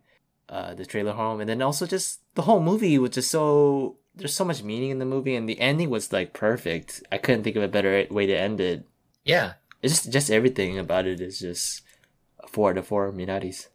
uh, 0.49 0.76
the 0.76 0.86
trailer 0.86 1.14
home, 1.14 1.40
and 1.40 1.49
then 1.49 1.64
also 1.64 1.88
just 1.88 2.20
the 2.36 2.44
whole 2.44 2.60
movie 2.60 2.98
was 2.99 3.12
just 3.12 3.32
so. 3.32 3.98
There's 4.16 4.34
so 4.34 4.46
much 4.46 4.64
meaning 4.64 4.92
in 4.92 5.00
the 5.00 5.06
movie, 5.06 5.36
and 5.36 5.48
the 5.48 5.60
ending 5.60 5.90
was 5.90 6.14
like 6.14 6.34
perfect. 6.34 7.04
I 7.12 7.18
couldn't 7.18 7.44
think 7.44 7.56
of 7.56 7.64
a 7.64 7.68
better 7.68 8.06
way 8.10 8.26
to 8.26 8.34
end 8.38 8.62
it. 8.62 8.86
Yeah. 9.24 9.54
It's 9.82 9.94
just 9.94 10.12
just 10.12 10.32
everything 10.32 10.80
about 10.80 11.06
it 11.06 11.20
is 11.20 11.40
just 11.40 11.82
four 12.48 12.72
out 12.72 12.78
of 12.78 12.88
four 12.88 13.12
Minaris. 13.12 13.68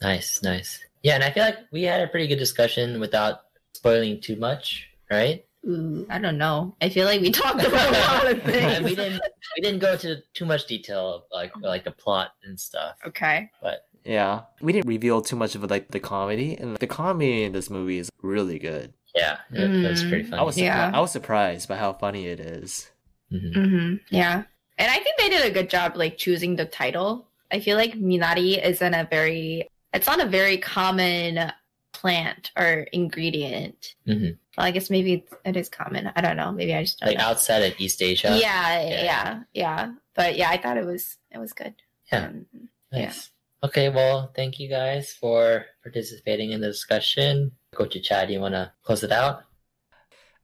Nice, 0.00 0.42
nice. 0.42 0.82
Yeah, 1.02 1.14
and 1.16 1.24
I 1.24 1.30
feel 1.30 1.44
like 1.44 1.58
we 1.70 1.82
had 1.82 2.00
a 2.00 2.08
pretty 2.08 2.26
good 2.26 2.38
discussion 2.38 2.98
without 2.98 3.40
spoiling 3.74 4.20
too 4.20 4.36
much, 4.36 4.88
right? 5.10 5.44
Ooh, 5.66 6.06
I 6.10 6.18
don't 6.18 6.38
know. 6.38 6.76
I 6.80 6.88
feel 6.88 7.06
like 7.06 7.20
we 7.20 7.30
talked 7.30 7.62
about 7.64 7.88
a 7.88 7.92
lot 7.92 8.32
of 8.32 8.42
things. 8.44 8.82
we 8.82 8.94
didn't 8.94 9.20
we 9.56 9.62
didn't 9.62 9.80
go 9.80 9.92
into 9.92 10.22
too 10.34 10.44
much 10.46 10.66
detail 10.66 11.14
of 11.14 11.22
like 11.30 11.52
like 11.60 11.84
the 11.84 11.90
plot 11.90 12.32
and 12.44 12.58
stuff. 12.58 12.96
Okay. 13.06 13.50
But 13.62 13.86
yeah, 14.04 14.42
we 14.60 14.72
didn't 14.72 14.88
reveal 14.88 15.22
too 15.22 15.36
much 15.36 15.54
of 15.54 15.70
like 15.70 15.88
the 15.90 16.00
comedy, 16.00 16.56
and 16.56 16.76
the 16.76 16.86
comedy 16.86 17.44
in 17.44 17.52
this 17.52 17.70
movie 17.70 17.98
is 17.98 18.10
really 18.22 18.58
good. 18.58 18.92
Yeah, 19.14 19.38
it, 19.52 19.70
it 19.70 19.88
was 19.88 20.02
pretty 20.04 20.24
Mm, 20.24 20.30
funny. 20.30 20.40
I 20.40 20.44
was 20.44 20.58
Yeah. 20.58 20.90
I 20.92 21.00
was 21.00 21.12
surprised 21.12 21.68
by 21.68 21.76
how 21.76 21.92
funny 21.92 22.26
it 22.26 22.40
is. 22.40 22.90
Mhm. 23.32 23.54
hmm 23.54 23.94
Yeah. 24.10 24.42
And 24.76 24.90
I 24.90 24.98
think 24.98 25.16
they 25.18 25.28
did 25.28 25.44
a 25.46 25.50
good 25.54 25.70
job 25.70 25.96
like 25.96 26.16
choosing 26.18 26.56
the 26.56 26.64
title. 26.66 27.28
I 27.52 27.60
feel 27.60 27.76
like 27.76 27.92
Minari 27.94 28.62
isn't 28.64 28.94
a 28.94 29.06
very 29.10 29.68
it's 29.92 30.06
not 30.08 30.20
a 30.20 30.26
very 30.26 30.58
common 30.58 31.52
plant 31.92 32.50
or 32.56 32.86
ingredient. 32.92 33.94
Mhm. 34.06 34.36
Well, 34.56 34.66
I 34.66 34.72
guess 34.72 34.90
maybe 34.90 35.24
it 35.44 35.56
is 35.56 35.68
common. 35.68 36.10
I 36.16 36.20
don't 36.20 36.36
know. 36.36 36.50
Maybe 36.50 36.74
I 36.74 36.82
just 36.82 36.98
don't 36.98 37.08
Like 37.10 37.18
know. 37.18 37.24
outside 37.24 37.62
of 37.62 37.78
East 37.80 38.02
Asia. 38.02 38.36
yeah, 38.40 38.82
Yeah. 38.82 39.02
yeah, 39.04 39.42
yeah, 39.54 39.92
But 40.14 40.36
yeah, 40.36 40.50
I 40.50 40.56
thought 40.58 40.76
it 40.76 40.84
was 40.84 41.16
it 41.30 41.38
was 41.38 41.52
good. 41.52 41.74
Yeah. 42.12 42.26
Um, 42.26 42.46
Nice. 42.92 43.30
Okay, 43.62 43.88
well, 43.88 44.30
thank 44.36 44.58
you 44.60 44.68
guys 44.68 45.12
for 45.12 45.66
participating 45.84 46.50
in 46.50 46.60
the 46.60 46.68
discussion. 46.68 47.52
Coach 47.74 47.96
Chad, 48.02 48.30
you 48.30 48.40
want 48.40 48.54
to 48.54 48.72
close 48.82 49.04
it 49.04 49.12
out? 49.12 49.44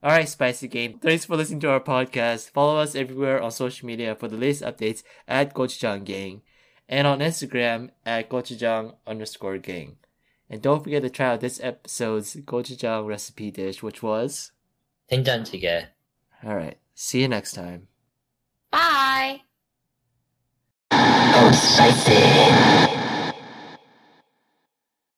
All 0.03 0.13
right, 0.13 0.29
Spicy 0.29 0.69
Game. 0.69 0.99
Thanks 0.99 1.25
for 1.25 1.37
listening 1.37 1.61
to 1.61 1.71
our 1.71 1.81
podcast. 1.81 2.51
Follow 2.51 2.79
us 2.79 2.95
everywhere 2.95 3.43
on 3.43 3.51
social 3.51 3.87
media 3.87 4.15
for 4.15 4.29
the 4.29 4.37
latest 4.37 4.63
updates 4.63 5.03
at 5.27 5.55
Gochujang 5.55 6.05
Gang 6.05 6.43
and 6.91 7.07
on 7.07 7.21
Instagram 7.21 7.91
at 8.05 8.29
gochujang 8.29 8.95
underscore 9.07 9.59
gang. 9.59 9.97
And 10.51 10.61
don't 10.61 10.83
forget 10.83 11.03
to 11.03 11.11
try 11.11 11.29
out 11.29 11.41
this 11.41 11.61
episode's 11.63 12.35
gochujang 12.35 13.07
recipe 13.07 13.53
dish, 13.53 13.83
which 13.83 14.03
was 14.03 14.51
doenjang 15.11 15.43
jjigae. 15.43 15.87
All 16.45 16.57
right. 16.57 16.79
See 16.95 17.21
you 17.23 17.29
next 17.29 17.53
time. 17.53 17.87
Bye. 18.73 19.43
Oh, 20.91 21.53
spicy. 21.53 22.90